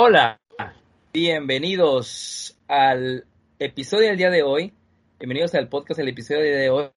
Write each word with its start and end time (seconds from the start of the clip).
Hola, 0.00 0.38
bienvenidos 1.12 2.56
al 2.68 3.24
episodio 3.58 4.06
del 4.06 4.16
día 4.16 4.30
de 4.30 4.44
hoy. 4.44 4.72
Bienvenidos 5.18 5.56
al 5.56 5.66
podcast 5.66 5.98
del 5.98 6.06
episodio 6.06 6.42
del 6.42 6.50
día 6.50 6.60
de 6.60 6.70
hoy. 6.70 6.88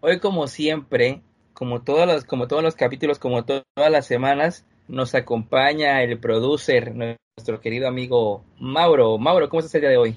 Hoy, 0.00 0.20
como 0.20 0.46
siempre, 0.46 1.20
como 1.52 1.82
todos 1.82 2.06
los, 2.06 2.24
como 2.24 2.48
todos 2.48 2.62
los 2.62 2.76
capítulos, 2.76 3.18
como 3.18 3.44
todas 3.44 3.66
las 3.76 4.06
semanas, 4.06 4.64
nos 4.88 5.14
acompaña 5.14 6.02
el 6.02 6.18
producer, 6.18 6.94
nuestro 6.94 7.60
querido 7.60 7.88
amigo 7.88 8.42
Mauro. 8.58 9.18
Mauro, 9.18 9.50
¿cómo 9.50 9.60
estás 9.60 9.74
el 9.74 9.82
día 9.82 9.90
de 9.90 9.98
hoy? 9.98 10.16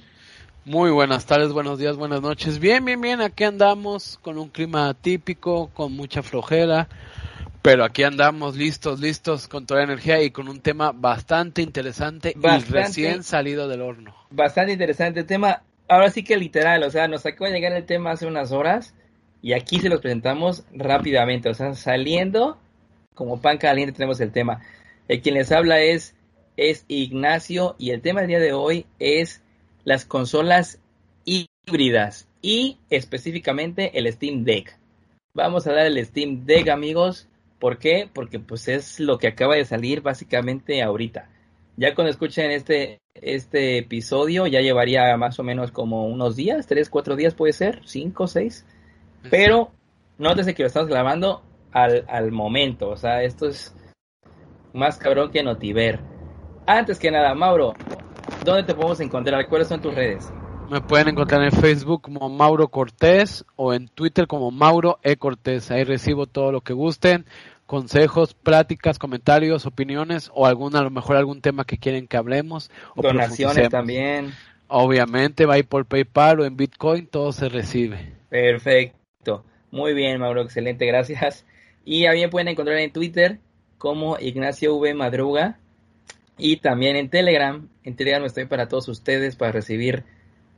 Muy 0.64 0.92
buenas 0.92 1.26
tardes, 1.26 1.52
buenos 1.52 1.78
días, 1.78 1.98
buenas 1.98 2.22
noches. 2.22 2.60
Bien, 2.60 2.86
bien, 2.86 3.02
bien, 3.02 3.20
aquí 3.20 3.44
andamos 3.44 4.18
con 4.22 4.38
un 4.38 4.48
clima 4.48 4.94
típico, 4.94 5.72
con 5.74 5.92
mucha 5.92 6.24
flojera, 6.24 6.88
pero 7.62 7.84
aquí 7.84 8.04
andamos 8.04 8.56
listos, 8.56 9.00
listos 9.00 9.48
con 9.48 9.66
toda 9.66 9.82
la 9.82 9.86
energía 9.86 10.22
y 10.22 10.32
con 10.32 10.48
un 10.48 10.62
tema 10.62 10.92
bastante 10.92 11.62
interesante 11.62 12.36
y 12.36 12.72
recién 12.72 13.24
salido 13.24 13.68
del 13.68 13.82
horno. 13.82 14.16
Bastante 14.30 14.74
interesante 14.74 15.22
el 15.22 15.26
tema. 15.26 15.64
Ahora 15.88 16.10
sí 16.10 16.24
que 16.24 16.38
literal, 16.38 16.84
o 16.84 16.90
sea, 16.90 17.08
nos 17.08 17.26
acaba 17.26 17.50
de 17.50 17.56
llegar 17.56 17.74
el 17.74 17.86
tema 17.86 18.12
hace 18.12 18.26
unas 18.26 18.52
horas 18.52 18.94
y 19.42 19.54
aquí 19.54 19.80
se 19.80 19.90
los 19.90 20.02
presentamos 20.02 20.64
rápidamente, 20.74 21.50
o 21.50 21.54
sea, 21.54 21.74
saliendo 21.76 22.58
como 23.18 23.42
pan 23.42 23.58
caliente 23.58 23.94
tenemos 23.94 24.22
el 24.22 24.32
tema. 24.32 24.62
El 25.08 25.22
quien 25.22 25.36
les 25.36 25.52
habla 25.52 25.82
es, 25.82 26.16
es 26.56 26.86
Ignacio 26.88 27.76
y 27.80 27.90
el 27.90 28.02
tema 28.02 28.22
del 28.22 28.30
día 28.30 28.40
de 28.40 28.54
hoy 28.54 28.86
es 29.00 29.42
las 29.84 30.06
consolas 30.06 30.80
híbridas 31.26 32.28
y 32.42 32.78
específicamente 32.90 33.98
el 33.98 34.12
Steam 34.14 34.44
Deck. 34.44 34.78
Vamos 35.34 35.68
a 35.68 35.74
dar 35.74 35.88
el 35.88 36.06
Steam 36.06 36.46
Deck, 36.46 36.70
amigos. 36.70 37.28
¿Por 37.60 37.78
qué? 37.78 38.10
Porque 38.14 38.40
pues 38.40 38.68
es 38.68 39.00
lo 39.00 39.18
que 39.18 39.28
acaba 39.28 39.56
de 39.56 39.66
salir 39.66 40.02
básicamente 40.02 40.82
ahorita. 40.84 41.30
Ya 41.76 41.94
cuando 41.96 42.12
escuchen 42.12 42.52
este, 42.52 43.00
este 43.14 43.78
episodio 43.80 44.48
ya 44.48 44.62
llevaría 44.62 45.16
más 45.18 45.40
o 45.40 45.44
menos 45.44 45.72
como 45.72 46.08
unos 46.08 46.36
días, 46.36 46.68
tres, 46.68 46.90
cuatro 46.90 47.16
días 47.16 47.34
puede 47.34 47.54
ser, 47.54 47.82
cinco, 47.86 48.28
seis. 48.28 48.66
Pero 49.30 49.72
nótese 50.18 50.54
que 50.56 50.64
lo 50.64 50.68
estamos 50.68 50.90
grabando 50.90 51.44
al, 51.72 52.06
al 52.08 52.32
momento. 52.32 52.90
O 52.90 52.98
sea, 52.98 53.24
esto 53.24 53.48
es 53.48 53.76
más 54.74 54.98
cabrón 54.98 55.32
que 55.32 55.44
Notiver. 55.44 56.00
Antes 56.66 57.00
que 57.00 57.12
nada, 57.12 57.34
Mauro, 57.34 57.74
¿dónde 58.44 58.64
te 58.64 58.74
podemos 58.74 59.00
encontrar? 59.00 59.48
¿Cuáles 59.48 59.68
son 59.68 59.82
tus 59.82 59.94
redes? 59.94 60.32
Me 60.70 60.82
pueden 60.82 61.08
encontrar 61.08 61.42
en 61.44 61.52
Facebook 61.54 62.02
como 62.02 62.28
Mauro 62.28 62.68
Cortés 62.68 63.46
o 63.56 63.74
en 63.74 63.88
Twitter 63.88 64.28
como 64.28 64.52
Mauro 64.52 65.00
E. 65.02 65.16
Cortés. 65.16 65.72
Ahí 65.72 65.86
recibo 65.86 66.26
todo 66.26 66.52
lo 66.52 66.60
que 66.60 66.74
gusten, 66.74 67.26
consejos, 67.68 68.34
pláticas, 68.34 68.98
comentarios, 68.98 69.68
opiniones 69.68 70.32
o 70.34 70.48
alguna, 70.48 70.80
a 70.80 70.84
lo 70.84 70.90
mejor 70.90 71.18
algún 71.18 71.42
tema 71.42 71.66
que 71.66 71.78
quieren 71.78 72.08
que 72.08 72.18
hablemos. 72.18 72.72
O 72.96 73.04
Donaciones 73.04 73.70
también. 73.70 74.34
Obviamente, 74.68 75.46
va 75.46 75.56
ahí 75.56 75.64
por 75.64 75.86
PayPal 75.86 76.40
o 76.40 76.46
en 76.46 76.58
Bitcoin, 76.58 77.06
todo 77.06 77.32
se 77.32 77.50
recibe. 77.50 78.14
Perfecto. 78.30 79.46
Muy 79.70 79.94
bien, 79.94 80.20
Mauro, 80.20 80.42
excelente, 80.42 80.86
gracias. 80.86 81.46
Y 81.86 82.06
a 82.06 82.14
mí 82.14 82.22
me 82.22 82.30
pueden 82.30 82.48
encontrar 82.48 82.78
en 82.80 82.92
Twitter 82.92 83.40
como 83.78 84.18
Ignacio 84.20 84.76
V. 84.76 84.94
Madruga 84.94 85.60
y 86.38 86.58
también 86.58 86.96
en 86.96 87.10
Telegram. 87.10 87.68
En 87.84 87.96
Telegram 87.96 88.26
estoy 88.26 88.46
para 88.46 88.68
todos 88.68 88.88
ustedes 88.88 89.36
para 89.36 89.52
recibir 89.52 90.04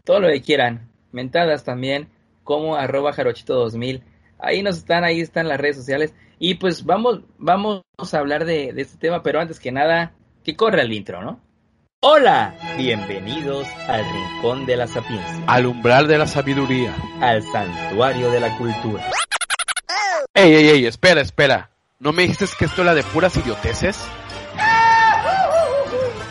todo 0.03 0.19
lo 0.19 0.27
que 0.29 0.41
quieran. 0.41 0.89
Mentadas 1.11 1.63
también, 1.63 2.07
como 2.43 2.75
arroba 2.75 3.13
jarochito2000. 3.13 4.01
Ahí 4.39 4.63
nos 4.63 4.77
están, 4.77 5.03
ahí 5.03 5.21
están 5.21 5.47
las 5.47 5.59
redes 5.59 5.75
sociales. 5.75 6.13
Y 6.41 6.53
pues 6.55 6.85
vamos, 6.85 7.19
vamos 7.37 7.83
a 8.13 8.17
hablar 8.17 8.45
de, 8.45 8.73
este 8.77 8.97
tema, 8.97 9.21
pero 9.21 9.41
antes 9.41 9.59
que 9.59 9.73
nada, 9.73 10.13
que 10.41 10.55
corra 10.55 10.83
el 10.83 10.93
intro, 10.93 11.21
¿no? 11.21 11.41
Hola, 12.01 12.55
bienvenidos 12.77 13.67
al 13.89 14.05
Rincón 14.05 14.65
de 14.65 14.77
la 14.77 14.87
Sapiencia. 14.87 15.43
Al 15.47 15.65
umbral 15.65 16.07
de 16.07 16.17
la 16.17 16.25
sabiduría. 16.25 16.95
Al 17.19 17.43
santuario 17.43 18.31
de 18.31 18.39
la 18.39 18.57
cultura. 18.57 19.03
Ey, 20.33 20.53
ey, 20.53 20.69
ey, 20.69 20.85
espera, 20.85 21.19
espera. 21.19 21.71
¿No 21.99 22.13
me 22.13 22.21
dijiste 22.21 22.45
que 22.57 22.65
esto 22.65 22.83
era 22.83 22.95
de 22.95 23.03
puras 23.03 23.35
idioteces? 23.35 24.01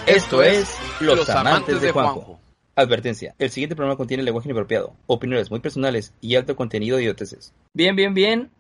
Esto 0.07 0.43
es 0.43 0.75
Los, 1.01 1.29
amantes, 1.29 1.83
de 1.83 1.93
Juanjo. 1.93 2.41
Advertencia. 2.75 3.35
El 3.39 3.51
siguiente 3.51 3.77
programa 3.77 3.99
contiene 3.99 4.23
lenguaje 4.23 4.49
inapropiado, 4.49 4.95
opiniones 5.07 5.51
muy 5.51 5.61
personales 5.61 6.15
y 6.23 6.37
alto 6.37 6.57
contenido 6.57 6.97
de 6.97 7.03
idioteces. 7.03 7.53
Bien, 7.75 7.95
bien, 7.95 8.15
bien. 8.15 8.51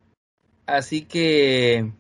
Así 0.68 1.06
que 1.06 1.90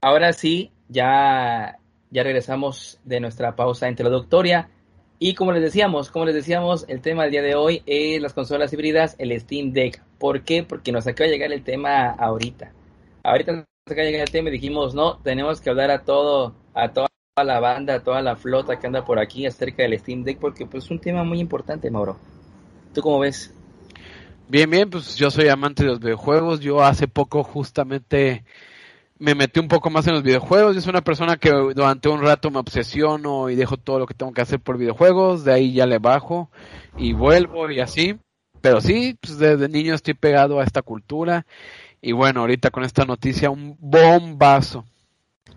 ahora 0.00 0.32
sí, 0.32 0.70
ya, 0.88 1.80
ya 2.10 2.22
regresamos 2.22 3.00
de 3.04 3.18
nuestra 3.18 3.56
pausa 3.56 3.88
introductoria. 3.88 4.70
Y 5.18 5.34
como 5.34 5.50
les 5.50 5.62
decíamos, 5.62 6.08
como 6.08 6.24
les 6.24 6.36
decíamos, 6.36 6.84
el 6.86 7.00
tema 7.00 7.24
del 7.24 7.32
día 7.32 7.42
de 7.42 7.56
hoy 7.56 7.82
es 7.86 8.22
las 8.22 8.34
consolas 8.34 8.72
híbridas, 8.72 9.16
el 9.18 9.38
Steam 9.40 9.72
Deck. 9.72 10.00
¿Por 10.20 10.44
qué? 10.44 10.62
Porque 10.62 10.92
nos 10.92 11.08
acaba 11.08 11.26
de 11.26 11.32
llegar 11.32 11.52
el 11.52 11.64
tema 11.64 12.10
ahorita. 12.10 12.70
Ahorita 13.24 13.50
nos 13.50 13.64
acaba 13.84 14.04
de 14.04 14.12
llegar 14.12 14.28
el 14.28 14.32
tema 14.32 14.50
y 14.50 14.52
dijimos, 14.52 14.94
no, 14.94 15.18
tenemos 15.18 15.60
que 15.60 15.70
hablar 15.70 15.90
a 15.90 16.04
todo, 16.04 16.54
a 16.74 16.92
toda 16.92 17.08
la 17.44 17.58
banda, 17.58 18.04
toda 18.04 18.22
la 18.22 18.36
flota 18.36 18.78
que 18.78 18.86
anda 18.86 19.04
por 19.04 19.18
aquí 19.18 19.44
acerca 19.44 19.82
del 19.82 19.98
Steam 19.98 20.22
Deck, 20.22 20.38
porque 20.38 20.66
pues 20.66 20.84
es 20.84 20.90
un 20.92 21.00
tema 21.00 21.24
muy 21.24 21.40
importante, 21.40 21.90
Mauro. 21.90 22.16
¿Tú 22.94 23.02
cómo 23.02 23.18
ves? 23.18 23.52
Bien, 24.50 24.70
bien, 24.70 24.88
pues 24.88 25.14
yo 25.16 25.30
soy 25.30 25.48
amante 25.48 25.82
de 25.82 25.90
los 25.90 26.00
videojuegos. 26.00 26.60
Yo 26.60 26.82
hace 26.82 27.06
poco 27.06 27.44
justamente 27.44 28.44
me 29.18 29.34
metí 29.34 29.60
un 29.60 29.68
poco 29.68 29.90
más 29.90 30.06
en 30.06 30.14
los 30.14 30.22
videojuegos. 30.22 30.74
Yo 30.74 30.80
soy 30.80 30.88
una 30.88 31.04
persona 31.04 31.36
que 31.36 31.50
durante 31.50 32.08
un 32.08 32.22
rato 32.22 32.50
me 32.50 32.58
obsesiono 32.58 33.50
y 33.50 33.56
dejo 33.56 33.76
todo 33.76 33.98
lo 33.98 34.06
que 34.06 34.14
tengo 34.14 34.32
que 34.32 34.40
hacer 34.40 34.58
por 34.58 34.78
videojuegos. 34.78 35.44
De 35.44 35.52
ahí 35.52 35.74
ya 35.74 35.84
le 35.84 35.98
bajo 35.98 36.50
y 36.96 37.12
vuelvo 37.12 37.70
y 37.70 37.80
así. 37.80 38.18
Pero 38.62 38.80
sí, 38.80 39.18
pues 39.20 39.38
desde 39.38 39.68
niño 39.68 39.94
estoy 39.94 40.14
pegado 40.14 40.60
a 40.60 40.64
esta 40.64 40.80
cultura. 40.80 41.44
Y 42.00 42.12
bueno, 42.12 42.40
ahorita 42.40 42.70
con 42.70 42.84
esta 42.84 43.04
noticia, 43.04 43.50
un 43.50 43.76
bombazo. 43.78 44.86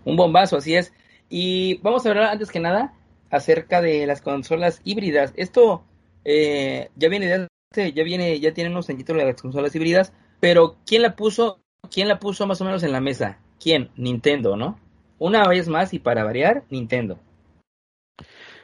Un 0.04 0.16
bombazo, 0.16 0.58
así 0.58 0.74
es. 0.74 0.92
Y 1.30 1.78
vamos 1.78 2.04
a 2.04 2.10
hablar 2.10 2.24
antes 2.24 2.50
que 2.50 2.60
nada 2.60 2.92
acerca 3.30 3.80
de 3.80 4.06
las 4.06 4.20
consolas 4.20 4.82
híbridas. 4.84 5.32
Esto 5.34 5.82
eh, 6.26 6.90
ya 6.94 7.08
viene 7.08 7.48
ya 7.72 8.04
viene, 8.04 8.38
ya 8.40 8.52
tiene 8.54 8.70
unos 8.70 8.88
añitos 8.90 9.16
las 9.16 9.40
consolas 9.40 9.74
híbridas, 9.74 10.12
pero 10.40 10.76
¿quién 10.86 11.02
la 11.02 11.16
puso? 11.16 11.60
¿Quién 11.90 12.08
la 12.08 12.18
puso 12.18 12.46
más 12.46 12.60
o 12.60 12.64
menos 12.64 12.82
en 12.82 12.92
la 12.92 13.00
mesa? 13.00 13.38
¿Quién? 13.60 13.90
Nintendo, 13.96 14.56
¿no? 14.56 14.78
Una 15.18 15.46
vez 15.48 15.68
más 15.68 15.94
y 15.94 15.98
para 15.98 16.24
variar, 16.24 16.64
Nintendo. 16.70 17.18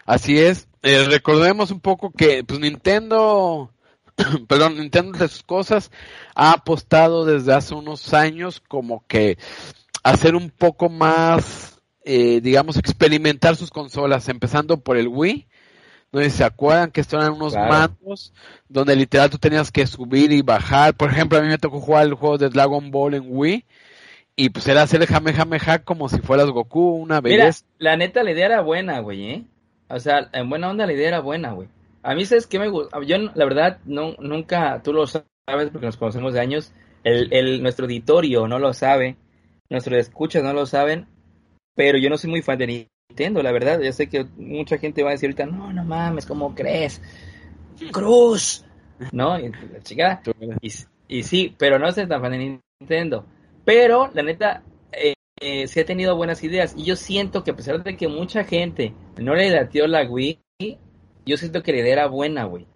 Así 0.06 0.38
es. 0.38 0.69
Eh, 0.82 1.04
recordemos 1.08 1.70
un 1.70 1.80
poco 1.80 2.10
que 2.10 2.44
pues 2.44 2.60
Nintendo, 2.60 3.72
perdón, 4.48 4.76
Nintendo 4.76 5.19
de 5.19 5.28
sus 5.28 5.42
cosas 5.42 5.90
ha 6.34 6.52
apostado 6.52 7.25
desde 7.25 7.52
hace 7.52 7.75
unos 7.75 8.14
años 8.14 8.62
como 8.66 9.04
que 9.06 9.38
hacer 10.02 10.34
un 10.34 10.50
poco 10.50 10.88
más 10.88 11.78
eh, 12.10 12.40
digamos, 12.40 12.78
experimentar 12.78 13.54
sus 13.54 13.70
consolas, 13.70 14.30
empezando 14.30 14.80
por 14.80 14.96
el 14.96 15.08
Wii, 15.08 15.46
donde 16.10 16.30
se 16.30 16.44
acuerdan 16.44 16.91
que 16.91 17.02
eran 17.02 17.32
unos 17.32 17.54
mandos 17.54 18.32
donde 18.69 18.96
literal 18.96 19.30
tú 19.30 19.38
tenías 19.38 19.70
que 19.70 19.86
subir 19.86 20.32
y 20.32 20.42
bajar. 20.42 20.94
Por 20.94 21.10
ejemplo, 21.10 21.38
a 21.38 21.42
mí 21.42 21.48
me 21.48 21.58
tocó 21.58 21.80
jugar 21.80 22.06
el 22.06 22.14
juego 22.14 22.38
de 22.38 22.48
Dragon 22.48 22.91
Ball 22.91 23.14
en 23.14 23.24
Wii 23.26 23.64
y 24.36 24.50
pues 24.50 24.69
era 24.69 24.82
hacer 24.82 25.02
el 25.02 25.08
Jame 25.08 25.32
como 25.84 26.08
si 26.08 26.20
fueras 26.20 26.46
Goku 26.46 26.92
una 26.92 27.20
vez. 27.20 27.32
Mira, 27.32 27.50
la 27.78 27.96
neta 27.96 28.22
la 28.22 28.30
idea 28.30 28.46
era 28.46 28.60
buena, 28.60 29.00
güey, 29.00 29.30
¿eh? 29.30 29.44
O 29.88 29.98
sea, 29.98 30.28
en 30.32 30.48
buena 30.48 30.70
onda 30.70 30.86
la 30.86 30.92
idea 30.92 31.08
era 31.08 31.20
buena, 31.20 31.52
güey. 31.52 31.69
A 32.02 32.14
mí, 32.14 32.25
¿sabes 32.25 32.46
qué 32.46 32.58
me 32.58 32.69
gusta? 32.69 33.00
Yo, 33.04 33.16
la 33.19 33.44
verdad, 33.44 33.78
no, 33.84 34.14
nunca, 34.20 34.80
tú 34.82 34.92
lo 34.92 35.06
sabes 35.06 35.70
porque 35.72 35.86
nos 35.86 35.96
conocemos 35.96 36.34
de 36.34 36.40
años, 36.40 36.72
el, 37.02 37.32
el, 37.32 37.62
nuestro 37.62 37.86
editorio 37.86 38.46
no 38.46 38.58
lo 38.58 38.72
sabe, 38.72 39.16
nuestros 39.69 39.98
escuchas 39.98 40.44
no 40.44 40.52
lo 40.52 40.66
saben, 40.66 41.06
pero 41.75 41.98
yo 41.98 42.08
no 42.08 42.16
soy 42.16 42.30
muy 42.30 42.42
fan 42.42 42.58
de 42.58 42.88
Nintendo, 43.08 43.42
la 43.42 43.52
verdad. 43.52 43.80
Yo 43.80 43.92
sé 43.92 44.06
que 44.08 44.24
mucha 44.36 44.78
gente 44.78 45.02
va 45.02 45.10
a 45.10 45.12
decir 45.12 45.28
ahorita, 45.28 45.46
no, 45.46 45.72
no 45.72 45.84
mames, 45.84 46.26
¿cómo 46.26 46.55
crees? 46.55 47.00
Cruz, 47.90 48.64
¿no? 49.12 49.38
Y, 49.38 49.50
chica, 49.82 50.22
y, 51.08 51.22
sí, 51.22 51.55
pero 51.58 51.78
no 51.78 51.90
soy 51.90 52.06
tan 52.06 52.20
fan 52.20 52.32
de 52.32 52.60
Nintendo. 52.81 53.25
Pero, 53.64 54.10
la 54.12 54.22
neta, 54.22 54.62
eh, 54.93 55.14
eh, 55.40 55.66
sí 55.69 55.81
ha 55.81 55.87
tenido 55.87 56.16
buenas 56.16 56.43
ideas. 56.44 56.75
Y 56.76 56.84
yo 56.84 56.96
siento 56.96 57.44
que 57.44 57.52
a 57.52 57.56
pesar 57.56 57.82
de 57.82 57.96
que 57.96 58.08
mucha 58.08 58.44
gente 58.44 58.93
no 59.16 59.34
le 59.34 59.50
latió 59.50 59.87
la 59.87 60.02
Wii, 60.02 60.38
yo 61.25 61.37
siento 61.37 61.62
que 61.62 61.72
la 61.72 61.78
idea 61.78 61.93
era 61.94 62.06
buena, 62.08 62.44
güey. 62.44 62.66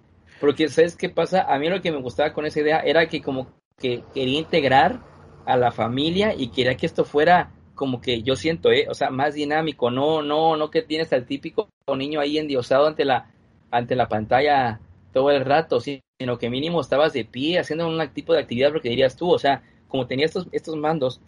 Porque, 0.41 0.69
¿sabes 0.69 0.97
qué 0.97 1.09
pasa? 1.09 1.43
A 1.43 1.59
mí 1.59 1.69
lo 1.69 1.83
que 1.83 1.93
me 1.93 2.01
gustaba 2.01 2.33
con 2.33 2.47
esa 2.47 2.61
idea 2.61 2.81
era 2.81 3.07
que 3.07 3.21
como 3.21 3.49
que 3.79 4.03
quería 4.15 4.39
integrar 4.39 5.01
a 5.45 5.57
la 5.57 5.73
familia 5.73 6.35
y 6.35 6.49
quería 6.49 6.77
que 6.77 6.87
esto 6.87 7.05
fuera 7.05 7.51
como 7.75 8.01
que 8.01 8.23
yo 8.23 8.37
siento, 8.37 8.71
¿eh? 8.71 8.87
o 8.89 8.95
sea, 8.95 9.11
más 9.11 9.35
dinámico, 9.35 9.91
no, 9.91 10.23
no, 10.23 10.57
no 10.57 10.71
que 10.71 10.83
tienes 10.83 11.13
al 11.13 11.27
típico 11.27 11.69
niño 11.97 12.21
ahí 12.21 12.39
endiosado 12.39 12.87
ante 12.87 13.05
la, 13.05 13.31
ante 13.71 13.97
la 13.97 14.09
pantalla 14.09 14.81
todo 15.13 15.31
el 15.31 15.45
rato, 15.45 15.81
sino 15.81 16.39
que 16.39 16.51
mínimo 16.51 16.81
estabas 16.81 17.13
de 17.13 17.25
pie 17.25 17.59
haciendo 17.59 17.87
un 17.87 18.09
tipo 18.13 18.33
de 18.33 18.41
actividad 18.41 18.71
porque 18.73 18.89
dirías 18.89 19.17
tú, 19.17 19.31
o 19.31 19.39
sea, 19.39 19.63
como 19.89 20.07
tenía 20.07 20.27
estos, 20.27 20.47
estos 20.53 20.77
mandos, 20.77 21.21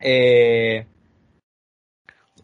eh, 0.00 0.86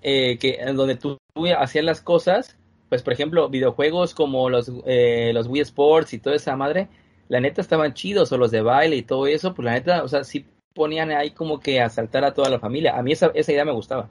eh, 0.02 0.38
que 0.38 0.58
donde 0.75 0.96
tú, 0.96 1.16
tú 1.32 1.46
hacías 1.56 1.84
las 1.84 2.00
cosas, 2.00 2.58
pues 2.88 3.02
por 3.02 3.12
ejemplo, 3.12 3.48
videojuegos 3.48 4.14
como 4.14 4.50
los, 4.50 4.70
eh, 4.86 5.32
los 5.32 5.46
Wii 5.46 5.62
Sports 5.62 6.12
y 6.14 6.19
toda 6.19 6.36
esa 6.36 6.56
madre, 6.56 6.88
la 7.28 7.40
neta 7.40 7.60
estaban 7.60 7.94
chidos, 7.94 8.32
o 8.32 8.38
los 8.38 8.50
de 8.50 8.62
baile 8.62 8.96
y 8.96 9.02
todo 9.02 9.26
eso, 9.26 9.54
pues 9.54 9.64
la 9.64 9.72
neta, 9.72 10.02
o 10.02 10.08
sea, 10.08 10.25
sí 10.25 10.44
ponían 10.75 11.11
ahí 11.11 11.31
como 11.31 11.61
que 11.61 11.81
a 11.81 11.88
saltar 11.88 12.25
a 12.25 12.35
toda 12.35 12.50
la 12.50 12.59
familia. 12.59 12.97
A 12.97 13.03
mí 13.03 13.12
esa, 13.12 13.31
esa 13.35 13.53
idea 13.53 13.65
me 13.65 13.73
gustaba. 13.73 14.11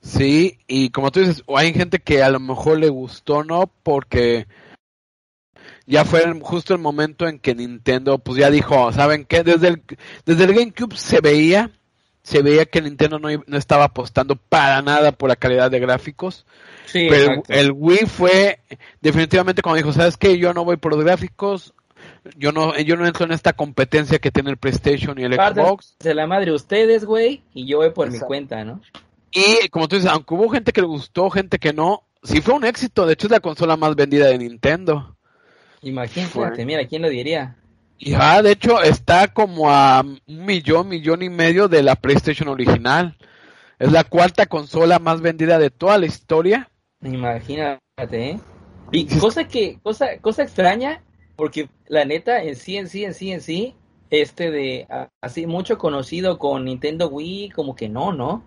Sí, 0.00 0.58
y 0.66 0.90
como 0.90 1.10
tú 1.10 1.20
dices, 1.20 1.44
hay 1.54 1.74
gente 1.74 1.98
que 1.98 2.22
a 2.22 2.30
lo 2.30 2.40
mejor 2.40 2.78
le 2.78 2.88
gustó, 2.88 3.44
¿no? 3.44 3.70
Porque 3.82 4.46
ya 5.86 6.04
fue 6.04 6.22
justo 6.40 6.72
el 6.72 6.80
momento 6.80 7.28
en 7.28 7.38
que 7.38 7.54
Nintendo 7.54 8.18
pues 8.18 8.38
ya 8.38 8.50
dijo, 8.50 8.92
¿saben 8.92 9.26
qué? 9.26 9.42
Desde 9.42 9.68
el, 9.68 9.82
desde 10.24 10.44
el 10.44 10.54
GameCube 10.54 10.96
se 10.96 11.20
veía, 11.20 11.70
se 12.22 12.40
veía 12.40 12.64
que 12.64 12.80
Nintendo 12.80 13.18
no, 13.18 13.28
no 13.46 13.56
estaba 13.58 13.84
apostando 13.84 14.36
para 14.36 14.80
nada 14.80 15.12
por 15.12 15.28
la 15.28 15.36
calidad 15.36 15.70
de 15.70 15.80
gráficos. 15.80 16.46
Sí, 16.86 17.06
pero 17.10 17.32
exacto. 17.32 17.52
el 17.52 17.72
Wii 17.72 18.06
fue 18.06 18.60
definitivamente 19.00 19.62
cuando 19.62 19.76
dijo, 19.76 19.92
¿sabes 19.92 20.16
qué? 20.16 20.38
Yo 20.38 20.54
no 20.54 20.64
voy 20.64 20.76
por 20.76 20.94
los 20.94 21.04
gráficos, 21.04 21.74
yo 22.36 22.52
no, 22.52 22.78
yo 22.78 22.96
no 22.96 23.06
entro 23.06 23.24
en 23.24 23.32
esta 23.32 23.52
competencia 23.52 24.18
que 24.18 24.30
tiene 24.30 24.50
el 24.50 24.56
PlayStation 24.56 25.18
y 25.18 25.24
el 25.24 25.34
Xbox. 25.34 25.96
de 25.98 26.14
la 26.14 26.26
madre 26.26 26.52
ustedes, 26.52 27.04
güey, 27.04 27.42
y 27.54 27.66
yo 27.66 27.78
voy 27.78 27.90
por 27.90 28.10
mi 28.10 28.18
cuenta, 28.18 28.64
¿no? 28.64 28.80
Y 29.32 29.68
como 29.68 29.88
tú 29.88 29.96
dices, 29.96 30.10
aunque 30.10 30.34
hubo 30.34 30.48
gente 30.48 30.72
que 30.72 30.80
le 30.80 30.86
gustó, 30.86 31.30
gente 31.30 31.58
que 31.58 31.72
no, 31.72 32.02
sí 32.22 32.40
fue 32.40 32.54
un 32.54 32.64
éxito. 32.64 33.06
De 33.06 33.14
hecho, 33.14 33.26
es 33.26 33.30
la 33.30 33.40
consola 33.40 33.76
más 33.76 33.94
vendida 33.94 34.26
de 34.26 34.38
Nintendo. 34.38 35.16
Imagínate, 35.82 36.32
Fue. 36.32 36.64
mira, 36.64 36.86
¿quién 36.86 37.02
lo 37.02 37.08
diría? 37.08 37.56
Y 37.98 38.14
ah, 38.14 38.42
de 38.42 38.52
hecho, 38.52 38.82
está 38.82 39.28
como 39.28 39.70
a 39.70 40.00
un 40.00 40.20
millón, 40.26 40.88
millón 40.88 41.22
y 41.22 41.28
medio 41.28 41.68
de 41.68 41.82
la 41.82 41.96
PlayStation 41.96 42.48
original. 42.48 43.16
Es 43.78 43.92
la 43.92 44.04
cuarta 44.04 44.46
consola 44.46 44.98
más 44.98 45.20
vendida 45.20 45.58
de 45.58 45.70
toda 45.70 45.98
la 45.98 46.06
historia. 46.06 46.70
Imagínate, 47.02 47.78
¿eh? 48.12 48.40
Y 48.92 49.06
cosa 49.18 49.44
que, 49.44 49.78
cosa, 49.82 50.18
cosa 50.20 50.42
extraña, 50.42 51.02
porque 51.40 51.70
la 51.88 52.04
neta, 52.04 52.42
en 52.42 52.54
sí, 52.54 52.76
en 52.76 52.86
sí, 52.86 53.02
en 53.02 53.14
sí, 53.14 53.32
en 53.32 53.40
sí, 53.40 53.74
este 54.10 54.50
de 54.50 54.86
así 55.22 55.46
mucho 55.46 55.78
conocido 55.78 56.38
con 56.38 56.66
Nintendo 56.66 57.08
Wii, 57.08 57.48
como 57.52 57.74
que 57.74 57.88
no, 57.88 58.12
¿no? 58.12 58.44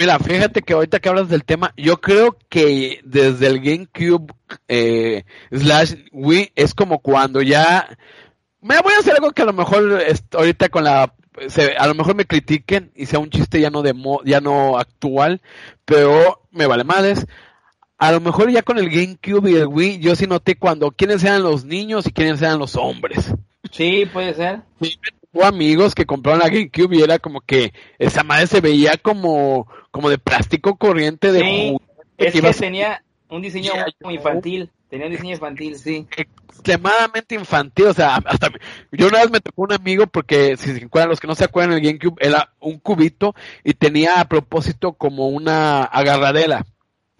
Mira, 0.00 0.18
fíjate 0.18 0.62
que 0.62 0.72
ahorita 0.72 1.00
que 1.00 1.10
hablas 1.10 1.28
del 1.28 1.44
tema, 1.44 1.74
yo 1.76 2.00
creo 2.00 2.38
que 2.48 3.02
desde 3.04 3.46
el 3.48 3.60
GameCube 3.60 4.32
eh, 4.68 5.24
slash 5.52 5.96
Wii 6.12 6.52
es 6.56 6.72
como 6.72 7.00
cuando 7.00 7.42
ya... 7.42 7.94
Me 8.62 8.80
voy 8.80 8.94
a 8.94 9.00
hacer 9.00 9.12
algo 9.16 9.32
que 9.32 9.42
a 9.42 9.44
lo 9.44 9.52
mejor 9.52 10.02
ahorita 10.32 10.70
con 10.70 10.84
la... 10.84 11.12
se- 11.48 11.76
a 11.76 11.86
lo 11.86 11.94
mejor 11.94 12.14
me 12.14 12.24
critiquen 12.24 12.90
y 12.96 13.04
sea 13.04 13.18
un 13.18 13.28
chiste 13.28 13.60
ya 13.60 13.68
no 13.68 13.82
de 13.82 13.92
mo- 13.92 14.22
ya 14.24 14.40
no 14.40 14.78
actual, 14.78 15.42
pero 15.84 16.40
me 16.52 16.64
vale 16.66 16.84
madres. 16.84 17.26
A 17.96 18.12
lo 18.12 18.20
mejor 18.20 18.50
ya 18.50 18.62
con 18.62 18.78
el 18.78 18.90
GameCube 18.90 19.50
y 19.50 19.54
el 19.54 19.66
Wii, 19.66 20.00
yo 20.00 20.16
sí 20.16 20.26
noté 20.26 20.56
cuando 20.56 20.90
quiénes 20.90 21.22
eran 21.22 21.42
los 21.42 21.64
niños 21.64 22.06
y 22.06 22.12
quiénes 22.12 22.42
eran 22.42 22.58
los 22.58 22.76
hombres. 22.76 23.32
Sí, 23.70 24.06
puede 24.12 24.34
ser. 24.34 24.62
Hubo 25.32 25.44
amigos 25.44 25.94
que 25.94 26.06
compraron 26.06 26.40
la 26.40 26.48
GameCube 26.48 26.96
y 26.96 27.02
era 27.02 27.18
como 27.18 27.40
que 27.40 27.72
esa 27.98 28.22
madre 28.22 28.46
se 28.46 28.60
veía 28.60 28.92
como, 29.00 29.68
como 29.90 30.10
de 30.10 30.18
plástico 30.18 30.76
corriente 30.76 31.32
de 31.32 31.40
Sí, 31.40 31.76
Es 32.18 32.32
que 32.32 32.46
a 32.46 32.52
tenía 32.52 33.04
un 33.28 33.42
diseño 33.42 33.72
Ya, 33.74 33.86
muy 34.02 34.14
infantil, 34.14 34.70
tenía 34.88 35.06
un 35.06 35.12
diseño 35.12 35.34
infantil, 35.34 35.76
sí. 35.76 36.06
extremadamente 36.16 37.34
infantil, 37.34 37.86
o 37.86 37.94
sea, 37.94 38.16
hasta 38.16 38.50
yo 38.92 39.08
una 39.08 39.20
vez 39.20 39.30
me 39.30 39.40
tocó 39.40 39.62
un 39.62 39.72
amigo 39.72 40.06
porque 40.06 40.56
si 40.56 40.72
se 40.72 40.84
acuerdan 40.84 41.10
los 41.10 41.20
que 41.20 41.26
no 41.26 41.34
se 41.34 41.44
acuerdan 41.44 41.76
el 41.76 41.82
GameCube 41.82 42.16
era 42.20 42.52
un 42.60 42.78
cubito 42.78 43.34
y 43.64 43.74
tenía 43.74 44.20
a 44.20 44.28
propósito 44.28 44.92
como 44.92 45.28
una 45.28 45.82
agarradera. 45.82 46.64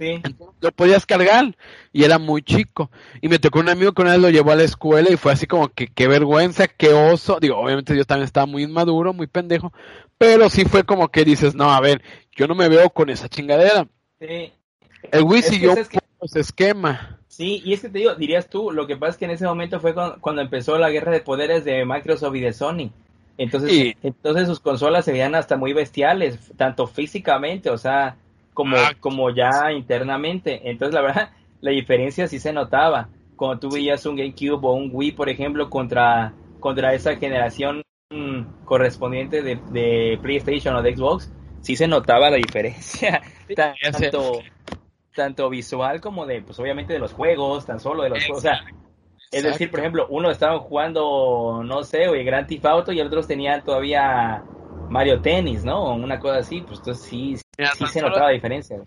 Sí. 0.05 0.21
Entonces 0.25 0.57
lo 0.61 0.73
podías 0.73 1.07
cargar 1.07 1.57
y 1.93 2.05
era 2.05 2.19
muy 2.19 2.43
chico. 2.43 2.91
Y 3.21 3.29
me 3.29 3.39
tocó 3.39 3.61
un 3.61 3.69
amigo 3.69 3.93
que 3.93 4.03
una 4.03 4.13
vez 4.13 4.21
lo 4.21 4.31
llevó 4.31 4.53
a 4.53 4.57
la 4.57 4.63
escuela 4.65 5.11
y 5.11 5.17
fue 5.17 5.33
así 5.33 5.47
como 5.47 5.69
que 5.69 5.87
qué 5.89 6.09
vergüenza, 6.09 6.69
qué 6.69 6.93
oso. 6.93 7.39
Digo, 7.41 7.57
obviamente 7.59 7.97
yo 7.97 8.05
también 8.05 8.25
estaba 8.27 8.47
muy 8.47 8.63
inmaduro, 8.65 9.13
muy 9.13 9.27
pendejo, 9.27 9.73
pero 10.19 10.51
sí 10.51 10.65
fue 10.65 10.85
como 10.85 11.09
que 11.09 11.25
dices, 11.25 11.55
no, 11.55 11.71
a 11.73 11.81
ver, 11.81 12.03
yo 12.33 12.47
no 12.47 12.55
me 12.55 12.69
veo 12.69 12.91
con 12.91 13.09
esa 13.11 13.29
chingadera. 13.29 13.87
Sí. 14.21 14.53
El 15.13 15.23
Wii 15.25 15.41
Es 15.41 15.47
siguió 15.47 15.71
sabes 15.71 15.89
que- 15.89 15.99
ese 16.23 16.41
esquema. 16.41 17.19
Sí, 17.29 17.61
y 17.65 17.73
es 17.75 17.81
que 17.81 17.89
te 17.89 17.99
digo, 17.99 18.15
dirías 18.15 18.49
tú, 18.49 18.71
lo 18.71 18.87
que 18.87 18.97
pasa 18.97 19.11
es 19.11 19.17
que 19.19 19.25
en 19.27 19.33
ese 19.33 19.45
momento 19.45 19.81
fue 19.81 19.93
cuando, 19.93 20.19
cuando 20.21 20.41
empezó 20.41 20.79
la 20.79 20.89
guerra 20.91 21.13
de 21.13 21.21
poderes 21.21 21.65
de 21.65 21.85
Microsoft 21.85 22.35
y 22.37 22.41
de 22.41 22.53
Sony. 22.53 22.91
Entonces, 23.37 23.71
Sí. 23.71 23.97
entonces 24.05 24.47
sus 24.47 24.61
consolas 24.61 25.05
se 25.05 25.11
veían 25.13 25.35
hasta 25.35 25.57
muy 25.57 25.73
bestiales, 25.73 26.39
tanto 26.57 26.87
físicamente, 26.87 27.69
o 27.71 27.77
sea, 27.77 28.17
como, 28.55 28.77
Ah. 28.77 28.93
como 28.99 29.31
ya 29.31 29.73
internamente. 29.73 30.71
Entonces, 30.71 30.95
la 30.95 31.03
verdad, 31.03 31.31
la 31.61 31.71
diferencia 31.73 32.27
sí 32.27 32.39
se 32.39 32.53
notaba. 32.53 33.09
Cuando 33.37 33.59
tú 33.59 33.75
veías 33.75 34.07
un 34.07 34.17
GameCube 34.17 34.61
o 34.67 34.73
un 34.73 34.91
Wii, 34.93 35.13
por 35.13 35.29
ejemplo, 35.29 35.69
contra, 35.69 36.33
contra 36.61 36.95
esa 36.95 37.17
generación 37.17 37.83
mm, 38.11 38.65
correspondiente 38.65 39.43
de, 39.43 39.57
de 39.71 40.19
PlayStation 40.23 40.75
o 40.77 40.83
de 40.83 40.97
Xbox, 40.97 41.31
sí 41.61 41.77
se 41.77 41.89
notaba 41.89 42.31
la 42.31 42.37
diferencia. 42.37 43.21
Tanto, 43.93 44.41
tanto 45.15 45.51
visual 45.51 46.01
como 46.01 46.27
de, 46.27 46.43
pues 46.43 46.59
obviamente 46.59 46.93
de 46.93 46.99
los 46.99 47.13
juegos, 47.13 47.67
tan 47.67 47.79
solo 47.79 48.03
de 48.03 48.09
los 48.11 48.19
juegos. 48.25 48.39
O 48.39 48.41
sea, 48.41 48.65
es 49.31 49.43
decir, 49.43 49.71
por 49.71 49.81
ejemplo, 49.81 50.07
uno 50.11 50.31
estaban 50.31 50.59
jugando, 50.61 51.63
no 51.65 51.83
sé, 51.85 52.09
güey, 52.09 52.25
Grand 52.25 52.47
Theft 52.49 52.65
Auto 52.65 52.93
y 52.93 53.01
otros 53.01 53.27
tenían 53.27 53.63
todavía 53.63 54.43
Mario 54.89 55.21
Tennis, 55.21 55.65
¿no? 55.65 55.95
Una 55.95 56.19
cosa 56.19 56.39
así, 56.39 56.63
pues 56.63 56.79
entonces 56.81 57.05
sí, 57.05 57.37
Mira, 57.59 57.73
sí 57.77 57.87
se 57.93 58.01
notaba 58.01 58.27
la 58.27 58.33
diferencia. 58.33 58.79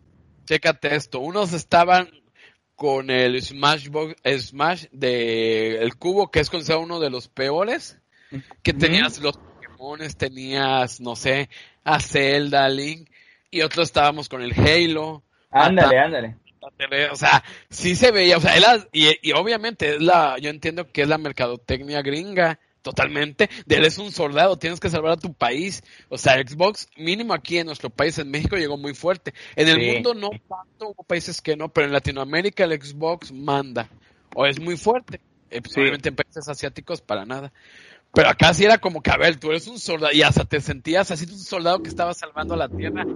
Chécate 0.45 0.95
esto, 0.95 1.19
unos 1.19 1.53
estaban 1.53 2.09
con 2.75 3.09
el 3.09 3.41
Smash 3.41 3.89
Box, 3.89 4.15
Smash 4.23 4.85
de 4.91 5.77
el 5.77 5.95
cubo 5.97 6.29
que 6.29 6.39
es 6.39 6.49
considerado 6.49 6.83
uno 6.85 6.99
de 6.99 7.09
los 7.09 7.27
peores, 7.27 7.99
que 8.61 8.73
tenías 8.73 9.19
los 9.19 9.37
Pokémones, 9.37 10.15
tenías, 10.15 10.99
no 11.01 11.15
sé, 11.15 11.49
a 11.83 11.99
Zelda, 11.99 12.69
Link, 12.69 13.09
y 13.49 13.61
otros 13.61 13.87
estábamos 13.87 14.29
con 14.29 14.41
el 14.41 14.53
Halo. 14.53 15.23
Ándale, 15.49 15.97
ándale. 15.99 16.35
O 17.11 17.15
sea, 17.15 17.43
sí 17.69 17.95
se 17.95 18.11
veía, 18.11 18.37
o 18.37 18.41
sea, 18.41 18.55
era- 18.55 18.87
y, 18.91 19.07
y 19.21 19.31
obviamente 19.33 19.95
es 19.95 20.01
la, 20.01 20.37
yo 20.39 20.49
entiendo 20.49 20.91
que 20.91 21.01
es 21.03 21.07
la 21.07 21.17
mercadotecnia 21.17 22.01
gringa, 22.01 22.59
totalmente, 22.81 23.49
de 23.65 23.75
él 23.77 23.85
es 23.85 23.97
un 23.97 24.11
soldado, 24.11 24.57
tienes 24.57 24.79
que 24.79 24.89
salvar 24.89 25.13
a 25.13 25.17
tu 25.17 25.33
país, 25.33 25.83
o 26.09 26.17
sea, 26.17 26.35
Xbox, 26.35 26.87
mínimo 26.95 27.33
aquí 27.33 27.57
en 27.57 27.65
nuestro 27.67 27.89
país, 27.89 28.17
en 28.17 28.29
México, 28.31 28.55
llegó 28.55 28.77
muy 28.77 28.93
fuerte, 28.93 29.33
en 29.55 29.67
el 29.67 29.79
Sí. 29.79 29.85
mundo 29.85 30.13
no 30.13 30.29
tanto, 30.47 30.89
hubo 30.89 31.03
países 31.03 31.41
que 31.41 31.55
no, 31.55 31.69
pero 31.69 31.87
en 31.87 31.93
Latinoamérica 31.93 32.63
el 32.63 32.81
Xbox 32.81 33.31
manda, 33.31 33.89
o 34.35 34.45
es 34.45 34.59
muy 34.59 34.77
fuerte, 34.77 35.19
Eh, 35.49 35.61
pues, 35.61 35.73
Sí. 35.73 35.79
obviamente 35.79 36.09
en 36.09 36.15
países 36.17 36.49
asiáticos 36.49 37.01
para 37.01 37.23
nada, 37.25 37.53
pero 38.13 38.27
acá 38.29 38.53
sí 38.53 38.65
era 38.65 38.77
como 38.79 39.01
que, 39.01 39.11
a 39.11 39.17
ver, 39.17 39.39
tú 39.39 39.49
eres 39.49 39.65
un 39.67 39.79
soldado, 39.79 40.13
y 40.13 40.21
hasta 40.21 40.43
te 40.43 40.59
sentías 40.59 41.09
así, 41.11 41.23
un 41.31 41.39
soldado 41.39 41.81
que 41.81 41.89
estaba 41.89 42.13
salvando 42.13 42.53
a 42.53 42.57
la 42.57 42.67
tierra, 42.69 43.07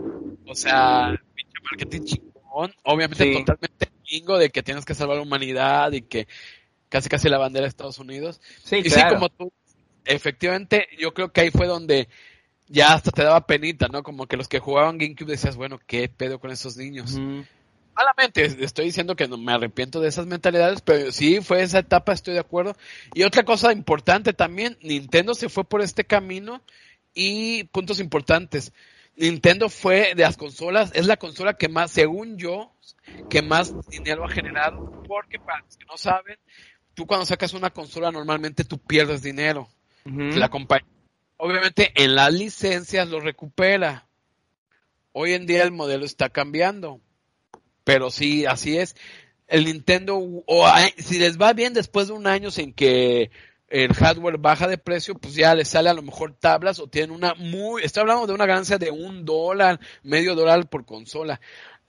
o 0.45 0.55
sea, 0.55 1.19
pinche 1.35 1.57
marketing 1.69 2.01
chingón, 2.03 2.73
obviamente 2.83 3.25
Sí. 3.25 3.33
totalmente 3.33 3.87
gringo 4.07 4.37
de 4.37 4.49
que 4.49 4.63
tienes 4.63 4.85
que 4.85 4.95
salvar 4.95 5.17
la 5.17 5.23
humanidad 5.23 5.91
y 5.91 6.03
que 6.03 6.27
casi 6.91 7.07
casi 7.07 7.29
la 7.29 7.37
bandera 7.37 7.63
de 7.63 7.69
Estados 7.69 7.97
Unidos. 7.99 8.41
Sí, 8.63 8.77
y 8.77 8.83
claro. 8.83 9.09
sí, 9.09 9.15
como 9.15 9.29
tú, 9.29 9.51
efectivamente, 10.03 10.87
yo 10.99 11.13
creo 11.13 11.31
que 11.31 11.41
ahí 11.41 11.49
fue 11.49 11.65
donde 11.65 12.09
ya 12.67 12.93
hasta 12.93 13.11
te 13.11 13.23
daba 13.23 13.47
penita, 13.47 13.87
¿no? 13.87 14.03
Como 14.03 14.27
que 14.27 14.37
los 14.37 14.49
que 14.49 14.59
jugaban 14.59 14.97
GameCube 14.97 15.31
decías, 15.31 15.55
bueno, 15.55 15.79
¿qué 15.87 16.09
pedo 16.09 16.39
con 16.39 16.51
esos 16.51 16.75
niños? 16.75 17.17
Malamente, 17.95 18.45
estoy 18.63 18.85
diciendo 18.85 19.15
que 19.15 19.27
no 19.27 19.37
me 19.37 19.53
arrepiento 19.53 20.01
de 20.01 20.09
esas 20.09 20.25
mentalidades, 20.25 20.81
pero 20.81 21.11
sí 21.11 21.39
fue 21.41 21.63
esa 21.63 21.79
etapa, 21.79 22.11
estoy 22.11 22.33
de 22.33 22.39
acuerdo. 22.41 22.75
Y 23.13 23.23
otra 23.23 23.43
cosa 23.43 23.71
importante 23.71 24.33
también, 24.33 24.77
Nintendo 24.81 25.33
se 25.33 25.49
fue 25.49 25.63
por 25.63 25.81
este 25.81 26.03
camino 26.03 26.61
y 27.13 27.63
puntos 27.65 27.99
importantes. 27.99 28.73
Nintendo 29.15 29.69
fue 29.69 30.13
de 30.15 30.23
las 30.23 30.37
consolas, 30.37 30.91
es 30.93 31.07
la 31.07 31.17
consola 31.17 31.55
que 31.55 31.67
más, 31.69 31.91
según 31.91 32.37
yo, 32.37 32.73
que 33.29 33.41
más 33.41 33.73
dinero 33.89 34.25
ha 34.25 34.29
generado, 34.29 35.03
porque 35.07 35.39
para 35.39 35.59
los 35.63 35.77
que 35.77 35.85
no 35.85 35.97
saben, 35.97 36.37
tú 36.93 37.05
cuando 37.05 37.25
sacas 37.25 37.53
una 37.53 37.69
consola 37.69 38.11
normalmente 38.11 38.63
tú 38.63 38.77
pierdes 38.77 39.21
dinero. 39.21 39.69
La 40.03 40.49
compañía, 40.49 40.87
obviamente 41.37 41.91
en 41.95 42.15
las 42.15 42.33
licencias 42.33 43.07
lo 43.07 43.19
recupera. 43.19 44.07
Hoy 45.11 45.33
en 45.33 45.45
día 45.45 45.63
el 45.63 45.71
modelo 45.71 46.05
está 46.05 46.29
cambiando, 46.29 47.01
pero 47.83 48.09
sí, 48.09 48.45
así 48.45 48.77
es. 48.77 48.95
El 49.47 49.65
Nintendo, 49.65 50.17
o 50.17 50.67
si 50.97 51.19
les 51.19 51.37
va 51.37 51.53
bien 51.53 51.73
después 51.73 52.07
de 52.07 52.13
un 52.13 52.25
año 52.25 52.49
en 52.55 52.73
que 52.73 53.31
el 53.71 53.93
hardware 53.93 54.37
baja 54.37 54.67
de 54.67 54.77
precio, 54.77 55.15
pues 55.15 55.33
ya 55.33 55.55
les 55.55 55.69
sale 55.69 55.89
a 55.89 55.93
lo 55.93 56.01
mejor 56.01 56.33
tablas 56.33 56.79
o 56.79 56.87
tienen 56.87 57.11
una 57.11 57.33
muy, 57.35 57.83
estoy 57.83 58.01
hablando 58.01 58.27
de 58.27 58.33
una 58.33 58.45
ganancia 58.45 58.77
de 58.77 58.91
un 58.91 59.23
dólar, 59.23 59.79
medio 60.03 60.35
dólar 60.35 60.69
por 60.69 60.85
consola. 60.85 61.39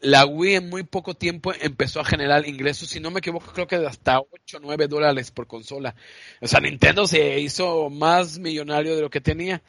La 0.03 0.27
Wii 0.27 0.57
en 0.57 0.69
muy 0.69 0.83
poco 0.83 1.15
tiempo 1.15 1.53
empezó 1.61 2.01
a 2.01 2.05
generar 2.05 2.47
ingresos, 2.49 2.89
si 2.89 2.99
no 2.99 3.13
me 3.13 3.21
equivoco, 3.21 3.53
creo 3.53 3.69
que 3.69 3.79
de 3.79 3.87
hasta 3.87 4.19
8 4.19 4.57
o 4.57 4.61
9 4.61 4.89
dólares 4.89 5.31
por 5.31 5.47
consola. 5.47 5.95
O 6.41 6.49
sea, 6.49 6.61
Nintendo 6.61 7.07
se 7.07 7.39
hizo 7.39 7.89
más 7.89 8.41
millonario 8.41 8.97
de 8.97 9.03
lo 9.03 9.11
que 9.11 9.21
tenía. 9.21 9.63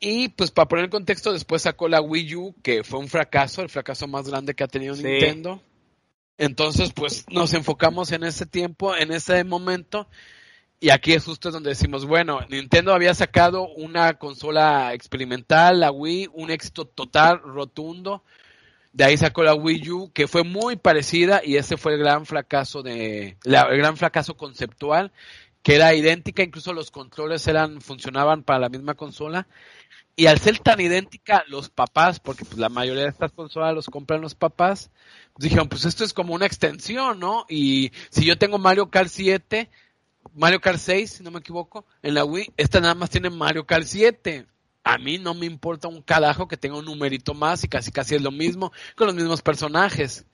Y 0.00 0.28
pues 0.28 0.50
para 0.50 0.68
poner 0.68 0.84
en 0.84 0.90
contexto, 0.90 1.32
después 1.32 1.62
sacó 1.62 1.88
la 1.88 2.02
Wii 2.02 2.34
U, 2.36 2.54
que 2.62 2.84
fue 2.84 3.00
un 3.00 3.08
fracaso, 3.08 3.62
el 3.62 3.70
fracaso 3.70 4.06
más 4.06 4.28
grande 4.28 4.54
que 4.54 4.64
ha 4.64 4.68
tenido 4.68 4.94
Nintendo. 4.94 5.62
Entonces, 6.36 6.92
pues 6.92 7.24
nos 7.30 7.54
enfocamos 7.54 8.12
en 8.12 8.24
ese 8.24 8.44
tiempo, 8.44 8.94
en 8.94 9.12
ese 9.12 9.42
momento, 9.44 10.08
y 10.78 10.90
aquí 10.90 11.14
es 11.14 11.24
justo 11.24 11.50
donde 11.50 11.70
decimos, 11.70 12.06
bueno, 12.06 12.40
Nintendo 12.48 12.94
había 12.94 13.12
sacado 13.12 13.66
una 13.74 14.14
consola 14.18 14.94
experimental, 14.94 15.80
la 15.80 15.90
Wii, 15.90 16.28
un 16.34 16.50
éxito 16.50 16.84
total, 16.84 17.40
rotundo. 17.42 18.22
De 18.98 19.04
ahí 19.04 19.16
sacó 19.16 19.44
la 19.44 19.54
Wii 19.54 19.90
U, 19.92 20.12
que 20.12 20.26
fue 20.26 20.42
muy 20.42 20.74
parecida, 20.74 21.40
y 21.44 21.54
ese 21.54 21.76
fue 21.76 21.92
el 21.92 22.00
gran 22.00 22.26
fracaso 22.26 22.82
de, 22.82 23.38
la, 23.44 23.60
el 23.70 23.78
gran 23.78 23.96
fracaso 23.96 24.36
conceptual, 24.36 25.12
que 25.62 25.76
era 25.76 25.94
idéntica, 25.94 26.42
incluso 26.42 26.72
los 26.72 26.90
controles 26.90 27.46
eran, 27.46 27.80
funcionaban 27.80 28.42
para 28.42 28.58
la 28.58 28.68
misma 28.68 28.94
consola. 28.94 29.46
Y 30.16 30.26
al 30.26 30.40
ser 30.40 30.58
tan 30.58 30.80
idéntica, 30.80 31.44
los 31.46 31.70
papás, 31.70 32.18
porque 32.18 32.44
pues 32.44 32.58
la 32.58 32.70
mayoría 32.70 33.04
de 33.04 33.10
estas 33.10 33.30
consolas 33.30 33.72
los 33.72 33.86
compran 33.86 34.20
los 34.20 34.34
papás, 34.34 34.90
pues 35.32 35.44
dijeron, 35.44 35.68
pues 35.68 35.84
esto 35.84 36.02
es 36.02 36.12
como 36.12 36.34
una 36.34 36.46
extensión, 36.46 37.20
¿no? 37.20 37.46
Y 37.48 37.92
si 38.10 38.24
yo 38.24 38.36
tengo 38.36 38.58
Mario 38.58 38.90
Kart 38.90 39.10
7, 39.10 39.70
Mario 40.34 40.60
Kart 40.60 40.80
6, 40.80 41.08
si 41.08 41.22
no 41.22 41.30
me 41.30 41.38
equivoco, 41.38 41.86
en 42.02 42.14
la 42.14 42.24
Wii, 42.24 42.52
esta 42.56 42.80
nada 42.80 42.96
más 42.96 43.10
tiene 43.10 43.30
Mario 43.30 43.64
Kart 43.64 43.84
7. 43.86 44.48
A 44.88 44.96
mí 44.96 45.18
no 45.18 45.34
me 45.34 45.44
importa 45.44 45.86
un 45.86 46.00
carajo 46.00 46.48
que 46.48 46.56
tenga 46.56 46.78
un 46.78 46.86
numerito 46.86 47.34
más 47.34 47.62
y 47.62 47.68
casi 47.68 47.92
casi 47.92 48.14
es 48.14 48.22
lo 48.22 48.30
mismo 48.30 48.72
con 48.96 49.06
los 49.06 49.14
mismos 49.14 49.42
personajes. 49.42 50.24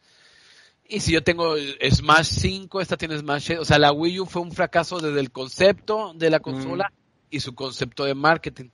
Y 0.88 1.00
si 1.00 1.10
yo 1.10 1.24
tengo 1.24 1.56
Smash 1.90 2.26
5, 2.26 2.80
esta 2.80 2.96
tiene 2.96 3.18
Smash 3.18 3.46
6. 3.46 3.58
O 3.58 3.64
sea, 3.64 3.80
la 3.80 3.90
Wii 3.90 4.20
U 4.20 4.26
fue 4.26 4.42
un 4.42 4.52
fracaso 4.52 5.00
desde 5.00 5.18
el 5.18 5.32
concepto 5.32 6.12
de 6.14 6.30
la 6.30 6.38
consola 6.38 6.88
mm. 6.88 7.26
y 7.30 7.40
su 7.40 7.56
concepto 7.56 8.04
de 8.04 8.14
marketing. 8.14 8.68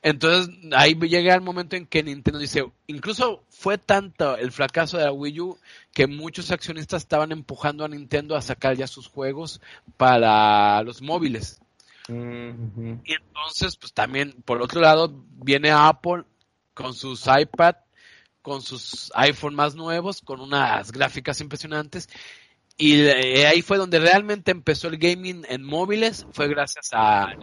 Entonces 0.00 0.54
ahí 0.76 0.94
llega 0.94 1.34
el 1.34 1.40
momento 1.40 1.74
en 1.74 1.86
que 1.86 2.04
Nintendo 2.04 2.38
dice, 2.38 2.64
incluso 2.86 3.42
fue 3.48 3.78
tanto 3.78 4.36
el 4.36 4.52
fracaso 4.52 4.96
de 4.96 5.06
la 5.06 5.12
Wii 5.12 5.40
U 5.40 5.58
que 5.92 6.06
muchos 6.06 6.52
accionistas 6.52 7.02
estaban 7.02 7.32
empujando 7.32 7.84
a 7.84 7.88
Nintendo 7.88 8.36
a 8.36 8.42
sacar 8.42 8.76
ya 8.76 8.86
sus 8.86 9.08
juegos 9.08 9.60
para 9.96 10.80
los 10.84 11.02
móviles. 11.02 11.58
Y 12.08 13.12
entonces, 13.12 13.76
pues 13.76 13.92
también, 13.92 14.32
por 14.44 14.62
otro 14.62 14.80
lado, 14.80 15.24
viene 15.30 15.70
Apple 15.70 16.24
con 16.74 16.94
sus 16.94 17.26
iPad, 17.26 17.76
con 18.42 18.62
sus 18.62 19.10
iPhone 19.14 19.54
más 19.54 19.74
nuevos, 19.74 20.20
con 20.20 20.40
unas 20.40 20.92
gráficas 20.92 21.40
impresionantes. 21.40 22.08
Y 22.76 23.06
ahí 23.08 23.62
fue 23.62 23.78
donde 23.78 23.98
realmente 23.98 24.50
empezó 24.50 24.88
el 24.88 24.98
gaming 24.98 25.44
en 25.48 25.62
móviles, 25.62 26.26
fue 26.32 26.46
gracias 26.48 26.90
al 26.92 27.38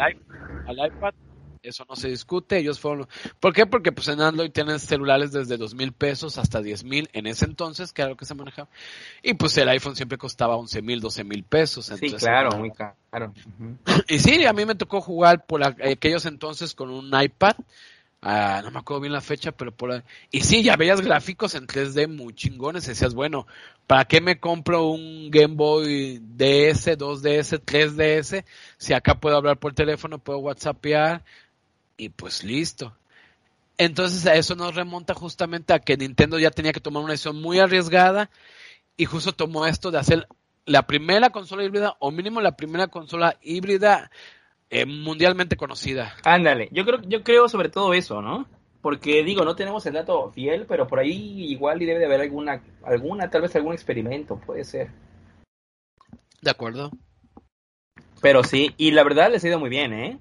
iPad 0.69 1.13
eso 1.63 1.85
no 1.89 1.95
se 1.95 2.09
discute, 2.09 2.57
ellos 2.57 2.79
fueron... 2.79 3.07
¿Por 3.39 3.53
qué? 3.53 3.65
Porque 3.65 3.91
pues 3.91 4.07
en 4.09 4.21
Android 4.21 4.51
tienes 4.51 4.83
celulares 4.83 5.31
desde 5.31 5.57
dos 5.57 5.73
mil 5.73 5.93
pesos 5.93 6.37
hasta 6.37 6.61
diez 6.61 6.83
mil 6.83 7.09
en 7.13 7.25
ese 7.25 7.45
entonces, 7.45 7.93
que 7.93 8.01
era 8.01 8.09
lo 8.09 8.17
que 8.17 8.25
se 8.25 8.35
manejaba. 8.35 8.67
Y 9.21 9.33
pues 9.33 9.57
el 9.57 9.69
iPhone 9.69 9.95
siempre 9.95 10.17
costaba 10.17 10.57
once 10.57 10.81
mil, 10.81 10.99
doce 10.99 11.23
mil 11.23 11.43
pesos. 11.43 11.85
sí, 11.85 12.11
claro, 12.13 12.57
muy 12.57 12.71
caro. 12.71 13.33
Y 14.07 14.19
sí, 14.19 14.45
a 14.45 14.53
mí 14.53 14.65
me 14.65 14.75
tocó 14.75 15.01
jugar 15.01 15.45
por 15.45 15.63
aquellos 15.63 16.25
entonces 16.25 16.75
con 16.75 16.89
un 16.89 17.09
iPad. 17.19 17.55
Ah, 18.25 18.61
no 18.63 18.71
me 18.71 18.79
acuerdo 18.79 19.01
bien 19.01 19.11
la 19.11 19.19
fecha, 19.19 19.51
pero 19.51 19.73
por 19.73 20.01
Y 20.31 20.41
sí, 20.41 20.63
ya 20.63 20.77
veías 20.77 21.01
gráficos 21.01 21.55
en 21.55 21.67
3D 21.67 22.07
muy 22.07 22.33
chingones. 22.33 22.87
Decías, 22.87 23.13
bueno, 23.13 23.47
¿para 23.85 24.05
qué 24.05 24.21
me 24.21 24.39
compro 24.39 24.87
un 24.87 25.29
Game 25.29 25.55
Boy 25.55 26.19
DS, 26.19 26.97
2DS, 26.97 27.59
3DS? 27.59 28.45
Si 28.77 28.93
acá 28.93 29.19
puedo 29.19 29.35
hablar 29.35 29.57
por 29.57 29.73
teléfono, 29.73 30.19
puedo 30.19 30.39
WhatsAppear, 30.39 31.25
y 31.97 32.09
pues 32.09 32.43
listo. 32.43 32.95
Entonces 33.77 34.25
a 34.27 34.35
eso 34.35 34.55
nos 34.55 34.75
remonta 34.75 35.13
justamente 35.13 35.73
a 35.73 35.79
que 35.79 35.97
Nintendo 35.97 36.37
ya 36.39 36.51
tenía 36.51 36.73
que 36.73 36.79
tomar 36.79 37.03
una 37.03 37.13
decisión 37.13 37.41
muy 37.41 37.59
arriesgada 37.59 38.29
y 38.97 39.05
justo 39.05 39.33
tomó 39.33 39.65
esto 39.65 39.91
de 39.91 39.99
hacer 39.99 40.27
la 40.65 40.83
primera 40.83 41.31
consola 41.31 41.63
híbrida 41.63 41.95
o 41.99 42.11
mínimo 42.11 42.39
la 42.39 42.55
primera 42.55 42.87
consola 42.87 43.37
híbrida 43.41 44.11
eh, 44.69 44.85
mundialmente 44.85 45.57
conocida. 45.57 46.15
Ándale, 46.23 46.69
yo 46.71 46.85
creo, 46.85 47.01
yo 47.03 47.23
creo 47.23 47.49
sobre 47.49 47.69
todo 47.69 47.93
eso, 47.93 48.21
¿no? 48.21 48.47
Porque 48.81 49.23
digo, 49.23 49.45
no 49.45 49.55
tenemos 49.55 49.85
el 49.85 49.93
dato 49.93 50.31
fiel, 50.31 50.65
pero 50.67 50.87
por 50.87 50.99
ahí 50.99 51.45
igual 51.51 51.81
y 51.81 51.85
debe 51.85 51.99
de 51.99 52.05
haber 52.05 52.21
alguna, 52.21 52.61
alguna, 52.83 53.29
tal 53.29 53.43
vez 53.43 53.55
algún 53.55 53.73
experimento, 53.73 54.37
puede 54.37 54.63
ser. 54.63 54.89
De 56.41 56.51
acuerdo. 56.51 56.91
Pero 58.21 58.43
sí, 58.43 58.73
y 58.77 58.91
la 58.91 59.03
verdad 59.03 59.31
les 59.31 59.43
ha 59.43 59.47
ido 59.47 59.59
muy 59.59 59.69
bien, 59.69 59.93
¿eh? 59.93 60.19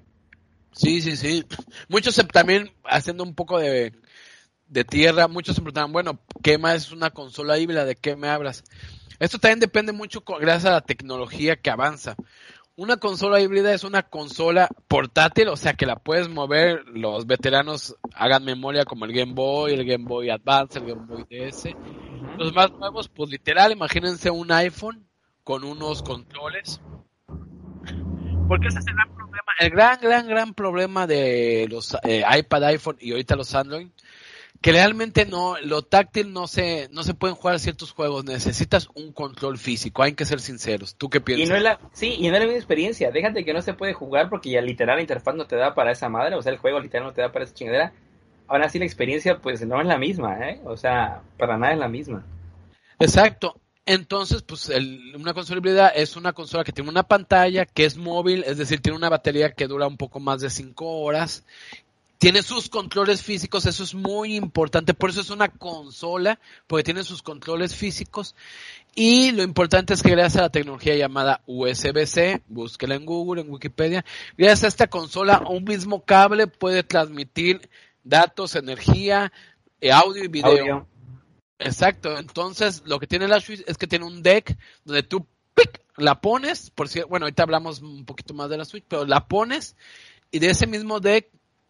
Sí, 0.73 1.01
sí, 1.01 1.15
sí. 1.15 1.45
Muchos 1.87 2.15
también 2.31 2.71
haciendo 2.83 3.23
un 3.23 3.35
poco 3.35 3.59
de, 3.59 3.93
tierra, 4.89 5.27
muchos 5.27 5.55
se 5.55 5.61
preguntan, 5.61 5.91
bueno, 5.91 6.19
¿qué 6.41 6.57
más 6.57 6.75
es 6.75 6.91
una 6.91 7.11
consola 7.11 7.57
híbrida? 7.59 7.85
¿De 7.85 7.95
qué 7.95 8.15
me 8.15 8.27
hablas? 8.27 8.63
Esto 9.19 9.39
también 9.39 9.59
depende 9.59 9.91
mucho 9.91 10.23
gracias 10.25 10.65
a 10.65 10.71
la 10.71 10.81
tecnología 10.81 11.55
que 11.55 11.69
avanza. 11.69 12.15
Una 12.75 12.97
consola 12.97 13.39
híbrida 13.39 13.71
es 13.71 13.83
una 13.83 14.01
consola 14.01 14.67
portátil, 14.87 15.49
o 15.49 15.55
sea 15.55 15.75
que 15.75 15.85
la 15.85 15.95
puedes 15.95 16.27
mover, 16.27 16.87
los 16.87 17.27
veteranos 17.27 17.95
hagan 18.15 18.43
memoria 18.43 18.83
como 18.83 19.05
el 19.05 19.13
Game 19.13 19.33
Boy, 19.33 19.73
el 19.73 19.85
Game 19.85 20.05
Boy 20.05 20.31
Advance, 20.31 20.79
el 20.79 20.87
Game 20.87 21.05
Boy 21.05 21.23
DS. 21.29 21.69
Los 22.39 22.51
más 22.55 22.71
nuevos, 22.71 23.09
pues 23.09 23.29
literal, 23.29 23.71
imagínense 23.71 24.31
un 24.31 24.51
iPhone 24.51 25.07
con 25.43 25.63
unos 25.63 26.01
controles. 26.01 26.81
Porque 28.47 28.67
ese 28.67 28.79
es 28.79 28.87
el 28.87 28.95
gran 28.95 29.22
problema, 29.33 29.53
el 29.59 29.69
gran, 29.69 29.99
gran, 30.01 30.27
gran 30.27 30.53
problema 30.53 31.07
de 31.07 31.67
los 31.69 31.97
eh, 32.03 32.23
iPad, 32.37 32.63
iPhone 32.65 32.97
y 32.99 33.11
ahorita 33.11 33.35
los 33.35 33.53
Android, 33.55 33.87
que 34.61 34.71
realmente 34.71 35.25
no, 35.25 35.57
lo 35.59 35.81
táctil 35.81 36.31
no 36.31 36.47
se, 36.47 36.87
no 36.91 37.03
se 37.03 37.13
pueden 37.13 37.35
jugar 37.35 37.59
ciertos 37.59 37.91
juegos, 37.91 38.23
necesitas 38.23 38.87
un 38.95 39.11
control 39.11 39.57
físico, 39.57 40.03
hay 40.03 40.13
que 40.13 40.25
ser 40.25 40.39
sinceros. 40.39 40.95
¿Tú 40.95 41.09
qué 41.09 41.19
piensas? 41.19 41.47
Y 41.47 41.49
no 41.49 41.57
es 41.57 41.63
la, 41.63 41.79
sí, 41.91 42.15
y 42.17 42.29
no 42.29 42.35
es 42.35 42.39
la 42.39 42.45
misma 42.45 42.57
experiencia, 42.57 43.11
déjate 43.11 43.43
que 43.43 43.53
no 43.53 43.61
se 43.61 43.73
puede 43.73 43.93
jugar 43.93 44.29
porque 44.29 44.51
ya 44.51 44.61
literal 44.61 44.97
la 44.97 45.01
interfaz 45.01 45.35
no 45.35 45.45
te 45.45 45.55
da 45.55 45.73
para 45.75 45.91
esa 45.91 46.09
madre, 46.09 46.35
o 46.35 46.41
sea, 46.41 46.51
el 46.51 46.59
juego 46.59 46.79
literal 46.79 47.07
no 47.07 47.13
te 47.13 47.21
da 47.21 47.31
para 47.31 47.45
esa 47.45 47.53
chingadera. 47.53 47.93
Ahora 48.47 48.69
sí 48.69 48.77
la 48.77 48.85
experiencia 48.85 49.39
pues 49.39 49.65
no 49.65 49.81
es 49.81 49.87
la 49.87 49.97
misma, 49.97 50.49
¿eh? 50.49 50.61
O 50.65 50.77
sea, 50.77 51.21
para 51.37 51.57
nada 51.57 51.73
es 51.73 51.79
la 51.79 51.87
misma. 51.87 52.25
Exacto. 52.99 53.59
Entonces, 53.85 54.41
pues 54.43 54.71
una 55.13 55.33
consola 55.33 55.57
híbrida 55.57 55.89
es 55.89 56.15
una 56.15 56.31
consola 56.31 56.63
que 56.63 56.71
tiene 56.71 56.89
una 56.89 57.03
pantalla, 57.03 57.65
que 57.65 57.83
es 57.83 57.97
móvil, 57.97 58.43
es 58.47 58.57
decir, 58.57 58.81
tiene 58.81 58.97
una 58.97 59.09
batería 59.09 59.51
que 59.51 59.67
dura 59.67 59.87
un 59.87 59.97
poco 59.97 60.21
más 60.21 60.39
de 60.39 60.49
5 60.49 61.01
horas. 61.01 61.43
Tiene 62.17 62.41
sus 62.41 62.69
controles 62.69 63.21
físicos, 63.21 63.65
eso 63.65 63.83
es 63.83 63.93
muy 63.93 64.37
importante, 64.37 64.93
por 64.93 65.09
eso 65.09 65.19
es 65.19 65.29
una 65.29 65.49
consola, 65.49 66.39
porque 66.67 66.85
tiene 66.85 67.03
sus 67.03 67.21
controles 67.21 67.75
físicos. 67.75 68.35
Y 68.95 69.31
lo 69.31 69.43
importante 69.43 69.93
es 69.93 70.01
que 70.01 70.11
gracias 70.11 70.37
a 70.37 70.43
la 70.43 70.49
tecnología 70.49 70.95
llamada 70.95 71.41
USB-C, 71.45 72.43
búsquela 72.47 72.95
en 72.95 73.05
Google, 73.05 73.41
en 73.41 73.51
Wikipedia, 73.51 74.05
gracias 74.37 74.63
a 74.63 74.67
esta 74.67 74.87
consola, 74.87 75.43
un 75.49 75.65
mismo 75.65 76.05
cable 76.05 76.47
puede 76.47 76.83
transmitir 76.83 77.69
datos, 78.05 78.55
energía, 78.55 79.33
eh, 79.81 79.91
audio 79.91 80.23
y 80.23 80.29
video. 80.29 80.87
Exacto, 81.63 82.17
entonces 82.17 82.83
lo 82.85 82.99
que 82.99 83.07
tiene 83.07 83.27
la 83.27 83.39
Switch 83.39 83.63
es 83.65 83.77
que 83.77 83.87
tiene 83.87 84.05
un 84.05 84.21
deck 84.21 84.57
donde 84.83 85.03
tú 85.03 85.25
¡pic! 85.53 85.81
la 85.95 86.19
pones, 86.19 86.69
por 86.71 86.89
si, 86.89 87.01
bueno, 87.03 87.25
ahorita 87.25 87.43
hablamos 87.43 87.81
un 87.81 88.05
poquito 88.05 88.33
más 88.33 88.49
de 88.49 88.57
la 88.57 88.65
Switch, 88.65 88.83
pero 88.87 89.05
la 89.05 89.27
pones 89.27 89.75
y 90.31 90.39
de 90.39 90.49
ese 90.49 90.67
mismo 90.67 90.99
deck 90.99 91.29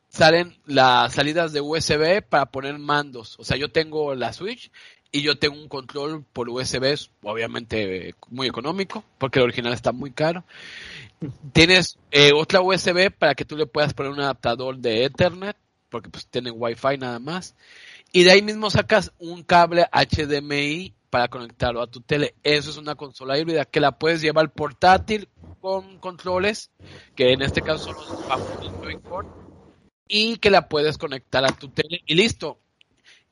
salen 0.10 0.58
las 0.66 1.14
salidas 1.14 1.54
de 1.54 1.62
USB 1.62 2.24
para 2.28 2.48
poner 2.48 2.80
mandos. 2.80 3.36
O 3.40 3.44
sea, 3.44 3.58
yo 3.58 3.72
tengo 3.72 4.16
la 4.16 4.34
Switch 4.34 4.72
y 5.12 5.22
yo 5.22 5.38
tengo 5.38 5.56
un 5.56 5.68
control 5.68 6.24
por 6.34 6.50
USB, 6.50 6.98
obviamente 7.22 8.16
muy 8.30 8.48
económico, 8.48 9.04
porque 9.20 9.40
el 9.40 9.46
original 9.46 9.74
está 9.74 9.92
muy 9.92 10.12
caro. 10.12 10.44
Tienes 11.52 12.00
eh, 12.12 12.32
otra 12.34 12.62
USB 12.62 13.12
para 13.12 13.36
que 13.36 13.46
tú 13.46 13.56
le 13.56 13.68
puedas 13.68 13.94
poner 13.94 14.12
un 14.12 14.22
adaptador 14.22 14.78
de 14.78 15.06
Ethernet, 15.06 15.56
porque 15.90 16.10
pues 16.10 16.26
tiene 16.28 16.50
Wi-Fi 16.50 16.98
nada 16.98 17.20
más. 17.20 17.56
Y 18.16 18.24
de 18.24 18.32
ahí 18.32 18.44
mismo 18.44 18.70
sacas 18.70 19.12
un 19.18 19.42
cable 19.42 19.88
HDMI 19.92 20.94
para 21.10 21.30
conectarlo 21.30 21.82
a 21.82 21.88
tu 21.88 22.00
tele. 22.00 22.36
Eso 22.44 22.70
es 22.70 22.78
una 22.78 22.94
consola 22.94 23.40
híbrida 23.40 23.66
que 23.66 23.80
la 23.80 23.98
puedes 23.98 24.22
llevar 24.22 24.54
portátil 24.54 25.28
con 25.60 25.98
controles, 25.98 26.70
que 27.16 27.34
en 27.34 27.42
este 27.42 27.64
caso 27.64 27.86
son 27.86 27.96
los 27.96 28.26
famosos 28.26 28.72
Joy-Con, 28.84 29.28
y 30.08 30.38
que 30.38 30.52
la 30.52 30.70
puedes 30.70 31.00
conectar 31.00 31.44
a 31.44 31.56
tu 31.56 31.70
tele 31.70 32.04
y 32.06 32.14
listo. 32.14 32.60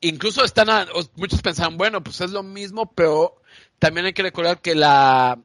Incluso 0.00 0.42
están, 0.42 0.88
muchos 1.14 1.42
pensaban, 1.42 1.78
bueno, 1.78 2.02
pues 2.02 2.20
es 2.20 2.32
lo 2.32 2.42
mismo, 2.42 2.92
pero 2.92 3.40
también 3.78 4.06
hay 4.06 4.14
que 4.14 4.24
recordar 4.24 4.60
que 4.60 4.74
la, 4.74 5.40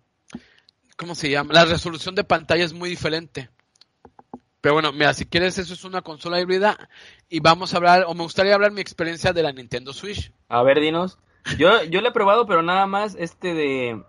¿cómo 0.96 1.14
se 1.14 1.30
llama? 1.30 1.54
La 1.54 1.66
resolución 1.66 2.16
de 2.16 2.24
pantalla 2.24 2.66
es 2.66 2.74
muy 2.74 2.90
diferente. 2.90 3.52
Pero 4.68 4.74
bueno, 4.74 4.92
mira, 4.92 5.14
si 5.14 5.26
quieres, 5.26 5.58
eso 5.60 5.74
es 5.74 5.86
una 5.86 6.02
consola 6.02 6.42
híbrida 6.42 6.90
y 7.30 7.40
vamos 7.40 7.74
a 7.74 7.78
hablar, 7.78 8.04
o 8.06 8.14
me 8.14 8.24
gustaría 8.24 8.54
hablar 8.54 8.74
mi 8.74 8.82
experiencia 8.82 9.32
de 9.32 9.42
la 9.42 9.54
Nintendo 9.54 9.94
Switch. 9.94 10.34
A 10.50 10.62
ver, 10.62 10.82
dinos. 10.82 11.18
Yo, 11.58 11.86
yo 11.86 12.02
la 12.02 12.10
he 12.10 12.12
probado, 12.12 12.46
pero 12.48 12.62
nada 12.64 12.86
más 12.86 13.16
este 13.18 13.54
de... 13.54 14.04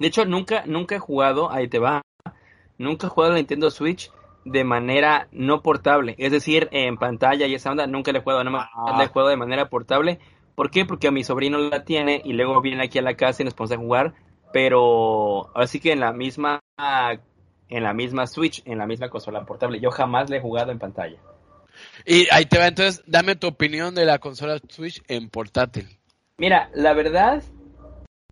De 0.00 0.06
hecho, 0.08 0.24
nunca, 0.24 0.64
nunca 0.66 0.96
he 0.96 0.98
jugado, 0.98 1.48
ahí 1.48 1.68
te 1.68 1.78
va. 1.78 2.02
Nunca 2.76 3.06
he 3.06 3.10
jugado 3.10 3.34
la 3.34 3.38
Nintendo 3.38 3.70
Switch, 3.70 4.10
de 4.44 4.64
manera 4.64 5.28
no 5.30 5.62
portable. 5.62 6.16
Es 6.18 6.32
decir, 6.32 6.68
en 6.72 6.96
pantalla 6.96 7.46
y 7.46 7.54
esa 7.54 7.70
onda 7.70 7.86
nunca 7.86 8.10
le 8.10 8.18
juego, 8.20 8.42
no 8.42 8.58
Ah. 8.58 8.96
le 8.98 9.06
juego 9.06 9.28
de 9.28 9.36
manera 9.36 9.68
portable. 9.68 10.18
¿Por 10.56 10.72
qué? 10.72 10.84
Porque 10.84 11.06
a 11.06 11.12
mi 11.12 11.22
sobrino 11.22 11.58
la 11.58 11.84
tiene 11.84 12.20
y 12.24 12.32
luego 12.32 12.60
viene 12.60 12.82
aquí 12.82 12.98
a 12.98 13.02
la 13.02 13.14
casa 13.14 13.42
y 13.42 13.44
nos 13.44 13.54
ponemos 13.54 13.78
a 13.78 13.80
jugar. 13.80 14.14
Pero 14.52 15.52
ahora 15.54 15.68
sí 15.68 15.78
que 15.78 15.92
en 15.92 16.00
la 16.00 16.12
misma 16.12 16.58
en 17.68 17.82
la 17.82 17.94
misma 17.94 18.26
Switch, 18.26 18.62
en 18.64 18.78
la 18.78 18.86
misma 18.86 19.08
consola 19.08 19.44
portable. 19.44 19.80
Yo 19.80 19.90
jamás 19.90 20.30
le 20.30 20.38
he 20.38 20.40
jugado 20.40 20.72
en 20.72 20.78
pantalla. 20.78 21.18
Y 22.04 22.26
ahí 22.30 22.46
te 22.46 22.58
va, 22.58 22.68
entonces, 22.68 23.02
dame 23.06 23.36
tu 23.36 23.46
opinión 23.46 23.94
de 23.94 24.04
la 24.04 24.18
consola 24.18 24.58
Switch 24.68 25.02
en 25.08 25.28
portátil. 25.28 25.88
Mira, 26.36 26.70
la 26.74 26.92
verdad, 26.94 27.42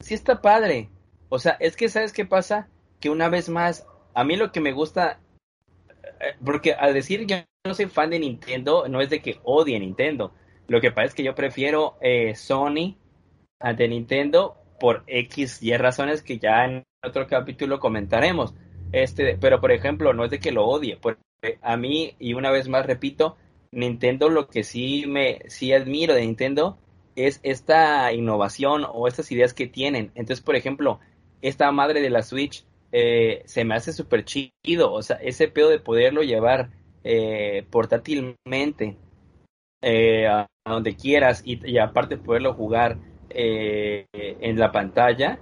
sí 0.00 0.14
está 0.14 0.40
padre. 0.40 0.90
O 1.28 1.38
sea, 1.38 1.56
es 1.60 1.76
que 1.76 1.88
¿sabes 1.88 2.12
qué 2.12 2.24
pasa? 2.24 2.68
Que 3.00 3.10
una 3.10 3.28
vez 3.28 3.48
más, 3.48 3.86
a 4.14 4.24
mí 4.24 4.36
lo 4.36 4.52
que 4.52 4.60
me 4.60 4.72
gusta, 4.72 5.20
eh, 6.20 6.36
porque 6.44 6.74
al 6.74 6.94
decir 6.94 7.26
yo 7.26 7.36
no 7.66 7.74
soy 7.74 7.86
fan 7.86 8.10
de 8.10 8.18
Nintendo, 8.18 8.86
no 8.88 9.00
es 9.00 9.08
de 9.10 9.22
que 9.22 9.40
odie 9.44 9.78
Nintendo. 9.78 10.32
Lo 10.68 10.80
que 10.80 10.90
pasa 10.90 11.06
es 11.06 11.14
que 11.14 11.24
yo 11.24 11.34
prefiero 11.34 11.96
eh, 12.00 12.34
Sony 12.34 12.96
ante 13.60 13.88
Nintendo 13.88 14.56
por 14.78 15.04
X 15.06 15.62
y 15.62 15.76
razones 15.76 16.22
que 16.22 16.38
ya 16.38 16.64
en 16.64 16.84
otro 17.04 17.26
capítulo 17.26 17.78
comentaremos. 17.78 18.54
Este, 18.92 19.36
pero 19.40 19.60
por 19.60 19.72
ejemplo, 19.72 20.12
no 20.12 20.24
es 20.24 20.30
de 20.30 20.38
que 20.38 20.52
lo 20.52 20.66
odie, 20.66 20.96
porque 20.96 21.20
a 21.62 21.76
mí, 21.76 22.14
y 22.18 22.34
una 22.34 22.50
vez 22.50 22.68
más 22.68 22.86
repito, 22.86 23.36
Nintendo 23.72 24.28
lo 24.28 24.48
que 24.48 24.64
sí 24.64 25.04
me 25.06 25.40
sí 25.48 25.72
admiro 25.72 26.14
de 26.14 26.20
Nintendo 26.20 26.78
es 27.16 27.40
esta 27.42 28.12
innovación 28.12 28.84
o 28.90 29.08
estas 29.08 29.32
ideas 29.32 29.54
que 29.54 29.66
tienen. 29.66 30.12
Entonces, 30.14 30.44
por 30.44 30.56
ejemplo, 30.56 31.00
esta 31.40 31.70
madre 31.72 32.00
de 32.00 32.10
la 32.10 32.22
Switch 32.22 32.64
eh, 32.92 33.42
se 33.46 33.64
me 33.64 33.74
hace 33.74 33.92
súper 33.92 34.24
chido. 34.24 34.92
O 34.92 35.02
sea, 35.02 35.16
ese 35.16 35.48
pedo 35.48 35.70
de 35.70 35.78
poderlo 35.78 36.22
llevar 36.22 36.70
eh, 37.04 37.66
portátilmente 37.70 38.96
eh, 39.82 40.26
a, 40.26 40.46
donde 40.64 40.94
quieras 40.94 41.42
y, 41.44 41.58
y 41.68 41.78
aparte 41.78 42.16
poderlo 42.16 42.54
jugar 42.54 42.98
eh, 43.30 44.06
en 44.12 44.58
la 44.58 44.70
pantalla, 44.70 45.38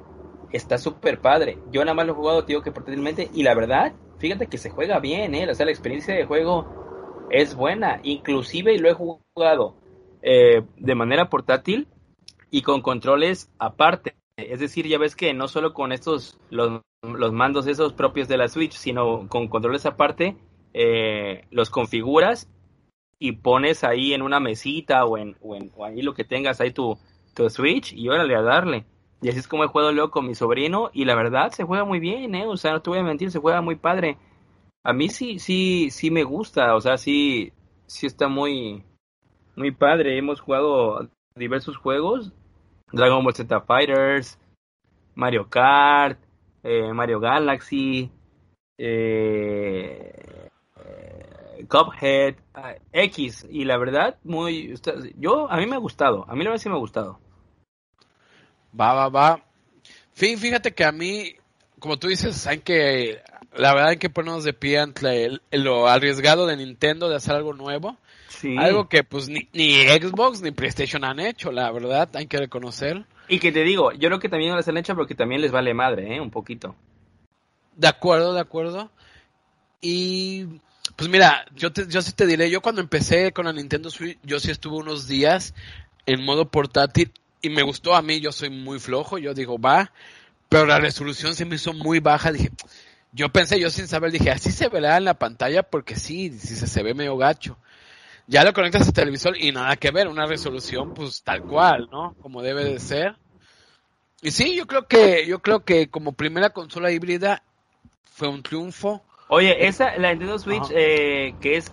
está 0.53 0.79
súper 0.79 1.21
padre. 1.21 1.59
Yo 1.71 1.81
nada 1.85 1.95
más 1.95 2.07
lo 2.07 2.13
he 2.13 2.17
jugado, 2.17 2.43
digo 2.43 2.63
que 2.63 2.73
portátilmente 2.73 3.31
y 3.33 3.43
la 3.43 3.55
verdad, 3.55 3.93
fíjate 4.19 4.47
que 4.47 4.59
se 4.59 4.71
juega 4.71 4.99
bien, 5.01 5.35
¿eh? 5.35 5.51
O 5.51 5.55
sea, 5.55 5.67
la 5.67 5.73
experiencia 5.73 6.15
de 6.15 6.25
juego 6.25 7.27
es 7.31 7.55
buena. 7.55 8.01
Inclusive 8.03 8.79
lo 8.79 8.89
he 8.89 8.95
jugado 8.95 9.77
eh, 10.23 10.63
de 10.77 10.95
manera 10.95 11.31
portátil 11.31 11.89
y 12.51 12.63
con 12.63 12.83
controles 12.83 13.51
aparte. 13.59 14.15
Es 14.37 14.61
decir, 14.61 14.87
ya 14.87 14.99
ves 14.99 15.17
que 15.17 15.35
no 15.35 15.49
solo 15.49 15.73
con 15.73 15.93
estos, 15.93 16.39
los, 16.51 16.83
los 17.03 17.33
mandos 17.33 17.67
esos 17.67 17.93
propios 17.93 18.29
de 18.29 18.39
la 18.39 18.49
Switch, 18.49 18.73
sino 18.73 19.29
con 19.29 19.49
controles 19.49 19.87
aparte, 19.87 20.37
eh, 20.73 21.45
los 21.51 21.71
configuras 21.71 22.49
y 23.19 23.33
pones 23.33 23.85
ahí 23.85 24.15
en 24.15 24.23
una 24.23 24.41
mesita 24.41 25.05
o 25.05 25.19
en, 25.19 25.37
o 25.43 25.55
en 25.55 25.71
ahí 25.85 26.01
lo 26.01 26.15
que 26.15 26.25
tengas 26.25 26.61
ahí 26.61 26.71
tu, 26.73 26.99
tu 27.35 27.49
Switch 27.51 27.93
y 27.93 28.09
órale 28.09 28.35
a 28.35 28.43
darle. 28.43 28.87
Y 29.23 29.29
así 29.29 29.39
es 29.39 29.49
como 29.49 29.65
he 29.65 29.69
jugado 29.69 29.93
luego 29.93 30.11
con 30.11 30.27
mi 30.27 30.35
sobrino 30.35 30.91
y 30.93 31.05
la 31.05 31.15
verdad 31.15 31.51
se 31.51 31.65
juega 31.65 31.85
muy 31.85 32.01
bien, 32.01 32.35
¿eh? 32.35 32.47
O 32.47 32.57
sea, 32.57 32.73
no 32.73 32.83
te 32.83 32.91
voy 32.91 33.01
a 33.01 33.03
mentir, 33.03 33.31
se 33.31 33.39
juega 33.39 33.61
muy 33.61 33.77
padre. 33.77 34.17
A 34.83 34.93
mí 34.93 35.11
sí, 35.11 35.39
sí, 35.39 35.91
sí 35.91 36.11
me 36.11 36.25
gusta, 36.25 36.75
o 36.75 36.81
sea, 36.81 36.97
sí, 36.97 37.53
sí 37.87 38.07
está 38.07 38.29
muy, 38.29 38.83
muy 39.57 39.73
padre. 39.73 40.17
Hemos 40.17 40.41
jugado 40.41 41.11
diversos 41.35 41.77
juegos, 41.77 42.33
Dragon 42.93 43.23
Ball 43.23 43.35
Z 43.35 43.61
Fighters, 43.61 44.39
Mario 45.15 45.49
Kart, 45.51 46.19
eh, 46.63 46.93
Mario 46.95 47.21
Galaxy, 47.21 48.11
eh, 48.79 50.49
ah, 52.55 52.75
X, 52.93 53.47
y 53.51 53.65
la 53.65 53.77
verdad, 53.77 54.19
muy, 54.25 54.75
yo, 55.19 55.51
a 55.51 55.59
mí 55.59 55.67
me 55.67 55.77
ha 55.77 55.79
gustado, 55.79 56.25
a 56.27 56.35
mí 56.35 56.43
la 56.43 56.51
verdad 56.51 56.63
sí 56.63 56.69
me 56.71 56.77
ha 56.77 56.79
gustado. 56.79 57.19
Va, 58.79 58.93
va, 58.95 59.09
va. 59.09 59.45
Fí- 60.17 60.37
Fíjate 60.37 60.73
que 60.73 60.85
a 60.85 60.93
mí, 60.93 61.35
como 61.79 61.99
tú 61.99 62.09
dices, 62.09 62.47
hay 62.47 62.59
que, 62.59 63.21
la 63.57 63.73
verdad 63.75 63.91
hay 63.91 63.97
que 63.99 64.11
ponernos 64.11 64.45
de 64.45 64.53
pie 64.53 64.79
ante 64.79 65.25
el- 65.25 65.43
lo 65.51 65.89
arriesgado 65.89 66.47
de 66.47 66.57
Nintendo 66.57 67.09
de 67.09 67.17
hacer 67.17 67.35
algo 67.35 67.53
nuevo. 67.55 67.97
Sí. 68.29 68.57
Algo 68.59 68.89
que 68.89 69.05
pues 69.05 69.29
ni, 69.29 69.49
ni 69.53 69.83
Xbox 69.89 70.41
ni 70.41 70.51
PlayStation 70.53 71.05
han 71.05 71.21
hecho, 71.21 71.53
la 71.53 71.71
verdad, 71.73 72.09
hay 72.15 72.27
que 72.27 72.39
reconocer. 72.39 73.05
Y 73.29 73.39
que 73.39 73.53
te 73.53 73.63
digo, 73.65 73.93
yo 73.93 74.09
creo 74.09 74.19
que 74.19 74.29
también 74.29 74.57
les 74.57 74.67
han 74.69 74.77
hecho 74.79 74.95
porque 74.95 75.15
también 75.15 75.41
les 75.41 75.53
vale 75.53 75.75
madre, 75.75 76.17
¿eh? 76.17 76.21
Un 76.21 76.31
poquito. 76.31 76.75
De 77.77 77.87
acuerdo, 77.89 78.33
de 78.35 78.41
acuerdo. 78.41 78.91
Y 79.81 80.47
pues 80.97 81.09
mira, 81.09 81.45
yo, 81.55 81.73
te, 81.73 81.87
yo 81.89 82.03
sí 82.03 82.13
te 82.13 82.27
diré, 82.27 82.51
yo 82.51 82.61
cuando 82.61 82.81
empecé 82.81 83.33
con 83.33 83.47
la 83.47 83.53
Nintendo 83.53 83.91
Switch, 83.91 84.19
yo 84.23 84.39
sí 84.41 84.51
estuve 84.51 84.77
unos 84.77 85.07
días 85.07 85.55
en 86.07 86.25
modo 86.25 86.51
portátil 86.51 87.13
y 87.43 87.51
me 87.51 87.63
gustó 87.63 87.95
a 87.95 88.03
mí, 88.03 88.21
yo 88.21 88.33
soy 88.33 88.51
muy 88.51 88.79
flojo, 88.79 89.19
yo 89.19 89.35
digo, 89.35 89.59
va, 89.59 89.93
pero 90.49 90.67
la 90.67 90.79
resolución 90.79 91.35
se 91.35 91.45
me 91.45 91.57
hizo 91.57 91.73
muy 91.73 92.01
baja, 92.01 92.33
dije, 92.33 92.51
yo 93.13 93.31
pensé, 93.31 93.59
yo 93.59 93.71
sin 93.71 93.89
saber, 93.89 94.13
dije, 94.13 94.31
así 94.31 94.53
se 94.53 94.69
verá 94.69 94.97
en 94.97 95.05
la 95.05 95.15
pantalla 95.15 95.63
porque 95.63 95.97
sí, 95.97 96.31
sí 96.39 96.57
se, 96.57 96.67
se 96.67 96.83
ve 96.83 96.95
medio 96.95 97.17
gacho. 97.17 97.57
Ya 98.27 98.45
lo 98.45 98.53
conectas 98.53 98.87
al 98.87 98.93
televisor 98.93 99.37
y 99.37 99.51
nada 99.51 99.77
que 99.77 99.91
ver, 99.91 100.07
una 100.07 100.27
resolución 100.27 100.95
pues 100.95 101.23
tal 101.23 101.43
cual, 101.43 101.89
¿no? 101.91 102.15
Como 102.23 102.43
debe 102.43 102.65
de 102.65 102.79
ser. 102.79 103.17
Y 104.23 104.31
sí, 104.31 104.55
yo 104.55 104.67
creo 104.67 104.87
que, 104.87 105.27
yo 105.27 105.41
creo 105.41 105.65
que 105.65 105.89
como 105.89 106.13
primera 106.13 106.51
consola 106.51 106.93
híbrida 106.93 107.43
fue 108.05 108.29
un 108.29 108.43
triunfo. 108.43 109.03
Oye, 109.29 109.67
esa, 109.67 109.97
la 109.99 110.11
Nintendo 110.11 110.39
Switch, 110.39 110.71
eh, 110.73 111.35
que 111.41 111.57
es, 111.57 111.73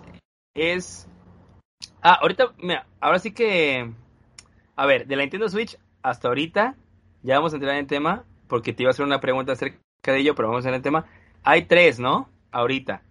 es... 0.54 1.06
Ah, 2.02 2.18
ahorita, 2.22 2.54
mira, 2.58 2.86
ahora 3.00 3.18
sí 3.18 3.32
que... 3.32 3.92
A 4.78 4.86
ver, 4.86 5.08
de 5.08 5.16
la 5.16 5.22
Nintendo 5.22 5.48
Switch 5.48 5.76
hasta 6.04 6.28
ahorita, 6.28 6.76
ya 7.24 7.34
vamos 7.34 7.52
a 7.52 7.56
entrar 7.56 7.74
en 7.74 7.88
tema, 7.88 8.24
porque 8.46 8.72
te 8.72 8.84
iba 8.84 8.90
a 8.90 8.92
hacer 8.92 9.04
una 9.04 9.20
pregunta 9.20 9.52
acerca 9.52 9.80
de 10.04 10.20
ello, 10.20 10.36
pero 10.36 10.46
vamos 10.46 10.64
a 10.64 10.68
entrar 10.68 10.76
en 10.76 10.82
tema. 10.82 11.04
Hay 11.42 11.62
tres, 11.62 11.98
¿no? 11.98 12.28
Ahorita. 12.52 13.02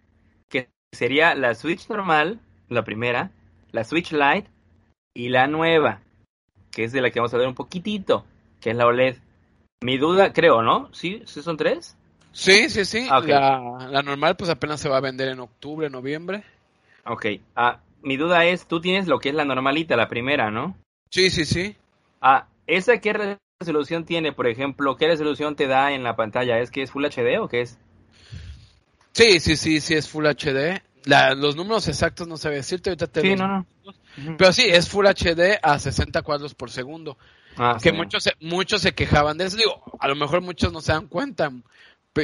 Que 0.47 0.69
sería 0.93 1.35
la 1.35 1.55
Switch 1.55 1.89
normal, 1.89 2.39
la 2.69 2.85
primera, 2.85 3.31
la 3.71 3.83
Switch 3.83 4.13
Lite 4.13 4.49
y 5.13 5.27
la 5.27 5.47
nueva, 5.47 5.99
que 6.71 6.85
es 6.85 6.93
de 6.93 7.01
la 7.01 7.11
que 7.11 7.19
vamos 7.19 7.33
a 7.33 7.37
ver 7.37 7.49
un 7.49 7.53
poquitito, 7.53 8.23
que 8.61 8.69
es 8.69 8.75
la 8.77 8.87
OLED. 8.87 9.17
Mi 9.83 9.97
duda, 9.97 10.31
creo, 10.31 10.61
¿no? 10.61 10.87
¿Sí? 10.93 11.21
¿Sí 11.25 11.41
son 11.41 11.57
tres? 11.57 11.97
Sí, 12.31 12.69
sí, 12.69 12.85
sí. 12.85 13.09
Ah, 13.11 13.19
la 13.89 14.03
normal 14.03 14.37
pues 14.37 14.49
apenas 14.49 14.79
se 14.79 14.87
va 14.87 14.97
a 14.97 15.01
vender 15.01 15.27
en 15.27 15.41
octubre, 15.41 15.89
noviembre. 15.89 16.45
Ok. 17.03 17.25
Ah, 17.57 17.81
mi 18.03 18.15
duda 18.15 18.45
es, 18.45 18.69
tú 18.69 18.79
tienes 18.79 19.07
lo 19.07 19.19
que 19.19 19.27
es 19.27 19.35
la 19.35 19.43
normalita, 19.43 19.97
la 19.97 20.07
primera, 20.07 20.49
¿no? 20.49 20.77
Sí, 21.09 21.29
sí, 21.29 21.45
sí. 21.45 21.75
Ah, 22.21 22.47
¿esa 22.67 22.99
qué 22.99 23.37
resolución 23.59 24.05
tiene, 24.05 24.33
por 24.33 24.47
ejemplo? 24.47 24.97
¿Qué 24.97 25.07
resolución 25.07 25.55
te 25.55 25.67
da 25.67 25.93
en 25.93 26.03
la 26.03 26.15
pantalla? 26.15 26.59
¿Es 26.59 26.71
que 26.71 26.81
es 26.83 26.91
Full 26.91 27.05
HD 27.05 27.39
o 27.39 27.47
qué 27.47 27.61
es? 27.61 27.77
Sí, 29.13 29.39
sí, 29.39 29.55
sí, 29.55 29.81
sí 29.81 29.93
es 29.95 30.07
Full 30.09 30.25
HD. 30.27 30.81
La, 31.05 31.33
los 31.33 31.55
números 31.55 31.87
exactos 31.87 32.27
no 32.27 32.37
sabía 32.37 32.57
decirte, 32.57 32.89
ahorita 32.89 33.07
te 33.07 33.21
Sí, 33.21 33.29
los- 33.29 33.39
no, 33.39 33.47
no. 33.47 33.65
Pero 34.37 34.51
sí, 34.51 34.63
es 34.67 34.89
Full 34.89 35.07
HD 35.07 35.59
a 35.61 35.79
60 35.79 36.21
cuadros 36.21 36.53
por 36.53 36.69
segundo. 36.69 37.17
Ah, 37.55 37.77
que 37.81 37.89
sí. 37.89 37.95
muchos 37.95 38.23
se, 38.23 38.33
muchos 38.41 38.81
se 38.81 38.93
quejaban 38.93 39.37
de 39.37 39.45
eso. 39.45 39.57
Digo, 39.57 39.81
a 39.99 40.07
lo 40.07 40.15
mejor 40.15 40.41
muchos 40.41 40.71
no 40.71 40.81
se 40.81 40.91
dan 40.91 41.07
cuenta, 41.07 41.51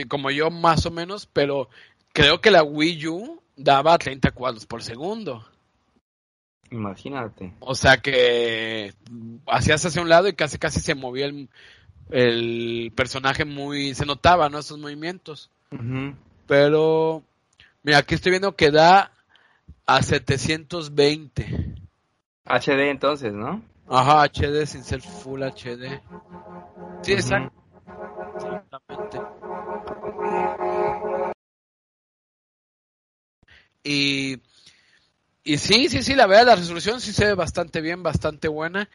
como 0.08 0.30
yo 0.32 0.52
más 0.52 0.86
o 0.86 0.92
menos, 0.92 1.28
pero 1.32 1.70
creo 2.14 2.42
que 2.42 2.52
la 2.52 2.64
Wii 2.64 3.08
U 3.08 3.42
daba 3.56 3.98
30 3.98 4.32
cuadros 4.32 4.66
por 4.66 4.84
segundo. 4.84 5.48
Imagínate. 6.74 7.54
O 7.60 7.76
sea 7.76 7.98
que 7.98 8.94
hacías 9.46 9.86
hacia 9.86 10.02
un 10.02 10.10
lado 10.10 10.28
y 10.28 10.34
casi 10.34 10.58
casi 10.58 10.80
se 10.80 10.96
movía 10.96 11.28
el, 11.28 11.48
el 12.10 12.92
personaje 12.96 13.46
muy... 13.46 13.94
Se 13.94 14.08
notaba, 14.08 14.50
¿no? 14.50 14.58
Esos 14.58 14.80
movimientos. 14.80 15.52
Pero, 16.48 17.24
mira, 17.84 18.00
aquí 18.00 18.16
estoy 18.16 18.32
viendo 18.32 18.56
que 18.56 18.72
da 18.72 19.12
a 19.86 20.02
720. 20.02 21.76
HD 22.46 22.90
entonces, 22.90 23.34
¿no? 23.34 23.62
Ajá, 23.88 24.24
HD 24.24 24.66
sin 24.66 24.84
ser 24.84 25.02
Full 25.02 25.44
HD. 25.44 26.02
Sí, 27.04 27.14
exacto. 27.14 27.54
Exactamente. 28.36 29.22
Y, 33.84 34.40
y 35.44 35.58
sí, 35.58 35.90
sí, 35.90 36.04
sí, 36.04 36.16
la 36.16 36.28
verdad, 36.28 36.48
la 36.48 36.56
resolución 36.56 37.02
sí 37.02 37.12
se 37.12 37.26
ve 37.26 37.34
bastante 37.34 37.82
bien, 37.82 38.04
bastante 38.04 38.48
buena. 38.48 38.90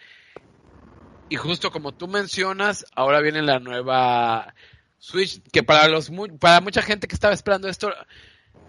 Y 1.28 1.36
justo 1.36 1.70
como 1.70 1.92
tú 1.92 2.08
mencionas, 2.08 2.86
ahora 2.94 3.20
viene 3.20 3.42
la 3.42 3.58
nueva 3.58 4.54
Switch, 4.98 5.42
que 5.52 5.62
para 5.62 5.88
los 5.88 6.10
para 6.40 6.60
mucha 6.60 6.80
gente 6.80 7.06
que 7.06 7.14
estaba 7.14 7.34
esperando 7.34 7.68
esto, 7.68 7.92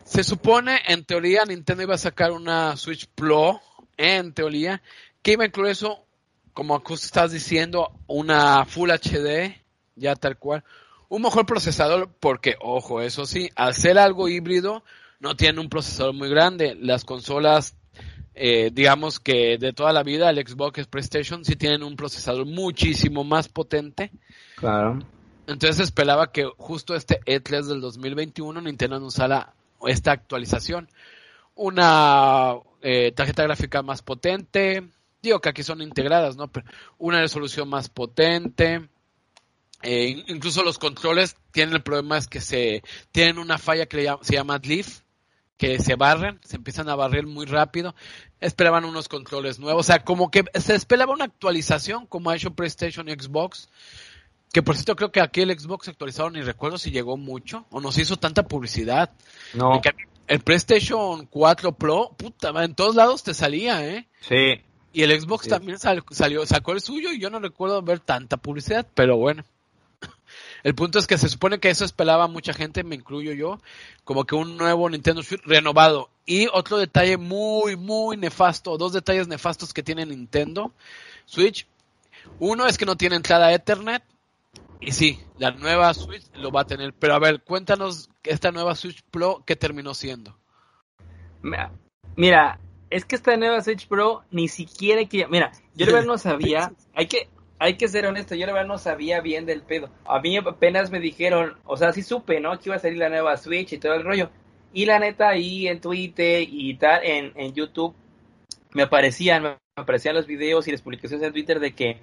se 0.04 0.24
supone, 0.24 0.82
en 0.88 1.06
teoría, 1.06 1.44
Nintendo 1.46 1.84
iba 1.84 1.96
a 1.96 2.00
sacar 2.00 2.32
una 2.32 2.76
Switch 2.76 3.08
Pro, 3.08 3.62
en 3.96 4.34
teoría, 4.34 4.82
que 5.22 5.34
iba 5.34 5.44
a 5.44 5.48
incluir 5.48 5.72
eso, 5.72 6.06
como 6.54 6.80
justo 6.80 7.06
estás 7.06 7.32
diciendo, 7.32 7.92
una 8.08 8.66
Full 8.66 8.90
HD, 8.92 9.56
ya 9.96 10.16
tal 10.16 10.38
cual. 10.38 10.64
Un 11.08 11.22
mejor 11.22 11.46
procesador, 11.46 12.10
porque, 12.20 12.56
ojo, 12.60 13.02
eso 13.02 13.26
sí, 13.26 13.50
ser 13.72 13.98
algo 14.00 14.28
híbrido, 14.28 14.84
no 15.20 15.36
tienen 15.36 15.60
un 15.60 15.70
procesador 15.70 16.14
muy 16.14 16.30
grande. 16.30 16.76
Las 16.80 17.04
consolas, 17.04 17.76
eh, 18.34 18.72
digamos 18.74 19.20
que 19.20 19.58
de 19.58 19.74
toda 19.74 19.94
la 19.94 20.04
vida, 20.04 20.30
el 20.30 20.38
Xbox, 20.48 20.88
PlayStation, 20.88 21.44
sí 21.44 21.56
tienen 21.56 21.84
un 21.84 21.96
procesador 21.96 22.46
muchísimo 22.46 23.24
más 23.24 23.50
potente. 23.50 24.12
Claro. 24.56 25.00
Entonces 25.48 25.80
esperaba 25.80 26.32
que 26.32 26.46
justo 26.58 26.96
este 26.96 27.20
E3 27.22 27.66
del 27.66 27.82
2021 27.82 28.62
Nintendo 28.62 28.98
anunciara 28.98 29.54
esta 29.88 30.12
actualización. 30.12 30.90
Una 31.56 32.54
eh, 32.82 33.12
tarjeta 33.14 33.44
gráfica 33.44 33.82
más 33.82 34.02
potente, 34.02 34.88
digo 35.22 35.42
que 35.42 35.50
aquí 35.50 35.64
son 35.64 35.82
integradas, 35.82 36.38
¿no? 36.38 36.48
Pero 36.48 36.66
una 36.98 37.20
resolución 37.20 37.68
más 37.68 37.90
potente. 37.90 38.88
Eh, 39.82 40.24
incluso 40.28 40.64
los 40.64 40.78
controles 40.78 41.36
tienen 41.52 41.76
el 41.76 41.84
problema 41.84 42.18
es 42.18 42.28
que 42.28 42.42
se 42.42 42.84
tienen 43.12 43.40
una 43.40 43.58
falla 43.58 43.86
que 43.86 44.08
se 44.22 44.34
llama 44.34 44.60
Leaf, 44.62 45.02
que 45.60 45.78
se 45.78 45.96
barren, 45.96 46.40
se 46.42 46.56
empiezan 46.56 46.88
a 46.88 46.96
barrer 46.96 47.28
muy 47.28 47.46
rápido. 47.46 47.94
Esperaban 48.40 48.86
unos 48.86 49.10
controles 49.10 49.60
nuevos, 49.60 49.82
o 49.82 49.84
sea, 49.84 50.06
como 50.06 50.32
que 50.32 50.46
se 50.58 50.74
esperaba 50.74 51.14
una 51.14 51.26
actualización 51.26 52.08
como 52.08 52.30
ha 52.30 52.36
hecho 52.38 52.56
PlayStation 52.56 53.10
y 53.10 53.12
Xbox. 53.12 53.70
Que 54.54 54.64
por 54.64 54.76
cierto 54.76 54.96
creo 54.96 55.12
que 55.12 55.22
aquí 55.22 55.42
el 55.42 55.60
Xbox 55.60 55.90
actualizado 55.90 56.32
ni 56.32 56.42
recuerdo 56.42 56.80
si 56.80 56.90
llegó 56.90 57.18
mucho 57.18 57.66
o 57.70 57.82
nos 57.82 57.98
hizo 58.00 58.16
tanta 58.18 58.44
publicidad. 58.44 59.12
No. 59.54 59.80
El 60.28 60.40
PlayStation 60.40 61.26
4 61.28 61.74
Pro, 61.74 62.16
puta, 62.18 62.52
en 62.64 62.74
todos 62.74 62.96
lados 62.96 63.22
te 63.22 63.34
salía, 63.34 63.86
¿eh? 63.86 64.08
Sí. 64.22 64.62
Y 64.94 65.04
el 65.04 65.20
Xbox 65.20 65.50
también 65.50 65.78
salió, 65.78 66.46
sacó 66.46 66.72
el 66.72 66.82
suyo 66.82 67.12
y 67.12 67.20
yo 67.20 67.30
no 67.30 67.40
recuerdo 67.40 67.82
ver 67.82 68.00
tanta 68.00 68.38
publicidad, 68.38 68.88
pero 68.96 69.18
bueno. 69.18 69.44
El 70.64 70.76
punto 70.76 71.00
es 71.00 71.08
que 71.08 71.18
se 71.18 71.30
supone 71.30 71.60
que 71.60 71.70
eso 71.70 71.86
esperaba 71.86 72.28
mucha 72.28 72.54
gente, 72.54 72.84
me 72.84 72.96
incluyo 72.96 73.34
yo, 73.34 73.60
como 74.04 74.26
que 74.26 74.36
un 74.36 74.58
nuevo 74.58 74.90
Nintendo 74.90 75.24
Switch 75.24 75.42
renovado. 75.46 76.10
Y 76.26 76.48
otro 76.52 76.78
detalle 76.78 77.18
muy, 77.18 77.76
muy 77.76 78.18
nefasto, 78.18 78.78
dos 78.78 78.94
detalles 78.94 79.28
nefastos 79.28 79.74
que 79.74 79.84
tiene 79.84 80.06
Nintendo 80.06 80.74
Switch. 81.26 81.68
Uno 82.40 82.68
es 82.68 82.78
que 82.78 82.86
no 82.86 82.98
tiene 82.98 83.16
entrada 83.16 83.54
Ethernet. 83.54 84.04
Y 84.82 84.92
sí, 84.92 85.20
la 85.38 85.52
nueva 85.52 85.94
Switch 85.94 86.24
lo 86.36 86.52
va 86.52 86.62
a 86.62 86.68
tener. 86.68 86.94
Pero 86.94 87.16
a 87.16 87.20
ver, 87.20 87.42
cuéntanos 87.42 88.10
esta 88.24 88.52
nueva 88.52 88.76
Switch 88.76 89.02
Pro, 89.12 89.44
¿qué 89.46 89.56
terminó 89.56 89.94
siendo? 89.94 90.38
Mira, 92.16 92.60
es 92.90 93.06
que 93.06 93.16
esta 93.16 93.36
nueva 93.38 93.62
Switch 93.62 93.88
Pro 93.88 94.24
ni 94.32 94.48
siquiera 94.48 95.04
que... 95.06 95.28
Mira, 95.28 95.52
yo 95.76 95.86
de 95.86 96.06
no 96.06 96.18
sabía, 96.18 96.74
hay 96.94 97.08
que, 97.08 97.30
hay 97.60 97.76
que 97.76 97.90
ser 97.90 98.06
honesto, 98.06 98.36
yo 98.36 98.46
de 98.46 98.54
verdad 98.54 98.68
no 98.68 98.78
sabía 98.78 99.20
bien 99.20 99.46
del 99.46 99.62
pedo. 99.62 99.90
A 100.06 100.20
mí 100.20 100.38
apenas 100.38 100.92
me 100.92 101.00
dijeron, 101.00 101.58
o 101.66 101.76
sea, 101.76 101.92
sí 101.92 102.02
supe, 102.02 102.40
¿no? 102.40 102.58
Que 102.58 102.70
iba 102.70 102.78
a 102.78 102.80
salir 102.80 102.98
la 102.98 103.10
nueva 103.10 103.36
Switch 103.36 103.74
y 103.74 103.78
todo 103.78 103.94
el 103.94 104.04
rollo. 104.04 104.30
Y 104.72 104.86
la 104.86 104.98
neta 104.98 105.28
ahí 105.28 105.68
en 105.68 105.82
Twitter 105.82 106.48
y 106.50 106.76
tal, 106.76 107.04
en, 107.04 107.34
en 107.36 107.54
YouTube, 107.54 107.94
me 108.74 108.84
aparecían, 108.84 109.44
me 109.44 109.58
aparecían 109.76 110.16
los 110.16 110.26
videos 110.26 110.68
y 110.68 110.72
las 110.72 110.82
publicaciones 110.82 111.26
en 111.26 111.34
Twitter 111.34 111.60
de 111.60 111.74
que, 111.74 111.98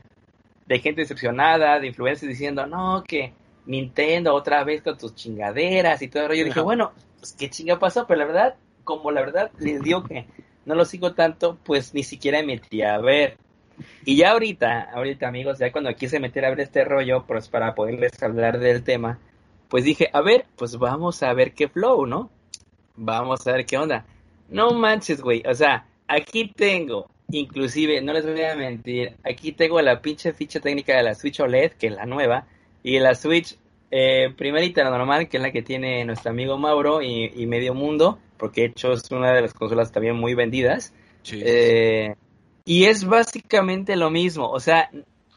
de 0.66 0.79
gente 0.79 1.01
decepcionada, 1.01 1.81
de 1.81 1.87
influencers 1.87 2.29
diciendo, 2.29 2.66
no, 2.66 3.03
que 3.07 3.33
Nintendo 3.64 4.35
otra 4.35 4.62
vez 4.62 4.83
con 4.83 4.99
tus 4.99 5.14
chingaderas 5.14 6.03
y 6.03 6.09
todo 6.09 6.25
el 6.25 6.29
rollo. 6.29 6.40
Yo 6.40 6.47
dije, 6.47 6.61
bueno, 6.61 6.92
pues 7.19 7.33
qué 7.33 7.49
chinga 7.49 7.79
pasó, 7.79 8.07
pero 8.07 8.19
la 8.19 8.27
verdad, 8.27 8.55
como 8.85 9.11
la 9.11 9.23
verdad 9.23 9.51
les 9.59 9.81
digo 9.81 10.05
que 10.05 10.27
no 10.66 10.75
lo 10.75 10.85
sigo 10.85 11.14
tanto, 11.14 11.59
pues 11.64 11.95
ni 11.95 12.03
siquiera 12.03 12.40
me 12.40 12.57
metí 12.57 12.83
a 12.83 12.99
ver. 12.99 13.38
Y 14.05 14.17
ya 14.17 14.33
ahorita, 14.33 14.91
ahorita 14.93 15.29
amigos, 15.29 15.59
ya 15.59 15.73
cuando 15.73 15.95
quise 15.95 16.21
meter 16.21 16.45
a 16.45 16.51
ver 16.51 16.61
este 16.61 16.85
rollo, 16.85 17.25
pues 17.27 17.49
para 17.49 17.75
poderles 17.75 18.23
hablar 18.23 18.59
del 18.59 18.83
tema, 18.83 19.19
pues 19.69 19.85
dije, 19.85 20.09
a 20.12 20.21
ver, 20.21 20.47
pues 20.57 20.77
vamos 20.77 21.23
a 21.23 21.33
ver 21.33 21.53
qué 21.53 21.69
flow, 21.69 22.07
¿no? 22.07 22.31
Vamos 22.97 23.47
a 23.47 23.53
ver 23.53 23.67
qué 23.67 23.77
onda. 23.79 24.07
No 24.49 24.71
manches, 24.73 25.21
güey, 25.21 25.43
o 25.47 25.55
sea, 25.55 25.87
aquí 26.07 26.53
tengo, 26.55 27.11
inclusive, 27.31 28.01
no 28.01 28.12
les 28.12 28.25
voy 28.25 28.43
a 28.43 28.55
mentir, 28.55 29.17
aquí 29.25 29.53
tengo 29.53 29.81
la 29.83 30.01
pinche 30.01 30.33
ficha 30.33 30.61
técnica 30.61 30.97
de 30.97 31.03
la 31.03 31.15
Switch 31.15 31.41
OLED, 31.41 31.73
que 31.73 31.89
es 31.89 31.95
la 31.95 32.07
nueva, 32.07 32.47
y 32.83 32.99
la 33.01 33.15
Switch 33.15 33.57
eh, 33.91 34.33
primerita, 34.37 34.85
la 34.85 34.91
normal, 34.91 35.29
que 35.29 35.37
es 35.37 35.43
la 35.43 35.53
que 35.53 35.62
tiene 35.62 36.05
nuestro 36.05 36.31
amigo 36.31 36.59
Mauro 36.59 37.03
y, 37.03 37.47
Medio 37.47 37.75
Mundo, 37.75 38.19
porque 38.37 38.62
de 38.62 38.67
hecho 38.69 38.93
es 38.93 39.11
una 39.11 39.33
de 39.33 39.43
las 39.43 39.55
consolas 39.55 39.93
también 39.93 40.17
muy 40.17 40.35
vendidas. 40.35 40.93
Eh, 41.33 42.15
y 42.66 42.85
es 42.85 43.07
básicamente 43.07 43.96
lo 43.96 44.11
mismo, 44.11 44.50
o 44.50 44.61
sea, 44.61 44.90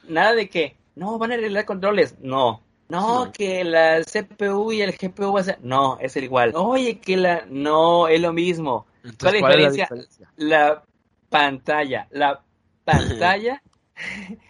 nada 0.10 0.36
de 0.36 0.50
que, 0.50 0.76
no, 0.96 1.18
van 1.18 1.32
a 1.32 1.36
arreglar 1.36 1.64
controles, 1.64 2.16
no. 2.20 2.62
No, 2.90 3.32
que 3.32 3.64
la 3.64 4.02
CPU 4.04 4.74
y 4.74 4.82
el 4.82 4.98
GPU 4.98 5.32
va 5.32 5.40
a 5.40 5.44
ser, 5.44 5.60
no, 5.62 5.98
es 6.02 6.18
el 6.18 6.26
igual. 6.26 6.52
Oye, 6.56 7.00
que 7.00 7.16
la, 7.16 7.46
no, 7.48 8.08
es 8.08 8.20
lo 8.20 8.34
mismo. 8.34 8.88
¿Cuál, 9.20 9.36
es 9.36 9.42
la 9.42 9.70
diferencia? 9.70 9.90
La 10.36 10.84
pantalla, 11.30 12.08
la 12.12 12.42
pantalla 12.84 13.62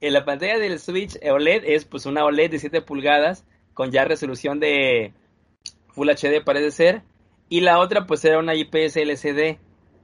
En 0.00 0.12
la 0.12 0.24
pantalla 0.24 0.58
del 0.58 0.78
Switch 0.78 1.18
OLED 1.24 1.64
es 1.64 1.84
pues 1.84 2.06
una 2.06 2.24
OLED 2.24 2.52
de 2.52 2.58
7 2.58 2.82
pulgadas 2.82 3.44
con 3.74 3.90
ya 3.90 4.04
resolución 4.04 4.60
de 4.60 5.12
Full 5.88 6.08
HD 6.08 6.42
parece 6.44 6.70
ser. 6.70 7.02
Y 7.48 7.60
la 7.60 7.78
otra 7.78 8.06
pues 8.06 8.24
era 8.24 8.38
una 8.38 8.54
IPS 8.54 8.96
LCD, 8.96 9.58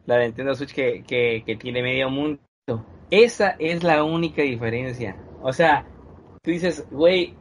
la 0.06 0.16
de 0.16 0.26
Nintendo 0.26 0.54
Switch 0.54 0.74
que, 0.74 1.02
que, 1.04 1.56
tiene 1.56 1.82
medio 1.82 2.10
mundo. 2.10 2.40
Esa 3.10 3.56
es 3.58 3.82
la 3.82 4.04
única 4.04 4.42
diferencia. 4.42 5.16
O 5.42 5.52
sea, 5.52 5.86
tú 6.42 6.50
dices, 6.50 6.86
güey, 6.90 7.34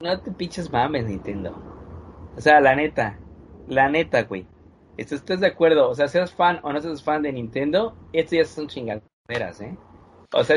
no 0.00 0.20
te 0.20 0.30
pinches 0.32 0.70
mames 0.70 1.06
Nintendo. 1.06 1.62
O 2.36 2.40
sea, 2.40 2.60
la 2.60 2.74
neta, 2.74 3.18
la 3.68 3.88
neta, 3.88 4.22
güey. 4.22 4.46
¿Estás 4.96 5.40
de 5.40 5.46
acuerdo? 5.46 5.88
O 5.88 5.94
sea, 5.94 6.08
seas 6.08 6.32
fan 6.32 6.60
o 6.62 6.72
no 6.72 6.80
seas 6.80 7.02
fan 7.02 7.22
de 7.22 7.32
Nintendo, 7.32 7.96
esto 8.12 8.36
ya 8.36 8.44
son 8.44 8.68
chingaderas, 8.68 9.60
¿eh? 9.60 9.76
O 10.32 10.44
sea, 10.44 10.56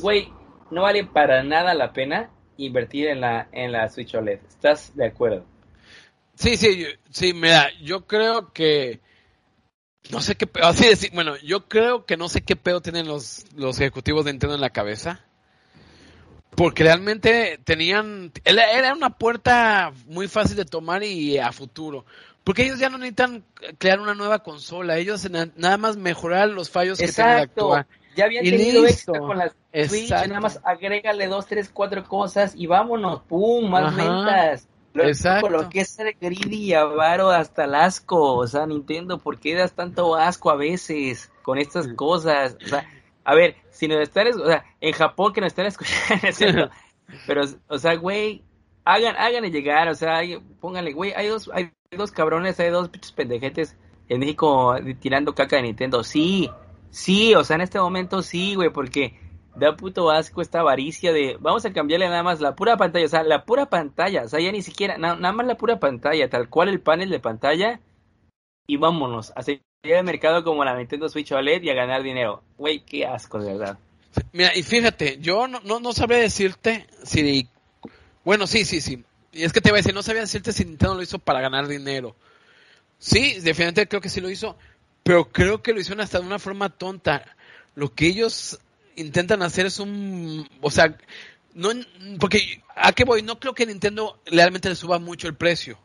güey, 0.00 0.32
no 0.70 0.82
vale 0.82 1.04
para 1.04 1.42
nada 1.42 1.74
la 1.74 1.92
pena 1.92 2.30
invertir 2.56 3.08
en 3.08 3.20
la, 3.20 3.48
en 3.52 3.72
la 3.72 3.88
Switch 3.88 4.14
OLED. 4.14 4.40
¿Estás 4.48 4.94
de 4.94 5.06
acuerdo? 5.06 5.44
Sí, 6.34 6.56
sí, 6.56 6.86
sí, 7.10 7.32
mira, 7.34 7.68
yo 7.82 8.06
creo 8.06 8.52
que 8.52 9.00
no 10.10 10.20
sé 10.20 10.36
qué 10.36 10.48
así 10.62 10.86
decir, 10.86 11.10
bueno, 11.12 11.36
yo 11.38 11.68
creo 11.68 12.06
que 12.06 12.16
no 12.16 12.28
sé 12.28 12.42
qué 12.42 12.56
pedo 12.56 12.80
tienen 12.80 13.06
los, 13.06 13.44
los 13.54 13.80
ejecutivos 13.80 14.24
de 14.24 14.32
Nintendo 14.32 14.54
en 14.54 14.60
la 14.60 14.70
cabeza. 14.70 15.20
Porque 16.54 16.84
realmente 16.84 17.60
tenían, 17.64 18.32
era 18.44 18.94
una 18.94 19.10
puerta 19.10 19.92
muy 20.06 20.26
fácil 20.26 20.56
de 20.56 20.64
tomar 20.64 21.02
y 21.02 21.36
a 21.36 21.52
futuro. 21.52 22.06
Porque 22.44 22.64
ellos 22.64 22.78
ya 22.78 22.88
no 22.88 22.96
necesitan 22.96 23.44
crear 23.76 24.00
una 24.00 24.14
nueva 24.14 24.38
consola, 24.38 24.96
ellos 24.96 25.28
nada 25.30 25.76
más 25.76 25.96
mejorar 25.96 26.48
los 26.48 26.70
fallos 26.70 26.98
que 26.98 27.08
tienen 27.08 27.38
actual. 27.38 27.86
Ya 28.16 28.24
habían 28.24 28.44
tenido 28.44 28.86
éxito 28.86 29.12
con 29.14 29.36
las 29.36 29.52
Switch, 29.88 30.08
nada 30.08 30.40
más 30.40 30.60
agrégale 30.64 31.26
dos, 31.26 31.46
tres, 31.46 31.68
cuatro 31.70 32.04
cosas 32.04 32.54
y 32.56 32.66
vámonos, 32.66 33.20
pum, 33.22 33.68
más 33.68 33.94
ventas. 33.94 34.68
Lo, 34.96 35.04
Exacto. 35.04 35.48
Lo 35.50 35.68
que 35.68 35.80
es 35.80 35.90
ser 35.90 36.16
greedy 36.20 36.56
y 36.56 36.74
avaro 36.74 37.30
hasta 37.30 37.64
el 37.64 37.74
asco, 37.74 38.36
o 38.36 38.46
sea, 38.46 38.66
Nintendo, 38.66 39.18
¿por 39.18 39.38
qué 39.38 39.54
das 39.54 39.72
tanto 39.72 40.16
asco 40.16 40.50
a 40.50 40.56
veces 40.56 41.30
con 41.42 41.58
estas 41.58 41.88
cosas? 41.88 42.56
O 42.64 42.68
sea, 42.68 42.88
a 43.24 43.34
ver, 43.34 43.56
si 43.70 43.88
nos 43.88 43.98
están, 43.98 44.28
o 44.28 44.46
sea, 44.46 44.64
en 44.80 44.92
Japón 44.92 45.32
que 45.32 45.40
nos 45.40 45.48
están 45.48 45.66
escuchando, 45.66 46.70
pero, 47.26 47.42
o 47.68 47.78
sea, 47.78 47.94
güey, 47.96 48.42
hagan, 48.84 49.16
háganle 49.16 49.50
llegar, 49.50 49.88
o 49.88 49.94
sea, 49.94 50.20
pónganle, 50.60 50.92
güey, 50.92 51.12
hay 51.14 51.28
dos, 51.28 51.50
hay 51.52 51.70
dos 51.90 52.10
cabrones, 52.10 52.58
hay 52.58 52.70
dos 52.70 52.88
pinches 52.88 53.12
pendejetes 53.12 53.76
en 54.08 54.20
México 54.20 54.76
tirando 55.00 55.34
caca 55.34 55.56
de 55.56 55.62
Nintendo, 55.62 56.02
sí, 56.02 56.50
Sí, 56.96 57.34
o 57.34 57.44
sea, 57.44 57.56
en 57.56 57.60
este 57.60 57.78
momento 57.78 58.22
sí, 58.22 58.54
güey, 58.54 58.70
porque 58.70 59.18
da 59.58 59.76
puto 59.76 60.10
asco 60.10 60.42
esta 60.42 60.60
avaricia 60.60 61.12
de 61.12 61.36
vamos 61.40 61.64
a 61.64 61.72
cambiarle 61.72 62.08
nada 62.08 62.22
más 62.22 62.40
la 62.40 62.54
pura 62.54 62.76
pantalla, 62.76 63.06
o 63.06 63.08
sea, 63.08 63.22
la 63.22 63.44
pura 63.44 63.66
pantalla, 63.66 64.24
o 64.24 64.28
sea, 64.28 64.40
ya 64.40 64.52
ni 64.52 64.62
siquiera, 64.62 64.98
nada 64.98 65.32
más 65.32 65.46
la 65.46 65.56
pura 65.56 65.80
pantalla, 65.80 66.28
tal 66.28 66.48
cual 66.48 66.68
el 66.68 66.80
panel 66.80 67.10
de 67.10 67.20
pantalla 67.20 67.80
y 68.66 68.76
vámonos 68.76 69.32
a 69.34 69.42
seguir 69.42 69.62
el 69.82 70.04
mercado 70.04 70.44
como 70.44 70.64
la 70.64 70.76
Nintendo 70.76 71.08
Switch 71.08 71.32
OLED 71.32 71.62
y 71.62 71.70
a 71.70 71.74
ganar 71.74 72.02
dinero. 72.02 72.42
Güey, 72.58 72.84
qué 72.84 73.06
asco, 73.06 73.38
de 73.38 73.52
verdad. 73.52 73.78
Mira, 74.32 74.56
y 74.56 74.62
fíjate, 74.62 75.18
yo 75.20 75.46
no, 75.46 75.60
no, 75.60 75.80
no 75.80 75.92
sabría 75.92 76.18
decirte 76.18 76.86
si... 77.04 77.48
Bueno, 78.24 78.46
sí, 78.46 78.64
sí, 78.64 78.80
sí. 78.80 79.04
Y 79.32 79.44
es 79.44 79.52
que 79.52 79.60
te 79.60 79.70
voy 79.70 79.78
a 79.78 79.82
decir, 79.82 79.94
no 79.94 80.02
sabía 80.02 80.22
decirte 80.22 80.52
si 80.52 80.64
Nintendo 80.64 80.94
lo 80.94 81.02
hizo 81.02 81.18
para 81.18 81.40
ganar 81.40 81.68
dinero. 81.68 82.16
Sí, 82.98 83.34
definitivamente 83.34 83.86
creo 83.86 84.00
que 84.00 84.08
sí 84.08 84.20
lo 84.20 84.30
hizo, 84.30 84.56
pero 85.02 85.30
creo 85.30 85.62
que 85.62 85.72
lo 85.72 85.80
hicieron 85.80 86.00
hasta 86.00 86.18
de 86.18 86.26
una 86.26 86.38
forma 86.38 86.70
tonta. 86.70 87.36
Lo 87.74 87.94
que 87.94 88.06
ellos 88.06 88.58
intentan 88.96 89.42
hacer 89.42 89.66
es 89.66 89.78
un, 89.78 90.48
o 90.60 90.70
sea, 90.70 90.96
no, 91.54 91.70
porque 92.18 92.62
a 92.74 92.92
qué 92.92 93.04
voy, 93.04 93.22
no 93.22 93.38
creo 93.38 93.54
que 93.54 93.66
Nintendo 93.66 94.20
realmente 94.26 94.68
le 94.68 94.74
suba 94.74 94.98
mucho 94.98 95.28
el 95.28 95.34
precio. 95.34 95.78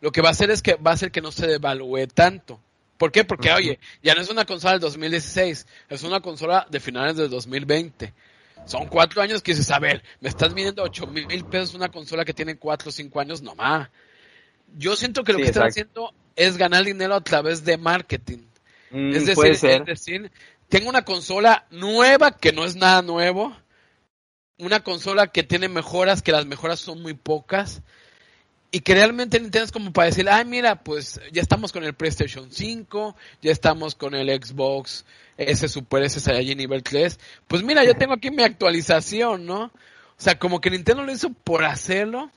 Lo 0.00 0.12
que 0.12 0.20
va 0.20 0.28
a 0.28 0.32
hacer 0.32 0.50
es 0.50 0.62
que 0.62 0.74
va 0.74 0.92
a 0.92 0.94
hacer 0.94 1.10
que 1.10 1.20
no 1.20 1.32
se 1.32 1.46
devalúe 1.46 2.06
tanto. 2.06 2.60
¿Por 2.98 3.12
qué? 3.12 3.24
Porque, 3.24 3.50
oye, 3.52 3.78
ya 4.02 4.14
no 4.14 4.22
es 4.22 4.30
una 4.30 4.44
consola 4.44 4.72
del 4.72 4.80
2016, 4.80 5.66
es 5.88 6.02
una 6.02 6.20
consola 6.20 6.66
de 6.70 6.80
finales 6.80 7.16
del 7.16 7.28
2020. 7.28 8.14
Son 8.64 8.86
cuatro 8.86 9.22
años 9.22 9.42
que 9.42 9.52
dices, 9.52 9.70
a 9.70 9.78
ver, 9.78 10.02
me 10.20 10.28
estás 10.28 10.54
midiendo 10.54 10.82
ocho 10.82 11.06
mil 11.06 11.44
pesos 11.44 11.74
una 11.74 11.88
consola 11.88 12.24
que 12.24 12.32
tiene 12.32 12.56
cuatro 12.56 12.88
o 12.88 12.92
cinco 12.92 13.20
años, 13.20 13.42
no 13.42 13.54
más. 13.54 13.88
Yo 14.76 14.96
siento 14.96 15.22
que 15.24 15.32
lo 15.32 15.38
que 15.38 15.46
están 15.46 15.68
haciendo 15.68 16.12
es 16.34 16.56
ganar 16.56 16.84
dinero 16.84 17.14
a 17.14 17.20
través 17.20 17.64
de 17.64 17.76
marketing. 17.76 18.38
Mm, 18.90 19.10
es, 19.10 19.20
decir, 19.20 19.34
puede 19.34 19.54
ser. 19.54 19.80
es 19.82 19.86
decir, 19.86 20.30
tengo 20.68 20.88
una 20.88 21.04
consola 21.04 21.66
nueva 21.70 22.36
que 22.36 22.52
no 22.52 22.64
es 22.64 22.76
nada 22.76 23.02
nuevo, 23.02 23.56
una 24.58 24.80
consola 24.82 25.28
que 25.28 25.42
tiene 25.42 25.68
mejoras, 25.68 26.22
que 26.22 26.32
las 26.32 26.46
mejoras 26.46 26.80
son 26.80 27.02
muy 27.02 27.14
pocas, 27.14 27.82
y 28.70 28.80
que 28.80 28.94
realmente 28.94 29.38
Nintendo 29.38 29.64
es 29.64 29.72
como 29.72 29.92
para 29.92 30.06
decir, 30.06 30.28
ay, 30.28 30.44
mira, 30.44 30.82
pues 30.82 31.20
ya 31.32 31.40
estamos 31.40 31.72
con 31.72 31.84
el 31.84 31.94
PlayStation 31.94 32.50
5, 32.50 33.16
ya 33.40 33.52
estamos 33.52 33.94
con 33.94 34.14
el 34.14 34.28
Xbox 34.28 35.04
ese 35.36 35.68
Super 35.68 36.02
S 36.02 36.18
Saiyajin 36.20 36.58
nivel 36.58 36.82
3, 36.82 37.18
pues 37.46 37.62
mira, 37.62 37.84
yo 37.84 37.94
tengo 37.94 38.14
aquí 38.14 38.30
mi 38.30 38.42
actualización, 38.42 39.46
¿no? 39.46 39.64
O 39.64 39.72
sea, 40.18 40.38
como 40.38 40.60
que 40.60 40.70
Nintendo 40.70 41.02
lo 41.04 41.12
hizo 41.12 41.30
por 41.30 41.64
hacerlo. 41.64 42.30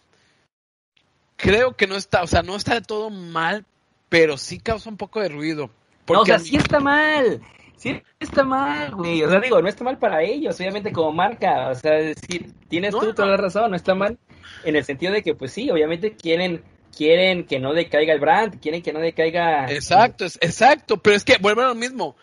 Creo 1.37 1.77
que 1.77 1.87
no 1.87 1.95
está, 1.95 2.21
o 2.23 2.27
sea, 2.27 2.43
no 2.43 2.57
está 2.57 2.73
de 2.73 2.81
todo 2.81 3.09
mal, 3.09 3.65
pero 4.09 4.37
sí 4.37 4.59
causa 4.59 4.89
un 4.89 4.97
poco 4.97 5.21
de 5.21 5.29
ruido. 5.29 5.69
No, 6.09 6.21
o 6.21 6.25
sea, 6.25 6.37
mí- 6.39 6.45
sí 6.45 6.57
está 6.57 6.79
mal. 6.81 7.41
Sí 7.79 8.01
está 8.19 8.43
mal, 8.43 8.93
güey. 8.93 9.23
O 9.23 9.29
sea, 9.29 9.39
digo, 9.39 9.61
no 9.61 9.69
está 9.69 9.85
mal 9.85 9.97
para 9.97 10.21
ellos, 10.21 10.59
obviamente 10.59 10.91
como 10.91 11.13
marca. 11.13 11.69
O 11.69 11.75
sea, 11.75 11.93
decir, 11.93 12.51
tienes 12.67 12.93
No, 12.93 12.99
tú 12.99 13.13
toda 13.13 13.29
la 13.29 13.37
razón, 13.37 13.71
no 13.71 13.77
está 13.77 13.95
mal 13.95 14.17
en 14.65 14.75
el 14.75 14.83
sentido 14.83 15.13
de 15.13 15.23
que, 15.23 15.33
pues 15.33 15.53
sí, 15.53 15.71
obviamente 15.71 16.13
quieren 16.15 16.61
quieren 16.95 17.45
que 17.45 17.59
no 17.59 17.73
decaiga 17.73 18.13
el 18.13 18.19
brand, 18.19 18.59
quieren 18.59 18.81
que 18.81 18.91
no 18.91 18.99
decaiga... 18.99 19.71
Exacto, 19.71 20.25
es, 20.25 20.37
exacto, 20.41 20.97
pero 20.97 21.15
es 21.15 21.23
que 21.23 21.37
vuelve 21.37 21.63
a 21.63 21.69
lo 21.69 21.75
mismo. 21.75 22.17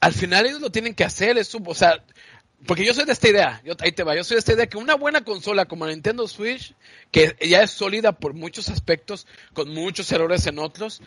Al 0.00 0.12
final 0.12 0.46
ellos 0.46 0.60
lo 0.60 0.70
tienen 0.70 0.94
que 0.94 1.02
hacer, 1.02 1.38
es 1.38 1.48
su, 1.48 1.60
o 1.66 1.74
sea, 1.74 2.04
porque 2.66 2.84
yo 2.84 2.94
soy 2.94 3.04
de 3.04 3.12
esta 3.12 3.28
idea, 3.28 3.60
yo, 3.64 3.74
ahí 3.80 3.90
te 3.90 4.04
va, 4.04 4.14
yo 4.14 4.22
soy 4.22 4.36
de 4.36 4.40
esta 4.40 4.52
idea 4.52 4.66
que 4.66 4.76
una 4.76 4.94
buena 4.94 5.24
consola 5.24 5.64
como 5.64 5.86
la 5.86 5.92
Nintendo 5.92 6.28
Switch, 6.28 6.74
que 7.10 7.34
ya 7.40 7.62
es 7.62 7.72
sólida 7.72 8.12
por 8.12 8.34
muchos 8.34 8.68
aspectos, 8.68 9.26
con 9.54 9.74
muchos 9.74 10.12
errores 10.12 10.46
en 10.46 10.60
otros, 10.60 11.02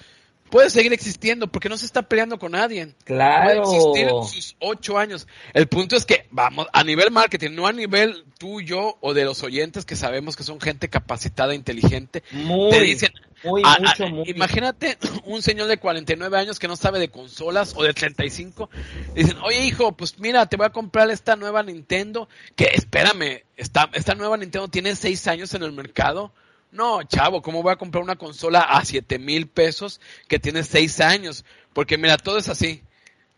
puede 0.49 0.69
seguir 0.69 0.93
existiendo 0.93 1.47
porque 1.47 1.69
no 1.69 1.77
se 1.77 1.85
está 1.85 2.03
peleando 2.03 2.37
con 2.39 2.51
nadie. 2.53 2.85
Puede 2.85 3.03
Claro. 3.05 3.63
existir 3.63 4.07
en 4.07 4.23
sus 4.25 4.55
ocho 4.59 4.97
años. 4.97 5.27
El 5.53 5.67
punto 5.67 5.95
es 5.95 6.05
que, 6.05 6.27
vamos, 6.31 6.67
a 6.71 6.83
nivel 6.83 7.11
marketing, 7.11 7.51
no 7.51 7.67
a 7.67 7.73
nivel 7.73 8.25
tuyo 8.37 8.97
o 9.01 9.13
de 9.13 9.25
los 9.25 9.43
oyentes 9.43 9.85
que 9.85 9.95
sabemos 9.95 10.35
que 10.35 10.43
son 10.43 10.59
gente 10.59 10.89
capacitada, 10.89 11.55
inteligente, 11.55 12.23
Muy, 12.31 12.69
te 12.71 12.81
dicen, 12.81 13.11
muy, 13.43 13.63
mucho, 13.79 14.07
muy. 14.09 14.29
Imagínate 14.29 14.97
un 15.25 15.41
señor 15.41 15.67
de 15.67 15.77
49 15.77 16.37
años 16.37 16.59
que 16.59 16.67
no 16.67 16.75
sabe 16.75 16.99
de 16.99 17.09
consolas 17.09 17.73
o 17.75 17.83
de 17.83 17.93
35. 17.93 18.69
Dicen, 19.13 19.37
oye 19.43 19.65
hijo, 19.65 19.91
pues 19.93 20.19
mira, 20.19 20.45
te 20.47 20.57
voy 20.57 20.65
a 20.65 20.71
comprar 20.71 21.09
esta 21.11 21.35
nueva 21.35 21.63
Nintendo. 21.63 22.27
Que 22.55 22.65
espérame, 22.73 23.43
esta, 23.57 23.89
esta 23.93 24.15
nueva 24.15 24.37
Nintendo 24.37 24.67
tiene 24.67 24.95
6 24.95 25.27
años 25.27 25.53
en 25.53 25.63
el 25.63 25.71
mercado. 25.71 26.31
No, 26.75 27.01
chavo, 27.03 27.41
¿cómo 27.41 27.63
voy 27.63 27.71
a 27.71 27.77
comprar 27.77 28.03
una 28.03 28.17
consola 28.17 28.59
a 28.59 28.83
7 28.83 29.17
mil 29.17 29.47
pesos 29.47 30.01
que 30.27 30.39
tiene 30.39 30.61
6 30.61 30.99
años? 30.99 31.45
Porque 31.71 31.97
mira, 31.97 32.17
todo 32.17 32.37
es 32.37 32.49
así. 32.49 32.83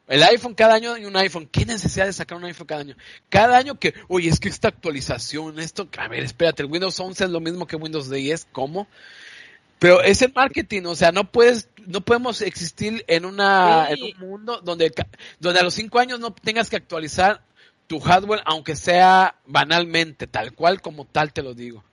El 0.08 0.24
iPhone 0.24 0.56
cada 0.56 0.74
año 0.74 0.94
hay 0.94 1.06
un 1.06 1.16
iPhone. 1.16 1.48
¿Qué 1.52 1.64
necesidad 1.66 2.08
de 2.08 2.14
sacar 2.14 2.38
un 2.38 2.46
iPhone 2.46 2.66
cada 2.66 2.82
año? 2.82 2.96
Cada 3.30 3.56
año 3.58 3.78
que, 3.80 3.94
oye, 4.08 4.30
es 4.30 4.40
que 4.40 4.50
esta 4.50 4.70
actualización, 4.70 5.60
esto, 5.60 5.88
a 6.00 6.08
ver, 6.08 6.24
espérate, 6.24 6.64
el 6.64 6.72
Windows 6.72 7.00
11 7.00 7.26
es 7.26 7.30
lo 7.30 7.40
mismo 7.40 7.68
que 7.68 7.76
Windows 7.76 8.10
10, 8.10 8.48
¿cómo? 8.52 8.88
Pero 9.78 10.02
es 10.02 10.22
el 10.24 10.34
marketing, 10.34 10.84
o 10.86 10.96
sea, 10.96 11.12
no 11.12 11.32
puedes, 11.32 11.70
no 11.86 12.02
podemos 12.02 12.42
existir 12.42 13.06
en 13.08 13.26
una, 13.26 13.90
Sí. 13.94 13.94
en 14.16 14.24
un 14.24 14.30
mundo 14.30 14.62
donde, 14.64 14.92
donde 15.40 15.60
a 15.60 15.64
los 15.64 15.76
cinco 15.76 16.00
años 16.00 16.20
no 16.20 16.34
tengas 16.34 16.72
que 16.72 16.78
actualizar 16.78 17.44
tu 17.86 18.00
hardware, 18.00 18.42
aunque 18.46 18.76
sea 18.76 19.36
banalmente, 19.46 20.26
tal 20.26 20.54
cual 20.54 20.82
como 20.82 21.06
tal 21.06 21.32
te 21.34 21.44
lo 21.44 21.54
digo. 21.54 21.84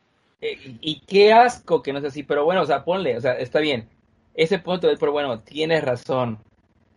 Eh, 0.40 0.76
y 0.80 1.00
qué 1.00 1.32
asco 1.32 1.82
que 1.82 1.92
no 1.92 1.98
es 2.00 2.04
así, 2.04 2.22
pero 2.22 2.44
bueno, 2.44 2.62
o 2.62 2.66
sea, 2.66 2.84
ponle, 2.84 3.16
o 3.16 3.20
sea, 3.20 3.32
está 3.38 3.60
bien. 3.60 3.88
Ese 4.34 4.58
punto 4.58 4.90
es, 4.90 4.98
pero 4.98 5.12
bueno, 5.12 5.40
tienes 5.40 5.82
razón. 5.84 6.38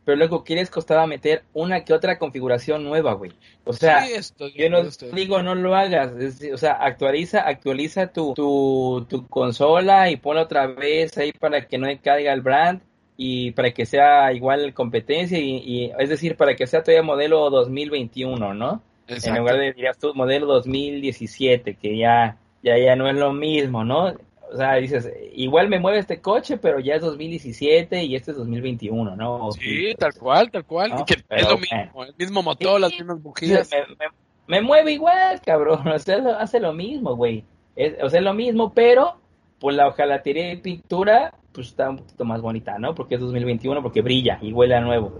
Pero 0.06 0.15
luego 0.17 0.43
quieres 0.45 0.69
costaba 0.69 1.06
meter 1.06 1.43
una 1.54 1.84
que 1.84 1.93
otra 1.93 2.17
configuración 2.17 2.84
nueva, 2.86 3.12
güey. 3.13 3.34
O 3.65 3.73
sea, 3.73 4.06
Sí, 4.06 4.13
estoy- 4.13 4.54
yo 4.54 4.69
no 4.69 4.80
estoy- 4.80 5.12
digo 5.12 5.43
no 5.43 5.54
lo 5.54 5.76
hagas, 5.76 6.13
es 6.13 6.41
o 6.54 6.58
sea, 6.58 6.73
actualiza, 6.73 7.41
actualiza 7.41 8.08
tu, 8.08 8.34
tu, 8.34 9.06
tu 9.10 9.28
consola 9.28 10.10
y 10.10 10.15
ponla 10.15 10.43
otra 10.43 10.65
vez 10.67 11.17
ahí 11.17 11.34
para 11.34 11.67
que 11.67 11.78
no 11.78 11.88
caiga 12.02 12.32
el 12.32 12.39
brand 12.41 12.82
y 13.17 13.52
para 13.52 13.71
que 13.73 13.86
sea 13.86 14.32
igual 14.32 14.73
competencia 14.73 15.38
y, 15.39 15.58
y 15.58 15.91
es 16.00 16.08
decir, 16.10 16.38
para 16.38 16.56
que 16.56 16.67
sea 16.67 16.84
todavía 16.84 17.04
modelo 17.04 17.50
2021, 17.50 18.54
¿no? 18.54 18.82
En 19.08 19.38
lugar 19.39 19.58
de, 19.58 19.73
dirías 19.73 19.97
tú, 19.97 20.13
modelo 20.15 20.45
2017, 20.47 21.76
que 21.76 21.97
ya, 21.97 22.38
ya, 22.63 22.78
ya 22.78 22.96
no 22.96 23.08
es 23.10 23.15
lo 23.15 23.34
mismo, 23.34 23.84
¿no? 23.84 24.13
O 24.50 24.56
sea, 24.56 24.76
dices, 24.76 25.12
igual 25.34 25.67
me 25.67 25.80
mueve 25.80 26.00
este 26.00 26.22
coche, 26.22 26.58
pero 26.58 26.80
ya 26.80 26.96
es 26.96 27.02
2017 27.02 28.04
y 28.06 28.15
este 28.15 28.32
es 28.32 28.38
2021, 28.38 29.15
¿no? 29.17 29.52
Sí, 29.52 29.93
tal 30.00 30.13
cual, 30.13 30.50
tal 30.52 30.63
cual. 30.65 30.91
No, 30.91 31.02
y 31.02 31.04
que 31.06 31.15
pero, 31.28 31.41
es 31.41 31.50
lo 31.50 31.56
eh. 31.58 31.60
mismo, 31.86 32.04
el 32.06 32.15
mismo 32.17 32.43
motor, 32.43 32.80
las 32.80 32.91
mismas 32.91 33.22
bujías. 33.22 33.70
me, 33.72 33.96
me- 33.96 34.12
me 34.48 34.62
mueve 34.62 34.93
igual, 34.93 35.41
cabrón. 35.41 35.86
O 35.93 36.00
sea, 36.00 36.17
lo- 36.20 36.38
hace 36.39 36.60
lo 36.62 36.72
mismo, 36.74 37.15
güey. 37.17 37.43
Es- 37.76 37.96
o 38.02 38.10
sea, 38.10 38.20
es 38.20 38.26
lo 38.26 38.34
mismo, 38.34 38.74
pero 38.74 39.17
pues 39.60 39.76
la 39.76 39.88
hojalatería 39.88 40.52
y 40.54 40.58
pintura 40.58 41.34
pues 41.52 41.67
está 41.67 41.89
un 41.89 41.98
poquito 41.98 42.24
más 42.24 42.39
bonita, 42.39 42.78
¿no? 42.80 42.93
Porque 42.96 43.15
es 43.15 43.22
2021, 43.22 43.82
porque 43.82 44.02
brilla 44.02 44.38
y 44.41 44.54
huele 44.54 44.76
a 44.76 44.80
nuevo. 44.82 45.12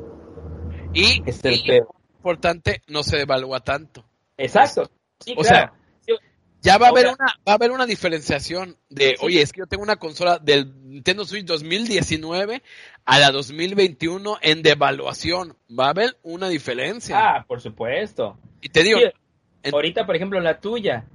Y, 0.94 1.22
Es 1.26 1.44
el 1.44 1.56
y 1.56 1.64
pedo. 1.68 1.88
importante, 2.16 2.82
no 2.88 3.04
se 3.04 3.18
devalúa 3.18 3.60
tanto. 3.60 4.06
Exacto. 4.38 4.90
Sí, 5.20 5.34
O 5.38 5.42
claro. 5.42 5.74
Sí, 5.74 5.77
Ya 6.68 6.78
va 6.78 6.88
a 6.88 6.90
haber 6.90 7.08
una, 7.08 7.26
va 7.48 7.52
a 7.52 7.56
haber 7.56 7.72
una 7.72 7.86
diferenciación 7.86 8.78
de, 8.90 9.16
oye, 9.22 9.42
es 9.42 9.52
que 9.52 9.60
yo 9.60 9.68
tengo 9.68 9.84
una 9.84 9.96
consola 9.96 10.38
del 10.40 10.74
Nintendo 10.90 11.26
Switch 11.26 11.46
2019 11.46 12.62
a 13.06 13.20
la 13.20 13.32
2021 13.32 14.38
en 14.42 14.62
devaluación. 14.64 15.56
Va 15.68 15.88
a 15.88 15.90
haber 15.90 16.18
una 16.24 16.50
diferencia. 16.50 17.18
Ah, 17.18 17.46
por 17.48 17.62
supuesto. 17.62 18.38
y 18.62 18.70
te 18.70 18.84
digo, 18.84 19.00
Sí, 19.00 19.06
en- 19.64 19.74
ahorita, 19.74 20.06
por 20.06 20.16
ejemplo, 20.16 20.40
la 20.40 20.60
tuya, 20.60 21.06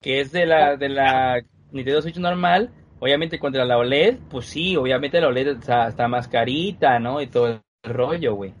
que 0.00 0.20
es 0.20 0.32
de 0.32 0.46
la 0.46 0.76
de 0.76 0.88
la 0.88 1.42
Nintendo 1.72 2.02
Switch 2.02 2.16
normal, 2.16 2.72
obviamente 3.00 3.38
contra 3.38 3.64
la 3.64 3.78
OLED, 3.78 4.16
pues 4.30 4.46
sí, 4.46 4.76
obviamente 4.76 5.20
la 5.20 5.28
OLED 5.28 5.58
está, 5.58 5.88
está 5.88 6.08
más 6.08 6.28
carita, 6.28 6.98
¿no? 6.98 7.20
Y 7.20 7.26
todo 7.26 7.46
el 7.48 7.60
rollo, 7.84 8.34
güey. 8.34 8.54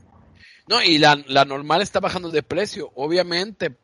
no, 0.68 0.82
y 0.82 0.98
la, 0.98 1.16
la 1.26 1.44
normal 1.44 1.80
está 1.82 2.00
bajando 2.00 2.30
de 2.30 2.42
precio, 2.42 2.90
obviamente. 2.94 3.76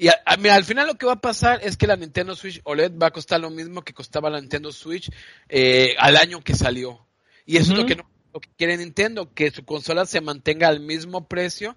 Y 0.00 0.08
a- 0.08 0.14
a- 0.24 0.36
mira, 0.38 0.54
al 0.54 0.64
final 0.64 0.86
lo 0.86 0.94
que 0.94 1.04
va 1.04 1.12
a 1.12 1.20
pasar 1.20 1.60
es 1.62 1.76
que 1.76 1.86
la 1.86 1.94
Nintendo 1.94 2.34
Switch 2.34 2.58
OLED 2.64 2.92
va 3.00 3.08
a 3.08 3.10
costar 3.10 3.38
lo 3.38 3.50
mismo 3.50 3.82
que 3.82 3.92
costaba 3.92 4.30
la 4.30 4.40
Nintendo 4.40 4.72
Switch 4.72 5.10
eh, 5.50 5.94
al 5.98 6.16
año 6.16 6.40
que 6.40 6.54
salió. 6.54 7.06
Y 7.44 7.58
eso 7.58 7.72
es 7.74 7.78
lo 7.78 7.84
que, 7.84 7.96
no, 7.96 8.08
lo 8.32 8.40
que 8.40 8.48
quiere 8.56 8.78
Nintendo, 8.78 9.34
que 9.34 9.50
su 9.50 9.62
consola 9.66 10.06
se 10.06 10.22
mantenga 10.22 10.68
al 10.68 10.80
mismo 10.80 11.28
precio, 11.28 11.76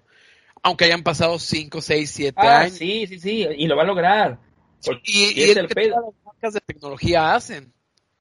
aunque 0.62 0.86
hayan 0.86 1.02
pasado 1.02 1.38
5, 1.38 1.82
6, 1.82 2.10
7 2.10 2.38
Ah, 2.40 2.60
años. 2.60 2.78
sí, 2.78 3.06
sí, 3.06 3.18
sí, 3.18 3.46
y 3.58 3.66
lo 3.66 3.76
va 3.76 3.82
a 3.82 3.86
lograr. 3.86 4.38
Porque 4.82 5.02
Y, 5.04 5.24
y 5.24 5.40
y 5.40 5.42
es 5.42 5.50
es 5.50 5.56
el 5.58 5.68
que 5.68 5.74
pedo. 5.74 5.94
todas 5.96 6.14
las 6.14 6.24
marcas 6.24 6.54
de 6.54 6.60
tecnología 6.62 7.34
hacen. 7.34 7.74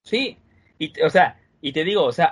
Sí, 0.04 0.38
y, 0.80 0.89
te- 0.92 1.06
o 1.06 1.10
sea, 1.10 1.39
y 1.62 1.72
te 1.72 1.86
digo, 1.86 2.04
o 2.04 2.12
sea, 2.12 2.26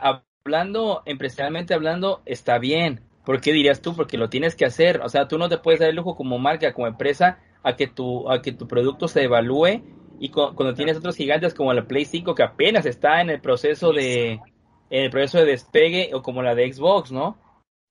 hablando, 0.44 1.04
empresarialmente 1.06 1.74
hablando, 1.74 2.22
está 2.26 2.58
bien. 2.58 3.00
¿Por 3.26 3.40
qué 3.40 3.54
dirías 3.54 3.82
tú? 3.82 3.96
Porque 3.96 4.18
lo 4.18 4.30
tienes 4.30 4.56
que 4.56 4.66
hacer. 4.66 5.00
O 5.02 5.08
sea, 5.08 5.30
tú 5.30 5.38
no 5.38 5.48
te 5.48 5.58
puedes 5.60 5.80
dar 5.80 5.90
el 5.90 5.96
lujo 5.96 6.16
como 6.18 6.38
marca, 6.40 6.74
como 6.74 6.88
empresa, 6.88 7.40
a 7.64 7.76
que 7.76 7.88
tu, 7.88 8.30
a 8.30 8.42
que 8.42 8.52
tu 8.52 8.68
producto 8.68 9.08
se 9.08 9.24
evalúe. 9.24 9.82
Y 10.20 10.30
cu- 10.30 10.54
cuando 10.56 10.74
tienes 10.74 10.98
otros 10.98 11.16
gigantes 11.16 11.54
como 11.54 11.74
la 11.74 11.86
Play 11.88 12.06
5, 12.06 12.36
que 12.36 12.44
apenas 12.44 12.86
está 12.86 13.22
en 13.22 13.30
el 13.32 13.42
proceso 13.42 13.92
de, 13.92 14.34
en 14.34 15.04
el 15.04 15.10
proceso 15.10 15.40
de 15.40 15.46
despegue, 15.46 16.12
o 16.14 16.22
como 16.22 16.44
la 16.44 16.54
de 16.56 16.72
Xbox, 16.72 17.12
¿no? 17.12 17.38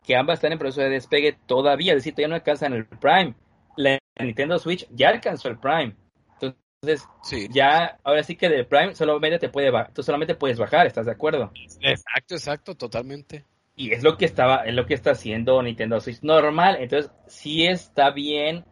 Que 0.06 0.16
ambas 0.16 0.38
están 0.38 0.52
en 0.52 0.59
proceso 0.59 0.80
de 0.83 0.90
despegue 0.90 1.37
todavía, 1.46 1.92
es 1.92 1.98
decir, 1.98 2.12
todavía 2.14 2.28
no 2.28 2.35
alcanzan 2.37 2.72
el 2.72 2.87
Prime. 2.87 3.35
La 3.76 3.98
Nintendo 4.20 4.59
Switch 4.59 4.87
ya 4.90 5.09
alcanzó 5.09 5.48
el 5.48 5.59
Prime. 5.59 5.96
Entonces, 6.40 7.09
Sí. 7.22 7.48
ya, 7.50 7.98
ahora 8.04 8.22
sí 8.22 8.37
que 8.37 8.48
del 8.48 8.66
Prime 8.66 8.94
solamente 8.94 9.38
te 9.38 9.48
puede 9.48 9.70
tú 9.92 10.02
solamente 10.02 10.35
puedes 10.35 10.59
bajar, 10.59 10.87
¿estás 10.87 11.06
de 11.06 11.12
acuerdo? 11.12 11.52
Exacto, 11.80 12.35
exacto, 12.35 12.74
totalmente. 12.76 13.44
Y 13.76 13.92
es 13.92 14.02
lo 14.02 14.16
que 14.16 14.24
estaba, 14.24 14.64
es 14.66 14.74
lo 14.74 14.87
que 14.87 14.94
está 14.94 15.12
haciendo 15.12 15.62
Nintendo 15.62 16.00
Switch 16.00 16.22
normal, 16.22 16.76
entonces 16.80 17.11
sí 17.26 17.66
está 17.66 18.11
bien, 18.11 18.64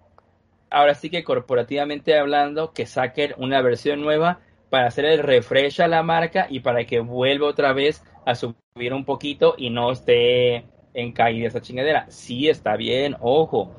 ahora 0.70 0.94
sí 0.94 1.10
que 1.10 1.24
corporativamente 1.24 2.18
hablando, 2.18 2.72
que 2.72 2.86
saquen 2.86 3.34
una 3.38 3.62
versión 3.62 4.00
nueva 4.00 4.40
para 4.70 4.88
hacer 4.88 5.04
el 5.06 5.20
refresh 5.20 5.80
a 5.80 5.88
la 5.88 6.02
marca 6.02 6.46
y 6.50 6.60
para 6.60 6.84
que 6.84 7.00
vuelva 7.00 7.48
otra 7.48 7.72
vez 7.72 8.02
a 8.26 8.34
subir 8.34 8.92
un 8.92 9.04
poquito 9.04 9.54
y 9.56 9.70
no 9.70 9.90
esté 9.92 10.66
en 10.94 11.12
caída 11.12 11.48
esa 11.48 11.60
chingadera. 11.60 12.06
Sí 12.08 12.48
está 12.48 12.76
bien, 12.76 13.16
ojo. 13.20 13.74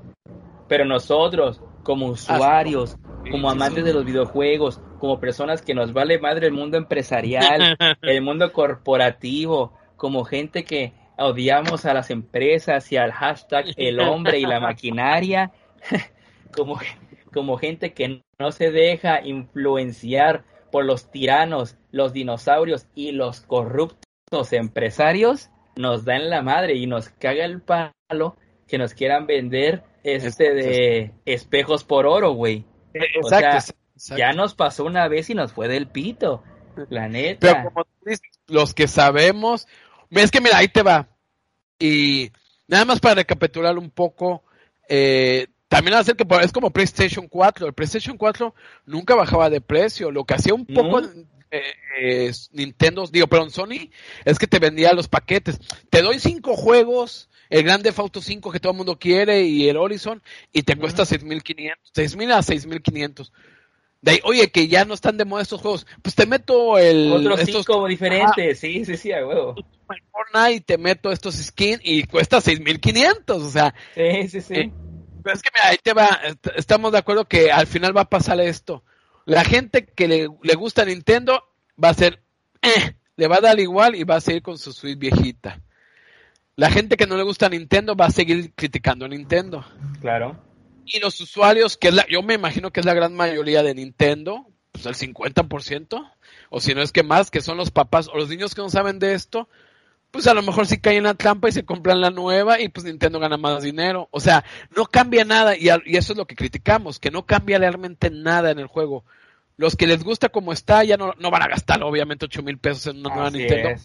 Pero 0.67 0.86
nosotros, 0.86 1.62
como 1.84 2.08
usuarios, 2.08 2.97
como 3.32 3.49
amantes 3.49 3.84
de 3.84 3.93
los 3.93 4.06
videojuegos, 4.06 4.82
como 4.99 5.19
personas 5.19 5.62
que 5.62 5.73
nos 5.73 5.93
vale 5.93 6.19
madre 6.19 6.47
el 6.47 6.54
mundo 6.54 6.78
empresarial, 6.78 7.78
el 8.02 8.21
mundo 8.21 8.52
corporativo, 8.52 9.73
como 9.95 10.23
gente 10.23 10.63
que 10.63 10.93
odiamos 11.17 11.86
a 11.86 11.93
las 11.93 12.10
empresas 12.10 12.91
y 12.91 12.97
al 12.97 13.12
hashtag 13.12 13.65
el 13.75 13.99
hombre 13.99 14.39
y 14.39 14.45
la 14.45 14.60
maquinaria, 14.60 15.52
como, 16.55 16.79
como 17.33 17.57
gente 17.57 17.93
que 17.93 18.21
no 18.39 18.51
se 18.51 18.71
deja 18.71 19.25
influenciar 19.25 20.43
por 20.71 20.85
los 20.85 21.12
tiranos, 21.12 21.77
los 21.91 22.13
dinosaurios 22.13 22.88
y 22.95 23.12
los 23.12 23.41
corruptos 23.41 24.53
empresarios 24.53 25.49
nos 25.75 26.05
dan 26.05 26.29
la 26.29 26.41
madre 26.41 26.75
y 26.75 26.88
nos 26.88 27.09
caga 27.09 27.45
el 27.45 27.62
palo 27.62 28.35
que 28.67 28.77
nos 28.77 28.93
quieran 28.93 29.25
vender 29.25 29.83
este 30.03 30.53
de 30.53 31.12
espejos 31.25 31.83
por 31.83 32.05
oro, 32.05 32.33
güey. 32.33 32.65
Exacto, 32.93 33.73
Ya 34.15 34.31
nos 34.33 34.55
pasó 34.55 34.85
una 34.85 35.07
vez 35.07 35.29
y 35.29 35.35
nos 35.35 35.53
fue 35.53 35.67
del 35.67 35.88
pito. 35.88 36.43
La 36.89 37.07
neta. 37.09 37.39
Pero 37.39 37.63
como 37.65 37.83
tú 37.83 37.91
dices, 38.05 38.21
los 38.47 38.73
que 38.73 38.88
sabemos, 38.88 39.67
es 40.09 40.31
que 40.31 40.41
mira, 40.41 40.57
ahí 40.57 40.67
te 40.67 40.83
va. 40.83 41.09
Y 41.77 42.31
nada 42.67 42.85
más 42.85 42.99
para 42.99 43.15
recapitular 43.15 43.77
un 43.77 43.89
poco, 43.89 44.43
eh, 44.88 45.47
también 45.69 45.95
hacer 45.95 46.15
que 46.15 46.25
es 46.41 46.51
como 46.51 46.71
PlayStation 46.71 47.27
4. 47.27 47.67
El 47.67 47.73
PlayStation 47.73 48.17
4 48.17 48.53
nunca 48.86 49.15
bajaba 49.15 49.49
de 49.49 49.62
precio. 49.62 50.12
Lo 50.12 50.25
que 50.25 50.34
hacía 50.34 50.53
un 50.55 50.65
poco 50.65 50.99
eh, 51.51 52.32
Nintendo, 52.51 53.05
digo, 53.08 53.27
perdón, 53.27 53.51
Sony, 53.51 53.89
es 54.25 54.39
que 54.39 54.47
te 54.47 54.60
vendía 54.60 54.93
los 54.93 55.08
paquetes. 55.08 55.60
Te 55.89 56.01
doy 56.01 56.19
cinco 56.19 56.55
juegos, 56.55 57.29
el 57.49 57.63
Grande 57.63 57.93
Auto 57.95 58.19
5 58.21 58.51
que 58.51 58.60
todo 58.60 58.71
el 58.71 58.77
mundo 58.77 58.97
quiere 58.97 59.43
y 59.43 59.69
el 59.69 59.77
Horizon, 59.77 60.21
y 60.51 60.63
te 60.63 60.75
cuesta 60.75 61.03
6.500, 61.03 61.75
6.000 61.93 62.34
a 62.34 62.39
6.500. 62.39 63.32
De 64.01 64.12
ahí, 64.12 64.19
oye, 64.23 64.49
que 64.49 64.67
ya 64.67 64.86
no 64.86 64.93
están 64.93 65.17
de 65.17 65.25
moda 65.25 65.43
estos 65.43 65.62
juegos, 65.62 65.86
pues 66.01 66.15
te 66.15 66.25
meto 66.25 66.77
el... 66.77 67.12
Otros 67.12 67.41
cinco 67.45 67.86
diferentes, 67.88 68.60
sí, 68.60 68.86
sí, 68.86 68.97
sí, 68.97 69.12
a 69.12 69.25
huevo. 69.25 69.55
Fortnite, 70.12 70.62
te 70.62 70.77
meto 70.77 71.12
estos 71.12 71.36
skins 71.36 71.82
y 71.84 72.03
cuesta 72.03 72.38
6.500, 72.38 73.23
o 73.27 73.49
sea... 73.49 73.75
Sí, 73.95 74.29
sí, 74.29 74.41
sí. 74.41 74.53
Eh, 74.53 74.71
pero 75.23 75.36
es 75.36 75.41
que 75.41 75.49
mira, 75.53 75.69
ahí 75.69 75.77
te 75.82 75.93
va, 75.93 76.19
estamos 76.55 76.91
de 76.91 76.97
acuerdo 76.97 77.25
que 77.25 77.51
al 77.51 77.67
final 77.67 77.95
va 77.95 78.01
a 78.01 78.10
pasar 78.10 78.39
esto. 78.39 78.84
La 79.25 79.43
gente 79.43 79.86
que 79.86 80.08
le, 80.08 80.29
le 80.41 80.55
gusta 80.55 80.86
Nintendo 80.86 81.43
va 81.82 81.89
a 81.89 81.93
ser, 81.93 82.21
eh, 82.62 82.95
le 83.15 83.27
va 83.27 83.38
a 83.38 83.41
dar 83.41 83.60
igual 83.60 83.95
y 83.95 84.03
va 84.03 84.15
a 84.15 84.21
seguir 84.21 84.41
con 84.41 84.58
su 84.58 84.73
Switch 84.73 84.97
viejita. 84.97 85.62
La 86.55 86.69
gente 86.69 86.97
que 86.97 87.08
no 87.08 87.15
le 87.15 87.23
gusta 87.23 87.47
Nintendo 87.47 87.95
va 87.95 88.08
a 88.08 88.12
seguir 88.12 88.53
criticando 88.53 89.05
a 89.05 89.10
Nintendo. 89.10 89.65
Claro. 90.01 90.38
Y 90.86 90.99
los 90.99 91.21
usuarios, 91.21 91.77
que 91.77 91.89
es 91.89 91.93
la, 91.93 92.05
yo 92.10 92.21
me 92.21 92.34
imagino 92.34 92.71
que 92.71 92.79
es 92.79 92.86
la 92.86 92.93
gran 92.93 93.15
mayoría 93.15 93.63
de 93.63 93.75
Nintendo, 93.75 94.47
pues 94.71 94.86
el 94.86 94.95
50%, 94.95 96.12
o 96.49 96.60
si 96.60 96.73
no 96.73 96.82
es 96.82 96.91
que 96.91 97.03
más, 97.03 97.32
que 97.32 97.41
son 97.41 97.58
los 97.58 97.71
papás 97.71 98.08
o 98.08 98.17
los 98.17 98.29
niños 98.29 98.55
que 98.55 98.62
no 98.62 98.69
saben 98.69 98.99
de 98.99 99.13
esto, 99.13 99.47
pues 100.12 100.28
a 100.28 100.34
lo 100.34 100.41
mejor 100.41 100.65
sí 100.65 100.80
caen 100.80 100.98
en 100.98 101.04
la 101.04 101.13
trampa 101.13 101.50
y 101.50 101.52
se 101.52 101.65
compran 101.65 102.02
la 102.02 102.10
nueva 102.10 102.60
y 102.60 102.69
pues 102.69 102.86
Nintendo 102.86 103.19
gana 103.19 103.38
más 103.38 103.63
dinero. 103.63 104.08
O 104.12 104.19
sea, 104.19 104.43
no 104.76 104.86
cambia 104.86 105.24
nada 105.24 105.56
y, 105.56 105.69
eso 105.69 106.13
es 106.13 106.17
lo 106.17 106.26
que 106.26 106.36
criticamos, 106.36 107.00
que 107.00 107.12
no 107.12 107.26
cambia 107.26 107.60
realmente 107.60 108.10
nada 108.10 108.52
en 108.52 108.60
el 108.60 108.67
juego. 108.67 109.06
Los 109.58 109.76
que 109.76 109.88
les 109.88 110.04
gusta 110.04 110.30
como 110.30 110.54
está 110.54 110.84
ya 110.84 110.98
no, 110.98 111.13
van 111.13 111.43
a 111.43 111.48
gastar 111.48 111.84
obviamente 111.84 112.26
8 112.26 112.43
mil 112.43 112.58
pesos 112.58 112.88
en 112.88 113.00
una 113.00 113.13
nueva 113.13 113.30
Nintendo. 113.30 113.82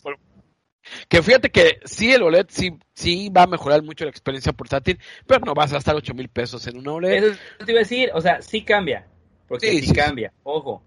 Que 1.09 1.23
fíjate 1.23 1.51
que 1.51 1.81
sí, 1.85 2.13
el 2.13 2.23
OLED 2.23 2.47
sí, 2.49 2.77
sí 2.93 3.31
va 3.31 3.45
a 3.45 3.47
mejorar 3.47 3.83
mucho 3.83 4.05
la 4.05 4.11
experiencia 4.11 4.53
portátil, 4.53 4.99
pero 5.27 5.45
no 5.45 5.55
vas 5.55 5.73
a 5.73 5.77
gastar 5.77 5.97
8 5.97 6.15
mil 6.15 6.29
pesos 6.29 6.67
en 6.67 6.79
una 6.79 6.93
OLED. 6.93 7.25
Eso 7.25 7.39
te 7.65 7.73
iba 7.73 7.81
a 7.81 7.83
decir, 7.83 8.11
o 8.15 8.21
sea, 8.21 8.43
sí 8.43 8.63
cambia, 8.63 9.07
porque 9.49 9.81
sí, 9.81 9.93
cambia, 9.95 10.33
ojo, 10.43 10.85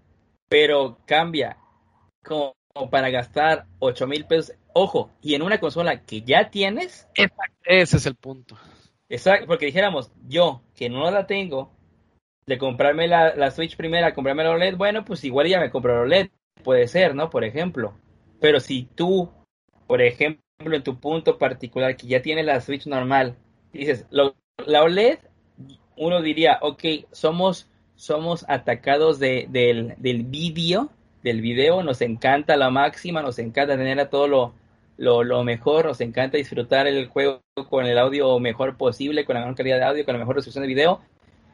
pero 0.48 0.98
cambia 1.04 1.58
como 2.24 2.54
para 2.90 3.10
gastar 3.10 3.66
8 3.80 4.06
mil 4.06 4.24
pesos 4.24 4.54
Ojo, 4.72 5.10
y 5.22 5.34
en 5.34 5.42
una 5.42 5.58
consola 5.58 6.02
que 6.04 6.22
ya 6.22 6.50
tienes. 6.50 7.08
ese 7.64 7.96
es 7.96 8.06
el 8.06 8.14
punto. 8.14 8.56
Exacto, 9.08 9.46
porque 9.46 9.66
dijéramos, 9.66 10.12
yo 10.28 10.62
que 10.74 10.90
no 10.90 11.10
la 11.10 11.26
tengo, 11.26 11.72
de 12.48 12.58
comprarme 12.58 13.06
la, 13.08 13.50
Switch 13.50 13.76
primera, 13.76 14.14
comprarme 14.14 14.44
la 14.44 14.50
OLED, 14.50 14.76
bueno, 14.76 15.04
pues 15.04 15.22
igual 15.24 15.48
ya 15.48 15.60
me 15.60 15.70
compro 15.70 15.94
la 15.94 16.02
OLED, 16.02 16.30
puede 16.62 16.88
ser, 16.88 17.14
¿no? 17.14 17.30
Por 17.30 17.44
ejemplo. 17.44 17.94
Pero 18.40 18.58
si 18.58 18.84
tú, 18.94 19.30
por 19.86 20.00
ejemplo, 20.00 20.42
en 20.58 20.82
tu 20.82 20.98
punto 20.98 21.38
particular, 21.38 21.96
que 21.96 22.06
ya 22.06 22.22
tienes 22.22 22.46
la 22.46 22.60
Switch 22.60 22.86
normal, 22.86 23.36
dices, 23.72 24.06
la 24.10 24.82
OLED, 24.82 25.18
uno 25.96 26.22
diría, 26.22 26.58
ok, 26.62 26.84
somos, 27.12 27.70
somos 27.96 28.46
atacados 28.48 29.18
de, 29.18 29.46
del, 29.50 29.94
del 29.98 30.22
vídeo, 30.24 30.90
del 31.22 31.40
video, 31.40 31.82
nos 31.82 32.00
encanta 32.00 32.56
la 32.56 32.70
máxima, 32.70 33.22
nos 33.22 33.38
encanta 33.38 33.76
tener 33.76 33.98
a 34.00 34.10
todo 34.10 34.28
lo, 34.28 34.54
lo, 34.96 35.24
lo, 35.24 35.44
mejor, 35.44 35.86
nos 35.86 36.00
encanta 36.00 36.36
disfrutar 36.36 36.86
el 36.86 37.08
juego 37.08 37.40
con 37.68 37.86
el 37.86 37.98
audio 37.98 38.38
mejor 38.38 38.76
posible, 38.76 39.24
con 39.24 39.34
la 39.34 39.40
mejor 39.40 39.56
calidad 39.56 39.78
de 39.78 39.84
audio, 39.84 40.04
con 40.04 40.14
la 40.14 40.20
mejor 40.20 40.36
resolución 40.36 40.62
de 40.62 40.68
video. 40.68 41.00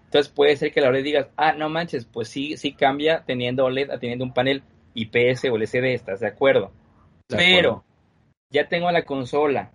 Entonces 0.05 0.33
puede 0.33 0.57
ser 0.57 0.73
que 0.73 0.81
la 0.81 0.89
OLED 0.89 1.05
digas, 1.05 1.29
ah, 1.37 1.53
no 1.53 1.69
manches, 1.69 2.05
pues 2.05 2.29
sí, 2.29 2.57
sí 2.57 2.73
cambia 2.73 3.25
teniendo 3.27 3.65
OLED 3.65 3.91
a 3.91 3.99
teniendo 3.99 4.25
un 4.25 4.33
panel 4.33 4.63
IPS 4.95 5.47
o 5.47 5.57
LCD, 5.57 5.95
¿estás 5.95 6.21
de 6.21 6.29
acuerdo? 6.29 6.71
Pero 7.29 7.85
ya 8.51 8.69
tengo 8.69 8.91
la 8.93 9.05
consola, 9.05 9.73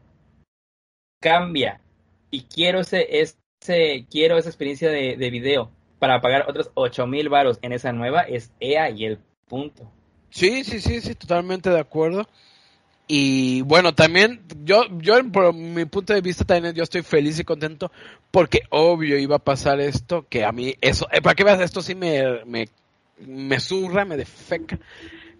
cambia 1.19 1.81
y 2.31 2.43
quiero 2.43 2.79
ese, 2.81 3.19
ese 3.19 4.05
quiero 4.09 4.37
esa 4.37 4.49
experiencia 4.49 4.89
de, 4.89 5.17
de 5.17 5.29
video 5.29 5.71
para 5.99 6.21
pagar 6.21 6.45
otros 6.47 6.71
8000 6.75 7.09
mil 7.09 7.29
varos 7.29 7.59
en 7.61 7.73
esa 7.73 7.91
nueva, 7.91 8.21
es 8.21 8.53
EA 8.59 8.89
y 8.91 9.05
el 9.05 9.19
punto. 9.49 9.91
Sí, 10.29 10.63
sí, 10.63 10.79
sí, 10.79 11.01
sí, 11.01 11.15
totalmente 11.15 11.69
de 11.69 11.79
acuerdo. 11.79 12.27
Y 13.11 13.61
bueno, 13.63 13.95
también 13.95 14.43
yo, 14.63 14.83
yo 14.99 15.15
por 15.31 15.51
mi 15.51 15.85
punto 15.85 16.13
de 16.13 16.21
vista 16.21 16.45
también 16.45 16.75
yo 16.75 16.83
estoy 16.83 17.01
feliz 17.01 17.39
y 17.39 17.43
contento 17.43 17.91
porque 18.29 18.61
obvio 18.69 19.17
iba 19.17 19.37
a 19.37 19.43
pasar 19.43 19.79
esto, 19.79 20.27
que 20.29 20.45
a 20.45 20.51
mí 20.51 20.75
eso, 20.79 21.07
eh, 21.11 21.19
para 21.19 21.33
que 21.33 21.43
veas, 21.43 21.59
esto 21.59 21.81
sí 21.81 21.95
me, 21.95 22.45
me, 22.45 22.69
me 23.25 23.59
surra, 23.59 24.05
me 24.05 24.15
defeca. 24.15 24.77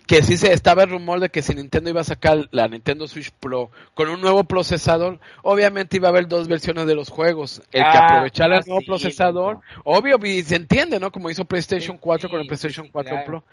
Que 0.08 0.24
sí 0.24 0.38
se 0.38 0.52
estaba 0.52 0.82
el 0.82 0.90
rumor 0.90 1.20
de 1.20 1.30
que 1.30 1.44
si 1.44 1.54
Nintendo 1.54 1.92
iba 1.92 2.02
a 2.02 2.04
sacar 2.04 2.50
la 2.50 2.68
Nintendo 2.68 3.08
Switch 3.08 3.30
Pro 3.40 3.70
con 3.94 4.10
un 4.10 4.20
nuevo 4.20 4.44
procesador, 4.44 5.20
obviamente 5.44 5.98
iba 5.98 6.08
a 6.08 6.10
haber 6.10 6.28
dos 6.28 6.48
versiones 6.48 6.88
de 6.88 6.96
los 6.96 7.10
juegos. 7.10 7.62
El 7.72 7.84
que 7.84 7.88
ah, 7.88 8.08
aprovechara 8.08 8.58
el 8.58 8.66
nuevo 8.66 8.82
procesador, 8.84 9.60
obvio, 9.84 10.18
y 10.24 10.42
se 10.42 10.56
entiende, 10.56 11.00
¿no? 11.00 11.12
Como 11.12 11.30
hizo 11.30 11.46
PlayStation 11.46 12.00
4 12.00 12.28
con 12.28 12.42
el 12.42 12.48
PlayStation 12.48 12.88
4 12.92 13.24
Pro 13.28 13.44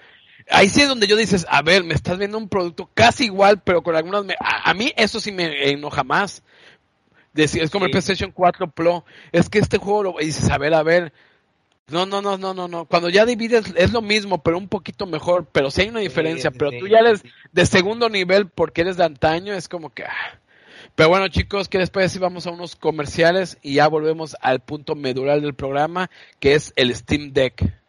ahí 0.51 0.69
sí 0.69 0.83
es 0.83 0.89
donde 0.89 1.07
yo 1.07 1.17
dices, 1.17 1.47
a 1.49 1.63
ver, 1.63 1.85
me 1.85 1.95
estás 1.95 2.19
viendo 2.19 2.39
un 2.39 2.49
producto 2.49 2.89
casi 2.95 3.25
igual, 3.25 3.61
pero 3.63 3.83
con 3.83 3.97
algunas... 3.97 4.25
a, 4.39 4.75
mí 4.75 4.93
eso 4.97 5.21
sí 5.21 5.33
me 5.33 5.71
enoja 5.71 6.05
más. 6.05 6.43
es 7.35 7.71
como 7.71 7.87
el 7.87 7.91
PlayStation 7.91 8.31
4 8.33 8.71
Pro. 8.71 9.05
Es 9.33 9.49
que 9.49 9.59
este 9.59 9.79
juego 9.79 10.03
lo 10.03 10.15
dices, 10.19 10.51
a 10.51 10.59
ver, 10.59 10.75
a 10.75 10.83
ver. 10.83 11.13
No, 11.89 12.05
no, 12.05 12.21
no, 12.21 12.37
no, 12.37 12.53
no, 12.53 12.67
no. 12.67 12.85
Cuando 12.87 13.09
ya 13.09 13.25
divides 13.25 13.73
es 13.77 13.93
lo 13.93 14.03
mismo, 14.03 14.43
pero 14.43 14.59
un 14.59 14.69
poquito 14.69 15.07
mejor. 15.07 15.47
Pero 15.53 15.71
sí 15.71 15.83
hay 15.83 15.89
una 15.89 16.01
diferencia. 16.01 16.51
pero 16.51 16.71
tú 16.79 16.89
ya 16.89 16.99
eres 16.99 17.23
de 17.53 17.67
segundo 17.67 18.09
nivel 18.09 18.49
porque 18.49 18.81
eres 18.81 18.97
de 18.97 19.05
antaño. 19.05 19.55
Es 19.55 19.69
como 19.69 19.91
que... 19.91 20.05
Ah. 20.05 20.41
Pero 20.97 21.11
bueno, 21.11 21.29
chicos, 21.29 21.69
¿qué 21.69 21.79
les 21.79 21.91
parece 21.91 22.15
si 22.15 22.19
vamos 22.19 22.47
a 22.47 22.51
unos 22.51 22.75
comerciales 22.75 23.59
y 23.61 23.75
ya 23.75 23.87
volvemos 23.87 24.35
al 24.41 24.61
punto 24.61 24.95
medular 24.95 25.41
del 25.43 25.55
programa, 25.55 26.11
que 26.41 26.55
es 26.55 26.73
el 26.75 26.95
Steam 26.95 27.33
Deck? 27.35 27.86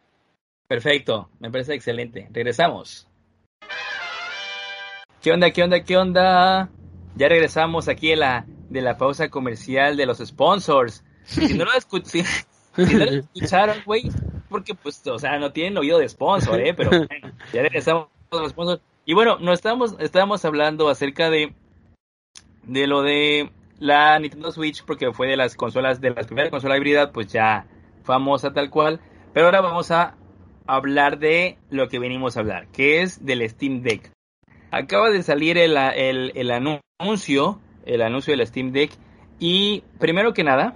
Perfecto, 0.68 1.30
me 1.40 1.50
parece 1.50 1.74
excelente. 1.74 2.28
Regresamos. 2.32 3.08
¿Qué 5.22 5.32
onda, 5.32 5.52
qué 5.52 5.64
onda, 5.64 5.84
qué 5.84 5.98
onda? 5.98 6.70
Ya 7.16 7.30
regresamos 7.30 7.88
aquí 7.88 8.10
de 8.10 8.18
la, 8.18 8.46
de 8.70 8.82
la 8.82 8.98
pausa 8.98 9.30
comercial 9.30 9.96
de 9.96 10.06
los 10.06 10.20
sponsors. 10.20 11.04
Si 11.24 11.54
no 11.54 11.66
lo, 11.66 11.72
escucharon, 12.78 13.78
güey, 13.86 14.12
porque 14.50 14.76
pues, 14.76 15.06
o 15.08 15.18
sea, 15.18 15.40
no 15.40 15.52
tienen 15.52 15.78
oído 15.78 16.00
de 16.00 16.10
sponsor, 16.10 16.60
¿eh? 16.60 16.74
Pero 16.74 16.92
ya 17.54 17.62
regresamos 17.62 18.08
a 18.32 18.36
los 18.36 18.52
sponsors. 18.52 18.82
Y 19.06 19.14
bueno, 19.14 19.38
no 19.40 19.54
estábamos, 19.54 19.96
estábamos 20.00 20.44
hablando 20.44 20.90
acerca 20.90 21.30
de, 21.30 21.54
de 22.64 22.88
lo 22.88 23.04
de 23.04 23.52
la 23.80 24.20
Nintendo 24.20 24.52
Switch, 24.52 24.84
porque 24.84 25.14
fue 25.14 25.28
de 25.28 25.38
las 25.38 25.56
consolas, 25.56 26.02
de 26.02 26.10
las 26.10 26.28
primeras 26.28 26.52
consolas 26.52 26.78
híbridas, 26.78 27.10
pues 27.14 27.28
ya 27.28 27.66
famosa 28.04 28.52
tal 28.52 28.70
cual. 28.70 29.00
Pero 29.34 29.48
ahora 29.48 29.62
vamos 29.62 29.92
a 29.92 30.16
hablar 30.68 31.20
de 31.20 31.58
lo 31.70 31.88
que 31.88 32.00
venimos 32.00 32.38
a 32.38 32.42
hablar, 32.42 32.68
que 32.68 33.02
es 33.02 33.26
del 33.26 33.48
Steam 33.50 33.82
Deck. 33.82 34.12
Acaba 34.72 35.10
de 35.10 35.24
salir 35.24 35.58
el, 35.58 35.78
el, 35.78 36.52
anuncio, 36.52 37.60
el 37.86 38.02
anuncio 38.02 38.36
del 38.36 38.46
Steam 38.46 38.72
Deck. 38.72 38.92
Y 39.40 39.84
primero 40.00 40.34
que 40.34 40.44
nada, 40.44 40.76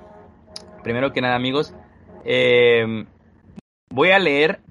primero 0.83 1.11
que 1.11 1.21
nada 1.21 1.35
amigos, 1.35 1.75
eh, 2.25 3.05
voy 3.89 4.11
a 4.11 4.19
leer 4.19 4.61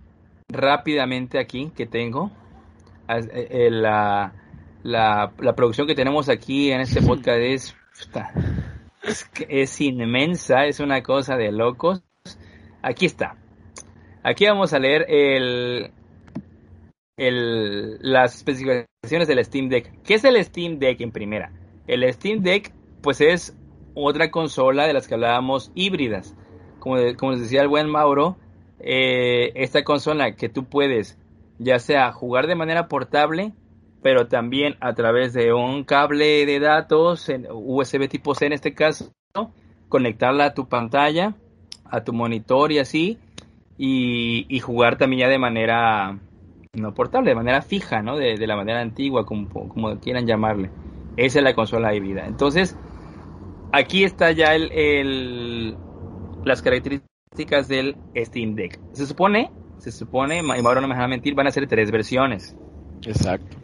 rápidamente 0.49 1.39
aquí 1.39 1.71
que 1.77 1.87
tengo 1.87 2.31
eh, 3.09 3.71
la, 3.71 4.33
la, 4.83 5.55
producción 5.57 5.87
que 5.87 5.95
tenemos 5.95 6.29
aquí 6.29 6.71
en 6.71 6.81
este 6.81 7.03
podcast 7.03 7.39
es, 7.39 7.77
es 9.49 9.81
inmensa, 9.81 10.67
es 10.67 10.81
una 10.81 11.03
cosa 11.03 11.37
de 11.37 11.51
locos. 11.51 12.03
Aquí 12.83 13.07
está. 13.07 13.40
Aquí 14.23 14.47
vamos 14.47 14.73
a 14.73 14.79
leer 14.79 15.07
las 17.17 18.37
especificaciones 18.37 19.29
del 19.29 19.45
Steam 19.45 19.69
Deck. 19.69 20.03
¿Qué 20.03 20.15
es 20.15 20.25
el 20.25 20.43
Steam 20.45 20.79
Deck 20.79 21.01
en 21.01 21.13
primera? 21.13 21.53
El 21.87 22.11
Steam 22.13 22.43
Deck, 22.43 22.73
pues 23.03 23.21
es 23.21 23.57
otra 23.95 24.31
consola 24.31 24.87
de 24.87 24.93
las 24.93 25.09
que 25.09 25.15
hablábamos 25.15 25.73
híbridas. 25.75 26.37
Como, 26.79 26.97
como 27.17 27.33
les 27.33 27.43
decía 27.43 27.63
el 27.63 27.69
buen 27.69 27.89
Mauro, 27.89 28.37
eh, 28.79 29.53
esta 29.55 29.85
consola 29.85 30.35
que 30.35 30.49
tú 30.49 30.65
puedes 30.65 31.19
ya 31.59 31.79
sea 31.79 32.11
jugar 32.13 32.47
de 32.47 32.55
manera 32.55 32.89
portable 32.89 33.53
pero 34.03 34.29
también 34.29 34.77
a 34.81 34.95
través 34.95 35.33
de 35.33 35.53
un 35.53 35.85
cable 35.85 36.47
de 36.47 36.59
datos, 36.59 37.31
USB 37.51 38.09
tipo 38.09 38.35
C 38.35 38.47
en 38.47 38.53
este 38.53 38.75
caso, 38.75 39.13
conectarla 39.89 40.47
a 40.47 40.55
tu 40.55 40.69
pantalla, 40.69 41.35
a 41.85 42.03
tu 42.03 42.13
monitor 42.13 42.73
y 42.73 42.79
así, 42.79 43.19
y, 43.83 44.61
jugar 44.61 44.99
también 44.99 45.21
ya 45.21 45.29
de 45.29 45.39
manera 45.39 46.19
no 46.75 46.95
portable, 46.95 47.31
de 47.31 47.35
manera 47.35 47.63
fija, 47.63 48.03
¿no? 48.03 48.17
De, 48.17 48.47
la 48.47 48.55
manera 48.55 48.83
antigua, 48.83 49.25
como, 49.25 49.49
como, 49.49 49.99
quieran 49.99 50.27
llamarle. 50.27 50.71
Esa 51.17 51.39
es 51.39 51.45
la 51.45 51.55
consola 51.55 51.95
híbrida. 51.95 52.27
Entonces, 52.27 52.77
aquí 53.73 54.05
está 54.05 54.33
ya 54.33 54.55
el, 54.55 55.77
las 56.45 56.61
características 56.61 57.69
del 57.69 57.97
Steam 58.15 58.55
Deck. 58.55 58.79
Se 58.93 59.07
supone, 59.07 59.51
se 59.79 59.91
supone, 59.93 60.43
y 60.43 60.67
ahora 60.67 60.83
no 60.83 60.89
me 60.89 60.95
van 60.95 61.05
a 61.05 61.09
mentir, 61.09 61.35
van 61.35 61.47
a 61.47 61.51
ser 61.51 61.67
tres 61.67 61.91
versiones. 61.91 62.55
Exacto. 63.07 63.57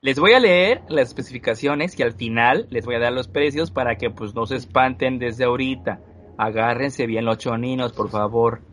Les 0.00 0.18
voy 0.18 0.32
a 0.32 0.40
leer 0.40 0.80
las 0.88 1.08
especificaciones 1.08 1.98
y 2.00 2.02
al 2.02 2.14
final 2.14 2.66
les 2.70 2.86
voy 2.86 2.94
a 2.94 3.00
dar 3.00 3.12
los 3.12 3.28
precios 3.28 3.70
para 3.70 3.96
que 3.96 4.08
pues 4.08 4.34
no 4.34 4.46
se 4.46 4.56
espanten 4.56 5.18
desde 5.18 5.44
ahorita. 5.44 6.00
Agárrense 6.38 7.06
bien 7.06 7.26
los 7.26 7.36
choninos, 7.36 7.92
por 7.92 8.08
favor. 8.08 8.71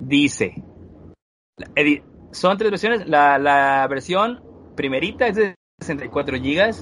Dice, 0.00 0.54
son 2.32 2.58
tres 2.58 2.70
versiones. 2.70 3.06
La, 3.06 3.86
versión 3.88 4.42
primerita 4.76 5.26
es 5.26 5.36
de 5.36 5.54
64 5.80 6.38
GB. 6.38 6.74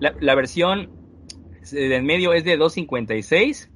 La, 0.00 0.34
versión 0.34 0.90
en 1.72 2.06
medio 2.06 2.32
es 2.32 2.44
de 2.44 2.56
256. 2.56 3.70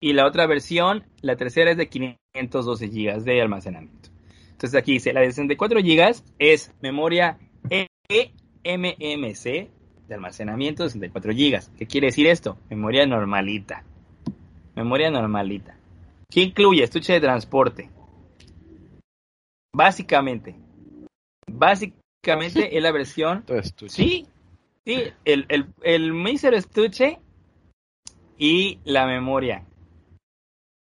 Y 0.00 0.12
la 0.12 0.26
otra 0.26 0.46
versión, 0.46 1.04
la 1.20 1.36
tercera 1.36 1.70
es 1.70 1.76
de 1.76 1.88
512 1.88 2.88
GB 2.88 3.24
de 3.24 3.42
almacenamiento. 3.42 4.10
Entonces 4.50 4.78
aquí 4.78 4.92
dice, 4.92 5.12
la 5.12 5.20
de 5.20 5.32
64 5.32 5.80
GB 5.80 6.22
es 6.38 6.72
memoria 6.80 7.38
eMMC 8.08 9.44
de 10.08 10.14
almacenamiento 10.14 10.82
de 10.84 10.90
64 10.90 11.32
GB. 11.32 11.76
¿Qué 11.78 11.86
quiere 11.86 12.08
decir 12.08 12.26
esto? 12.26 12.58
Memoria 12.68 13.06
normalita. 13.06 13.82
Memoria 14.76 15.10
normalita. 15.10 15.78
¿Qué 16.34 16.40
incluye? 16.40 16.82
Estuche 16.82 17.12
de 17.12 17.20
transporte. 17.20 17.90
Básicamente. 19.72 20.56
Básicamente 21.46 22.76
es 22.76 22.82
la 22.82 22.90
versión. 22.90 23.44
Sí. 23.86 24.26
Sí. 24.84 25.12
El, 25.24 25.46
el, 25.48 25.66
el 25.82 26.12
mísero 26.12 26.56
estuche 26.56 27.20
y 28.36 28.80
la 28.84 29.06
memoria 29.06 29.64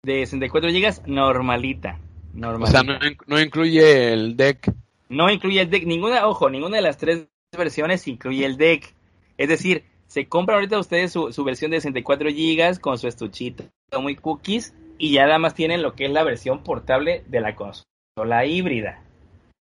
de 0.03 0.27
64 0.27 0.69
GB 0.69 1.07
normalita. 1.07 2.01
normalita. 2.35 2.81
O 2.81 2.85
sea, 2.85 3.09
no 3.29 3.41
incluye 3.41 4.13
el 4.13 4.37
deck. 4.37 4.75
No 5.09 5.31
incluye 5.31 5.61
el 5.61 5.71
deck, 5.71 5.87
ninguna, 5.87 6.27
ojo, 6.27 6.51
ninguna 6.51 6.77
de 6.79 6.83
las 6.83 6.99
tres 6.99 7.29
versiones 7.57 8.09
incluye 8.09 8.45
el 8.45 8.57
deck. 8.57 8.95
Es 9.39 9.49
decir, 9.49 9.85
se 10.09 10.27
compran 10.27 10.57
ahorita 10.57 10.81
ustedes 10.81 11.13
su, 11.13 11.45
versión 11.45 11.71
de 11.71 11.81
64 11.81 12.31
GB 12.31 12.81
con 12.81 12.99
su 12.99 13.07
estuchito 13.07 13.65
muy 14.01 14.17
cookies 14.17 14.75
y 14.99 15.13
ya 15.13 15.27
nada 15.27 15.39
más 15.39 15.55
tienen 15.55 15.83
lo 15.83 15.95
que 15.95 16.07
es 16.07 16.11
la 16.11 16.25
versión 16.25 16.63
portable 16.63 17.25
de 17.27 17.41
la 17.41 17.55
consola 17.55 18.47
híbrida. 18.47 19.03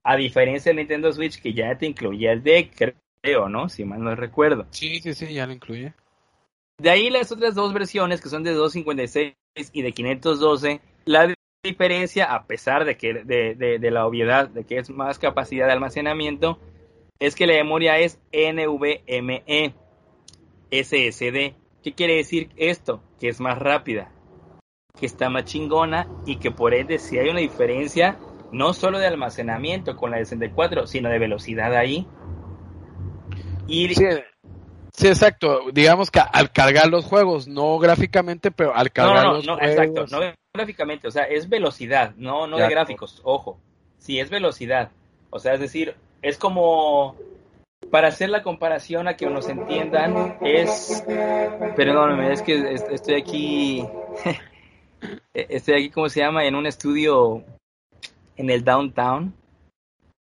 A 0.04 0.16
diferencia 0.16 0.70
del 0.70 0.78
Nintendo 0.78 1.12
Switch 1.14 1.42
que 1.42 1.54
ya 1.54 1.78
te 1.78 1.86
incluye 1.86 2.32
el 2.32 2.44
deck, 2.44 2.96
creo, 3.22 3.50
¿no? 3.50 3.70
Si 3.70 3.86
mal 3.86 4.04
no 4.04 4.16
recuerdo. 4.16 4.66
Sí, 4.72 5.00
sí, 5.00 5.14
sí, 5.14 5.34
ya 5.34 5.46
lo 5.46 5.54
incluye. 5.54 5.94
De 6.80 6.90
ahí 6.90 7.10
las 7.10 7.32
otras 7.32 7.54
dos 7.54 7.74
versiones 7.74 8.22
que 8.22 8.30
son 8.30 8.44
de 8.44 8.54
256 8.54 9.36
y 9.72 9.82
de 9.84 9.92
512, 9.92 10.82
la 11.06 11.34
diferencia, 11.64 12.34
a 12.34 12.48
pesar 12.48 12.86
de 12.86 12.98
que 12.98 13.14
de, 13.14 13.56
de, 13.56 13.92
la 13.92 14.08
obviedad 14.08 14.50
de 14.50 14.64
que 14.64 14.80
es 14.80 14.90
más 14.90 15.20
capacidad 15.20 15.68
de 15.68 15.74
almacenamiento, 15.74 16.60
es 17.20 17.36
que 17.36 17.46
la 17.46 17.54
memoria 17.54 18.00
es 18.00 18.20
NVMe 18.34 19.76
SSD. 20.72 21.54
¿Qué 21.84 21.94
quiere 21.94 22.16
decir 22.16 22.50
esto? 22.58 23.04
Que 23.20 23.30
es 23.30 23.40
más 23.40 23.60
rápida, 23.60 24.12
que 25.00 25.06
está 25.06 25.30
más 25.30 25.46
chingona 25.46 26.08
y 26.26 26.38
que 26.38 26.52
por 26.52 26.74
ende 26.74 27.00
si 27.00 27.18
hay 27.18 27.30
una 27.30 27.40
diferencia 27.40 28.18
no 28.52 28.74
solo 28.74 29.00
de 29.00 29.08
almacenamiento 29.08 29.96
con 29.96 30.12
la 30.12 30.18
de 30.18 30.26
64, 30.26 30.88
sino 30.88 31.10
de 31.10 31.20
velocidad 31.20 31.74
ahí. 31.76 32.06
Y 33.68 33.94
Sí, 34.94 35.08
exacto. 35.08 35.72
Digamos 35.72 36.12
que 36.12 36.20
al 36.20 36.52
cargar 36.52 36.88
los 36.90 37.06
juegos, 37.06 37.48
no 37.48 37.80
gráficamente, 37.80 38.52
pero 38.52 38.76
al 38.76 38.92
cargar 38.92 39.24
no, 39.24 39.34
no, 39.42 39.56
no, 39.56 39.62
Exacto, 39.62 40.06
no 40.08 40.20
gráficamente, 40.54 41.08
o 41.08 41.12
sea, 41.12 41.24
es 41.24 41.48
velocidad, 41.48 42.14
no, 42.18 42.46
no 42.46 42.58
de 42.58 42.70
gráficos, 42.70 43.22
ojo. 43.24 43.58
Sí, 44.00 44.20
es 44.20 44.30
velocidad. 44.30 44.92
O 45.30 45.40
sea, 45.40 45.54
es 45.54 45.62
decir, 45.62 45.96
es 46.22 46.38
como 46.38 47.16
para 47.90 48.10
hacer 48.10 48.30
la 48.30 48.44
comparación 48.44 49.08
a 49.08 49.16
que 49.16 49.28
nos 49.28 49.48
entiendan, 49.48 50.38
es. 50.42 51.04
Perdóname, 51.76 52.34
es 52.34 52.42
que 52.42 52.74
estoy 52.92 53.16
aquí. 53.16 53.86
Estoy 55.34 55.74
aquí, 55.76 55.90
¿cómo 55.90 56.10
se 56.10 56.20
llama? 56.20 56.46
En 56.46 56.56
un 56.56 56.66
estudio 56.66 57.44
en 58.38 58.50
el 58.50 58.64
downtown. 58.64 59.34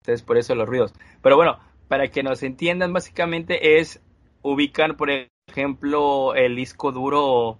Entonces, 0.01 0.21
por 0.21 0.37
eso 0.37 0.55
los 0.55 0.67
ruidos. 0.67 0.93
Pero 1.21 1.35
bueno, 1.35 1.59
para 1.87 2.09
que 2.09 2.23
nos 2.23 2.43
entiendan, 2.43 2.93
básicamente 2.93 3.79
es 3.79 4.01
ubicar, 4.41 4.97
por 4.97 5.09
ejemplo, 5.47 6.35
el 6.35 6.55
disco 6.55 6.91
duro 6.91 7.57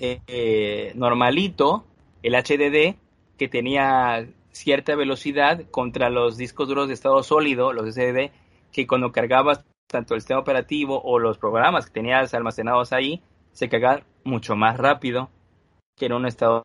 eh, 0.00 0.92
normalito, 0.94 1.86
el 2.22 2.34
HDD, 2.34 2.96
que 3.38 3.48
tenía 3.48 4.26
cierta 4.50 4.96
velocidad 4.96 5.62
contra 5.70 6.10
los 6.10 6.36
discos 6.36 6.66
duros 6.68 6.88
de 6.88 6.94
estado 6.94 7.22
sólido, 7.22 7.72
los 7.72 7.94
SSD, 7.94 8.30
que 8.72 8.86
cuando 8.86 9.12
cargabas 9.12 9.64
tanto 9.86 10.14
el 10.14 10.20
sistema 10.20 10.40
operativo 10.40 11.00
o 11.04 11.18
los 11.18 11.38
programas 11.38 11.86
que 11.86 11.92
tenías 11.92 12.34
almacenados 12.34 12.92
ahí, 12.92 13.22
se 13.52 13.68
cargaban 13.68 14.04
mucho 14.24 14.56
más 14.56 14.76
rápido 14.78 15.30
que 15.96 16.06
en 16.06 16.12
un 16.12 16.26
estado 16.26 16.62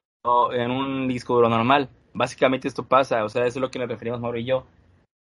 en 0.53 0.71
un 0.71 1.07
disco 1.07 1.35
duro 1.35 1.49
normal. 1.49 1.89
Básicamente 2.13 2.67
esto 2.67 2.83
pasa, 2.83 3.23
o 3.23 3.29
sea, 3.29 3.45
eso 3.45 3.59
es 3.59 3.61
lo 3.61 3.71
que 3.71 3.79
nos 3.79 3.87
referimos 3.87 4.19
Mauro 4.19 4.37
y 4.37 4.45
yo, 4.45 4.65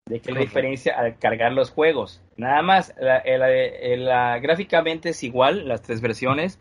de 0.06 0.20
que 0.20 0.32
la 0.32 0.40
diferencia 0.40 0.98
al 0.98 1.18
cargar 1.18 1.52
los 1.52 1.72
juegos. 1.72 2.22
Nada 2.38 2.62
más, 2.62 2.94
la, 3.00 4.40
gráficamente 4.40 5.10
es 5.10 5.24
igual, 5.24 5.68
las 5.68 5.82
tres 5.82 6.02
versiones, 6.02 6.60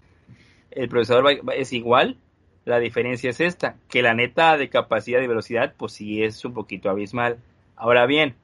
el 0.70 0.88
procesador 0.88 1.40
es 1.54 1.72
igual, 1.72 2.16
la 2.64 2.78
diferencia 2.78 3.30
es 3.30 3.40
esta, 3.40 3.76
que 3.88 4.02
la 4.02 4.14
neta 4.14 4.56
de 4.56 4.70
capacidad 4.70 5.20
y 5.20 5.26
velocidad, 5.26 5.74
pues 5.76 5.92
sí 5.92 6.24
es 6.24 6.44
un 6.44 6.54
poquito 6.54 6.88
abismal. 6.88 7.38
Ahora 7.76 8.06
bien, 8.06 8.34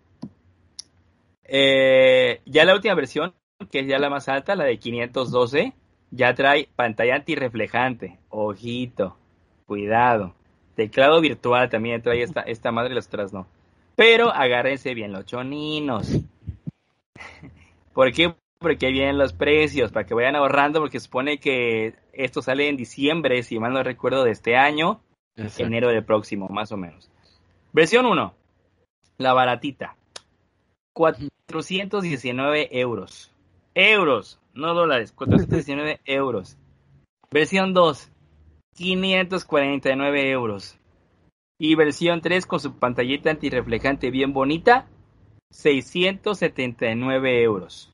eh, 1.44 2.42
ya 2.44 2.66
la 2.66 2.74
última 2.74 2.94
versión, 2.94 3.32
que 3.72 3.80
es 3.80 3.86
ya 3.86 3.98
la 3.98 4.10
más 4.10 4.28
alta, 4.28 4.54
la 4.54 4.64
de 4.64 4.78
512, 4.78 5.72
ya 6.10 6.34
trae 6.34 6.68
pantalla 6.76 7.16
antirreflejante, 7.16 8.18
ojito, 8.28 9.16
cuidado. 9.66 10.34
Teclado 10.74 11.20
virtual 11.20 11.68
también 11.68 12.02
trae 12.02 12.22
esta, 12.22 12.40
esta 12.40 12.72
madre 12.72 12.94
las 12.94 13.06
otras 13.06 13.32
no. 13.32 13.46
Pero 13.96 14.32
agárrense 14.32 14.94
bien 14.94 15.12
los 15.12 15.26
choninos. 15.26 16.10
¿Por 17.92 18.12
qué? 18.12 18.34
Porque 18.58 18.90
vienen 18.90 19.18
los 19.18 19.32
precios, 19.32 19.92
para 19.92 20.06
que 20.06 20.14
vayan 20.14 20.36
ahorrando, 20.36 20.80
porque 20.80 21.00
supone 21.00 21.38
que 21.38 21.94
esto 22.12 22.42
sale 22.42 22.68
en 22.68 22.76
diciembre, 22.76 23.42
si 23.42 23.58
mal 23.58 23.72
no 23.72 23.82
recuerdo, 23.82 24.24
de 24.24 24.32
este 24.32 24.56
año, 24.56 25.00
enero 25.58 25.88
del 25.88 26.04
próximo, 26.04 26.48
más 26.48 26.72
o 26.72 26.76
menos. 26.76 27.10
Versión 27.72 28.06
1, 28.06 28.34
la 29.18 29.32
baratita. 29.32 29.96
419 30.92 32.68
euros. 32.80 33.32
Euros, 33.74 34.39
no 34.54 34.74
dólares, 34.74 35.12
419 35.12 36.00
euros. 36.04 36.56
Versión 37.30 37.74
2, 37.74 38.10
549 38.74 40.30
euros. 40.30 40.76
Y 41.58 41.74
versión 41.74 42.20
3 42.20 42.46
con 42.46 42.60
su 42.60 42.78
pantallita 42.78 43.30
antirreflejante 43.30 44.10
bien 44.10 44.32
bonita, 44.32 44.86
679 45.50 47.42
euros. 47.42 47.92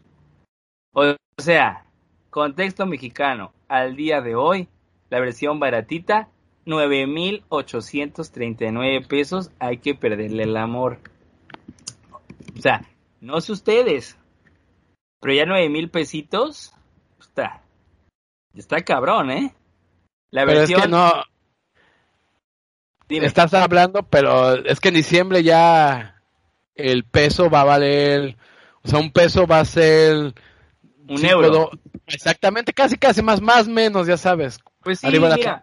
O 0.93 1.15
sea, 1.39 1.87
contexto 2.31 2.87
mexicano, 2.87 3.53
al 3.69 3.97
día 3.97 4.21
de 4.21 4.37
hoy, 4.37 4.69
la 5.11 5.21
versión 5.21 5.61
baratita, 5.61 6.29
9,839 6.65 9.07
pesos, 9.07 9.51
hay 9.59 9.79
que 9.79 9.95
perderle 9.95 10.43
el 10.45 10.57
amor. 10.57 10.99
O 12.57 12.61
sea, 12.61 12.83
no 13.21 13.41
sé 13.41 13.53
ustedes, 13.53 14.17
pero 15.21 15.35
ya 15.35 15.45
9 15.47 15.89
pesitos, 15.89 16.75
está, 17.21 17.63
está 18.55 18.83
cabrón, 18.83 19.31
¿eh? 19.31 19.55
La 20.31 20.45
versión... 20.45 20.91
no, 20.91 21.13
Estás 23.09 23.55
hablando, 23.55 24.03
pero 24.03 24.55
es 24.65 24.81
que 24.81 24.89
en 24.89 24.95
diciembre 24.95 25.43
ya 25.43 26.21
el 26.75 27.05
peso 27.05 27.49
va 27.49 27.61
a 27.61 27.65
valer, 27.65 28.37
o 28.83 28.89
sea, 28.89 28.99
un 28.99 29.13
peso 29.13 29.47
va 29.47 29.61
a 29.61 29.65
ser 29.65 30.35
un 31.09 31.25
euro. 31.25 31.71
exactamente, 32.07 32.73
casi 32.73 32.97
casi 32.97 33.23
más 33.23 33.41
más 33.41 33.69
menos, 33.69 34.09
ya 34.09 34.17
sabes. 34.17 34.59
Pues 34.83 35.01
sí, 35.01 35.07
mira, 35.09 35.63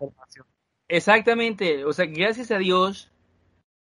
exactamente, 0.87 1.83
o 1.83 1.91
sea, 1.91 2.05
gracias 2.05 2.49
a 2.51 2.57
Dios 2.57 3.11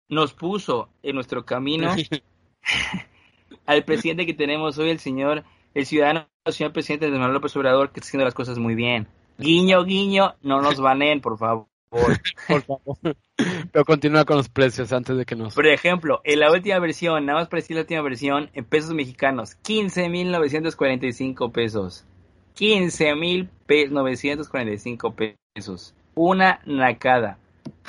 nos 0.09 0.33
puso 0.33 0.89
en 1.01 1.15
nuestro 1.15 1.45
camino 1.45 1.95
al 3.65 3.83
presidente 3.83 4.25
que 4.25 4.33
tenemos 4.33 4.77
hoy, 4.77 4.89
el 4.89 4.99
señor, 4.99 5.43
el 5.73 5.85
ciudadano, 5.85 6.27
el 6.45 6.53
señor 6.53 6.73
presidente 6.73 7.05
de 7.05 7.11
Manuel 7.11 7.33
López 7.33 7.55
Obrador, 7.55 7.91
que 7.91 7.99
está 7.99 8.07
haciendo 8.07 8.25
las 8.25 8.33
cosas 8.33 8.57
muy 8.57 8.75
bien. 8.75 9.07
Guiño, 9.37 9.83
guiño, 9.83 10.35
no 10.41 10.61
nos 10.61 10.79
banen, 10.79 11.21
por 11.21 11.37
favor. 11.37 11.67
Por 11.89 12.63
favor. 12.63 12.97
Pero 13.71 13.85
continúa 13.85 14.25
con 14.25 14.37
los 14.37 14.49
precios 14.49 14.91
antes 14.91 15.15
de 15.17 15.25
que 15.25 15.35
nos... 15.35 15.53
Por 15.55 15.67
ejemplo, 15.67 16.21
en 16.23 16.39
la 16.39 16.51
última 16.51 16.79
versión, 16.79 17.25
nada 17.25 17.39
más 17.39 17.47
para 17.47 17.61
decir 17.61 17.75
la 17.75 17.81
última 17.81 18.01
versión, 18.01 18.49
en 18.53 18.65
pesos 18.65 18.93
mexicanos, 18.93 19.57
15.945 19.63 21.51
pesos. 21.51 22.05
15.945 22.57 25.37
pesos. 25.55 25.93
Una 26.15 26.59
nacada. 26.65 27.37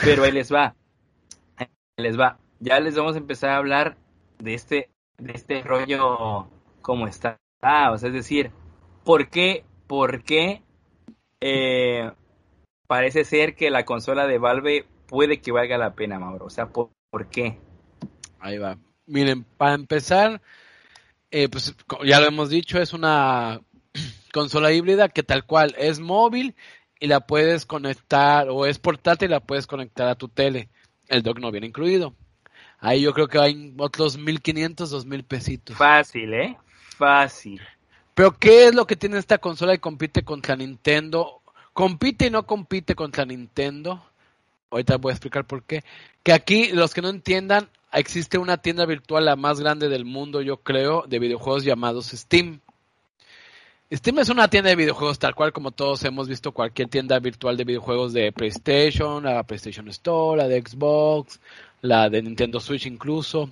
Pero 0.03 0.23
ahí 0.23 0.33
les 0.33 0.53
va. 0.53 0.75
Ahí 1.57 1.67
les 1.97 2.19
va. 2.19 2.39
Ya 2.61 2.79
les 2.79 2.97
vamos 2.97 3.17
a 3.17 3.19
empezar 3.19 3.51
a 3.51 3.57
hablar 3.57 3.97
de 4.39 4.55
este, 4.55 4.89
de 5.21 5.33
este 5.33 5.63
rollo 5.63 6.49
como 6.83 7.07
está. 7.07 7.39
o 7.63 7.99
sea, 7.99 8.09
es 8.09 8.15
decir, 8.15 8.51
¿por 9.05 9.29
qué, 9.29 9.65
por 9.87 10.23
qué 10.25 10.63
eh, 11.41 12.11
parece 12.87 13.25
ser 13.25 13.55
que 13.55 13.71
la 13.71 13.85
consola 13.85 14.27
de 14.27 14.39
Valve 14.39 14.87
puede 15.07 15.41
que 15.41 15.53
valga 15.53 15.79
la 15.79 15.95
pena, 15.95 16.19
Mauro? 16.19 16.47
O 16.47 16.51
sea, 16.51 16.69
¿por, 16.69 16.91
qué? 17.31 17.59
Ahí 18.39 18.59
va. 18.59 18.79
Miren, 19.07 19.45
para 19.45 19.75
empezar, 19.75 20.41
eh, 21.31 21.49
pues 21.49 21.75
ya 22.05 22.21
lo 22.21 22.27
hemos 22.27 22.49
dicho, 22.51 22.79
es 22.79 22.93
una 22.93 23.61
consola 24.33 24.73
híbrida 24.73 25.09
que 25.09 25.23
tal 25.23 25.45
cual 25.45 25.75
es 25.79 26.01
móvil 26.01 26.55
y 26.99 27.07
la 27.07 27.21
puedes 27.21 27.67
conectar, 27.67 28.49
o 28.51 28.67
es 28.67 28.79
portátil 28.79 29.31
y 29.31 29.33
la 29.33 29.41
puedes 29.41 29.67
conectar 29.67 30.09
a 30.09 30.17
tu 30.17 30.29
tele. 30.29 30.69
El 31.09 31.23
dock 31.23 31.39
no 31.41 31.51
viene 31.51 31.67
incluido. 31.67 32.15
Ahí 32.81 33.03
yo 33.03 33.13
creo 33.13 33.29
que 33.29 33.39
hay 33.39 33.75
otros 33.79 34.17
1500, 34.17 34.91
2000 34.91 35.25
pesitos. 35.25 35.77
Fácil, 35.77 36.33
¿eh? 36.33 36.57
Fácil. 36.97 37.61
Pero 38.15 38.33
¿qué 38.33 38.67
es 38.67 38.75
lo 38.75 38.87
que 38.87 38.97
tiene 38.97 39.19
esta 39.19 39.39
consola 39.39 39.75
y 39.75 39.79
compite 39.79 40.25
contra 40.25 40.57
Nintendo? 40.57 41.41
Compite 41.73 42.27
y 42.27 42.31
no 42.31 42.47
compite 42.47 42.95
contra 42.95 43.25
Nintendo. 43.25 44.03
Ahorita 44.71 44.97
voy 44.97 45.11
a 45.11 45.15
explicar 45.15 45.47
por 45.47 45.63
qué. 45.63 45.85
Que 46.23 46.33
aquí, 46.33 46.69
los 46.73 46.95
que 46.95 47.03
no 47.03 47.09
entiendan, 47.09 47.69
existe 47.93 48.39
una 48.39 48.59
tienda 48.59 48.87
virtual 48.87 49.25
la 49.25 49.37
más 49.37 49.61
grande 49.61 49.89
del 49.89 50.05
mundo, 50.05 50.43
yo 50.43 50.59
creo, 50.59 51.05
de 51.07 51.19
videojuegos 51.19 51.65
llamados 51.65 52.09
Steam. 52.09 52.61
Steam 53.93 54.21
es 54.21 54.29
una 54.29 54.49
tienda 54.49 54.71
de 54.71 54.77
videojuegos 54.77 55.19
tal 55.19 55.35
cual 55.35 55.53
como 55.53 55.73
todos 55.73 56.05
hemos 56.05 56.29
visto 56.29 56.53
cualquier 56.53 56.89
tienda 56.89 57.19
virtual 57.19 57.57
de 57.57 57.65
videojuegos 57.65 58.13
de 58.13 58.31
PlayStation, 58.31 59.25
la 59.25 59.43
PlayStation 59.43 59.89
Store, 59.89 60.41
la 60.41 60.47
de 60.47 60.63
Xbox, 60.63 61.41
la 61.83 62.09
de 62.09 62.23
Nintendo 62.23 62.61
Switch 62.61 62.87
incluso. 62.87 63.51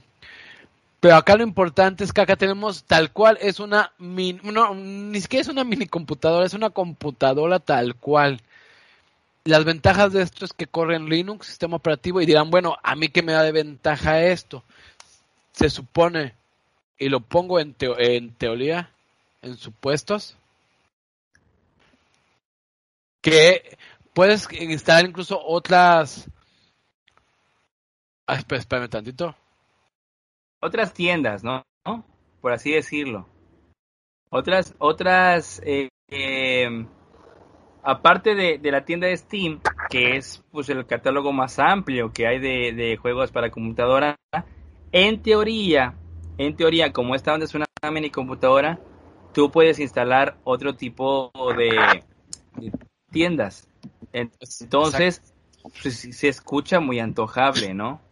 Pero 1.00 1.14
acá 1.14 1.36
lo 1.36 1.44
importante 1.44 2.02
es 2.02 2.12
que 2.12 2.20
acá 2.20 2.36
tenemos 2.36 2.84
tal 2.84 3.12
cual, 3.12 3.38
es 3.40 3.60
una 3.60 3.92
mini, 3.98 4.40
no, 4.42 4.74
ni 4.74 5.20
siquiera 5.20 5.42
es 5.42 5.48
una 5.48 5.62
mini 5.62 5.86
computadora, 5.86 6.44
es 6.44 6.54
una 6.54 6.70
computadora 6.70 7.60
tal 7.60 7.94
cual. 7.94 8.40
Las 9.44 9.64
ventajas 9.64 10.12
de 10.12 10.22
esto 10.22 10.44
es 10.44 10.52
que 10.52 10.66
corre 10.66 10.96
en 10.96 11.08
Linux, 11.08 11.46
sistema 11.46 11.76
operativo, 11.76 12.20
y 12.20 12.26
dirán, 12.26 12.50
bueno, 12.50 12.76
¿a 12.82 12.96
mí 12.96 13.08
qué 13.08 13.22
me 13.22 13.32
da 13.32 13.44
de 13.44 13.52
ventaja 13.52 14.22
esto? 14.24 14.64
Se 15.52 15.70
supone, 15.70 16.34
y 16.98 17.08
lo 17.08 17.20
pongo 17.20 17.60
en, 17.60 17.76
en 17.80 18.34
teoría, 18.34 18.90
en 19.42 19.56
supuestos, 19.56 20.36
que 23.20 23.78
puedes 24.14 24.48
instalar 24.52 25.06
incluso 25.06 25.40
otras 25.40 26.28
Ah, 28.28 28.34
espérame 28.50 28.90
tantito. 28.90 29.34
Otras 30.60 30.92
tiendas, 30.92 31.42
¿no? 31.42 31.64
Por 32.42 32.52
así 32.52 32.72
decirlo. 32.72 33.26
Otras, 34.28 34.74
otras, 34.76 35.62
eh, 35.64 35.88
em, 36.08 36.86
aparte 37.82 38.34
de, 38.34 38.60
la 38.70 38.84
tienda 38.84 39.06
de 39.06 39.16
Steam, 39.16 39.60
que 39.88 40.18
es 40.18 40.44
pues 40.50 40.68
el 40.68 40.84
catálogo 40.84 41.32
más 41.32 41.58
amplio 41.58 42.12
que 42.12 42.26
hay 42.26 42.38
de, 42.38 42.98
juegos 43.00 43.32
para 43.32 43.50
computadora, 43.50 44.16
en 44.92 45.22
teoría, 45.22 45.94
en 46.36 46.54
teoría, 46.54 46.92
como 46.92 47.14
esta 47.14 47.32
onda 47.32 47.46
es 47.46 47.54
una 47.54 47.64
mini 47.90 48.10
computadora, 48.10 48.78
tú 49.32 49.50
puedes 49.50 49.78
instalar 49.78 50.36
otro 50.44 50.76
tipo 50.76 51.32
de, 51.56 52.04
tiendas. 53.10 53.66
Entonces, 54.12 55.34
pues, 55.82 55.98
se 56.14 56.28
escucha 56.28 56.78
muy 56.78 57.00
antojable, 57.00 57.72
¿no? 57.72 58.06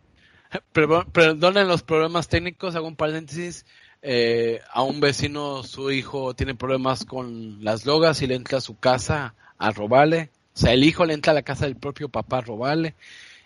Perdonen 0.73 1.69
los 1.69 1.83
problemas 1.83 2.29
técnicos, 2.29 2.75
hago 2.77 2.89
un 2.89 2.97
paréntesis. 2.97 3.67
Eh, 4.03 4.61
a 4.73 4.83
un 4.83 5.01
vecino, 5.01 5.63
su 5.63 5.91
hijo 5.91 6.35
tiene 6.35 6.55
problemas 6.55 7.05
con 7.05 7.65
las 7.65 7.85
drogas 7.85 8.23
y 8.23 8.27
le 8.27 8.37
entra 8.37 8.59
a 8.59 8.61
su 8.61 8.79
casa 8.79 9.35
a 9.59 9.71
robarle. 9.71 10.31
O 10.55 10.59
sea, 10.59 10.73
el 10.73 10.85
hijo 10.85 11.05
le 11.05 11.15
entra 11.15 11.33
a 11.33 11.35
la 11.35 11.43
casa 11.43 11.67
del 11.67 11.77
propio 11.77 12.09
papá 12.09 12.39
a 12.39 12.43
robarle. 12.43 12.95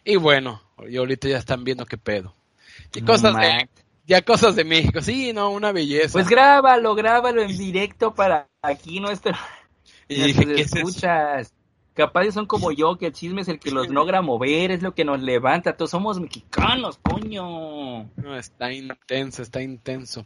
Y 0.04 0.16
bueno, 0.16 0.62
y 0.88 0.96
ahorita 0.96 1.28
ya 1.28 1.38
están 1.38 1.64
viendo 1.64 1.86
qué 1.86 1.98
pedo. 1.98 2.34
Y 2.94 3.02
cosas 3.02 3.34
de, 3.36 3.68
ya 4.06 4.22
cosas 4.22 4.56
de 4.56 4.64
México. 4.64 5.00
Sí, 5.00 5.32
no, 5.32 5.50
una 5.50 5.72
belleza. 5.72 6.12
Pues 6.12 6.28
grábalo, 6.28 6.94
grábalo 6.94 7.42
en 7.42 7.56
directo 7.56 8.14
para 8.14 8.48
aquí 8.62 9.00
nuestro. 9.00 9.32
Y 10.08 10.22
dije, 10.22 10.44
¿qué 10.46 10.62
escuchas? 10.62 11.52
Capaz 11.94 12.30
son 12.32 12.46
como 12.46 12.70
yo, 12.70 12.96
que 12.96 13.06
el 13.06 13.12
chisme 13.12 13.42
es 13.42 13.48
el 13.48 13.58
que 13.58 13.72
los 13.72 13.88
logra 13.88 14.22
mover, 14.22 14.70
es 14.70 14.82
lo 14.82 14.94
que 14.94 15.04
nos 15.04 15.20
levanta. 15.20 15.76
Todos 15.76 15.90
somos 15.90 16.20
mexicanos, 16.20 16.98
coño. 17.02 18.08
No, 18.16 18.36
está 18.36 18.72
intenso, 18.72 19.42
está 19.42 19.60
intenso. 19.60 20.24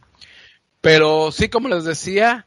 Pero 0.81 1.31
sí, 1.31 1.49
como 1.49 1.67
les 1.67 1.83
decía, 1.83 2.45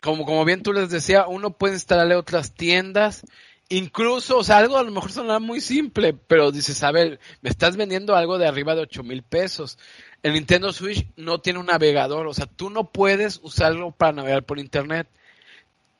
como, 0.00 0.26
como 0.26 0.44
bien 0.44 0.62
tú 0.62 0.72
les 0.72 0.90
decía, 0.90 1.26
uno 1.26 1.50
puede 1.50 1.74
instalarle 1.74 2.14
otras 2.14 2.54
tiendas. 2.54 3.24
Incluso, 3.70 4.38
o 4.38 4.44
sea, 4.44 4.58
algo 4.58 4.76
a 4.76 4.82
lo 4.82 4.90
mejor 4.90 5.12
suena 5.12 5.38
muy 5.38 5.60
simple, 5.60 6.12
pero 6.12 6.52
dices, 6.52 6.82
a 6.82 6.92
ver, 6.92 7.20
me 7.40 7.50
estás 7.50 7.76
vendiendo 7.76 8.16
algo 8.16 8.36
de 8.36 8.46
arriba 8.46 8.74
de 8.74 8.82
8 8.82 9.02
mil 9.04 9.22
pesos. 9.22 9.78
El 10.22 10.34
Nintendo 10.34 10.72
Switch 10.72 11.06
no 11.16 11.40
tiene 11.40 11.60
un 11.60 11.66
navegador, 11.66 12.26
o 12.26 12.34
sea, 12.34 12.46
tú 12.46 12.68
no 12.68 12.90
puedes 12.90 13.40
usarlo 13.42 13.92
para 13.92 14.12
navegar 14.12 14.42
por 14.42 14.58
internet 14.58 15.08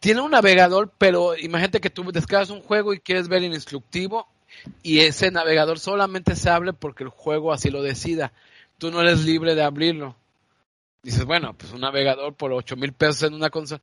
tiene 0.00 0.22
un 0.22 0.30
navegador, 0.30 0.90
pero 0.98 1.36
imagínate 1.36 1.80
que 1.80 1.90
tú 1.90 2.10
descargas 2.10 2.50
un 2.50 2.62
juego 2.62 2.94
y 2.94 3.00
quieres 3.00 3.28
ver 3.28 3.44
el 3.44 3.52
instructivo 3.52 4.26
y 4.82 5.00
ese 5.00 5.30
navegador 5.30 5.78
solamente 5.78 6.34
se 6.36 6.48
abre 6.50 6.72
porque 6.72 7.04
el 7.04 7.10
juego 7.10 7.52
así 7.52 7.70
lo 7.70 7.82
decida. 7.82 8.32
Tú 8.78 8.90
no 8.90 9.02
eres 9.02 9.24
libre 9.24 9.54
de 9.54 9.62
abrirlo. 9.62 10.16
Dices, 11.02 11.24
bueno, 11.24 11.54
pues 11.54 11.72
un 11.72 11.82
navegador 11.82 12.34
por 12.34 12.52
ocho 12.52 12.76
mil 12.76 12.92
pesos 12.92 13.24
en 13.24 13.34
una 13.34 13.50
consola. 13.50 13.82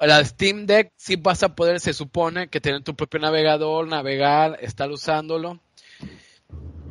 La 0.00 0.24
Steam 0.24 0.66
Deck 0.66 0.92
sí 0.96 1.14
vas 1.14 1.44
a 1.44 1.54
poder, 1.54 1.78
se 1.78 1.92
supone, 1.92 2.48
que 2.48 2.60
tener 2.60 2.82
tu 2.82 2.96
propio 2.96 3.20
navegador, 3.20 3.86
navegar, 3.86 4.58
estar 4.60 4.90
usándolo. 4.90 5.60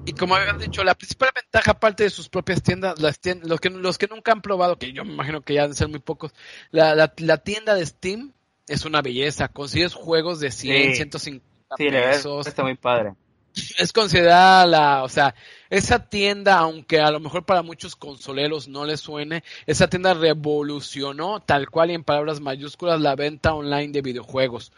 Y 0.05 0.13
como 0.13 0.35
habían 0.35 0.59
dicho, 0.59 0.83
la 0.83 0.95
principal 0.95 1.29
ventaja, 1.35 1.71
aparte 1.71 2.03
de 2.03 2.09
sus 2.09 2.29
propias 2.29 2.63
tiendas, 2.63 2.99
las 2.99 3.19
los, 3.43 3.59
que, 3.59 3.69
los 3.69 3.97
que 3.97 4.07
nunca 4.07 4.31
han 4.31 4.41
probado, 4.41 4.77
que 4.77 4.93
yo 4.93 5.03
me 5.03 5.13
imagino 5.13 5.41
que 5.41 5.53
ya 5.53 5.61
deben 5.63 5.75
ser 5.75 5.89
muy 5.89 5.99
pocos, 5.99 6.33
la, 6.71 6.95
la 7.17 7.37
tienda 7.37 7.75
de 7.75 7.85
Steam 7.85 8.33
es 8.71 8.85
una 8.85 9.01
belleza. 9.01 9.49
Consigues 9.49 9.93
juegos 9.93 10.39
de 10.39 10.51
100, 10.51 10.95
150 10.95 11.43
pesos. 11.77 12.47
está 12.47 12.63
muy 12.63 12.75
padre. 12.75 13.13
Es 13.77 13.91
considerada 13.91 14.65
la, 14.65 15.03
o 15.03 15.09
sea, 15.09 15.35
esa 15.69 16.07
tienda, 16.07 16.57
aunque 16.57 17.01
a 17.01 17.11
lo 17.11 17.19
mejor 17.19 17.43
para 17.43 17.63
muchos 17.63 17.97
consoleros 17.97 18.69
no 18.69 18.85
les 18.85 19.01
suene, 19.01 19.43
esa 19.65 19.89
tienda 19.89 20.13
revolucionó 20.13 21.41
tal 21.41 21.69
cual 21.69 21.91
y 21.91 21.95
en 21.95 22.05
palabras 22.05 22.39
mayúsculas 22.39 23.01
la 23.01 23.15
venta 23.15 23.53
online 23.53 23.91
de 23.91 24.01
videojuegos. 24.01 24.71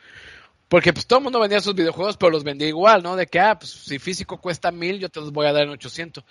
Porque 0.70 0.92
pues 0.92 1.06
todo 1.06 1.20
el 1.20 1.24
mundo 1.24 1.40
vendía 1.40 1.62
sus 1.62 1.76
videojuegos, 1.76 2.18
pero 2.18 2.32
los 2.32 2.44
vendía 2.44 2.68
igual, 2.68 3.04
¿no? 3.04 3.16
De 3.16 3.28
que, 3.28 3.40
ah, 3.40 3.60
pues 3.60 3.72
si 3.72 4.00
físico 4.00 4.42
cuesta 4.42 4.72
mil, 4.72 4.98
yo 4.98 5.08
te 5.10 5.20
los 5.20 5.32
voy 5.32 5.46
a 5.46 5.54
dar 5.54 5.66
en 5.66 5.70
800. 5.70 6.24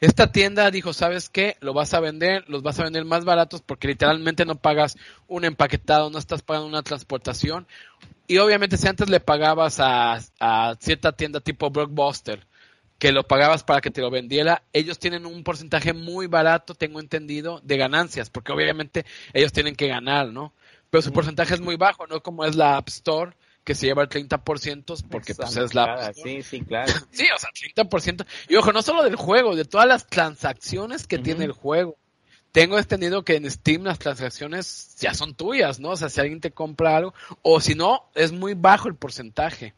Esta 0.00 0.30
tienda 0.30 0.70
dijo, 0.70 0.92
¿sabes 0.92 1.28
qué? 1.28 1.56
Lo 1.60 1.74
vas 1.74 1.92
a 1.92 2.00
vender, 2.00 2.44
los 2.48 2.62
vas 2.62 2.78
a 2.78 2.84
vender 2.84 3.04
más 3.04 3.24
baratos 3.24 3.62
porque 3.62 3.88
literalmente 3.88 4.44
no 4.44 4.54
pagas 4.54 4.96
un 5.26 5.44
empaquetado, 5.44 6.08
no 6.08 6.18
estás 6.18 6.42
pagando 6.42 6.68
una 6.68 6.82
transportación. 6.82 7.66
Y 8.28 8.38
obviamente 8.38 8.76
si 8.76 8.86
antes 8.86 9.08
le 9.08 9.18
pagabas 9.18 9.80
a, 9.80 10.20
a 10.38 10.76
cierta 10.78 11.12
tienda 11.12 11.40
tipo 11.40 11.70
Blockbuster, 11.70 12.46
que 12.98 13.12
lo 13.12 13.26
pagabas 13.26 13.64
para 13.64 13.80
que 13.80 13.90
te 13.90 14.00
lo 14.00 14.10
vendiera, 14.10 14.62
ellos 14.72 14.98
tienen 15.00 15.26
un 15.26 15.42
porcentaje 15.42 15.92
muy 15.92 16.26
barato, 16.26 16.74
tengo 16.74 17.00
entendido, 17.00 17.60
de 17.64 17.76
ganancias, 17.76 18.30
porque 18.30 18.52
obviamente 18.52 19.04
ellos 19.32 19.52
tienen 19.52 19.74
que 19.74 19.88
ganar, 19.88 20.28
¿no? 20.28 20.52
Pero 20.90 21.02
su 21.02 21.12
porcentaje 21.12 21.54
es 21.54 21.60
muy 21.60 21.76
bajo, 21.76 22.06
no 22.06 22.22
como 22.22 22.44
es 22.44 22.54
la 22.56 22.76
App 22.76 22.88
Store, 22.88 23.32
que 23.68 23.74
se 23.74 23.84
lleva 23.84 24.00
el 24.00 24.08
30% 24.08 25.04
porque 25.10 25.34
pues 25.34 25.54
es 25.58 25.74
la... 25.74 26.10
Sí, 26.14 26.40
sí, 26.40 26.62
claro. 26.62 26.90
Sí, 27.12 27.26
o 27.34 27.38
sea, 27.38 27.50
30%. 27.84 28.24
Y 28.48 28.56
ojo, 28.56 28.72
no 28.72 28.80
solo 28.80 29.02
del 29.02 29.16
juego, 29.16 29.54
de 29.56 29.66
todas 29.66 29.86
las 29.86 30.06
transacciones 30.06 31.06
que 31.06 31.18
tiene 31.18 31.44
el 31.44 31.52
juego. 31.52 31.98
Tengo 32.50 32.78
entendido 32.78 33.24
que 33.24 33.36
en 33.36 33.50
Steam 33.50 33.82
las 33.84 33.98
transacciones 33.98 34.96
ya 34.98 35.12
son 35.12 35.34
tuyas, 35.34 35.80
¿no? 35.80 35.90
O 35.90 35.96
sea, 35.98 36.08
si 36.08 36.18
alguien 36.18 36.40
te 36.40 36.50
compra 36.50 36.96
algo, 36.96 37.12
o 37.42 37.60
si 37.60 37.74
no, 37.74 38.08
es 38.14 38.32
muy 38.32 38.54
bajo 38.54 38.88
el 38.88 38.94
porcentaje. 38.94 39.74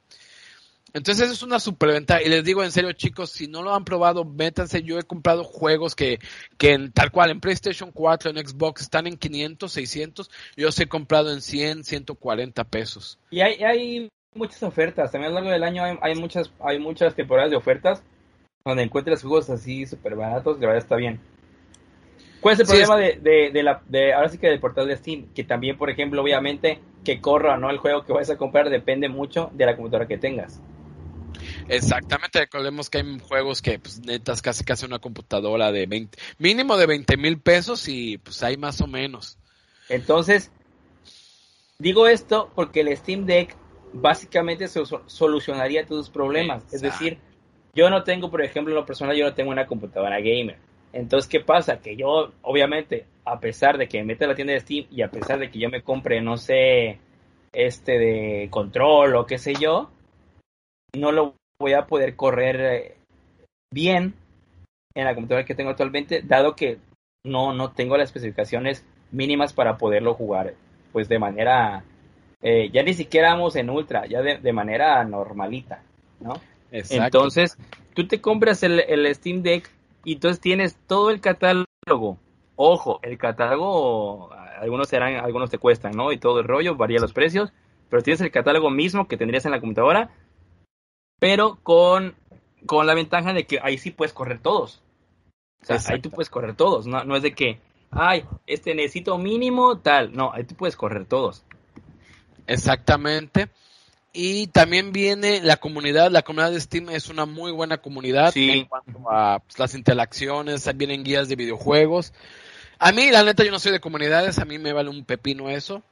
Entonces 0.92 1.30
es 1.30 1.42
una 1.42 1.60
superventa 1.60 2.20
y 2.22 2.28
les 2.28 2.44
digo 2.44 2.64
en 2.64 2.72
serio 2.72 2.92
chicos, 2.92 3.30
si 3.30 3.46
no 3.46 3.62
lo 3.62 3.74
han 3.74 3.84
probado, 3.84 4.24
métanse, 4.24 4.82
yo 4.82 4.98
he 4.98 5.02
comprado 5.04 5.44
juegos 5.44 5.94
que, 5.94 6.18
que 6.58 6.72
en, 6.72 6.92
tal 6.92 7.10
cual 7.12 7.30
en 7.30 7.40
PlayStation 7.40 7.92
4, 7.92 8.30
en 8.30 8.46
Xbox 8.46 8.82
están 8.82 9.06
en 9.06 9.16
500, 9.16 9.70
600, 9.72 10.30
yo 10.56 10.68
os 10.68 10.80
he 10.80 10.86
comprado 10.88 11.32
en 11.32 11.40
100, 11.42 11.84
140 11.84 12.64
pesos. 12.64 13.18
Y 13.30 13.40
hay, 13.40 13.62
hay 13.62 14.08
muchas 14.34 14.62
ofertas, 14.62 15.12
también 15.12 15.30
a 15.32 15.34
lo 15.34 15.40
largo 15.40 15.50
del 15.50 15.62
año 15.64 15.84
hay, 15.84 15.96
hay 16.02 16.14
muchas 16.16 16.50
hay 16.60 16.78
muchas 16.78 17.14
temporadas 17.14 17.50
de 17.50 17.56
ofertas 17.56 18.02
donde 18.64 18.82
encuentras 18.82 19.22
juegos 19.22 19.48
así 19.50 19.86
súper 19.86 20.16
baratos, 20.16 20.58
de 20.60 20.66
verdad 20.66 20.82
está 20.82 20.96
bien. 20.96 21.20
¿Cuál 22.40 22.54
es 22.54 22.60
el 22.60 22.66
Sí, 22.66 22.72
problema 22.72 23.00
es- 23.00 23.22
de, 23.22 23.30
de, 23.30 23.50
de 23.50 23.62
la, 23.62 23.82
de, 23.86 24.12
ahora 24.12 24.28
sí 24.28 24.38
que 24.38 24.48
del 24.48 24.60
portal 24.60 24.88
de 24.88 24.96
Steam? 24.96 25.26
Que 25.34 25.44
también, 25.44 25.76
por 25.76 25.90
ejemplo, 25.90 26.22
obviamente, 26.22 26.80
que 27.04 27.20
corra 27.20 27.54
o 27.54 27.56
no 27.58 27.70
el 27.70 27.78
juego 27.78 28.04
que 28.04 28.12
vayas 28.12 28.30
a 28.30 28.36
comprar 28.38 28.70
depende 28.70 29.08
mucho 29.08 29.50
de 29.52 29.66
la 29.66 29.76
computadora 29.76 30.08
que 30.08 30.18
tengas. 30.18 30.60
Exactamente, 31.70 32.40
recordemos 32.40 32.90
que 32.90 32.98
hay 32.98 33.18
juegos 33.20 33.62
que 33.62 33.78
pues 33.78 34.00
netas 34.00 34.42
casi 34.42 34.64
casi 34.64 34.86
una 34.86 34.98
computadora 34.98 35.70
de 35.70 35.86
20, 35.86 36.18
mínimo 36.38 36.76
de 36.76 36.86
20 36.86 37.16
mil 37.16 37.38
pesos 37.38 37.88
y 37.88 38.18
pues 38.18 38.42
hay 38.42 38.56
más 38.56 38.80
o 38.80 38.86
menos. 38.86 39.38
Entonces, 39.88 40.50
digo 41.78 42.06
esto 42.06 42.50
porque 42.54 42.80
el 42.80 42.96
Steam 42.96 43.24
Deck 43.24 43.56
básicamente 43.92 44.68
so- 44.68 44.84
so- 44.86 45.02
solucionaría 45.06 45.86
todos 45.86 46.06
tus 46.06 46.14
problemas. 46.14 46.64
Es 46.72 46.80
decir, 46.80 47.18
yo 47.74 47.88
no 47.90 48.02
tengo, 48.04 48.30
por 48.30 48.42
ejemplo, 48.42 48.72
en 48.72 48.80
lo 48.80 48.86
personal, 48.86 49.16
yo 49.16 49.24
no 49.24 49.34
tengo 49.34 49.50
una 49.50 49.66
computadora 49.66 50.18
gamer. 50.20 50.58
Entonces, 50.92 51.28
¿qué 51.28 51.40
pasa? 51.40 51.80
Que 51.80 51.96
yo, 51.96 52.32
obviamente, 52.42 53.06
a 53.24 53.38
pesar 53.38 53.78
de 53.78 53.88
que 53.88 53.98
me 53.98 54.04
meta 54.06 54.24
a 54.24 54.28
la 54.28 54.34
tienda 54.34 54.52
de 54.54 54.60
Steam 54.60 54.86
y 54.90 55.02
a 55.02 55.10
pesar 55.10 55.38
de 55.38 55.50
que 55.50 55.58
yo 55.60 55.68
me 55.68 55.82
compre, 55.82 56.20
no 56.20 56.36
sé, 56.36 56.98
este 57.52 57.98
de 57.98 58.48
control 58.50 59.14
o 59.16 59.26
qué 59.26 59.38
sé 59.38 59.54
yo, 59.54 59.90
no 60.96 61.12
lo 61.12 61.34
voy 61.60 61.74
a 61.74 61.86
poder 61.86 62.16
correr 62.16 62.60
eh, 62.60 62.96
bien 63.70 64.14
en 64.94 65.04
la 65.04 65.14
computadora 65.14 65.44
que 65.44 65.54
tengo 65.54 65.70
actualmente, 65.70 66.22
dado 66.22 66.56
que 66.56 66.78
no, 67.24 67.52
no 67.52 67.70
tengo 67.70 67.96
las 67.96 68.08
especificaciones 68.08 68.84
mínimas 69.12 69.52
para 69.52 69.76
poderlo 69.76 70.14
jugar, 70.14 70.54
pues 70.92 71.08
de 71.08 71.18
manera, 71.18 71.84
eh, 72.42 72.70
ya 72.72 72.82
ni 72.82 72.94
siquiera 72.94 73.34
vamos 73.34 73.54
en 73.56 73.70
ultra, 73.70 74.06
ya 74.06 74.22
de, 74.22 74.38
de 74.38 74.52
manera 74.52 75.04
normalita, 75.04 75.82
¿no? 76.18 76.40
Exacto. 76.72 77.04
Entonces, 77.04 77.58
tú 77.94 78.08
te 78.08 78.20
compras 78.20 78.62
el, 78.62 78.80
el 78.80 79.14
Steam 79.14 79.42
Deck 79.42 79.70
y 80.04 80.14
entonces 80.14 80.40
tienes 80.40 80.76
todo 80.86 81.10
el 81.10 81.20
catálogo. 81.20 82.18
Ojo, 82.56 83.00
el 83.02 83.18
catálogo, 83.18 84.30
algunos 84.32 84.88
serán, 84.88 85.16
algunos 85.16 85.50
te 85.50 85.58
cuestan, 85.58 85.92
¿no? 85.92 86.10
Y 86.10 86.18
todo 86.18 86.40
el 86.40 86.48
rollo, 86.48 86.76
varía 86.76 87.00
los 87.00 87.12
precios, 87.12 87.52
pero 87.88 88.02
tienes 88.02 88.20
el 88.20 88.30
catálogo 88.30 88.70
mismo 88.70 89.08
que 89.08 89.16
tendrías 89.16 89.44
en 89.44 89.52
la 89.52 89.60
computadora, 89.60 90.10
pero 91.20 91.60
con, 91.62 92.16
con 92.66 92.88
la 92.88 92.94
ventaja 92.94 93.32
de 93.32 93.46
que 93.46 93.60
ahí 93.62 93.78
sí 93.78 93.92
puedes 93.92 94.12
correr 94.12 94.40
todos. 94.40 94.82
O 95.62 95.66
sea, 95.66 95.78
ahí 95.94 96.00
tú 96.00 96.10
puedes 96.10 96.30
correr 96.30 96.56
todos, 96.56 96.86
no, 96.86 97.04
no 97.04 97.14
es 97.14 97.22
de 97.22 97.34
que, 97.34 97.60
ay, 97.90 98.24
este 98.46 98.74
necesito 98.74 99.16
mínimo 99.18 99.78
tal, 99.78 100.12
no, 100.12 100.32
ahí 100.32 100.42
tú 100.42 100.56
puedes 100.56 100.74
correr 100.74 101.04
todos. 101.04 101.44
Exactamente. 102.48 103.48
Y 104.12 104.48
también 104.48 104.90
viene 104.90 105.40
la 105.40 105.58
comunidad, 105.58 106.10
la 106.10 106.22
comunidad 106.22 106.50
de 106.50 106.60
Steam 106.60 106.90
es 106.90 107.08
una 107.10 107.26
muy 107.26 107.52
buena 107.52 107.78
comunidad 107.78 108.32
Sí. 108.32 108.50
en 108.50 108.64
cuanto 108.64 109.08
a 109.08 109.38
pues, 109.38 109.58
las 109.58 109.74
interacciones, 109.74 110.68
vienen 110.76 111.04
guías 111.04 111.28
de 111.28 111.36
videojuegos. 111.36 112.12
A 112.80 112.90
mí, 112.90 113.10
la 113.10 113.22
neta, 113.22 113.44
yo 113.44 113.52
no 113.52 113.60
soy 113.60 113.70
de 113.70 113.80
comunidades, 113.80 114.38
a 114.38 114.44
mí 114.46 114.58
me 114.58 114.72
vale 114.72 114.88
un 114.88 115.04
pepino 115.04 115.48
eso. 115.48 115.82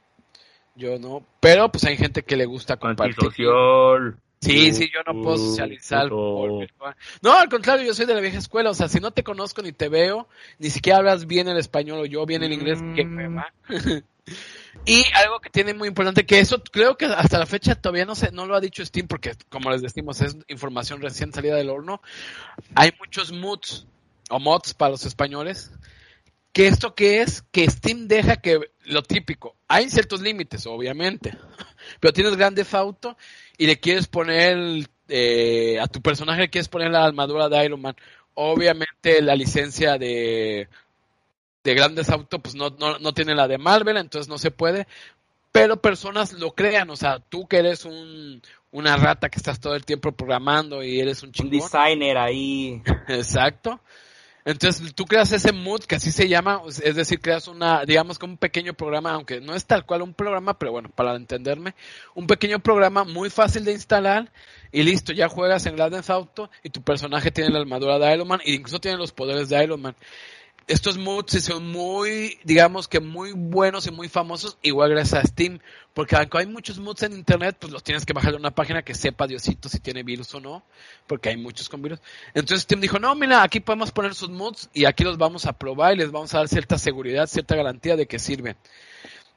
Yo 0.75 0.97
no, 0.97 1.23
pero 1.39 1.69
pues 1.69 1.83
hay 1.85 1.95
gente 1.97 2.23
que 2.23 2.35
le 2.35 2.45
gusta 2.45 2.77
compartir. 2.77 3.15
Antisocial. 3.19 4.17
Sí, 4.41 4.71
sí, 4.71 4.89
yo 4.93 5.01
no 5.05 5.21
puedo 5.21 5.37
socializar 5.37 6.07
por 6.07 6.59
virtual. 6.59 6.95
No, 7.21 7.37
al 7.37 7.49
contrario, 7.49 7.85
yo 7.85 7.93
soy 7.93 8.05
de 8.05 8.13
la 8.13 8.21
vieja 8.21 8.37
escuela, 8.37 8.69
o 8.69 8.73
sea, 8.73 8.87
si 8.87 8.99
no 8.99 9.11
te 9.11 9.23
conozco 9.23 9.61
ni 9.61 9.73
te 9.73 9.89
veo, 9.89 10.29
ni 10.59 10.69
siquiera 10.69 10.99
hablas 10.99 11.27
bien 11.27 11.49
el 11.49 11.57
español 11.57 11.99
o 11.99 12.05
yo 12.05 12.25
bien 12.25 12.43
el 12.43 12.53
inglés, 12.53 12.79
Mm. 12.81 13.39
y 14.85 15.03
algo 15.15 15.39
que 15.39 15.49
tiene 15.49 15.73
muy 15.73 15.87
importante, 15.87 16.25
que 16.25 16.39
eso 16.39 16.61
creo 16.63 16.97
que 16.97 17.05
hasta 17.05 17.37
la 17.37 17.45
fecha 17.45 17.75
todavía 17.75 18.05
no 18.05 18.15
se, 18.15 18.31
no 18.31 18.45
lo 18.45 18.55
ha 18.55 18.61
dicho 18.61 18.85
Steam, 18.85 19.07
porque 19.07 19.33
como 19.49 19.69
les 19.71 19.81
decimos, 19.81 20.21
es 20.21 20.37
información 20.47 21.01
recién 21.01 21.33
salida 21.33 21.55
del 21.55 21.69
horno. 21.69 22.01
Hay 22.75 22.91
muchos 22.99 23.31
moods 23.31 23.87
o 24.29 24.39
mods 24.39 24.73
para 24.73 24.91
los 24.91 25.05
españoles. 25.05 25.71
Que 26.53 26.67
esto 26.67 26.95
que 26.95 27.21
es 27.21 27.43
que 27.51 27.69
Steam 27.69 28.07
deja 28.07 28.37
que 28.37 28.71
lo 28.85 29.03
típico, 29.03 29.55
hay 29.67 29.89
ciertos 29.89 30.21
límites, 30.21 30.65
obviamente, 30.65 31.37
pero 31.99 32.13
tienes 32.13 32.35
grande 32.35 32.65
auto 32.71 33.17
y 33.57 33.67
le 33.67 33.79
quieres 33.79 34.07
poner 34.07 34.87
eh, 35.07 35.79
a 35.79 35.87
tu 35.87 36.01
personaje 36.01 36.41
le 36.41 36.49
quieres 36.49 36.67
poner 36.69 36.91
la 36.91 37.05
armadura 37.05 37.49
de 37.49 37.65
Iron 37.65 37.81
Man. 37.81 37.95
Obviamente 38.35 39.21
la 39.21 39.35
licencia 39.35 39.97
de 39.97 40.67
de 41.63 41.73
grandes 41.73 42.09
auto 42.09 42.39
pues 42.39 42.55
no, 42.55 42.69
no, 42.71 42.99
no 42.99 43.13
tiene 43.13 43.35
la 43.35 43.47
de 43.47 43.57
Marvel, 43.57 43.97
entonces 43.97 44.29
no 44.29 44.37
se 44.37 44.51
puede. 44.51 44.87
Pero 45.51 45.81
personas 45.81 46.33
lo 46.33 46.51
crean, 46.53 46.89
o 46.91 46.95
sea, 46.95 47.19
tú 47.19 47.47
que 47.47 47.57
eres 47.57 47.85
un, 47.85 48.41
una 48.71 48.97
rata 48.97 49.29
que 49.29 49.37
estás 49.39 49.59
todo 49.59 49.75
el 49.75 49.85
tiempo 49.85 50.11
programando 50.11 50.83
y 50.83 50.99
eres 50.99 51.23
un 51.23 51.31
Un 51.37 51.49
chingón. 51.49 51.49
designer 51.49 52.17
ahí. 52.17 52.81
Exacto. 53.07 53.81
Entonces 54.45 54.95
tú 54.95 55.05
creas 55.05 55.31
ese 55.31 55.51
mood 55.51 55.81
que 55.81 55.95
así 55.95 56.11
se 56.11 56.27
llama, 56.27 56.61
es 56.65 56.95
decir, 56.95 57.19
creas 57.19 57.47
una, 57.47 57.83
digamos 57.85 58.17
que 58.17 58.25
un 58.25 58.37
pequeño 58.37 58.73
programa, 58.73 59.11
aunque 59.11 59.41
no 59.41 59.53
es 59.53 59.65
tal 59.65 59.85
cual 59.85 60.01
un 60.01 60.13
programa, 60.13 60.57
pero 60.57 60.71
bueno, 60.71 60.89
para 60.89 61.15
entenderme, 61.15 61.75
un 62.15 62.25
pequeño 62.25 62.59
programa 62.59 63.03
muy 63.03 63.29
fácil 63.29 63.65
de 63.65 63.73
instalar 63.73 64.31
y 64.71 64.83
listo, 64.83 65.11
ya 65.11 65.27
juegas 65.27 65.65
en 65.65 65.75
Grand 65.75 65.95
Auto 66.09 66.49
y 66.63 66.69
tu 66.69 66.81
personaje 66.81 67.31
tiene 67.31 67.51
la 67.51 67.59
armadura 67.59 67.99
de 67.99 68.13
Iron 68.13 68.27
Man 68.27 68.39
e 68.45 68.53
incluso 68.53 68.79
tiene 68.79 68.97
los 68.97 69.11
poderes 69.11 69.49
de 69.49 69.63
Iron 69.63 69.81
Man. 69.81 69.95
Estos 70.69 70.99
moods 70.99 71.31
sí 71.31 71.41
son 71.41 71.71
muy, 71.71 72.37
digamos 72.43 72.87
que 72.87 72.99
muy 72.99 73.31
buenos 73.31 73.87
y 73.87 73.91
muy 73.91 74.07
famosos, 74.07 74.59
igual 74.61 74.91
gracias 74.91 75.23
a 75.25 75.27
Steam, 75.27 75.59
porque 75.95 76.15
aunque 76.15 76.37
hay 76.37 76.45
muchos 76.45 76.77
moods 76.77 77.01
en 77.01 77.13
internet, 77.13 77.57
pues 77.59 77.73
los 77.73 77.83
tienes 77.83 78.05
que 78.05 78.13
bajar 78.13 78.33
de 78.33 78.37
una 78.37 78.51
página 78.51 78.83
que 78.83 78.93
sepa 78.93 79.25
Diosito 79.25 79.67
si 79.67 79.79
tiene 79.79 80.03
virus 80.03 80.31
o 80.35 80.39
no, 80.39 80.63
porque 81.07 81.29
hay 81.29 81.37
muchos 81.37 81.69
con 81.69 81.81
virus. 81.81 81.99
Entonces 82.35 82.61
Steam 82.61 82.81
dijo, 82.81 82.99
no, 82.99 83.15
mira, 83.15 83.41
aquí 83.41 83.61
podemos 83.61 83.91
poner 83.91 84.13
sus 84.13 84.29
moods 84.29 84.69
y 84.71 84.85
aquí 84.85 85.03
los 85.03 85.17
vamos 85.17 85.47
a 85.47 85.53
probar 85.53 85.95
y 85.95 85.97
les 85.97 86.11
vamos 86.11 86.35
a 86.35 86.37
dar 86.37 86.47
cierta 86.47 86.77
seguridad, 86.77 87.25
cierta 87.25 87.55
garantía 87.55 87.95
de 87.95 88.05
que 88.05 88.19
sirven. 88.19 88.55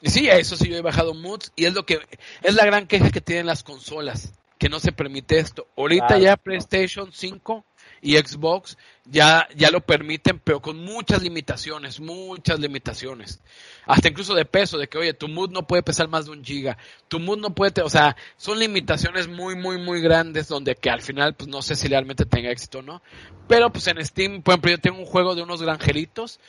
Y 0.02 0.10
sí, 0.10 0.28
a 0.28 0.36
eso 0.36 0.54
sí 0.54 0.68
yo 0.68 0.76
he 0.76 0.82
bajado 0.82 1.14
moods 1.14 1.50
y 1.56 1.64
es 1.64 1.72
lo 1.72 1.86
que, 1.86 1.98
es 2.42 2.54
la 2.54 2.66
gran 2.66 2.86
queja 2.86 3.10
que 3.10 3.22
tienen 3.22 3.46
las 3.46 3.62
consolas, 3.62 4.34
que 4.58 4.68
no 4.68 4.80
se 4.80 4.92
permite 4.92 5.38
esto. 5.38 5.66
Ahorita 5.78 6.08
Claro. 6.08 6.22
ya 6.22 6.36
PlayStation 6.36 7.10
5 7.10 7.64
y 8.02 8.16
Xbox 8.16 8.76
ya, 9.04 9.48
ya 9.56 9.70
lo 9.70 9.80
permiten, 9.80 10.40
pero 10.40 10.60
con 10.60 10.84
muchas 10.84 11.22
limitaciones, 11.22 12.00
muchas 12.00 12.58
limitaciones. 12.58 13.40
Hasta 13.86 14.08
incluso 14.08 14.34
de 14.34 14.44
peso, 14.44 14.76
de 14.76 14.88
que, 14.88 14.98
oye, 14.98 15.14
tu 15.14 15.28
mood 15.28 15.50
no 15.50 15.66
puede 15.66 15.84
pesar 15.84 16.08
más 16.08 16.26
de 16.26 16.32
un 16.32 16.44
giga, 16.44 16.76
tu 17.08 17.20
mood 17.20 17.38
no 17.38 17.54
puede, 17.54 17.80
o 17.82 17.88
sea, 17.88 18.16
son 18.36 18.58
limitaciones 18.58 19.28
muy, 19.28 19.54
muy, 19.54 19.78
muy 19.78 20.00
grandes 20.00 20.48
donde 20.48 20.74
que 20.74 20.90
al 20.90 21.00
final, 21.00 21.34
pues 21.34 21.48
no 21.48 21.62
sé 21.62 21.76
si 21.76 21.88
realmente 21.88 22.26
tenga 22.26 22.50
éxito 22.50 22.80
o 22.80 22.82
no. 22.82 23.02
Pero 23.48 23.72
pues 23.72 23.86
en 23.86 24.04
Steam, 24.04 24.42
por 24.42 24.54
ejemplo, 24.54 24.70
yo 24.72 24.78
tengo 24.78 24.98
un 24.98 25.06
juego 25.06 25.34
de 25.36 25.42
unos 25.42 25.62
granjeritos 25.62 26.40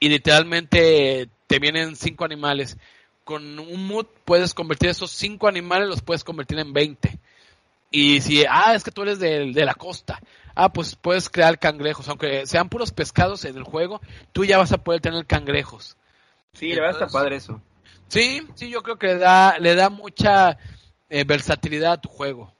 y 0.00 0.08
literalmente 0.08 1.28
te 1.46 1.58
vienen 1.60 1.94
cinco 1.94 2.24
animales. 2.24 2.76
Con 3.22 3.58
un 3.58 3.86
mood 3.86 4.06
puedes 4.24 4.52
convertir 4.52 4.88
esos 4.90 5.12
cinco 5.12 5.46
animales, 5.46 5.88
los 5.88 6.02
puedes 6.02 6.24
convertir 6.24 6.58
en 6.58 6.72
20. 6.72 7.18
Y 7.90 8.20
si, 8.20 8.44
ah, 8.48 8.74
es 8.74 8.84
que 8.84 8.90
tú 8.90 9.02
eres 9.02 9.18
de 9.18 9.64
la 9.64 9.74
costa. 9.74 10.20
Ah, 10.60 10.72
pues 10.72 10.96
puedes 10.96 11.30
crear 11.30 11.56
cangrejos. 11.60 12.08
Aunque 12.08 12.44
sean 12.44 12.68
puros 12.68 12.90
pescados 12.90 13.44
en 13.44 13.56
el 13.56 13.62
juego, 13.62 14.00
tú 14.32 14.44
ya 14.44 14.58
vas 14.58 14.72
a 14.72 14.78
poder 14.78 15.00
tener 15.00 15.24
cangrejos. 15.24 15.96
Sí, 16.52 16.70
la 16.70 16.80
verdad 16.80 17.02
está 17.02 17.16
padre 17.16 17.36
eso. 17.36 17.62
Sí, 18.08 18.44
sí, 18.56 18.68
yo 18.68 18.82
creo 18.82 18.98
que 18.98 19.06
le 19.06 19.18
da, 19.18 19.56
le 19.60 19.76
da 19.76 19.88
mucha 19.88 20.58
eh, 21.10 21.22
versatilidad 21.22 21.92
a 21.92 22.00
tu 22.00 22.08
juego. 22.08 22.52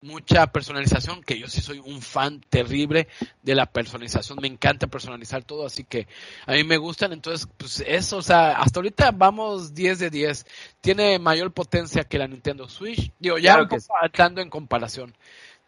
Mucha 0.00 0.48
personalización, 0.48 1.22
que 1.22 1.38
yo 1.38 1.46
sí 1.46 1.60
soy 1.60 1.78
un 1.78 2.02
fan 2.02 2.40
terrible 2.40 3.06
de 3.44 3.54
la 3.54 3.66
personalización. 3.66 4.40
Me 4.42 4.48
encanta 4.48 4.88
personalizar 4.88 5.44
todo, 5.44 5.66
así 5.66 5.84
que 5.84 6.08
a 6.46 6.52
mí 6.54 6.64
me 6.64 6.78
gustan. 6.78 7.12
Entonces, 7.12 7.46
pues 7.56 7.78
eso, 7.86 8.16
o 8.16 8.22
sea, 8.22 8.58
hasta 8.58 8.80
ahorita 8.80 9.12
vamos 9.12 9.72
10 9.72 10.00
de 10.00 10.10
10. 10.10 10.46
Tiene 10.80 11.20
mayor 11.20 11.52
potencia 11.52 12.02
que 12.02 12.18
la 12.18 12.26
Nintendo 12.26 12.68
Switch. 12.68 13.12
Digo, 13.20 13.38
ya 13.38 13.52
Claro 13.52 13.62
un 13.62 13.68
poco 13.68 14.40
en 14.40 14.50
comparación. 14.50 15.14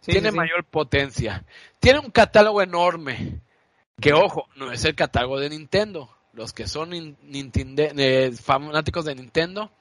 Sí, 0.00 0.12
Tiene 0.12 0.28
sí, 0.28 0.32
sí. 0.32 0.36
mayor 0.36 0.64
potencia. 0.64 1.44
Tiene 1.80 1.98
un 1.98 2.10
catálogo 2.10 2.62
enorme. 2.62 3.40
Que 4.00 4.12
ojo, 4.12 4.46
no 4.56 4.70
es 4.70 4.84
el 4.84 4.94
catálogo 4.94 5.40
de 5.40 5.50
Nintendo. 5.50 6.08
Los 6.32 6.52
que 6.52 6.68
son 6.68 6.90
eh, 6.92 8.32
fanáticos 8.40 9.04
de 9.04 9.14
Nintendo, 9.16 9.72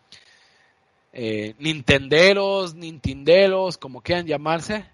eh, 1.14 1.54
Nintenderos, 1.60 2.74
Nintinderos, 2.74 3.78
como 3.78 4.02
quieran 4.02 4.26
llamarse, 4.26 4.86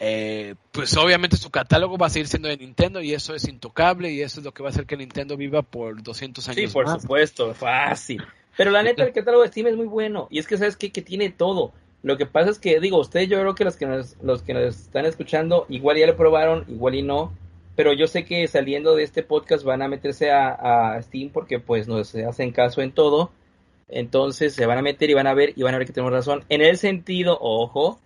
eh, 0.00 0.56
pues 0.72 0.96
obviamente 0.96 1.36
su 1.36 1.50
catálogo 1.50 1.96
va 1.98 2.06
a 2.06 2.10
seguir 2.10 2.26
siendo 2.26 2.48
de 2.48 2.56
Nintendo 2.56 3.00
y 3.00 3.14
eso 3.14 3.34
es 3.36 3.46
intocable 3.46 4.10
y 4.10 4.22
eso 4.22 4.40
es 4.40 4.44
lo 4.44 4.52
que 4.52 4.64
va 4.64 4.70
a 4.70 4.72
hacer 4.72 4.86
que 4.86 4.96
Nintendo 4.96 5.36
viva 5.36 5.62
por 5.62 6.02
200 6.02 6.48
años 6.48 6.56
Sí, 6.56 6.66
por 6.66 6.86
más. 6.86 7.02
supuesto, 7.02 7.54
fácil. 7.54 8.24
Pero 8.56 8.72
la 8.72 8.82
neta, 8.82 9.04
el 9.04 9.12
catálogo 9.12 9.42
de 9.44 9.48
Steam 9.50 9.68
es 9.68 9.76
muy 9.76 9.86
bueno. 9.86 10.26
Y 10.30 10.38
es 10.40 10.48
que, 10.48 10.58
¿sabes 10.58 10.76
qué? 10.76 10.90
Que 10.90 11.02
tiene 11.02 11.30
todo. 11.30 11.72
Lo 12.02 12.16
que 12.16 12.26
pasa 12.26 12.50
es 12.50 12.58
que, 12.58 12.80
digo, 12.80 12.98
ustedes 12.98 13.28
yo 13.28 13.38
creo 13.38 13.54
que 13.54 13.64
los 13.64 13.76
que 13.76 13.86
nos, 13.86 14.16
los 14.22 14.42
que 14.42 14.66
están 14.66 15.06
escuchando, 15.06 15.66
igual 15.68 15.96
ya 15.96 16.06
lo 16.06 16.16
probaron, 16.16 16.64
igual 16.68 16.96
y 16.96 17.02
no, 17.02 17.32
pero 17.76 17.92
yo 17.92 18.06
sé 18.06 18.24
que 18.24 18.46
saliendo 18.48 18.96
de 18.96 19.04
este 19.04 19.22
podcast 19.22 19.64
van 19.64 19.82
a 19.82 19.88
meterse 19.88 20.30
a, 20.30 20.94
a 20.94 21.02
Steam 21.02 21.30
porque 21.30 21.58
pues 21.60 21.88
nos 21.88 22.14
hacen 22.14 22.52
caso 22.52 22.82
en 22.82 22.92
todo. 22.92 23.30
Entonces 23.88 24.54
se 24.54 24.66
van 24.66 24.78
a 24.78 24.82
meter 24.82 25.10
y 25.10 25.14
van 25.14 25.26
a 25.26 25.34
ver 25.34 25.52
y 25.54 25.62
van 25.62 25.74
a 25.74 25.78
ver 25.78 25.86
que 25.86 25.92
tenemos 25.92 26.12
razón. 26.12 26.44
En 26.48 26.62
el 26.62 26.76
sentido, 26.76 27.38
ojo, 27.40 28.00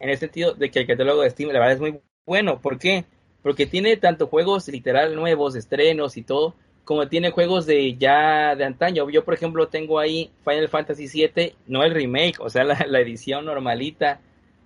en 0.00 0.10
el 0.10 0.18
sentido 0.18 0.54
de 0.54 0.70
que 0.70 0.80
el 0.80 0.86
catálogo 0.86 1.22
de 1.22 1.30
Steam 1.30 1.50
la 1.50 1.58
verdad 1.58 1.74
es 1.74 1.80
muy 1.80 2.00
bueno. 2.24 2.60
¿Por 2.60 2.78
qué? 2.78 3.04
Porque 3.42 3.66
tiene 3.66 3.96
tanto 3.96 4.28
juegos 4.28 4.68
literal 4.68 5.14
nuevos, 5.14 5.56
estrenos 5.56 6.16
y 6.16 6.22
todo, 6.22 6.54
como 6.84 7.08
tiene 7.08 7.30
juegos 7.30 7.66
de 7.66 7.96
ya 7.96 8.56
de 8.56 8.64
antaño. 8.64 9.08
Yo, 9.10 9.24
por 9.24 9.34
ejemplo, 9.34 9.68
tengo 9.68 9.98
ahí 9.98 10.30
Final 10.44 10.68
Fantasy 10.68 11.06
VII, 11.06 11.54
no 11.66 11.84
el 11.84 11.94
remake, 11.94 12.40
o 12.40 12.50
sea, 12.50 12.64
la, 12.64 13.00
edición 13.00 13.44
normalita 13.44 14.20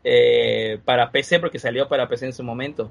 eh, 0.04 0.78
para 0.84 1.10
PC, 1.10 1.40
porque 1.40 1.58
salió 1.58 1.88
para 1.88 2.08
PC 2.08 2.26
en 2.26 2.32
su 2.32 2.42
momento. 2.42 2.90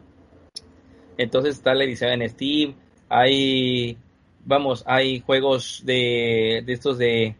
Entonces 1.17 1.55
está 1.55 1.73
la 1.73 1.85
edición 1.85 2.21
en 2.21 2.29
Steam, 2.29 2.75
hay, 3.07 3.97
vamos, 4.43 4.83
hay 4.85 5.21
juegos 5.21 5.81
de, 5.85 6.61
de 6.65 6.73
estos 6.73 6.97
de, 6.97 7.35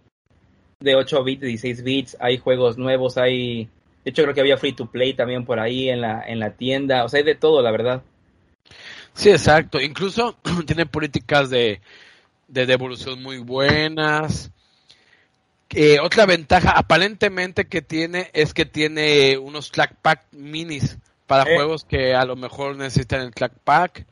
de 0.79 0.95
8 0.95 1.23
bits, 1.23 1.41
16 1.41 1.83
bits, 1.83 2.17
hay 2.21 2.37
juegos 2.37 2.77
nuevos, 2.77 3.17
hay, 3.17 3.65
de 4.05 4.11
hecho 4.11 4.23
creo 4.23 4.33
que 4.33 4.39
había 4.39 4.57
free 4.57 4.71
to 4.71 4.89
play 4.89 5.13
también 5.13 5.43
por 5.43 5.59
ahí 5.59 5.89
en 5.89 5.99
la, 5.99 6.23
en 6.25 6.39
la 6.39 6.51
tienda, 6.51 7.03
o 7.03 7.09
sea, 7.09 7.17
hay 7.17 7.25
de 7.25 7.35
todo, 7.35 7.61
la 7.61 7.71
verdad. 7.71 8.01
Sí, 9.15 9.29
exacto. 9.29 9.81
Incluso 9.81 10.37
tiene 10.67 10.85
políticas 10.85 11.49
de, 11.49 11.81
devolución 12.47 13.23
muy 13.23 13.39
buenas. 13.39 14.51
Eh, 15.71 15.99
otra 15.99 16.25
ventaja 16.25 16.71
aparentemente 16.71 17.65
que 17.65 17.81
tiene 17.81 18.29
es 18.33 18.53
que 18.53 18.65
tiene 18.65 19.37
unos 19.37 19.71
track 19.71 19.95
pack 20.01 20.25
minis 20.31 20.97
para 21.25 21.49
eh. 21.49 21.55
juegos 21.55 21.83
que 21.83 22.13
a 22.13 22.23
lo 22.23 22.35
mejor 22.35 22.75
necesitan 22.75 23.21
el 23.21 23.33
track 23.33 23.53
pack. 23.63 24.05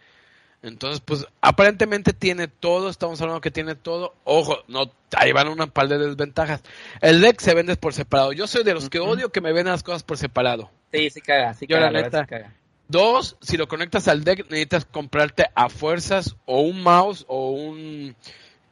Entonces, 0.64 1.02
pues 1.02 1.28
aparentemente 1.42 2.14
tiene 2.14 2.48
todo, 2.48 2.90
estamos 2.90 3.22
hablando 3.22 3.42
que 3.42 3.52
tiene 3.52 3.76
todo. 3.76 4.16
Ojo, 4.24 4.64
no, 4.70 4.90
ahí 5.16 5.34
van 5.34 5.50
una 5.50 5.68
par 5.68 5.90
de 5.90 5.98
desventajas. 5.98 6.64
El 7.02 7.20
deck 7.20 7.42
se 7.42 7.54
vende 7.54 7.76
por 7.76 7.94
separado. 7.94 8.32
Yo 8.32 8.48
soy 8.48 8.64
de 8.64 8.74
los 8.74 8.90
que 8.90 9.00
odio 9.00 9.30
que 9.30 9.42
me 9.42 9.52
venden 9.52 9.74
las 9.74 9.84
cosas 9.84 10.04
por 10.04 10.18
separado. 10.18 10.72
Sí, 10.94 11.10
sí 11.10 11.20
caga, 11.20 11.54
sí 11.54 11.66
Yo 11.68 11.78
la 11.80 11.92
neta, 11.92 12.26
caga. 12.26 12.54
Dos, 12.88 13.38
si 13.42 13.58
lo 13.58 13.68
conectas 13.68 14.08
al 14.08 14.24
deck, 14.24 14.50
necesitas 14.50 14.86
comprarte 14.86 15.46
a 15.56 15.70
fuerzas 15.70 16.36
o 16.46 16.62
un 16.62 16.84
mouse 16.84 17.26
o 17.28 17.52
un 17.52 18.16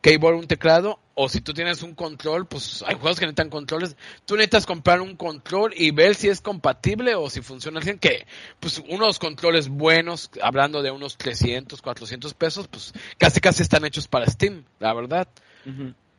keyboard, 0.01 0.35
un 0.35 0.47
teclado, 0.47 0.99
o 1.13 1.29
si 1.29 1.41
tú 1.41 1.53
tienes 1.53 1.83
un 1.83 1.93
control, 1.93 2.47
pues 2.47 2.83
hay 2.87 2.95
juegos 2.95 3.19
que 3.19 3.25
necesitan 3.25 3.49
controles, 3.49 3.95
tú 4.25 4.35
necesitas 4.35 4.65
comprar 4.65 5.01
un 5.01 5.15
control 5.15 5.73
y 5.75 5.91
ver 5.91 6.15
si 6.15 6.27
es 6.27 6.41
compatible 6.41 7.15
o 7.15 7.29
si 7.29 7.41
funciona 7.41 7.79
bien, 7.79 7.99
que 7.99 8.25
pues 8.59 8.81
unos 8.89 9.19
controles 9.19 9.69
buenos, 9.69 10.31
hablando 10.41 10.81
de 10.81 10.91
unos 10.91 11.17
300, 11.17 11.81
400 11.81 12.33
pesos, 12.33 12.67
pues 12.67 12.93
casi 13.17 13.39
casi 13.39 13.61
están 13.61 13.85
hechos 13.85 14.07
para 14.07 14.25
Steam, 14.25 14.65
la 14.79 14.93
verdad. 14.93 15.27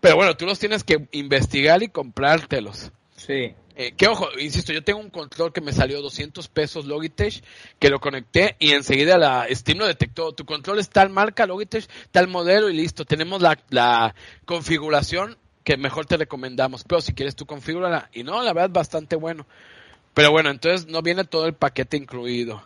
Pero 0.00 0.16
bueno, 0.16 0.36
tú 0.36 0.46
los 0.46 0.58
tienes 0.58 0.84
que 0.84 1.08
investigar 1.12 1.82
y 1.82 1.88
comprártelos. 1.88 2.92
Sí. 3.16 3.54
Eh, 3.74 3.92
que 3.92 4.06
ojo, 4.06 4.28
insisto, 4.38 4.72
yo 4.72 4.84
tengo 4.84 5.00
un 5.00 5.08
control 5.08 5.52
que 5.52 5.62
me 5.62 5.72
salió 5.72 6.02
200 6.02 6.48
pesos 6.48 6.84
Logitech, 6.84 7.42
que 7.78 7.88
lo 7.88 8.00
conecté 8.00 8.56
y 8.58 8.72
enseguida 8.72 9.16
la 9.16 9.46
Steam 9.50 9.78
lo 9.78 9.86
detectó. 9.86 10.32
Tu 10.32 10.44
control 10.44 10.78
es 10.78 10.90
tal 10.90 11.08
marca 11.08 11.46
Logitech, 11.46 11.88
tal 12.10 12.28
modelo 12.28 12.68
y 12.68 12.74
listo. 12.74 13.04
Tenemos 13.04 13.40
la, 13.40 13.58
la 13.70 14.14
configuración 14.44 15.38
que 15.64 15.76
mejor 15.76 16.06
te 16.06 16.16
recomendamos. 16.16 16.84
Pero 16.84 17.00
si 17.00 17.14
quieres 17.14 17.34
tú 17.34 17.46
configúrala. 17.46 18.10
Y 18.12 18.24
no, 18.24 18.42
la 18.42 18.52
verdad 18.52 18.70
es 18.70 18.72
bastante 18.72 19.16
bueno. 19.16 19.46
Pero 20.14 20.30
bueno, 20.30 20.50
entonces 20.50 20.86
no 20.88 21.00
viene 21.02 21.24
todo 21.24 21.46
el 21.46 21.54
paquete 21.54 21.96
incluido. 21.96 22.62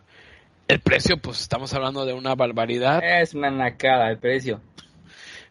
El 0.68 0.80
precio, 0.80 1.16
pues 1.18 1.40
estamos 1.40 1.72
hablando 1.74 2.04
de 2.04 2.12
una 2.12 2.34
barbaridad. 2.34 3.00
Es 3.04 3.34
una 3.34 3.50
nacada 3.50 4.10
el 4.10 4.18
precio. 4.18 4.60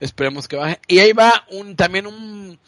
Esperemos 0.01 0.47
que 0.47 0.58
baje. 0.58 0.80
Y 0.88 0.99
ahí 0.99 1.14
va 1.14 1.45
un 1.51 1.78
también 1.78 2.06
un 2.06 2.60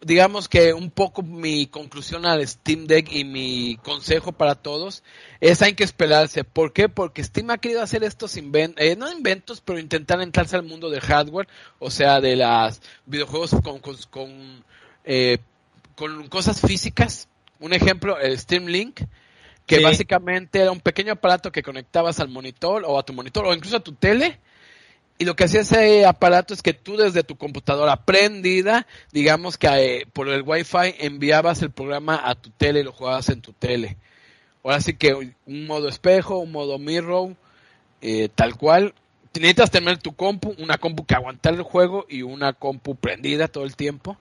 digamos 0.00 0.48
que 0.48 0.72
un 0.72 0.90
poco 0.90 1.22
mi 1.22 1.66
conclusión 1.66 2.24
al 2.24 2.46
Steam 2.46 2.86
Deck 2.86 3.10
y 3.10 3.24
mi 3.24 3.76
consejo 3.82 4.32
para 4.32 4.54
todos 4.54 5.02
es 5.40 5.60
hay 5.62 5.74
que 5.74 5.84
esperarse. 5.84 6.44
¿Por 6.44 6.72
qué? 6.72 6.88
Porque 6.88 7.24
Steam 7.24 7.50
ha 7.50 7.58
querido 7.58 7.82
hacer 7.82 8.04
estos 8.04 8.36
inventos, 8.36 8.84
eh, 8.84 8.96
no 8.96 9.10
inventos, 9.10 9.60
pero 9.60 9.78
intentar 9.78 10.20
entrarse 10.20 10.56
al 10.56 10.62
mundo 10.62 10.90
del 10.90 11.00
hardware, 11.00 11.48
o 11.78 11.90
sea, 11.90 12.20
de 12.20 12.36
las 12.36 12.80
videojuegos 13.06 13.56
con, 13.62 13.80
con, 13.80 14.64
eh, 15.04 15.38
con, 15.96 16.28
cosas 16.28 16.60
físicas. 16.60 17.28
Un 17.60 17.72
ejemplo, 17.72 18.18
el 18.20 18.38
Steam 18.38 18.66
Link, 18.66 19.00
que 19.66 19.80
básicamente 19.80 20.60
era 20.60 20.70
un 20.70 20.80
pequeño 20.80 21.14
aparato 21.14 21.50
que 21.50 21.62
conectabas 21.62 22.20
al 22.20 22.28
monitor 22.28 22.84
o 22.86 22.98
a 22.98 23.02
tu 23.02 23.12
monitor 23.12 23.44
o 23.44 23.52
incluso 23.52 23.76
a 23.76 23.80
tu 23.80 23.92
tele 23.92 24.38
y 25.18 25.24
lo 25.24 25.34
que 25.34 25.44
hacía 25.44 25.62
ese 25.62 26.06
aparato 26.06 26.54
es 26.54 26.62
que 26.62 26.74
tú 26.74 26.96
desde 26.96 27.24
tu 27.24 27.36
computadora 27.36 27.96
prendida, 27.96 28.86
digamos 29.10 29.58
que 29.58 29.66
eh, 29.66 30.06
por 30.12 30.28
el 30.28 30.42
Wi-Fi 30.42 30.94
enviabas 31.00 31.60
el 31.62 31.72
programa 31.72 32.20
a 32.22 32.36
tu 32.36 32.50
tele 32.50 32.80
y 32.80 32.84
lo 32.84 32.92
jugabas 32.92 33.28
en 33.28 33.40
tu 33.40 33.52
tele. 33.52 33.96
Ahora 34.62 34.80
sí 34.80 34.94
que 34.94 35.14
un 35.14 35.66
modo 35.66 35.88
espejo, 35.88 36.38
un 36.38 36.52
modo 36.52 36.78
mirror, 36.78 37.34
eh, 38.00 38.28
tal 38.32 38.56
cual. 38.56 38.94
Necesitas 39.34 39.70
tener 39.70 39.98
tu 39.98 40.14
compu, 40.14 40.54
una 40.58 40.78
compu 40.78 41.04
que 41.04 41.14
aguantar 41.14 41.54
el 41.54 41.62
juego 41.62 42.06
y 42.08 42.22
una 42.22 42.52
compu 42.52 42.94
prendida 42.94 43.48
todo 43.48 43.64
el 43.64 43.76
tiempo. 43.76 44.16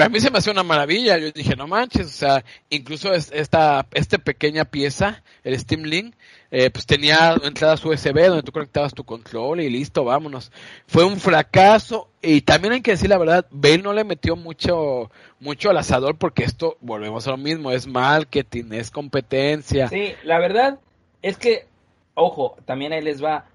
Pero 0.00 0.08
a 0.08 0.12
mí 0.14 0.20
se 0.20 0.30
me 0.30 0.38
hace 0.38 0.50
una 0.50 0.62
maravilla. 0.62 1.18
Yo 1.18 1.30
dije, 1.30 1.54
no 1.56 1.66
manches, 1.66 2.06
o 2.06 2.08
sea, 2.08 2.42
incluso 2.70 3.12
esta, 3.12 3.86
esta 3.92 4.16
pequeña 4.16 4.64
pieza, 4.64 5.22
el 5.44 5.58
Steam 5.58 5.82
Link, 5.82 6.14
eh, 6.50 6.70
pues 6.70 6.86
tenía 6.86 7.34
entradas 7.44 7.84
USB 7.84 8.14
donde 8.14 8.42
tú 8.42 8.50
conectabas 8.50 8.94
tu 8.94 9.04
control 9.04 9.60
y 9.60 9.68
listo, 9.68 10.02
vámonos. 10.02 10.52
Fue 10.86 11.04
un 11.04 11.18
fracaso 11.18 12.08
y 12.22 12.40
también 12.40 12.72
hay 12.72 12.80
que 12.80 12.92
decir 12.92 13.10
la 13.10 13.18
verdad, 13.18 13.44
Bale 13.50 13.82
no 13.82 13.92
le 13.92 14.04
metió 14.04 14.36
mucho, 14.36 15.10
mucho 15.38 15.68
al 15.68 15.76
asador 15.76 16.16
porque 16.16 16.44
esto, 16.44 16.78
volvemos 16.80 17.26
a 17.26 17.32
lo 17.32 17.36
mismo, 17.36 17.70
es 17.70 17.86
marketing, 17.86 18.72
es 18.72 18.90
competencia. 18.90 19.88
Sí, 19.88 20.14
la 20.24 20.38
verdad 20.38 20.78
es 21.20 21.36
que, 21.36 21.66
ojo, 22.14 22.56
también 22.64 22.94
ahí 22.94 23.02
les 23.02 23.22
va. 23.22 23.48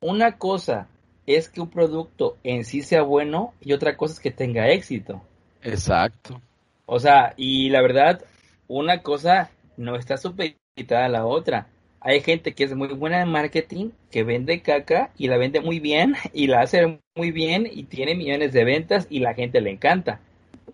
Una 0.00 0.38
cosa 0.38 0.88
es 1.26 1.50
que 1.50 1.60
un 1.60 1.68
producto 1.68 2.38
en 2.42 2.64
sí 2.64 2.80
sea 2.80 3.02
bueno 3.02 3.52
y 3.60 3.74
otra 3.74 3.98
cosa 3.98 4.14
es 4.14 4.20
que 4.20 4.30
tenga 4.30 4.70
éxito. 4.70 5.20
Exacto. 5.62 6.40
O 6.86 6.98
sea, 6.98 7.34
y 7.36 7.70
la 7.70 7.82
verdad, 7.82 8.24
una 8.68 9.02
cosa 9.02 9.50
no 9.76 9.96
está 9.96 10.16
supeditada 10.16 11.06
a 11.06 11.08
la 11.08 11.26
otra. 11.26 11.68
Hay 12.00 12.20
gente 12.20 12.54
que 12.54 12.64
es 12.64 12.74
muy 12.74 12.88
buena 12.88 13.22
en 13.22 13.28
marketing, 13.28 13.90
que 14.10 14.24
vende 14.24 14.62
caca 14.62 15.10
y 15.16 15.28
la 15.28 15.36
vende 15.36 15.60
muy 15.60 15.80
bien 15.80 16.14
y 16.32 16.46
la 16.46 16.62
hace 16.62 16.98
muy 17.16 17.30
bien 17.30 17.68
y 17.70 17.84
tiene 17.84 18.14
millones 18.14 18.52
de 18.52 18.64
ventas 18.64 19.06
y 19.10 19.20
la 19.20 19.34
gente 19.34 19.60
le 19.60 19.70
encanta. 19.70 20.20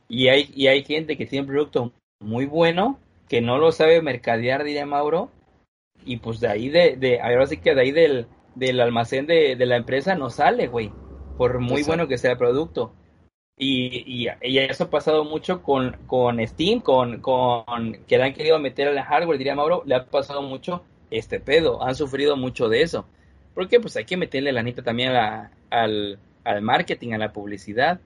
Y 0.08 0.28
hay, 0.28 0.50
y 0.54 0.68
hay 0.68 0.84
gente 0.84 1.16
que 1.16 1.26
tiene 1.26 1.42
un 1.42 1.52
producto 1.52 1.92
muy 2.20 2.46
bueno, 2.46 2.98
que 3.28 3.40
no 3.40 3.58
lo 3.58 3.72
sabe 3.72 4.00
mercadear, 4.02 4.62
diría 4.62 4.86
Mauro, 4.86 5.30
y 6.04 6.18
pues 6.18 6.38
de 6.40 6.48
ahí, 6.48 6.68
de, 6.68 6.96
de 6.96 7.20
ahora 7.20 7.46
sí 7.46 7.56
que 7.56 7.74
de 7.74 7.80
ahí 7.80 7.90
del, 7.90 8.26
del 8.54 8.80
almacén 8.80 9.26
de, 9.26 9.56
de 9.56 9.66
la 9.66 9.76
empresa 9.76 10.14
no 10.14 10.30
sale, 10.30 10.68
güey, 10.68 10.92
por 11.36 11.58
muy 11.58 11.82
bueno 11.82 12.06
que 12.06 12.18
sea 12.18 12.32
el 12.32 12.38
producto. 12.38 12.92
Y, 13.58 14.26
y, 14.26 14.58
eso 14.58 14.84
ha 14.84 14.90
pasado 14.90 15.24
mucho 15.24 15.62
con, 15.62 15.96
con 16.06 16.46
Steam, 16.46 16.80
con, 16.80 17.20
con 17.20 17.64
que 18.06 18.18
le 18.18 18.24
han 18.24 18.34
querido 18.34 18.58
meter 18.58 18.88
al 18.88 19.00
hardware, 19.00 19.38
diría 19.38 19.54
Mauro, 19.54 19.82
le 19.86 19.94
ha 19.94 20.04
pasado 20.04 20.42
mucho 20.42 20.84
este 21.10 21.40
pedo, 21.40 21.82
han 21.82 21.94
sufrido 21.94 22.36
mucho 22.36 22.68
de 22.68 22.82
eso. 22.82 23.06
Porque 23.54 23.80
pues 23.80 23.96
hay 23.96 24.04
que 24.04 24.18
meterle 24.18 24.52
la 24.52 24.62
nita 24.62 24.82
también 24.82 25.12
al, 25.70 26.18
al 26.44 26.62
marketing, 26.62 27.12
a 27.14 27.18
la 27.18 27.32
publicidad. 27.32 28.00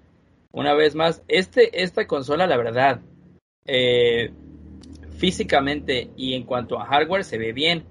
Una 0.52 0.74
vez 0.74 0.94
más, 0.94 1.22
este, 1.26 1.82
esta 1.82 2.06
consola, 2.06 2.46
la 2.46 2.56
verdad, 2.56 3.00
eh, 3.66 4.30
físicamente 5.18 6.10
y 6.16 6.34
en 6.34 6.44
cuanto 6.44 6.80
a 6.80 6.86
hardware 6.86 7.24
se 7.24 7.38
ve 7.38 7.52
bien. 7.52 7.84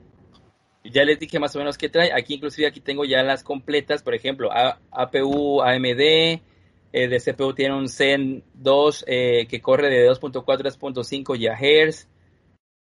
Ya 0.83 1.03
les 1.03 1.19
dije 1.19 1.39
más 1.39 1.55
o 1.55 1.59
menos 1.59 1.77
qué 1.77 1.89
trae. 1.89 2.11
Aquí 2.13 2.35
inclusive 2.35 2.67
aquí 2.67 2.79
tengo 2.79 3.05
ya 3.05 3.21
las 3.23 3.43
completas, 3.43 4.01
por 4.01 4.15
ejemplo, 4.15 4.49
APU, 4.91 5.61
AMD, 5.61 6.41
eh, 6.91 7.07
de 7.07 7.19
CPU 7.19 7.53
tiene 7.53 7.75
un 7.75 7.87
Zen 7.87 8.43
2 8.55 9.05
eh, 9.07 9.47
que 9.47 9.61
corre 9.61 9.89
de 9.89 10.09
2.4 10.09 10.43
a 10.43 10.57
3.5 10.57 11.37
GHz. 11.37 12.07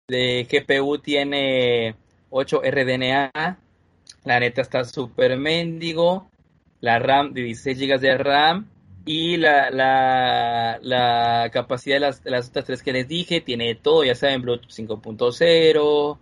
De 0.07 0.47
GPU 0.49 0.97
tiene 0.97 1.95
8 2.29 2.61
RDNA. 2.63 3.31
La 4.23 4.39
neta 4.39 4.61
está 4.61 4.83
súper 4.83 5.37
mendigo. 5.37 6.29
La 6.79 6.97
RAM 6.99 7.33
de 7.33 7.43
16 7.43 7.79
GB 7.79 7.99
de 7.99 8.17
RAM. 8.17 8.67
Y 9.05 9.37
la, 9.37 9.69
la, 9.71 10.79
la 10.81 11.49
capacidad 11.51 11.95
de 11.95 11.99
las, 12.01 12.21
las, 12.23 12.49
otras 12.49 12.65
tres 12.65 12.83
que 12.83 12.93
les 12.93 13.07
dije 13.07 13.41
tiene 13.41 13.73
todo, 13.73 14.03
ya 14.03 14.13
saben, 14.13 14.43
Bluetooth 14.43 14.69
5.0. 14.69 16.19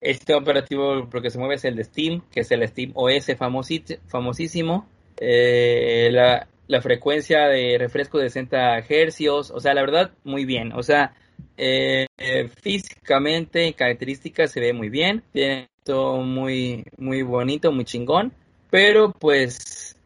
Este 0.00 0.34
operativo 0.34 1.08
porque 1.10 1.30
se 1.30 1.38
mueve 1.38 1.54
es 1.54 1.64
el 1.64 1.76
de 1.76 1.84
Steam, 1.84 2.22
que 2.30 2.40
es 2.40 2.50
el 2.50 2.66
Steam 2.68 2.92
OS 2.94 3.34
famosísimo. 4.06 4.86
Eh, 5.16 6.10
la, 6.12 6.46
la 6.68 6.80
frecuencia 6.82 7.48
de 7.48 7.76
refresco 7.78 8.18
de 8.18 8.30
60 8.30 8.78
hercios, 8.88 9.50
o 9.50 9.60
sea, 9.60 9.74
la 9.74 9.80
verdad, 9.82 10.12
muy 10.24 10.44
bien. 10.44 10.72
O 10.72 10.82
sea, 10.82 11.14
Eh, 11.56 12.06
físicamente, 12.62 13.66
en 13.66 13.72
características, 13.72 14.50
se 14.52 14.60
ve 14.60 14.72
muy 14.72 14.88
bien. 14.88 15.22
Tiene 15.32 15.68
todo 15.84 16.22
muy, 16.22 16.84
muy 16.96 17.22
bonito, 17.22 17.72
muy 17.72 17.84
chingón. 17.84 18.32
Pero 18.70 19.12
pues, 19.12 19.96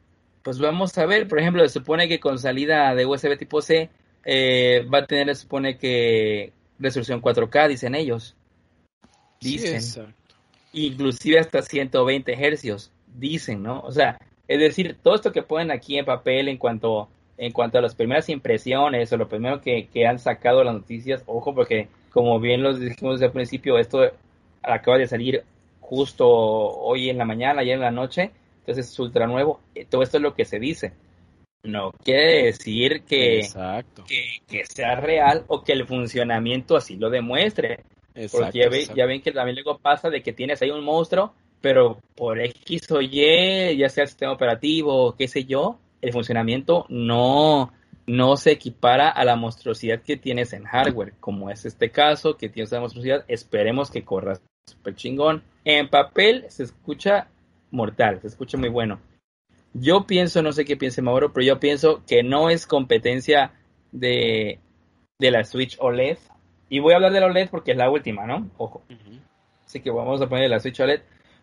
pues 0.43 0.59
vamos 0.59 0.97
a 0.99 1.07
ver. 1.07 1.29
Por 1.29 1.39
ejemplo, 1.41 1.63
se 1.67 1.75
supone 1.75 2.09
que 2.09 2.21
con 2.21 2.39
salida 2.39 2.95
de 2.95 3.07
USB 3.07 3.37
tipo 3.39 3.61
C 3.63 3.91
eh, 4.25 4.87
va 4.93 4.99
a 5.01 5.07
tener, 5.07 5.35
se 5.35 5.43
supone 5.43 5.77
que 5.79 6.53
resolución 6.79 7.21
4K, 7.21 7.69
dicen 7.69 7.95
ellos. 7.95 8.37
Dicen. 9.41 10.15
Inclusive 10.73 11.39
hasta 11.39 11.61
120 11.63 12.33
hercios, 12.47 12.93
dicen, 13.07 13.63
¿no? 13.63 13.81
O 13.81 13.91
sea, 13.93 14.19
es 14.53 14.61
decir, 14.61 14.97
todo 15.03 15.15
esto 15.15 15.33
que 15.33 15.43
ponen 15.43 15.71
aquí 15.71 15.99
en 15.99 16.05
papel 16.05 16.49
en 16.49 16.59
cuanto 16.59 17.09
en 17.39 17.53
cuanto 17.53 17.79
a 17.79 17.81
las 17.81 17.95
primeras 17.95 18.29
impresiones 18.29 19.13
o 19.13 19.17
lo 19.17 19.29
primero 19.29 19.61
que, 19.61 19.89
han 20.07 20.19
sacado 20.19 20.63
las 20.63 20.75
noticias, 20.75 21.25
ojo, 21.27 21.55
porque 21.55 21.89
como 22.11 22.39
bien 22.39 22.63
lo 22.63 22.75
dijimos 22.75 23.15
desde 23.15 23.27
el 23.27 23.33
principio, 23.33 23.79
esto 23.79 24.03
acaba 24.63 24.99
de 24.99 25.09
salir 25.09 25.43
justo 25.81 26.29
hoy 26.29 27.11
en 27.11 27.19
la 27.19 27.25
mañana, 27.25 27.63
ayer 27.63 27.75
en 27.75 27.81
la 27.81 27.91
noche, 27.91 28.31
entonces 28.61 28.91
es 28.91 28.99
ultra 28.99 29.27
nuevo. 29.27 29.61
Eh, 29.75 29.87
todo 29.89 30.03
esto 30.03 30.19
es 30.19 30.23
lo 30.23 30.35
que 30.35 30.45
se 30.45 30.61
dice. 30.61 30.93
No 31.65 31.93
quiere 32.05 32.45
decir 32.45 33.03
que, 33.03 33.41
que, 34.49 34.65
sea 34.65 34.97
real 34.97 35.45
o 35.49 35.65
que 35.65 35.73
el 35.73 35.87
funcionamiento 35.87 36.77
así 36.77 36.97
lo 36.97 37.09
demuestre. 37.11 37.81
Porque 38.31 38.59
ya, 38.61 38.95
ya, 38.95 39.07
ven 39.07 39.23
que 39.23 39.33
también 39.33 39.57
luego 39.57 39.79
pasa 39.79 40.11
de 40.11 40.23
que 40.23 40.33
tienes 40.33 40.61
ahí 40.61 40.71
un 40.71 40.85
monstruo, 40.85 41.35
pero 41.63 42.01
por 42.15 42.41
X 42.41 42.91
o 42.91 43.01
Y, 43.01 43.77
ya 43.79 43.89
sea 43.89 44.05
el 44.05 44.09
sistema 44.09 44.33
operativo, 44.33 45.15
qué 45.17 45.29
sé 45.29 45.45
yo, 45.45 45.79
el 46.03 46.13
funcionamiento 46.13 46.85
no, 46.91 47.73
no 48.07 48.37
se 48.37 48.51
equipara 48.51 49.09
a 49.09 49.25
la 49.25 49.37
monstruosidad 49.37 50.03
que 50.03 50.17
tienes 50.17 50.53
en 50.53 50.65
hardware, 50.65 51.15
como 51.21 51.49
es 51.49 51.65
este 51.65 51.91
caso, 51.91 52.37
que 52.37 52.49
tienes 52.49 52.73
la 52.73 52.81
monstruosidad, 52.81 53.25
esperemos 53.29 53.91
que 53.91 54.05
corra 54.05 54.41
super 54.67 54.95
chingón. 54.95 55.43
En 55.65 55.89
papel 55.89 56.45
se 56.49 56.65
escucha 56.65 57.29
mortal, 57.71 58.21
se 58.21 58.27
escucha 58.27 58.59
muy 58.59 58.69
bueno. 58.69 59.01
Yo 59.73 60.07
pienso, 60.07 60.43
no 60.43 60.53
sé 60.53 60.65
qué 60.65 60.77
piense 60.77 61.01
Mauro, 61.01 61.33
pero 61.33 61.47
yo 61.47 61.61
pienso 61.61 62.03
que 62.07 62.23
no 62.23 62.51
es 62.51 62.67
competencia 62.67 63.53
de, 63.91 64.59
de 65.19 65.31
la 65.31 65.45
Switch 65.45 65.79
OLED. 65.81 66.19
Y 66.69 66.81
voy 66.81 66.93
a 66.93 66.97
hablar 66.97 67.13
de 67.13 67.21
la 67.21 67.27
OLED 67.27 67.49
porque 67.51 67.73
es 67.73 67.77
la 67.77 67.91
última, 67.91 68.27
¿no? 68.27 68.51
Ojo. 68.59 68.83
Así 69.65 69.81
que 69.81 69.91
vamos 69.91 70.21
a 70.21 70.29
poner 70.29 70.51
la 70.51 70.61
Switch 70.61 70.81
OLED. 70.81 71.03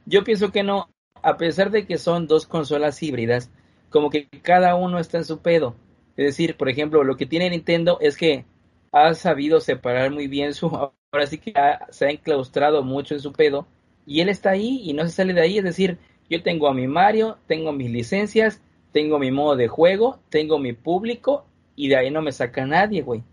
Yo 0.09 0.23
pienso 0.23 0.51
que 0.51 0.63
no, 0.63 0.89
a 1.21 1.37
pesar 1.37 1.69
de 1.69 1.85
que 1.85 1.99
son 1.99 2.25
dos 2.25 2.47
consolas 2.47 3.03
híbridas, 3.03 3.51
como 3.91 4.09
que 4.09 4.27
cada 4.41 4.73
uno 4.73 4.97
está 4.97 5.19
en 5.19 5.23
su 5.25 5.39
pedo. 5.39 5.75
Es 6.17 6.25
decir, 6.25 6.57
por 6.57 6.67
ejemplo, 6.67 7.03
lo 7.03 7.15
que 7.15 7.27
tiene 7.27 7.47
Nintendo 7.51 7.99
es 8.01 8.17
que 8.17 8.43
ha 8.91 9.13
sabido 9.13 9.59
separar 9.59 10.09
muy 10.11 10.27
bien 10.27 10.55
su... 10.55 10.67
Ahora 11.11 11.27
sí 11.27 11.37
que 11.37 11.53
se 11.89 12.05
ha 12.05 12.09
enclaustrado 12.09 12.83
mucho 12.83 13.13
en 13.13 13.19
su 13.19 13.33
pedo 13.33 13.67
y 14.05 14.21
él 14.21 14.29
está 14.29 14.51
ahí 14.51 14.81
y 14.83 14.93
no 14.93 15.03
se 15.05 15.11
sale 15.11 15.33
de 15.33 15.41
ahí. 15.41 15.59
Es 15.59 15.63
decir, 15.63 15.99
yo 16.27 16.41
tengo 16.41 16.67
a 16.67 16.73
mi 16.73 16.87
Mario, 16.87 17.37
tengo 17.45 17.71
mis 17.71 17.91
licencias, 17.91 18.61
tengo 18.91 19.19
mi 19.19 19.31
modo 19.31 19.55
de 19.55 19.67
juego, 19.67 20.19
tengo 20.29 20.57
mi 20.57 20.73
público 20.73 21.45
y 21.75 21.87
de 21.87 21.97
ahí 21.97 22.09
no 22.09 22.23
me 22.23 22.31
saca 22.31 22.65
nadie, 22.65 23.03
güey. 23.03 23.23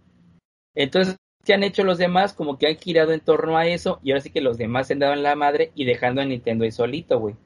Entonces, 0.74 1.16
¿qué 1.46 1.54
han 1.54 1.62
hecho 1.62 1.84
los 1.84 1.96
demás? 1.96 2.34
Como 2.34 2.58
que 2.58 2.66
han 2.66 2.76
girado 2.76 3.12
en 3.12 3.20
torno 3.20 3.56
a 3.56 3.66
eso 3.66 4.00
y 4.02 4.10
ahora 4.10 4.20
sí 4.20 4.30
que 4.30 4.42
los 4.42 4.58
demás 4.58 4.88
se 4.88 4.92
han 4.92 4.98
dado 4.98 5.14
en 5.14 5.22
la 5.22 5.36
madre 5.36 5.70
y 5.74 5.84
dejando 5.84 6.20
a 6.20 6.24
Nintendo 6.26 6.64
ahí 6.64 6.72
solito, 6.72 7.18
güey. 7.18 7.36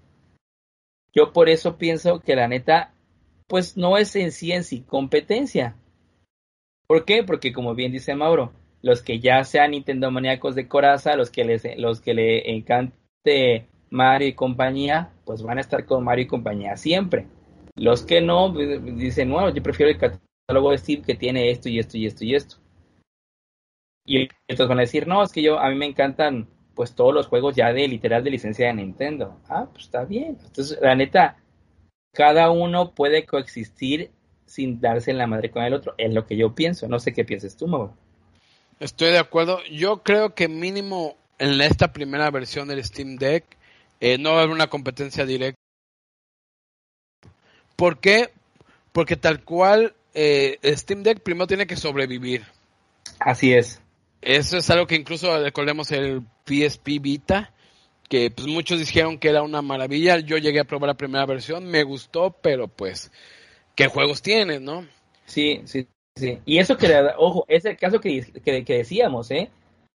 Yo 1.12 1.32
por 1.32 1.48
eso 1.48 1.76
pienso 1.76 2.20
que 2.20 2.34
la 2.34 2.48
neta 2.48 2.92
pues 3.46 3.76
no 3.76 3.98
es 3.98 4.16
en 4.16 4.32
sí 4.32 4.53
en 4.53 4.64
sí 4.64 4.80
competencia. 4.80 5.76
¿Por 6.86 7.05
qué? 7.05 7.22
Porque 7.22 7.53
como 7.53 7.74
bien 7.74 7.92
dice 7.92 8.14
Mauro, 8.14 8.53
los 8.82 9.03
que 9.03 9.20
ya 9.20 9.44
sean 9.44 9.72
Nintendo 9.72 10.11
maníacos 10.11 10.55
de 10.55 10.66
coraza, 10.66 11.14
los 11.16 11.30
que 11.30 11.44
les, 11.44 11.62
los 11.76 12.01
que 12.01 12.14
le 12.14 12.51
encante 12.57 13.66
Mario 13.90 14.28
y 14.28 14.32
compañía, 14.32 15.11
pues 15.24 15.42
van 15.42 15.59
a 15.59 15.61
estar 15.61 15.84
con 15.84 16.05
Mario 16.05 16.24
y 16.24 16.28
compañía 16.28 16.76
siempre. 16.76 17.26
Los 17.76 18.03
que 18.03 18.20
no, 18.20 18.53
pues, 18.53 18.82
dicen, 18.96 19.30
bueno, 19.30 19.51
yo 19.51 19.62
prefiero 19.62 19.92
el 19.92 19.98
catálogo 19.98 20.70
de 20.70 20.78
Steve 20.78 21.03
que 21.03 21.14
tiene 21.14 21.51
esto 21.51 21.68
y 21.68 21.78
esto 21.78 21.98
y 21.98 22.07
esto 22.07 22.24
y 22.24 22.34
esto. 22.34 22.57
Y 24.11 24.28
entonces 24.48 24.68
van 24.68 24.78
a 24.78 24.80
decir, 24.80 25.06
no, 25.06 25.22
es 25.22 25.30
que 25.30 25.40
yo, 25.40 25.61
a 25.61 25.68
mí 25.68 25.76
me 25.76 25.86
encantan 25.86 26.48
pues 26.74 26.96
todos 26.96 27.14
los 27.14 27.28
juegos 27.28 27.54
ya 27.54 27.72
de 27.72 27.86
literal 27.86 28.24
de 28.24 28.32
licencia 28.32 28.66
de 28.66 28.74
Nintendo. 28.74 29.40
Ah, 29.48 29.68
pues 29.70 29.84
está 29.84 30.04
bien. 30.04 30.36
Entonces, 30.44 30.80
la 30.82 30.96
neta, 30.96 31.36
cada 32.12 32.50
uno 32.50 32.92
puede 32.92 33.24
coexistir 33.24 34.11
sin 34.46 34.80
darse 34.80 35.12
en 35.12 35.18
la 35.18 35.28
madre 35.28 35.52
con 35.52 35.62
el 35.62 35.74
otro. 35.74 35.94
Es 35.96 36.12
lo 36.12 36.26
que 36.26 36.36
yo 36.36 36.56
pienso. 36.56 36.88
No 36.88 36.98
sé 36.98 37.12
qué 37.12 37.24
piensas 37.24 37.56
tú, 37.56 37.68
Mauro. 37.68 37.96
Estoy 38.80 39.12
de 39.12 39.20
acuerdo. 39.20 39.61
Yo 39.70 40.02
creo 40.02 40.34
que 40.34 40.48
mínimo 40.48 41.16
en 41.38 41.61
esta 41.61 41.92
primera 41.92 42.28
versión 42.32 42.66
del 42.66 42.82
Steam 42.82 43.14
Deck 43.14 43.44
eh, 44.00 44.18
no 44.18 44.32
va 44.32 44.40
a 44.40 44.42
haber 44.42 44.54
una 44.56 44.66
competencia 44.66 45.24
directa. 45.24 45.61
¿Por 47.76 48.00
qué? 48.00 48.30
Porque 48.90 49.14
tal 49.14 49.44
cual 49.44 49.94
eh, 50.14 50.58
Steam 50.64 51.04
Deck 51.04 51.20
primero 51.20 51.46
tiene 51.46 51.68
que 51.68 51.76
sobrevivir. 51.76 52.42
Así 53.20 53.52
es. 53.52 53.80
Eso 54.22 54.58
es 54.58 54.68
algo 54.70 54.86
que 54.86 54.96
incluso 54.96 55.42
recordemos 55.42 55.90
el 55.92 56.22
PSP 56.44 57.00
Vita 57.00 57.52
que 58.10 58.28
pues 58.28 58.48
muchos 58.48 58.80
dijeron 58.80 59.18
que 59.18 59.28
era 59.28 59.42
una 59.42 59.62
maravilla. 59.62 60.18
Yo 60.18 60.36
llegué 60.36 60.60
a 60.60 60.64
probar 60.64 60.88
la 60.88 60.96
primera 60.96 61.24
versión, 61.24 61.64
me 61.66 61.84
gustó, 61.84 62.36
pero 62.42 62.66
pues, 62.66 63.10
¿qué 63.76 63.86
juegos 63.86 64.20
tiene, 64.20 64.58
no? 64.58 64.84
Sí, 65.26 65.62
sí, 65.64 65.86
sí. 66.16 66.40
Y 66.44 66.58
eso 66.58 66.76
que, 66.76 66.92
ojo, 67.16 67.44
es 67.46 67.64
el 67.64 67.76
caso 67.76 68.00
que, 68.00 68.20
que, 68.44 68.74
decíamos, 68.74 69.30
¿eh? 69.30 69.48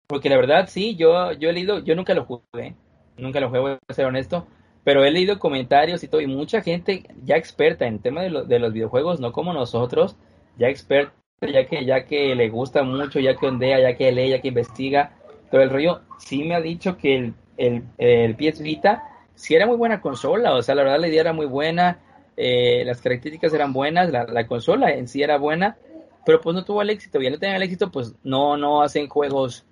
Porque 0.07 0.29
la 0.29 0.37
verdad, 0.37 0.69
sí, 0.69 0.95
yo, 0.95 1.33
yo 1.33 1.49
he 1.49 1.55
leído, 1.55 1.83
yo 1.83 1.95
nunca 1.97 2.13
lo 2.13 2.27
jugué, 2.27 2.75
nunca 3.17 3.41
lo 3.41 3.49
jugué, 3.49 3.79
a 3.89 3.95
ser 3.95 4.05
honesto, 4.05 4.47
pero 4.85 5.07
he 5.07 5.11
leído 5.11 5.39
comentarios 5.39 6.05
y 6.05 6.09
todo, 6.09 6.21
y 6.21 6.27
mucha 6.27 6.61
gente 6.61 7.05
ya 7.25 7.37
experta 7.37 7.87
en 7.87 7.99
tema 7.99 8.21
de, 8.21 8.45
de 8.45 8.59
los 8.59 8.75
videojuegos, 8.75 9.21
no 9.21 9.33
como 9.33 9.55
nosotros, 9.55 10.17
ya 10.59 10.69
experta, 10.69 11.15
ya 11.51 11.67
que, 11.67 11.85
ya 11.85 12.05
que 12.05 12.35
le 12.35 12.49
gusta 12.49 12.83
mucho, 12.83 13.19
ya 13.21 13.37
que 13.37 13.47
ondea, 13.47 13.81
ya 13.81 13.97
que 13.97 14.13
lee, 14.13 14.31
ya 14.31 14.41
que 14.41 14.49
investiga, 14.49 15.13
todo 15.51 15.61
el 15.61 15.71
rollo, 15.71 16.03
sí 16.19 16.45
me 16.45 16.55
ha 16.55 16.61
dicho 16.61 16.97
que 16.97 17.17
el 17.17 17.35
el, 17.57 17.83
el 17.99 18.35
PS 18.37 18.61
Vita 18.61 19.09
si 19.35 19.55
era 19.55 19.67
muy 19.67 19.77
buena 19.77 20.01
consola, 20.01 20.55
o 20.55 20.63
sea, 20.63 20.75
la 20.75 20.83
verdad 20.83 21.01
la 21.01 21.09
idea 21.09 21.23
era 21.23 21.33
muy 21.33 21.47
buena, 21.47 21.99
eh, 22.37 22.85
las 22.85 23.01
características 23.01 23.53
eran 23.55 23.73
buenas, 23.73 24.11
la, 24.11 24.47
consola 24.47 24.93
en 24.93 25.09
sí 25.09 25.23
era 25.23 25.39
buena, 25.39 25.77
pero 26.25 26.41
pues 26.41 26.55
no 26.55 26.65
tuvo 26.65 26.83
el 26.83 26.91
éxito, 26.91 27.21
y 27.21 27.27
al 27.27 27.33
no 27.33 27.39
tener 27.39 27.57
el 27.57 27.63
éxito, 27.63 27.91
pues 27.91 28.15
no, 28.23 28.57
no 28.57 28.83
hacen 28.83 29.09
juegos 29.09 29.65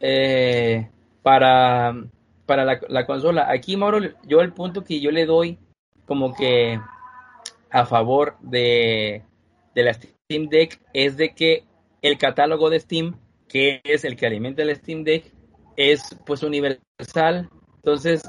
eh, 0.00 0.88
para, 1.22 1.94
para 2.46 2.64
la, 2.64 3.06
consola. 3.06 3.46
Aquí, 3.48 3.76
Mauro, 3.76 4.00
yo 4.26 4.40
el 4.40 4.52
punto 4.52 4.82
que 4.82 5.00
yo 5.00 5.10
le 5.10 5.26
doy 5.26 5.58
como 6.06 6.34
que 6.34 6.80
a 7.70 7.86
favor 7.86 8.36
de, 8.40 9.22
de 9.74 9.82
la 9.82 9.92
Steam 10.24 10.48
Deck 10.48 10.80
es 10.94 11.18
de 11.18 11.34
que 11.34 11.64
el 12.00 12.16
catálogo 12.16 12.70
de 12.70 12.80
Steam, 12.80 13.20
que 13.46 13.82
es 13.84 14.04
el 14.04 14.16
que 14.16 14.26
alimenta 14.26 14.62
el 14.62 14.74
Steam 14.74 15.04
Deck, 15.04 15.30
es 15.76 16.16
pues 16.24 16.42
universal. 16.42 17.50
Entonces, 17.76 18.22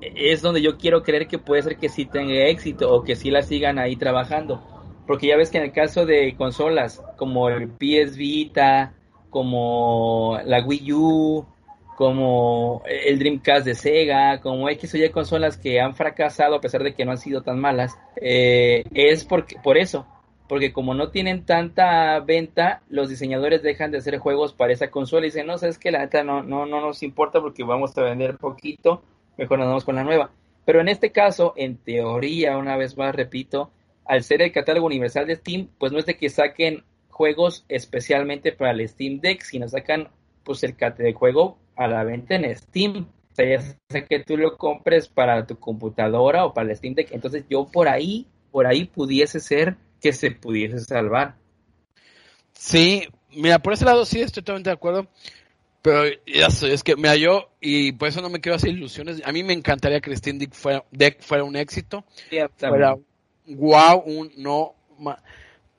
es 0.00 0.40
donde 0.40 0.62
yo 0.62 0.78
quiero 0.78 1.02
creer 1.02 1.28
que 1.28 1.38
puede 1.38 1.60
ser 1.60 1.76
que 1.76 1.90
sí 1.90 2.06
tenga 2.06 2.46
éxito 2.46 2.90
o 2.90 3.04
que 3.04 3.16
sí 3.16 3.30
la 3.30 3.42
sigan 3.42 3.78
ahí 3.78 3.96
trabajando. 3.96 4.62
Porque 5.06 5.26
ya 5.26 5.36
ves 5.36 5.50
que 5.50 5.58
en 5.58 5.64
el 5.64 5.72
caso 5.72 6.06
de 6.06 6.34
consolas 6.38 7.02
como 7.18 7.50
el 7.50 7.68
PS 7.68 8.16
Vita, 8.16 8.94
como 9.28 10.38
la 10.46 10.64
Wii 10.64 10.92
U, 10.94 11.46
como 11.98 12.82
el 12.86 13.18
Dreamcast 13.18 13.66
de 13.66 13.74
Sega, 13.74 14.40
como 14.40 14.70
X 14.70 14.94
o 14.94 15.12
consolas 15.12 15.58
que 15.58 15.82
han 15.82 15.94
fracasado 15.94 16.54
a 16.54 16.60
pesar 16.62 16.82
de 16.82 16.94
que 16.94 17.04
no 17.04 17.10
han 17.10 17.18
sido 17.18 17.42
tan 17.42 17.60
malas, 17.60 17.98
eh, 18.22 18.84
es 18.94 19.26
porque, 19.26 19.56
por 19.62 19.76
eso, 19.76 20.06
porque 20.50 20.72
como 20.72 20.94
no 20.94 21.10
tienen 21.10 21.44
tanta 21.44 22.18
venta, 22.18 22.82
los 22.88 23.08
diseñadores 23.08 23.62
dejan 23.62 23.92
de 23.92 23.98
hacer 23.98 24.18
juegos 24.18 24.52
para 24.52 24.72
esa 24.72 24.90
consola 24.90 25.24
y 25.24 25.28
dicen, 25.28 25.46
no, 25.46 25.56
sabes 25.58 25.78
que 25.78 25.92
la 25.92 26.00
neta 26.00 26.24
no, 26.24 26.42
no, 26.42 26.66
no 26.66 26.80
nos 26.80 27.04
importa 27.04 27.40
porque 27.40 27.62
vamos 27.62 27.96
a 27.96 28.02
vender 28.02 28.36
poquito, 28.36 29.04
mejor 29.38 29.60
nos 29.60 29.68
vamos 29.68 29.84
con 29.84 29.94
la 29.94 30.02
nueva. 30.02 30.32
Pero 30.64 30.80
en 30.80 30.88
este 30.88 31.12
caso, 31.12 31.52
en 31.54 31.76
teoría, 31.76 32.58
una 32.58 32.76
vez 32.76 32.98
más 32.98 33.14
repito, 33.14 33.70
al 34.04 34.24
ser 34.24 34.42
el 34.42 34.50
catálogo 34.50 34.88
universal 34.88 35.24
de 35.28 35.36
Steam, 35.36 35.68
pues 35.78 35.92
no 35.92 36.00
es 36.00 36.06
de 36.06 36.16
que 36.16 36.28
saquen 36.28 36.82
juegos 37.10 37.64
especialmente 37.68 38.50
para 38.50 38.72
el 38.72 38.88
Steam 38.88 39.20
Deck, 39.20 39.42
sino 39.42 39.68
sacan 39.68 40.08
pues 40.42 40.64
el 40.64 40.74
de 40.76 41.12
juego 41.12 41.58
a 41.76 41.86
la 41.86 42.02
venta 42.02 42.34
en 42.34 42.56
Steam. 42.56 43.06
O 43.30 43.34
sea, 43.36 43.46
ya 43.46 43.60
sea 43.88 44.04
que 44.04 44.18
tú 44.18 44.36
lo 44.36 44.56
compres 44.56 45.06
para 45.06 45.46
tu 45.46 45.60
computadora 45.60 46.44
o 46.44 46.52
para 46.52 46.70
el 46.70 46.76
Steam 46.76 46.94
Deck. 46.94 47.12
Entonces 47.12 47.44
yo 47.48 47.68
por 47.70 47.86
ahí, 47.86 48.26
por 48.50 48.66
ahí 48.66 48.86
pudiese 48.86 49.38
ser 49.38 49.76
que 50.00 50.12
se 50.12 50.30
pudiese 50.30 50.78
salvar. 50.80 51.36
Sí, 52.52 53.08
mira, 53.34 53.58
por 53.58 53.72
ese 53.72 53.84
lado 53.84 54.04
sí 54.04 54.20
estoy 54.20 54.42
totalmente 54.42 54.70
de 54.70 54.74
acuerdo. 54.74 55.06
Pero 55.82 56.04
es 56.04 56.82
que, 56.82 56.96
mira, 56.96 57.16
yo, 57.16 57.50
y 57.60 57.92
por 57.92 58.08
eso 58.08 58.20
no 58.20 58.28
me 58.28 58.40
quiero 58.40 58.56
hacer 58.56 58.70
ilusiones. 58.70 59.22
A 59.24 59.32
mí 59.32 59.42
me 59.42 59.54
encantaría 59.54 60.00
que 60.00 60.10
el 60.10 60.16
Steam 60.16 60.38
Deck 60.38 60.52
fuera, 60.52 60.84
fuera 61.20 61.44
un 61.44 61.56
éxito. 61.56 62.04
fuera 62.58 62.96
wow, 63.46 64.02
un 64.04 64.30
no. 64.36 64.74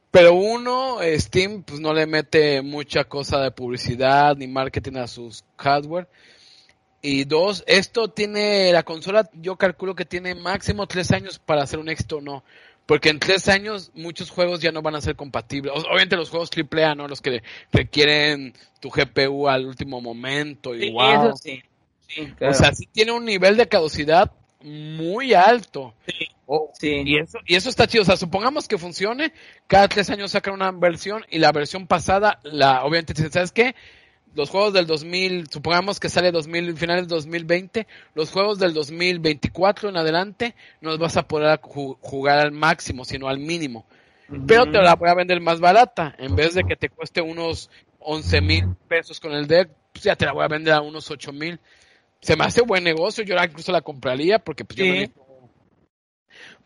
Pero 0.10 0.34
uno, 0.34 0.98
Steam, 1.18 1.64
pues 1.64 1.80
no 1.80 1.94
le 1.94 2.06
mete 2.06 2.62
mucha 2.62 3.04
cosa 3.04 3.40
de 3.40 3.52
publicidad 3.52 4.36
ni 4.36 4.48
marketing 4.48 4.98
a 4.98 5.08
sus 5.08 5.46
hardware. 5.58 6.08
Y 7.02 7.24
dos, 7.24 7.64
esto 7.66 8.10
tiene, 8.10 8.72
la 8.72 8.84
consola 8.84 9.30
yo 9.34 9.56
calculo 9.56 9.96
que 9.96 10.06
tiene 10.06 10.36
máximo 10.36 10.86
tres 10.86 11.12
años 11.12 11.40
para 11.40 11.64
hacer 11.64 11.80
un 11.80 11.90
éxito 11.90 12.18
o 12.18 12.22
no. 12.22 12.44
Porque 12.86 13.10
en 13.10 13.20
tres 13.20 13.48
años 13.48 13.92
muchos 13.94 14.30
juegos 14.30 14.62
ya 14.62 14.72
no 14.72 14.82
van 14.82 14.96
a 14.96 15.02
ser 15.02 15.16
compatibles. 15.16 15.74
Obviamente 15.74 16.18
los 16.18 16.30
juegos 16.30 16.50
AAA, 16.50 16.96
¿no? 16.96 17.08
Los 17.08 17.22
que 17.22 17.42
requieren 17.72 18.54
tu 18.80 18.90
GPU 18.90 19.48
al 19.48 19.66
último 19.66 20.02
momento 20.02 20.76
y 20.76 20.92
wow. 20.92 21.34
sí. 21.38 21.64
O 22.42 22.54
sea, 22.54 22.74
sí 22.74 22.88
tiene 22.92 23.12
un 23.14 23.24
nivel 23.24 23.56
de 23.56 23.68
caducidad 23.68 24.32
muy 24.62 25.34
alto. 25.34 25.94
Sí. 26.06 26.28
sí. 26.80 27.04
Y, 27.06 27.18
eso, 27.18 27.40
y 27.46 27.56
eso 27.56 27.70
está 27.70 27.88
chido. 27.88 28.04
O 28.04 28.06
sea, 28.06 28.18
supongamos 28.18 28.68
que 28.68 28.78
funcione, 28.78 29.32
cada 29.68 29.88
tres 29.88 30.10
años 30.10 30.32
sacan 30.32 30.54
una 30.54 30.72
versión 30.72 31.26
y 31.30 31.40
la 31.40 31.52
versión 31.52 31.88
pasada, 31.88 32.40
la 32.44 32.84
obviamente, 32.84 33.14
¿sabes 33.30 33.52
qué? 33.52 33.76
Los 34.34 34.50
juegos 34.50 34.74
del 34.74 34.88
2000, 34.88 35.50
supongamos 35.50 36.00
que 36.00 36.10
sale 36.10 36.32
2000, 36.32 36.78
finales 36.78 37.08
del 37.08 37.18
2020, 37.18 37.88
los 38.16 38.32
juegos 38.32 38.60
del 38.60 38.74
2024 38.74 39.90
en 39.90 39.98
adelante 39.98 40.56
no 40.80 40.92
los 40.92 41.00
vas 41.00 41.18
a 41.18 41.28
poder 41.28 41.60
jugar 41.62 42.40
al 42.40 42.52
máximo, 42.52 43.04
sino 43.06 43.28
al 43.28 43.40
mínimo. 43.40 43.86
Pero 44.48 44.66
te 44.66 44.82
la 44.82 44.96
voy 44.96 45.10
a 45.10 45.16
vender 45.16 45.42
más 45.42 45.60
barata. 45.60 46.16
En 46.18 46.36
vez 46.36 46.54
de 46.54 46.64
que 46.64 46.78
te 46.78 46.88
cueste 46.88 47.22
unos 47.22 47.70
11 48.00 48.42
mil 48.42 48.66
pesos 48.88 49.20
con 49.20 49.34
el 49.34 49.48
deck, 49.48 49.70
pues 49.92 50.06
ya 50.06 50.16
te 50.16 50.26
la 50.26 50.32
voy 50.32 50.46
a 50.46 50.48
vender 50.48 50.74
a 50.74 50.82
unos 50.82 51.12
8 51.12 51.34
mil 51.34 51.60
se 52.22 52.36
me 52.36 52.46
hace 52.46 52.62
buen 52.62 52.84
negocio, 52.84 53.24
yo 53.24 53.36
incluso 53.44 53.72
la 53.72 53.82
compraría 53.82 54.38
porque 54.38 54.64
pues, 54.64 54.78
yo 54.78 54.86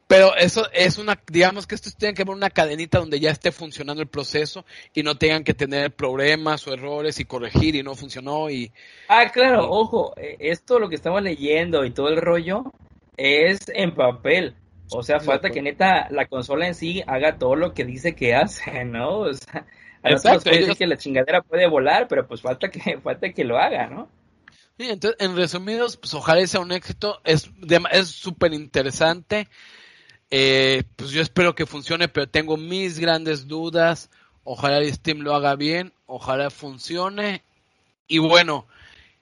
Pero 0.07 0.35
eso 0.35 0.67
es 0.71 0.99
una, 0.99 1.19
digamos 1.27 1.65
que 1.65 1.73
esto 1.73 1.89
tiene 1.97 2.13
que 2.13 2.23
ver 2.23 2.35
una 2.35 2.51
cadenita 2.51 2.99
donde 2.99 3.19
ya 3.19 3.31
esté 3.31 3.51
funcionando 3.51 4.03
el 4.03 4.07
proceso 4.07 4.63
y 4.93 5.01
no 5.01 5.17
tengan 5.17 5.43
que 5.43 5.55
tener 5.55 5.95
problemas 5.95 6.67
o 6.67 6.73
errores 6.73 7.19
y 7.19 7.25
corregir 7.25 7.75
y 7.75 7.81
no 7.81 7.95
funcionó 7.95 8.51
y... 8.51 8.71
Ah, 9.07 9.31
claro, 9.31 9.67
ojo, 9.69 10.13
eh, 10.17 10.37
esto 10.39 10.77
lo 10.77 10.89
que 10.89 10.95
estamos 10.95 11.23
leyendo 11.23 11.83
y 11.85 11.91
todo 11.91 12.09
el 12.09 12.21
rollo 12.21 12.71
es 13.17 13.59
en 13.73 13.95
papel. 13.95 14.55
O 14.91 15.01
sea, 15.01 15.19
falta 15.19 15.49
que 15.49 15.63
neta 15.63 16.07
la 16.11 16.27
consola 16.27 16.67
en 16.67 16.75
sí 16.75 17.03
haga 17.07 17.39
todo 17.39 17.55
lo 17.55 17.73
que 17.73 17.85
dice 17.85 18.15
que 18.15 18.35
hace, 18.35 18.83
¿no? 18.85 19.21
O 19.21 19.33
sea, 19.33 19.65
a 20.03 20.11
nosotros 20.11 20.43
puede 20.43 20.75
que 20.75 20.85
la 20.85 20.97
chingadera 20.97 21.41
puede 21.41 21.67
volar, 21.67 22.07
pero 22.07 22.27
pues 22.27 22.41
falta 22.41 22.69
que, 22.69 22.99
falta 23.03 23.31
que 23.31 23.43
lo 23.43 23.57
haga, 23.57 23.87
¿no? 23.87 24.07
Sí, 24.77 24.89
entonces, 24.89 25.19
en 25.21 25.35
resumidos, 25.35 25.97
pues 25.97 26.13
ojalá 26.13 26.45
sea 26.45 26.59
un 26.59 26.73
éxito. 26.73 27.21
Es 27.23 27.49
es 27.91 28.07
súper 28.09 28.53
interesante. 28.53 29.47
Eh, 30.31 30.83
pues 30.95 31.11
yo 31.11 31.21
espero 31.21 31.55
que 31.55 31.65
funcione, 31.65 32.07
pero 32.07 32.27
tengo 32.27 32.57
mis 32.57 32.99
grandes 32.99 33.47
dudas. 33.47 34.09
Ojalá 34.43 34.77
el 34.77 34.93
Steam 34.93 35.19
lo 35.19 35.35
haga 35.35 35.55
bien, 35.55 35.93
ojalá 36.05 36.49
funcione. 36.49 37.43
Y 38.07 38.19
bueno, 38.19 38.67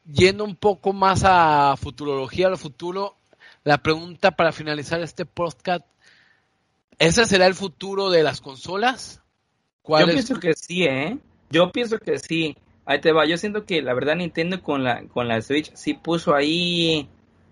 yendo 0.06 0.44
un 0.44 0.56
poco 0.56 0.94
más 0.94 1.24
a 1.26 1.76
futurología, 1.78 2.48
al 2.48 2.58
futuro, 2.58 3.16
la 3.64 3.78
pregunta 3.78 4.32
para 4.32 4.52
finalizar 4.52 5.02
este 5.02 5.26
podcast, 5.26 5.86
¿ese 7.00 7.26
será 7.26 7.48
el 7.48 7.56
futuro 7.56 8.10
de 8.10 8.24
las 8.24 8.42
consolas? 8.42 9.22
¿Cuál 9.82 10.08
yo 10.08 10.14
pienso 10.14 10.40
que 10.40 10.54
sí, 10.54 10.84
¿eh? 10.84 11.18
Yo 11.50 11.72
pienso 11.72 12.00
que 12.00 12.20
sí. 12.20 12.58
Ahí 12.86 13.00
te 13.00 13.14
va, 13.14 13.26
yo 13.26 13.38
siento 13.38 13.66
que 13.66 13.82
la 13.82 13.94
verdad 13.94 14.16
Nintendo 14.16 14.62
con 14.62 14.84
la, 14.84 15.04
con 15.08 15.30
la 15.30 15.42
Switch 15.42 15.72
sí 15.74 15.94
puso 15.94 16.36
ahí 16.36 17.08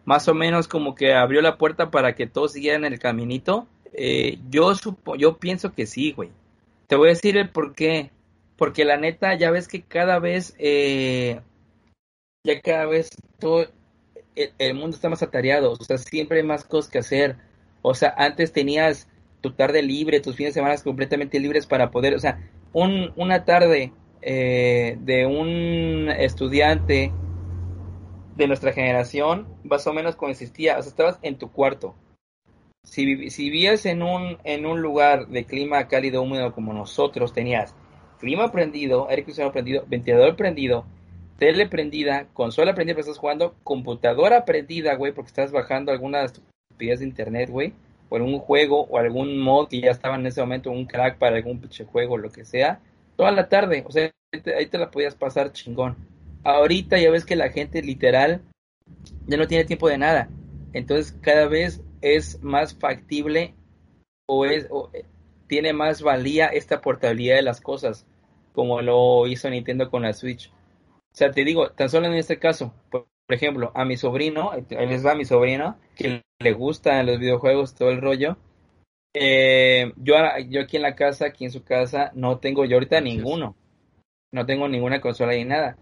más 0.05 0.27
o 0.27 0.33
menos 0.33 0.67
como 0.67 0.95
que 0.95 1.13
abrió 1.13 1.41
la 1.41 1.57
puerta 1.57 1.91
para 1.91 2.15
que 2.15 2.27
todos 2.27 2.53
siguieran 2.53 2.85
el 2.85 2.99
caminito. 2.99 3.67
Eh, 3.93 4.39
yo, 4.49 4.73
supo, 4.75 5.15
yo 5.15 5.37
pienso 5.37 5.73
que 5.73 5.85
sí, 5.85 6.11
güey. 6.11 6.31
Te 6.87 6.95
voy 6.95 7.09
a 7.09 7.13
decir 7.13 7.37
el 7.37 7.49
por 7.49 7.73
qué. 7.73 8.11
Porque 8.57 8.85
la 8.85 8.97
neta, 8.97 9.33
ya 9.35 9.51
ves 9.51 9.67
que 9.67 9.81
cada 9.81 10.19
vez, 10.19 10.55
eh, 10.59 11.41
ya 12.43 12.61
cada 12.61 12.85
vez 12.85 13.09
todo 13.39 13.65
el, 14.35 14.73
mundo 14.75 14.95
está 14.95 15.09
más 15.09 15.23
atareado. 15.23 15.71
O 15.71 15.83
sea, 15.83 15.97
siempre 15.97 16.39
hay 16.39 16.45
más 16.45 16.63
cosas 16.63 16.91
que 16.91 16.99
hacer. 16.99 17.37
O 17.81 17.93
sea, 17.95 18.13
antes 18.17 18.51
tenías 18.51 19.07
tu 19.41 19.51
tarde 19.53 19.81
libre, 19.81 20.19
tus 20.19 20.35
fines 20.35 20.53
de 20.53 20.61
semana 20.61 20.77
completamente 20.83 21.39
libres 21.39 21.65
para 21.65 21.89
poder, 21.89 22.13
o 22.13 22.19
sea, 22.19 22.39
un, 22.73 23.11
una 23.15 23.43
tarde 23.43 23.91
eh, 24.21 24.97
de 25.01 25.25
un 25.25 26.09
estudiante 26.09 27.11
de 28.35 28.47
nuestra 28.47 28.73
generación, 28.73 29.47
más 29.63 29.85
o 29.87 29.93
menos 29.93 30.15
consistía, 30.15 30.77
o 30.77 30.81
sea, 30.81 30.89
estabas 30.89 31.19
en 31.21 31.37
tu 31.37 31.51
cuarto. 31.51 31.95
Si, 32.83 33.05
vivías 33.05 33.85
en 33.85 34.01
un, 34.01 34.37
en 34.43 34.65
un 34.65 34.81
lugar 34.81 35.27
de 35.27 35.45
clima 35.45 35.87
cálido, 35.87 36.21
húmedo 36.21 36.51
como 36.53 36.73
nosotros, 36.73 37.33
tenías 37.33 37.75
clima 38.19 38.51
prendido, 38.51 39.07
aire 39.09 39.21
acondicionado 39.21 39.51
prendido, 39.51 39.83
ventilador 39.87 40.35
prendido, 40.35 40.85
tele 41.37 41.67
prendida, 41.67 42.27
consola 42.33 42.73
prendida 42.73 42.95
porque 42.95 43.09
estás 43.09 43.19
jugando, 43.19 43.55
computadora 43.63 44.45
prendida, 44.45 44.95
güey, 44.95 45.11
porque 45.11 45.29
estás 45.29 45.51
bajando 45.51 45.91
algunas 45.91 46.33
estupidez 46.33 46.99
de 46.99 47.05
internet, 47.05 47.49
güey, 47.49 47.73
o 48.09 48.15
algún 48.15 48.39
juego 48.39 48.81
o 48.81 48.97
algún 48.97 49.39
mod 49.39 49.67
que 49.67 49.81
ya 49.81 49.91
estaba 49.91 50.15
en 50.15 50.25
ese 50.25 50.41
momento, 50.41 50.71
un 50.71 50.85
crack 50.85 51.17
para 51.17 51.35
algún 51.35 51.59
pinche 51.59 51.85
juego, 51.85 52.17
lo 52.17 52.31
que 52.31 52.45
sea 52.45 52.79
toda 53.21 53.31
la 53.31 53.49
tarde, 53.49 53.83
o 53.87 53.91
sea, 53.91 54.11
ahí 54.57 54.65
te 54.65 54.77
la 54.79 54.89
podías 54.89 55.13
pasar 55.13 55.51
chingón. 55.51 55.95
Ahorita 56.43 56.97
ya 56.99 57.11
ves 57.11 57.25
que 57.25 57.35
la 57.35 57.49
gente 57.49 57.81
literal 57.81 58.41
ya 59.27 59.37
no 59.37 59.47
tiene 59.47 59.65
tiempo 59.65 59.87
de 59.87 59.97
nada, 59.97 60.29
entonces 60.73 61.17
cada 61.21 61.47
vez 61.47 61.81
es 62.01 62.41
más 62.41 62.75
factible 62.75 63.53
o 64.27 64.45
es 64.45 64.67
eh, 64.93 65.05
tiene 65.47 65.73
más 65.73 66.01
valía 66.01 66.47
esta 66.47 66.81
portabilidad 66.81 67.35
de 67.35 67.41
las 67.41 67.61
cosas, 67.61 68.07
como 68.53 68.81
lo 68.81 69.27
hizo 69.27 69.49
Nintendo 69.49 69.89
con 69.89 70.03
la 70.03 70.13
Switch. 70.13 70.51
O 71.13 71.15
sea, 71.15 71.31
te 71.31 71.43
digo, 71.43 71.71
tan 71.71 71.89
solo 71.89 72.07
en 72.07 72.13
este 72.13 72.39
caso, 72.39 72.73
por, 72.89 73.07
ejemplo, 73.27 73.71
a 73.75 73.85
mi 73.85 73.97
sobrino, 73.97 74.51
ahí 74.51 74.87
les 74.87 75.05
va 75.05 75.11
a 75.11 75.15
mi 75.15 75.25
sobrino, 75.25 75.77
que 75.95 76.21
le 76.39 76.53
gustan 76.53 77.05
los 77.05 77.19
videojuegos, 77.19 77.75
todo 77.75 77.89
el 77.91 78.01
rollo, 78.01 78.37
eh, 79.13 79.91
yo, 79.97 80.15
yo 80.49 80.61
aquí 80.61 80.77
en 80.77 80.83
la 80.83 80.95
casa, 80.95 81.25
aquí 81.27 81.45
en 81.45 81.51
su 81.51 81.63
casa, 81.63 82.11
no 82.15 82.39
tengo 82.39 82.65
yo 82.65 82.75
ahorita 82.77 83.01
ninguno. 83.01 83.55
No 84.31 84.45
tengo 84.45 84.69
ninguna 84.69 85.01
consola 85.01 85.33
ni 85.33 85.45
nada. 85.45 85.77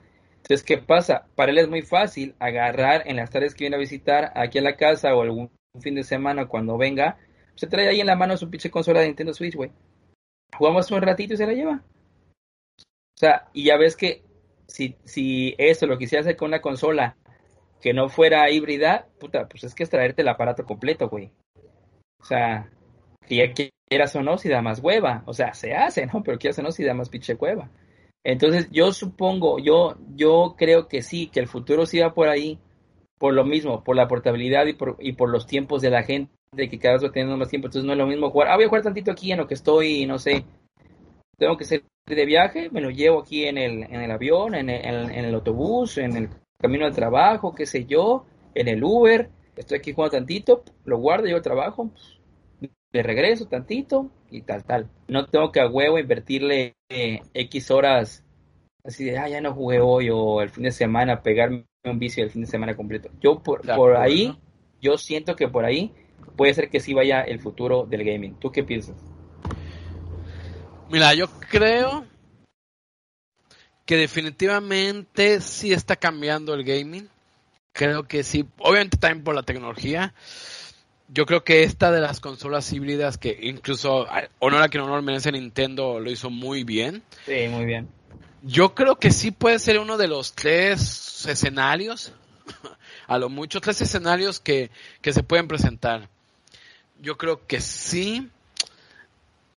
Entonces, 0.49 0.65
¿qué 0.65 0.79
pasa? 0.79 1.27
Para 1.35 1.51
él 1.51 1.59
es 1.59 1.69
muy 1.69 1.83
fácil 1.83 2.33
agarrar 2.39 3.03
en 3.05 3.17
las 3.17 3.29
tardes 3.29 3.53
que 3.53 3.65
viene 3.65 3.75
a 3.75 3.79
visitar 3.79 4.31
aquí 4.35 4.57
a 4.57 4.63
la 4.63 4.77
casa 4.77 5.13
o 5.15 5.21
algún 5.21 5.51
fin 5.79 5.93
de 5.93 6.03
semana 6.03 6.47
cuando 6.47 6.75
venga, 6.75 7.19
se 7.53 7.67
trae 7.67 7.87
ahí 7.87 7.99
en 7.99 8.07
la 8.07 8.15
mano 8.15 8.35
su 8.35 8.49
pinche 8.49 8.71
consola 8.71 9.01
de 9.01 9.05
Nintendo 9.05 9.31
Switch, 9.31 9.55
güey. 9.55 9.71
Jugamos 10.57 10.89
un 10.89 11.03
ratito 11.03 11.35
y 11.35 11.37
se 11.37 11.45
la 11.45 11.53
lleva. 11.53 11.83
O 12.79 13.19
sea, 13.19 13.47
y 13.53 13.65
ya 13.65 13.77
ves 13.77 13.95
que 13.95 14.23
si, 14.65 14.95
si 15.03 15.53
eso 15.59 15.85
lo 15.85 15.99
quisiera 15.99 16.21
hacer 16.21 16.35
con 16.35 16.47
una 16.47 16.61
consola 16.61 17.15
que 17.79 17.93
no 17.93 18.09
fuera 18.09 18.49
híbrida, 18.49 19.07
puta, 19.19 19.47
pues 19.47 19.63
es 19.65 19.75
que 19.75 19.83
es 19.83 19.89
traerte 19.91 20.23
el 20.23 20.29
aparato 20.29 20.65
completo, 20.65 21.09
güey. 21.09 21.31
O 22.19 22.25
sea, 22.25 22.71
que 23.27 23.35
ya 23.35 23.53
quieras 23.87 24.15
o 24.15 24.23
no, 24.23 24.39
si 24.39 24.49
da 24.49 24.63
más 24.63 24.79
hueva. 24.79 25.21
O 25.27 25.33
sea, 25.35 25.53
se 25.53 25.75
hace, 25.75 26.07
¿no? 26.07 26.23
Pero 26.23 26.39
quieras 26.39 26.57
o 26.57 26.63
no, 26.63 26.71
si 26.71 26.83
da 26.83 26.95
más 26.95 27.09
pinche 27.09 27.35
hueva. 27.35 27.69
Entonces, 28.23 28.69
yo 28.71 28.91
supongo, 28.91 29.59
yo, 29.59 29.95
yo 30.15 30.55
creo 30.57 30.87
que 30.87 31.01
sí, 31.01 31.27
que 31.27 31.39
el 31.39 31.47
futuro 31.47 31.85
sí 31.85 31.99
va 31.99 32.13
por 32.13 32.27
ahí, 32.27 32.59
por 33.17 33.33
lo 33.33 33.45
mismo, 33.45 33.83
por 33.83 33.95
la 33.95 34.07
portabilidad 34.07 34.65
y 34.65 34.73
por, 34.73 34.97
y 34.99 35.13
por 35.13 35.29
los 35.29 35.47
tiempos 35.47 35.81
de 35.81 35.89
la 35.89 36.03
gente, 36.03 36.31
que 36.55 36.79
cada 36.79 36.97
vez 36.97 37.11
va 37.11 37.37
más 37.37 37.49
tiempo. 37.49 37.67
Entonces, 37.67 37.85
no 37.85 37.93
es 37.93 37.97
lo 37.97 38.07
mismo 38.07 38.29
jugar, 38.29 38.49
ah, 38.49 38.55
voy 38.55 38.65
a 38.65 38.69
jugar 38.69 38.83
tantito 38.83 39.11
aquí 39.11 39.31
en 39.31 39.39
lo 39.39 39.47
que 39.47 39.53
estoy, 39.53 40.05
no 40.05 40.19
sé, 40.19 40.43
tengo 41.37 41.57
que 41.57 41.65
ser 41.65 41.83
de 42.05 42.25
viaje, 42.25 42.69
me 42.71 42.81
lo 42.81 42.89
llevo 42.89 43.21
aquí 43.21 43.45
en 43.45 43.57
el, 43.57 43.83
en 43.83 44.01
el 44.01 44.11
avión, 44.11 44.55
en 44.55 44.69
el, 44.69 44.85
en 44.85 45.25
el 45.25 45.35
autobús, 45.35 45.97
en 45.97 46.15
el 46.17 46.29
camino 46.59 46.85
al 46.85 46.95
trabajo, 46.95 47.55
qué 47.55 47.65
sé 47.65 47.85
yo, 47.85 48.25
en 48.53 48.67
el 48.67 48.83
Uber, 48.83 49.29
estoy 49.55 49.77
aquí 49.77 49.93
jugando 49.93 50.17
tantito, 50.17 50.63
lo 50.85 50.97
guardo, 50.97 51.27
yo 51.27 51.41
trabajo, 51.41 51.89
pues, 51.89 52.18
de 52.91 53.03
regreso 53.03 53.45
tantito 53.45 54.09
y 54.31 54.41
tal, 54.41 54.63
tal. 54.63 54.89
No 55.07 55.25
tengo 55.25 55.51
que 55.51 55.61
a 55.61 55.67
huevo 55.67 55.99
invertirle 55.99 56.75
eh, 56.89 57.21
X 57.33 57.71
horas 57.71 58.23
así 58.83 59.05
de, 59.05 59.17
ah, 59.17 59.29
ya 59.29 59.41
no 59.41 59.53
jugué 59.53 59.79
hoy 59.79 60.09
o 60.09 60.41
el 60.41 60.49
fin 60.49 60.63
de 60.63 60.71
semana, 60.71 61.21
pegarme 61.21 61.65
un 61.83 61.99
vicio 61.99 62.23
el 62.23 62.31
fin 62.31 62.41
de 62.41 62.47
semana 62.47 62.75
completo. 62.75 63.09
Yo 63.21 63.39
por, 63.39 63.61
por 63.75 63.97
ahí, 63.97 64.37
yo 64.81 64.97
siento 64.97 65.35
que 65.35 65.47
por 65.47 65.65
ahí 65.65 65.93
puede 66.35 66.53
ser 66.53 66.69
que 66.69 66.79
sí 66.79 66.93
vaya 66.93 67.21
el 67.21 67.39
futuro 67.39 67.85
del 67.85 68.03
gaming. 68.03 68.35
¿Tú 68.39 68.51
qué 68.51 68.63
piensas? 68.63 68.95
Mira, 70.89 71.13
yo 71.13 71.27
creo 71.49 72.05
que 73.85 73.97
definitivamente 73.97 75.41
sí 75.41 75.73
está 75.73 75.95
cambiando 75.95 76.53
el 76.53 76.63
gaming. 76.63 77.09
Creo 77.71 78.03
que 78.03 78.23
sí, 78.23 78.47
obviamente 78.57 78.97
también 78.97 79.23
por 79.23 79.35
la 79.35 79.43
tecnología 79.43 80.13
yo 81.11 81.25
creo 81.25 81.43
que 81.43 81.63
esta 81.63 81.91
de 81.91 82.01
las 82.01 82.19
consolas 82.19 82.71
híbridas 82.71 83.17
que 83.17 83.37
incluso 83.41 84.05
honor 84.39 84.61
a 84.61 84.69
quien 84.69 84.83
honor 84.83 85.01
merece 85.01 85.31
Nintendo 85.31 85.99
lo 85.99 86.11
hizo 86.11 86.29
muy 86.29 86.63
bien. 86.63 87.03
Sí, 87.25 87.47
muy 87.49 87.65
bien. 87.65 87.87
Yo 88.43 88.73
creo 88.73 88.95
que 88.97 89.11
sí 89.11 89.31
puede 89.31 89.59
ser 89.59 89.79
uno 89.79 89.97
de 89.97 90.07
los 90.07 90.33
tres 90.33 91.25
escenarios, 91.25 92.13
a 93.07 93.17
lo 93.17 93.29
mucho 93.29 93.59
tres 93.59 93.81
escenarios 93.81 94.39
que, 94.39 94.69
que 95.01 95.11
se 95.11 95.23
pueden 95.23 95.47
presentar. 95.47 96.07
Yo 97.01 97.17
creo 97.17 97.45
que 97.45 97.59
sí. 97.59 98.29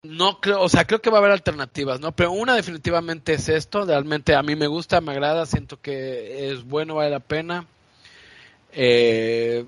No 0.02 0.40
creo, 0.40 0.60
o 0.60 0.68
sea, 0.68 0.84
creo 0.84 1.00
que 1.00 1.10
va 1.10 1.18
a 1.18 1.20
haber 1.20 1.30
alternativas, 1.30 2.00
¿no? 2.00 2.10
Pero 2.10 2.32
una 2.32 2.56
definitivamente 2.56 3.34
es 3.34 3.48
esto, 3.48 3.84
realmente 3.84 4.34
a 4.34 4.42
mí 4.42 4.56
me 4.56 4.66
gusta, 4.66 5.00
me 5.00 5.12
agrada, 5.12 5.46
siento 5.46 5.80
que 5.80 6.50
es 6.50 6.64
bueno, 6.64 6.96
vale 6.96 7.10
la 7.10 7.20
pena. 7.20 7.66
Eh, 8.72 9.64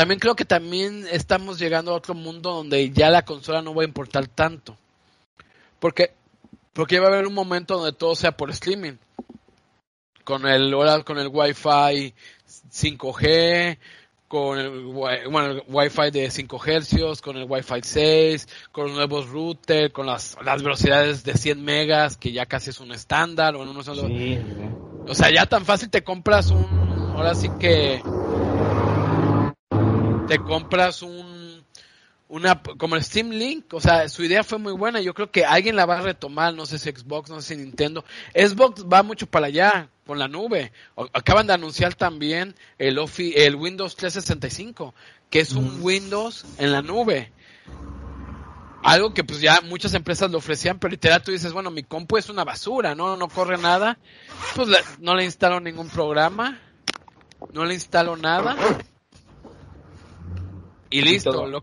también 0.00 0.18
creo 0.18 0.34
que 0.34 0.46
también 0.46 1.06
estamos 1.10 1.58
llegando 1.58 1.90
a 1.90 1.96
otro 1.96 2.14
mundo 2.14 2.54
donde 2.54 2.88
ya 2.88 3.10
la 3.10 3.26
consola 3.26 3.60
no 3.60 3.74
va 3.74 3.82
a 3.82 3.84
importar 3.84 4.26
tanto. 4.28 4.74
Porque, 5.78 6.14
porque 6.72 6.98
va 6.98 7.08
a 7.08 7.10
haber 7.10 7.26
un 7.26 7.34
momento 7.34 7.76
donde 7.76 7.92
todo 7.92 8.14
sea 8.14 8.34
por 8.34 8.50
streaming. 8.50 8.94
Con 10.24 10.46
el, 10.46 10.74
con 11.04 11.18
el 11.18 11.28
Wi-Fi 11.28 12.14
5G, 12.72 13.78
con 14.26 14.58
el, 14.58 14.84
bueno, 14.86 15.50
el 15.50 15.62
Wi-Fi 15.68 16.10
de 16.10 16.30
5 16.30 16.58
Hz, 16.58 17.20
con 17.20 17.36
el 17.36 17.44
Wi-Fi 17.46 17.80
6, 17.82 18.48
con 18.72 18.86
los 18.86 18.94
nuevos 18.94 19.28
routers, 19.28 19.92
con 19.92 20.06
las, 20.06 20.38
las 20.42 20.62
velocidades 20.62 21.24
de 21.24 21.34
100 21.34 21.62
megas, 21.62 22.16
que 22.16 22.32
ya 22.32 22.46
casi 22.46 22.70
es 22.70 22.80
un 22.80 22.92
estándar, 22.92 23.54
o 23.54 23.64
en 23.64 23.84
sí, 23.84 24.38
O 25.06 25.14
sea, 25.14 25.30
ya 25.30 25.44
tan 25.44 25.66
fácil 25.66 25.90
te 25.90 26.02
compras 26.02 26.50
un, 26.50 26.64
ahora 27.14 27.34
sí 27.34 27.50
que 27.60 28.00
te 30.30 30.38
compras 30.38 31.02
un 31.02 31.64
una 32.28 32.62
como 32.62 32.94
el 32.94 33.02
Steam 33.02 33.30
Link, 33.30 33.74
o 33.74 33.80
sea, 33.80 34.08
su 34.08 34.22
idea 34.22 34.44
fue 34.44 34.58
muy 34.58 34.72
buena, 34.72 35.00
yo 35.00 35.12
creo 35.12 35.32
que 35.32 35.44
alguien 35.44 35.74
la 35.74 35.86
va 35.86 35.98
a 35.98 36.02
retomar, 36.02 36.54
no 36.54 36.66
sé 36.66 36.78
si 36.78 36.88
Xbox, 36.88 37.30
no 37.30 37.40
sé 37.40 37.56
si 37.56 37.60
Nintendo. 37.60 38.04
Xbox 38.32 38.84
va 38.84 39.02
mucho 39.02 39.26
para 39.26 39.48
allá 39.48 39.88
con 40.06 40.20
la 40.20 40.28
nube. 40.28 40.70
acaban 41.12 41.48
de 41.48 41.54
anunciar 41.54 41.94
también 41.94 42.54
el 42.78 42.96
el 43.34 43.56
Windows 43.56 43.96
365, 43.96 44.94
que 45.30 45.40
es 45.40 45.50
un 45.50 45.80
Windows 45.82 46.46
en 46.58 46.70
la 46.70 46.82
nube. 46.82 47.32
Algo 48.84 49.12
que 49.12 49.24
pues 49.24 49.40
ya 49.40 49.60
muchas 49.62 49.94
empresas 49.94 50.30
lo 50.30 50.38
ofrecían, 50.38 50.78
pero 50.78 50.92
literal 50.92 51.24
tú 51.24 51.32
dices, 51.32 51.52
bueno, 51.52 51.72
mi 51.72 51.82
compu 51.82 52.18
es 52.18 52.28
una 52.28 52.44
basura, 52.44 52.94
no 52.94 53.16
no 53.16 53.26
corre 53.26 53.58
nada. 53.58 53.98
Pues 54.54 54.68
no 55.00 55.16
le 55.16 55.24
instalo 55.24 55.58
ningún 55.58 55.88
programa, 55.88 56.60
no 57.52 57.64
le 57.64 57.74
instalo 57.74 58.16
nada 58.16 58.56
y 60.90 61.02
listo. 61.02 61.32
Todo, 61.32 61.46
lo 61.46 61.62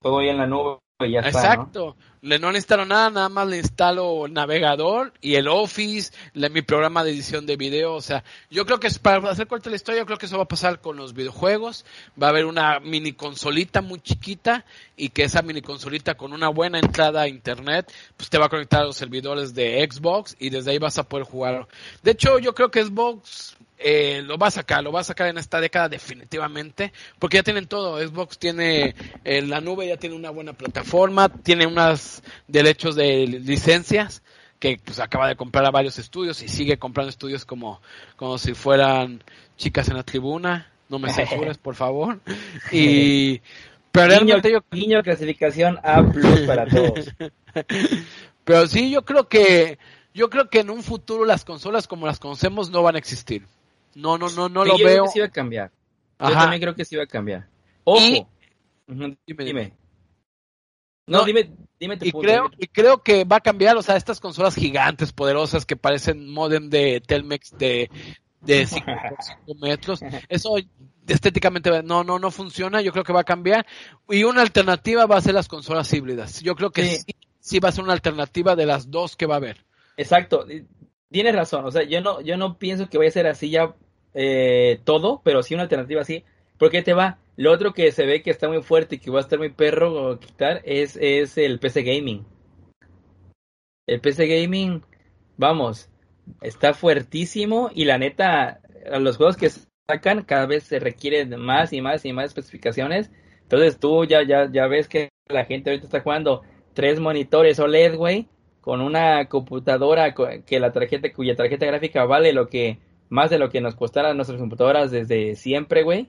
todo 0.00 0.18
ahí 0.18 0.28
en 0.28 0.38
la 0.38 0.46
nube 0.46 0.78
y 1.00 1.12
ya 1.12 1.20
Exacto. 1.20 1.96
Le 2.24 2.38
no 2.38 2.52
le 2.52 2.58
instalo 2.58 2.84
nada, 2.86 3.10
nada 3.10 3.28
más 3.28 3.48
le 3.48 3.58
instalo 3.58 4.26
el 4.26 4.32
navegador 4.32 5.12
y 5.20 5.34
el 5.34 5.48
Office, 5.48 6.12
mi 6.34 6.62
programa 6.62 7.02
de 7.02 7.10
edición 7.10 7.46
de 7.46 7.56
video. 7.56 7.94
O 7.94 8.00
sea, 8.00 8.22
yo 8.48 8.64
creo 8.64 8.78
que 8.78 8.86
es 8.86 9.00
para 9.00 9.28
hacer 9.28 9.48
corta 9.48 9.70
la 9.70 9.74
historia, 9.74 10.02
yo 10.02 10.06
creo 10.06 10.18
que 10.18 10.26
eso 10.26 10.36
va 10.36 10.44
a 10.44 10.48
pasar 10.48 10.80
con 10.80 10.96
los 10.96 11.14
videojuegos. 11.14 11.84
Va 12.22 12.28
a 12.28 12.30
haber 12.30 12.44
una 12.44 12.78
mini 12.78 13.12
consolita 13.12 13.82
muy 13.82 13.98
chiquita 13.98 14.64
y 14.96 15.08
que 15.08 15.24
esa 15.24 15.42
mini 15.42 15.62
consolita 15.62 16.14
con 16.14 16.32
una 16.32 16.48
buena 16.48 16.78
entrada 16.78 17.22
a 17.22 17.28
internet, 17.28 17.92
pues 18.16 18.30
te 18.30 18.38
va 18.38 18.46
a 18.46 18.50
conectar 18.50 18.82
a 18.82 18.84
los 18.84 18.96
servidores 18.96 19.52
de 19.52 19.84
Xbox 19.90 20.36
y 20.38 20.50
desde 20.50 20.70
ahí 20.70 20.78
vas 20.78 20.98
a 20.98 21.02
poder 21.02 21.26
jugar. 21.26 21.66
De 22.04 22.12
hecho, 22.12 22.38
yo 22.38 22.54
creo 22.54 22.70
que 22.70 22.84
Xbox 22.84 23.56
eh, 23.84 24.22
lo 24.22 24.38
va 24.38 24.46
a 24.46 24.50
sacar, 24.50 24.84
lo 24.84 24.92
va 24.92 25.00
a 25.00 25.04
sacar 25.04 25.28
en 25.28 25.38
esta 25.38 25.60
década 25.60 25.88
definitivamente, 25.88 26.92
porque 27.18 27.38
ya 27.38 27.42
tienen 27.42 27.66
todo. 27.66 27.98
Xbox 27.98 28.38
tiene 28.38 28.94
eh, 29.24 29.42
la 29.42 29.60
nube, 29.60 29.88
ya 29.88 29.96
tiene 29.96 30.14
una 30.14 30.30
buena 30.30 30.52
plataforma, 30.52 31.28
tiene 31.28 31.66
derechos 32.48 32.96
de 32.96 33.26
licencias 33.26 34.22
que 34.58 34.78
pues 34.84 35.00
acaba 35.00 35.26
de 35.28 35.36
comprar 35.36 35.64
a 35.64 35.70
varios 35.70 35.98
estudios 35.98 36.42
y 36.42 36.48
sigue 36.48 36.78
comprando 36.78 37.10
estudios 37.10 37.44
como, 37.44 37.80
como 38.16 38.38
si 38.38 38.54
fueran 38.54 39.24
chicas 39.56 39.88
en 39.88 39.96
la 39.96 40.04
tribuna. 40.04 40.70
No 40.88 40.98
me 40.98 41.12
censures, 41.12 41.58
por 41.58 41.74
favor. 41.74 42.20
Y 42.70 43.40
pero 43.92 44.08
realmente 44.08 44.50
yo 44.50 44.60
niño 44.70 45.02
clasificación 45.02 45.78
A 45.82 46.02
plus 46.02 46.40
para 46.40 46.66
todos. 46.66 47.12
Pero 48.44 48.66
sí, 48.66 48.90
yo 48.90 49.04
creo 49.04 49.28
que 49.28 49.78
yo 50.14 50.30
creo 50.30 50.48
que 50.48 50.60
en 50.60 50.70
un 50.70 50.82
futuro 50.82 51.24
las 51.24 51.44
consolas 51.44 51.86
como 51.86 52.06
las 52.06 52.18
conocemos 52.18 52.70
no 52.70 52.82
van 52.82 52.96
a 52.96 52.98
existir. 52.98 53.46
No, 53.94 54.16
no, 54.16 54.30
no, 54.30 54.48
no 54.48 54.64
lo 54.64 54.78
yo 54.78 54.86
veo. 54.86 54.94
Creo 54.94 55.04
que 55.04 55.10
sí 55.10 55.20
va 55.20 55.26
a 55.26 55.30
cambiar. 55.30 55.70
Yo 56.18 56.32
también 56.32 56.62
creo 56.62 56.74
que 56.74 56.84
sí 56.84 56.96
va 56.96 57.04
a 57.04 57.06
cambiar. 57.06 57.46
Ojo. 57.84 58.28
Dime, 58.86 59.44
dime. 59.44 59.72
No, 61.06 61.24
dime, 61.24 61.50
dime 61.80 61.96
tu 61.96 62.06
y 62.06 62.12
creo 62.12 62.50
y 62.58 62.68
creo 62.68 63.02
que 63.02 63.24
va 63.24 63.36
a 63.36 63.40
cambiar, 63.40 63.76
o 63.76 63.82
sea, 63.82 63.96
estas 63.96 64.20
consolas 64.20 64.54
gigantes, 64.54 65.12
poderosas 65.12 65.66
que 65.66 65.76
parecen 65.76 66.28
modem 66.28 66.70
de 66.70 67.00
Telmex 67.00 67.56
de 67.58 67.90
de 68.40 68.66
5 68.66 68.84
metros, 69.60 70.00
eso 70.28 70.56
estéticamente 71.06 71.82
no 71.82 72.04
no 72.04 72.18
no 72.18 72.30
funciona, 72.30 72.80
yo 72.80 72.92
creo 72.92 73.04
que 73.04 73.12
va 73.12 73.20
a 73.20 73.24
cambiar 73.24 73.66
y 74.08 74.24
una 74.24 74.42
alternativa 74.42 75.06
va 75.06 75.16
a 75.16 75.20
ser 75.20 75.34
las 75.34 75.48
consolas 75.48 75.92
híbridas. 75.92 76.40
Yo 76.40 76.54
creo 76.54 76.70
que 76.70 76.98
sí, 76.98 77.14
sí 77.40 77.58
va 77.58 77.70
a 77.70 77.72
ser 77.72 77.84
una 77.84 77.92
alternativa 77.92 78.54
de 78.54 78.66
las 78.66 78.90
dos 78.90 79.16
que 79.16 79.26
va 79.26 79.34
a 79.34 79.38
haber. 79.38 79.64
Exacto, 79.96 80.46
tienes 81.10 81.34
razón, 81.34 81.64
o 81.66 81.70
sea, 81.70 81.82
yo 81.82 82.00
no, 82.00 82.20
yo 82.20 82.36
no 82.36 82.58
pienso 82.58 82.88
que 82.88 82.98
vaya 82.98 83.10
a 83.10 83.12
ser 83.12 83.26
así 83.26 83.50
ya 83.50 83.74
eh, 84.14 84.80
todo, 84.84 85.20
pero 85.24 85.42
sí 85.42 85.54
una 85.54 85.64
alternativa 85.64 86.02
así, 86.02 86.24
porque 86.58 86.82
te 86.82 86.94
va. 86.94 87.18
Lo 87.36 87.50
otro 87.50 87.72
que 87.72 87.90
se 87.92 88.06
ve 88.06 88.22
que 88.22 88.30
está 88.30 88.48
muy 88.48 88.62
fuerte 88.62 88.96
y 88.96 88.98
que 88.98 89.10
va 89.10 89.18
a 89.18 89.22
estar 89.22 89.38
muy 89.38 89.50
perro 89.50 90.18
quitar 90.20 90.60
es, 90.64 90.96
es 91.00 91.38
el 91.38 91.58
PC 91.58 91.82
Gaming. 91.82 92.24
El 93.86 94.00
PC 94.00 94.26
Gaming, 94.26 94.82
vamos, 95.36 95.88
está 96.40 96.74
fuertísimo 96.74 97.70
y 97.74 97.84
la 97.84 97.98
neta, 97.98 98.60
los 99.00 99.16
juegos 99.16 99.36
que 99.36 99.50
sacan 99.88 100.22
cada 100.22 100.46
vez 100.46 100.64
se 100.64 100.78
requieren 100.78 101.38
más 101.40 101.72
y 101.72 101.80
más 101.80 102.04
y 102.04 102.12
más 102.12 102.26
especificaciones. 102.26 103.10
Entonces 103.42 103.78
tú 103.78 104.04
ya, 104.04 104.22
ya, 104.22 104.50
ya 104.50 104.66
ves 104.66 104.88
que 104.88 105.08
la 105.28 105.44
gente 105.44 105.70
ahorita 105.70 105.86
está 105.86 106.00
jugando 106.00 106.42
tres 106.74 107.00
monitores 107.00 107.58
OLED, 107.58 107.96
güey, 107.96 108.28
con 108.60 108.80
una 108.80 109.28
computadora 109.28 110.14
que 110.14 110.60
la 110.60 110.72
tarjeta, 110.72 111.12
cuya 111.12 111.36
tarjeta 111.36 111.66
gráfica 111.66 112.04
vale 112.04 112.32
lo 112.32 112.48
que, 112.48 112.78
más 113.08 113.30
de 113.30 113.38
lo 113.38 113.50
que 113.50 113.60
nos 113.60 113.74
costaran 113.74 114.16
nuestras 114.16 114.40
computadoras 114.40 114.90
desde 114.90 115.34
siempre, 115.34 115.82
güey. 115.82 116.08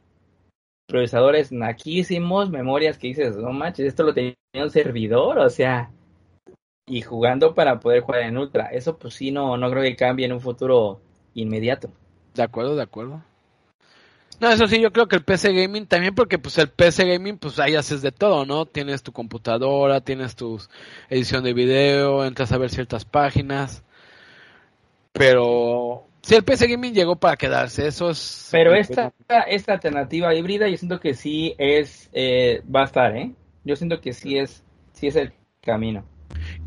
Procesadores 0.87 1.51
naquísimos, 1.51 2.49
memorias 2.49 2.97
que 2.97 3.07
dices, 3.07 3.35
no 3.35 3.51
manches, 3.51 3.87
esto 3.87 4.03
lo 4.03 4.13
tenía 4.13 4.35
un 4.55 4.69
servidor, 4.69 5.39
o 5.39 5.49
sea, 5.49 5.91
y 6.85 7.01
jugando 7.01 7.53
para 7.53 7.79
poder 7.79 8.01
jugar 8.01 8.23
en 8.23 8.37
ultra. 8.37 8.67
Eso 8.67 8.97
pues 8.97 9.15
sí, 9.15 9.31
no, 9.31 9.57
no 9.57 9.69
creo 9.71 9.83
que 9.83 9.95
cambie 9.95 10.25
en 10.25 10.33
un 10.33 10.41
futuro 10.41 11.01
inmediato. 11.33 11.89
De 12.33 12.43
acuerdo, 12.43 12.75
de 12.75 12.83
acuerdo. 12.83 13.23
No, 14.39 14.49
eso 14.49 14.67
sí, 14.67 14.81
yo 14.81 14.91
creo 14.91 15.07
que 15.07 15.15
el 15.15 15.23
PC 15.23 15.53
Gaming 15.53 15.85
también, 15.87 16.15
porque 16.15 16.37
pues 16.37 16.57
el 16.57 16.67
PC 16.69 17.05
Gaming, 17.05 17.37
pues 17.37 17.59
ahí 17.59 17.75
haces 17.75 18.01
de 18.01 18.11
todo, 18.11 18.45
¿no? 18.45 18.65
Tienes 18.65 19.03
tu 19.03 19.13
computadora, 19.13 20.01
tienes 20.01 20.35
tu 20.35 20.59
edición 21.09 21.43
de 21.43 21.53
video, 21.53 22.25
entras 22.25 22.51
a 22.51 22.57
ver 22.57 22.69
ciertas 22.69 23.05
páginas. 23.05 23.83
Pero 25.13 26.07
si 26.23 26.35
el 26.35 26.43
PC 26.43 26.67
Gaming 26.67 26.93
llegó 26.93 27.17
para 27.17 27.35
quedarse, 27.35 27.85
eso 27.85 28.09
es... 28.09 28.47
Pero 28.49 28.73
esta, 28.73 29.13
esta 29.47 29.73
alternativa 29.73 30.33
híbrida, 30.33 30.69
yo 30.69 30.77
siento 30.77 31.01
que 31.01 31.13
sí 31.13 31.53
es, 31.57 32.09
eh, 32.13 32.63
va 32.73 32.81
a 32.81 32.85
estar, 32.85 33.15
¿eh? 33.15 33.33
Yo 33.65 33.75
siento 33.75 33.99
que 33.99 34.13
sí 34.13 34.37
es, 34.37 34.63
sí 34.93 35.07
es 35.07 35.17
el 35.17 35.33
camino. 35.61 36.05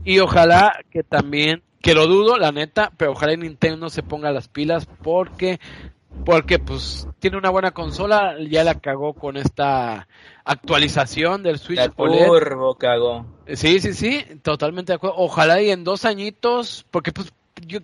Y 0.05 0.19
ojalá 0.19 0.79
que 0.91 1.03
también, 1.03 1.63
que 1.81 1.95
lo 1.95 2.07
dudo, 2.07 2.37
la 2.37 2.53
neta, 2.53 2.93
pero 2.99 3.13
ojalá 3.13 3.35
Nintendo 3.35 3.89
se 3.89 4.03
ponga 4.03 4.31
las 4.31 4.49
pilas 4.49 4.87
porque 5.03 5.59
porque 6.25 6.59
pues 6.59 7.07
tiene 7.19 7.37
una 7.37 7.51
buena 7.51 7.73
consola, 7.73 8.37
ya 8.49 8.65
la 8.65 8.81
cagó 8.81 9.13
con 9.13 9.37
esta 9.37 10.09
actualización 10.45 11.43
del 11.43 11.59
Switch 11.59 11.79
la 11.79 11.89
Turbo 11.89 12.77
cagó. 12.77 13.27
Sí, 13.53 13.81
sí, 13.81 13.93
sí, 13.93 14.25
totalmente 14.43 14.93
de 14.93 14.97
acuerdo. 14.97 15.17
Ojalá 15.19 15.61
y 15.61 15.71
en 15.71 15.85
dos 15.85 16.05
añitos, 16.05 16.87
porque 16.91 17.13
pues 17.13 17.33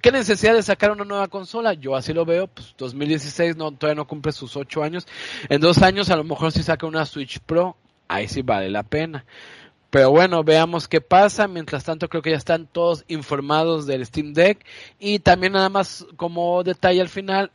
¿qué 0.01 0.13
necesidad 0.13 0.55
de 0.55 0.63
sacar 0.63 0.91
una 0.91 1.05
nueva 1.05 1.29
consola? 1.29 1.75
Yo 1.75 1.97
así 1.97 2.13
lo 2.13 2.25
veo, 2.25 2.47
pues 2.47 2.75
2016 2.79 3.57
no, 3.57 3.73
todavía 3.73 3.97
no 3.97 4.07
cumple 4.07 4.33
sus 4.33 4.57
ocho 4.57 4.83
años. 4.83 5.07
En 5.49 5.61
dos 5.61 5.83
años 5.83 6.11
a 6.11 6.17
lo 6.17 6.25
mejor 6.25 6.53
si 6.53 6.63
saca 6.63 6.87
una 6.87 7.07
Switch 7.07 7.41
Pro, 7.41 7.77
ahí 8.09 8.29
sí 8.29 8.43
vale 8.43 8.71
la 8.71 8.83
pena. 8.83 9.25
Pero 9.93 10.11
bueno, 10.11 10.43
veamos 10.43 10.89
qué 10.89 11.03
pasa. 11.03 11.49
Mientras 11.49 11.85
tanto, 11.85 12.09
creo 12.09 12.23
que 12.23 12.31
ya 12.31 12.37
están 12.39 12.67
todos 12.67 13.05
informados 13.09 13.87
del 13.87 14.07
Steam 14.07 14.33
Deck. 14.33 14.65
Y 14.99 15.19
también 15.19 15.53
nada 15.53 15.69
más 15.69 16.07
como 16.17 16.63
detalle 16.63 17.03
al 17.03 17.11
final, 17.11 17.51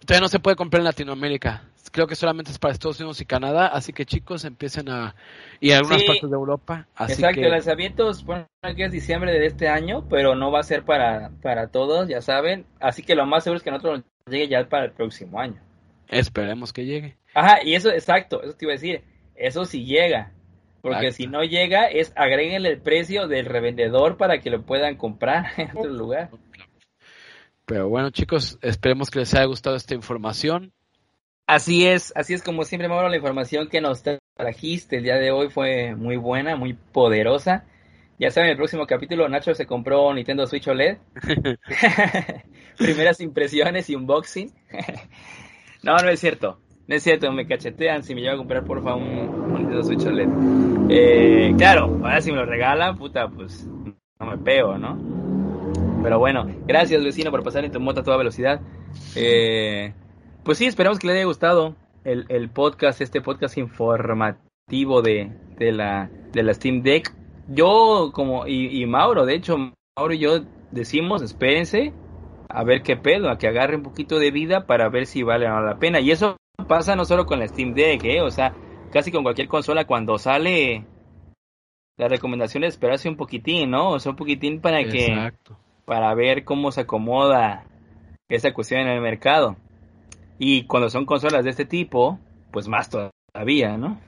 todavía 0.00 0.22
no 0.22 0.28
se 0.28 0.38
puede 0.38 0.56
comprar 0.56 0.80
en 0.80 0.86
Latinoamérica. 0.86 1.62
Creo 1.94 2.08
que 2.08 2.16
solamente 2.16 2.50
es 2.50 2.58
para 2.58 2.72
Estados 2.72 2.98
Unidos 2.98 3.20
y 3.20 3.24
Canadá, 3.24 3.68
así 3.68 3.92
que 3.92 4.04
chicos 4.04 4.44
empiecen 4.44 4.88
a 4.88 5.14
y 5.60 5.70
algunas 5.70 6.02
partes 6.02 6.28
de 6.28 6.34
Europa. 6.34 6.88
exacto, 6.98 7.42
el 7.42 7.52
lanzamiento 7.52 8.10
bueno 8.24 8.48
que 8.74 8.86
es 8.86 8.90
diciembre 8.90 9.30
de 9.30 9.46
este 9.46 9.68
año, 9.68 10.04
pero 10.10 10.34
no 10.34 10.50
va 10.50 10.58
a 10.58 10.64
ser 10.64 10.82
para 10.82 11.30
para 11.40 11.68
todos, 11.68 12.08
ya 12.08 12.20
saben. 12.20 12.66
Así 12.80 13.04
que 13.04 13.14
lo 13.14 13.26
más 13.26 13.44
seguro 13.44 13.58
es 13.58 13.62
que 13.62 13.70
nosotros 13.70 14.02
llegue 14.28 14.48
ya 14.48 14.68
para 14.68 14.86
el 14.86 14.90
próximo 14.90 15.38
año. 15.38 15.62
Esperemos 16.08 16.72
que 16.72 16.84
llegue. 16.84 17.16
Ajá, 17.32 17.62
y 17.62 17.76
eso 17.76 17.92
exacto, 17.92 18.42
eso 18.42 18.54
te 18.54 18.64
iba 18.64 18.72
a 18.72 18.74
decir. 18.74 19.04
Eso 19.36 19.64
sí 19.64 19.84
llega. 19.84 20.32
Porque 20.82 21.12
si 21.12 21.28
no 21.28 21.44
llega, 21.44 21.86
es 21.86 22.12
agréguenle 22.16 22.70
el 22.70 22.80
precio 22.80 23.28
del 23.28 23.46
revendedor 23.46 24.16
para 24.16 24.40
que 24.40 24.50
lo 24.50 24.62
puedan 24.62 24.96
comprar 24.96 25.46
en 25.58 25.70
otro 25.76 25.92
lugar. 25.92 26.30
Pero 27.66 27.88
bueno, 27.88 28.10
chicos, 28.10 28.58
esperemos 28.62 29.10
que 29.10 29.20
les 29.20 29.32
haya 29.32 29.44
gustado 29.44 29.76
esta 29.76 29.94
información. 29.94 30.72
Así 31.46 31.86
es, 31.86 32.12
así 32.16 32.32
es 32.32 32.42
como 32.42 32.64
siempre, 32.64 32.88
Mauro, 32.88 33.10
la 33.10 33.16
información 33.16 33.68
que 33.68 33.82
nos 33.82 34.02
trajiste 34.34 34.96
el 34.96 35.02
día 35.04 35.16
de 35.16 35.30
hoy 35.30 35.50
fue 35.50 35.94
muy 35.94 36.16
buena, 36.16 36.56
muy 36.56 36.72
poderosa. 36.72 37.66
Ya 38.18 38.30
saben, 38.30 38.50
el 38.50 38.56
próximo 38.56 38.86
capítulo 38.86 39.28
Nacho 39.28 39.54
se 39.54 39.66
compró 39.66 40.14
Nintendo 40.14 40.46
Switch 40.46 40.68
OLED. 40.68 40.98
Primeras 42.78 43.20
impresiones 43.20 43.90
y 43.90 43.94
unboxing. 43.94 44.52
no, 45.82 45.96
no 45.98 46.08
es 46.08 46.20
cierto. 46.20 46.60
No 46.86 46.94
es 46.94 47.02
cierto, 47.02 47.30
me 47.30 47.46
cachetean 47.46 48.02
si 48.02 48.14
me 48.14 48.22
lleva 48.22 48.34
a 48.34 48.38
comprar 48.38 48.64
por 48.64 48.82
favor 48.82 49.02
un, 49.02 49.54
Nintendo 49.54 49.82
Switch 49.84 50.04
OLED. 50.06 50.28
Eh, 50.88 51.54
claro, 51.58 52.00
ahora 52.02 52.22
si 52.22 52.30
me 52.30 52.38
lo 52.38 52.46
regalan, 52.46 52.96
puta, 52.96 53.28
pues 53.28 53.66
no 53.66 54.26
me 54.26 54.38
pego, 54.38 54.78
¿no? 54.78 54.98
Pero 56.02 56.18
bueno, 56.18 56.46
gracias 56.66 57.04
vecino 57.04 57.30
por 57.30 57.42
pasar 57.42 57.64
en 57.64 57.72
tu 57.72 57.80
moto 57.80 58.00
a 58.00 58.04
toda 58.04 58.16
velocidad. 58.16 58.60
Eh, 59.16 59.92
pues 60.44 60.58
sí, 60.58 60.66
esperamos 60.66 60.98
que 60.98 61.06
le 61.06 61.14
haya 61.14 61.24
gustado 61.24 61.74
el, 62.04 62.26
el 62.28 62.50
podcast, 62.50 63.00
este 63.00 63.20
podcast 63.20 63.56
informativo 63.58 65.02
de, 65.02 65.32
de, 65.58 65.72
la, 65.72 66.10
de 66.32 66.42
la 66.42 66.54
Steam 66.54 66.82
Deck. 66.82 67.14
Yo 67.48 68.10
como, 68.12 68.46
y, 68.46 68.82
y 68.82 68.86
Mauro, 68.86 69.26
de 69.26 69.34
hecho, 69.34 69.56
Mauro 69.96 70.14
y 70.14 70.18
yo 70.18 70.40
decimos, 70.70 71.22
espérense 71.22 71.92
a 72.48 72.62
ver 72.62 72.82
qué 72.82 72.96
pedo, 72.96 73.30
a 73.30 73.38
que 73.38 73.48
agarre 73.48 73.76
un 73.76 73.82
poquito 73.82 74.18
de 74.18 74.30
vida 74.30 74.66
para 74.66 74.88
ver 74.88 75.06
si 75.06 75.22
vale 75.22 75.46
o 75.46 75.50
no 75.50 75.62
la 75.62 75.78
pena. 75.78 76.00
Y 76.00 76.10
eso 76.10 76.36
pasa 76.68 76.94
no 76.94 77.04
solo 77.04 77.26
con 77.26 77.38
la 77.38 77.48
Steam 77.48 77.74
Deck, 77.74 78.04
¿eh? 78.04 78.20
o 78.20 78.30
sea, 78.30 78.54
casi 78.92 79.10
con 79.10 79.22
cualquier 79.22 79.48
consola 79.48 79.86
cuando 79.86 80.18
sale 80.18 80.86
la 81.96 82.08
recomendación 82.08 82.64
es 82.64 82.74
esperarse 82.74 83.08
un 83.08 83.16
poquitín, 83.16 83.70
¿no? 83.70 83.90
O 83.90 83.98
sea, 83.98 84.10
un 84.10 84.16
poquitín 84.16 84.60
para 84.60 84.84
que 84.84 85.32
para 85.84 86.14
ver 86.14 86.44
cómo 86.44 86.72
se 86.72 86.82
acomoda 86.82 87.64
esa 88.28 88.52
cuestión 88.52 88.80
en 88.80 88.88
el 88.88 89.00
mercado. 89.00 89.56
Y 90.38 90.64
cuando 90.64 90.90
son 90.90 91.06
consolas 91.06 91.44
de 91.44 91.50
este 91.50 91.64
tipo, 91.64 92.18
pues 92.50 92.68
más 92.68 92.90
todavía, 92.90 93.76
¿no? 93.76 94.00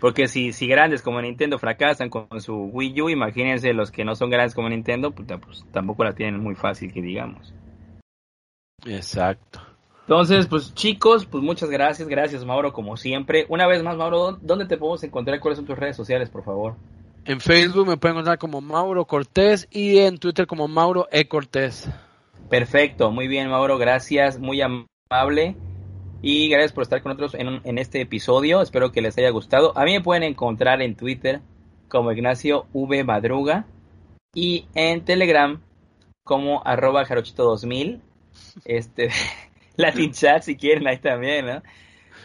Porque 0.00 0.28
si, 0.28 0.52
si 0.52 0.68
grandes 0.68 1.02
como 1.02 1.20
Nintendo 1.20 1.58
fracasan 1.58 2.08
con 2.08 2.40
su 2.40 2.54
Wii 2.54 3.02
U, 3.02 3.08
imagínense 3.08 3.72
los 3.72 3.90
que 3.90 4.04
no 4.04 4.14
son 4.14 4.30
grandes 4.30 4.54
como 4.54 4.68
Nintendo, 4.68 5.10
pues, 5.10 5.28
pues 5.44 5.64
tampoco 5.72 6.04
la 6.04 6.14
tienen 6.14 6.40
muy 6.40 6.54
fácil, 6.54 6.92
que 6.92 7.02
digamos. 7.02 7.52
Exacto. 8.86 9.60
Entonces, 10.02 10.46
pues 10.46 10.72
chicos, 10.74 11.26
pues 11.26 11.42
muchas 11.44 11.68
gracias, 11.68 12.08
gracias 12.08 12.44
Mauro, 12.44 12.72
como 12.72 12.96
siempre. 12.96 13.44
Una 13.48 13.66
vez 13.66 13.82
más, 13.82 13.96
Mauro, 13.96 14.38
¿dónde 14.40 14.66
te 14.66 14.78
podemos 14.78 15.02
encontrar? 15.04 15.40
¿Cuáles 15.40 15.58
son 15.58 15.66
tus 15.66 15.78
redes 15.78 15.96
sociales, 15.96 16.30
por 16.30 16.44
favor? 16.44 16.76
En 17.24 17.40
Facebook 17.40 17.86
me 17.86 17.98
pueden 17.98 18.16
encontrar 18.16 18.38
como 18.38 18.62
Mauro 18.62 19.04
Cortés 19.04 19.68
y 19.70 19.98
en 19.98 20.16
Twitter 20.16 20.46
como 20.46 20.66
Mauro 20.66 21.08
E. 21.10 21.28
Cortés. 21.28 21.90
Perfecto, 22.48 23.10
muy 23.10 23.28
bien 23.28 23.50
Mauro, 23.50 23.76
gracias, 23.76 24.38
muy 24.38 24.62
amable 24.62 24.87
y 26.20 26.50
gracias 26.50 26.72
por 26.72 26.82
estar 26.82 27.02
con 27.02 27.16
nosotros 27.16 27.34
en, 27.34 27.62
en 27.64 27.78
este 27.78 28.02
episodio, 28.02 28.60
espero 28.60 28.92
que 28.92 29.00
les 29.00 29.16
haya 29.16 29.30
gustado. 29.30 29.72
A 29.74 29.86
mí 29.86 29.92
me 29.92 30.02
pueden 30.02 30.22
encontrar 30.22 30.82
en 30.82 30.96
Twitter 30.96 31.40
como 31.88 32.12
Ignacio 32.12 32.66
V. 32.74 33.04
Madruga 33.04 33.64
y 34.34 34.66
en 34.74 35.06
Telegram 35.06 35.62
como 36.24 36.62
arroba 36.66 37.06
jarochito2000. 37.06 38.02
Este, 38.66 39.08
Latin 39.76 40.12
Chat 40.12 40.42
si 40.42 40.56
quieren, 40.56 40.86
ahí 40.86 40.98
también, 40.98 41.46
¿no? 41.46 41.62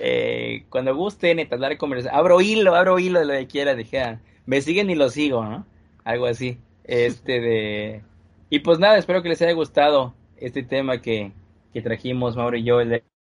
Eh, 0.02 0.66
cuando 0.70 0.94
gusten 0.94 1.40
entablar 1.40 1.78
conversación, 1.78 2.14
abro 2.14 2.42
hilo, 2.42 2.76
abro 2.76 3.00
hilo 3.00 3.20
de 3.20 3.26
lo 3.26 3.34
que 3.34 3.48
quieran, 3.48 3.78
dijeran, 3.78 4.22
me 4.46 4.60
siguen 4.60 4.90
y 4.90 4.96
lo 4.96 5.10
sigo, 5.10 5.46
¿no? 5.46 5.66
Algo 6.04 6.26
así. 6.26 6.58
Este 6.84 7.40
de... 7.40 8.02
Y 8.50 8.60
pues 8.60 8.78
nada, 8.78 8.98
espero 8.98 9.24
que 9.24 9.30
les 9.30 9.42
haya 9.42 9.54
gustado 9.54 10.14
este 10.36 10.64
tema 10.64 11.02
que, 11.02 11.32
que 11.74 11.82
trajimos 11.82 12.36
Mauro 12.36 12.56
y 12.56 12.64
yo 12.64 12.80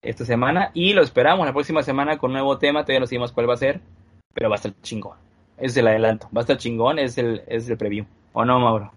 esta 0.03 0.25
semana. 0.25 0.71
Y 0.75 0.93
lo 0.93 1.03
esperamos 1.03 1.47
la 1.47 1.53
próxima 1.53 1.83
semana 1.83 2.19
con 2.19 2.31
un 2.31 2.35
nuevo 2.35 2.59
tema, 2.59 2.83
todavía 2.83 3.01
no 3.01 3.07
sabemos 3.07 3.33
cuál 3.33 3.49
va 3.49 3.55
a 3.55 3.59
ser, 3.59 3.81
pero 4.33 4.49
va 4.49 4.57
a 4.57 4.59
estar 4.59 4.73
chingón. 4.83 5.17
Es 5.57 5.77
el 5.77 5.87
adelanto, 5.87 6.29
va 6.35 6.41
a 6.41 6.43
estar 6.43 6.59
chingón, 6.59 6.99
es 6.99 7.17
el, 7.19 7.43
es 7.47 7.69
el 7.69 7.77
preview. 7.77 8.05
¿O 8.33 8.45
no, 8.45 8.61
Mauro? 8.61 8.93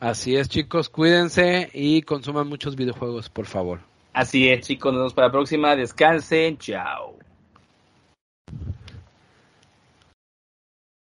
Así 0.00 0.36
es, 0.36 0.48
chicos, 0.48 0.88
cuídense 0.88 1.70
y 1.72 2.02
consuman 2.02 2.48
muchos 2.48 2.76
videojuegos, 2.76 3.28
por 3.28 3.46
favor. 3.46 3.80
Así 4.12 4.48
es, 4.48 4.66
chicos, 4.66 4.92
nos 4.92 5.00
vemos 5.00 5.14
para 5.14 5.28
la 5.28 5.32
próxima. 5.32 5.76
Descansen, 5.76 6.58
chao. 6.58 7.16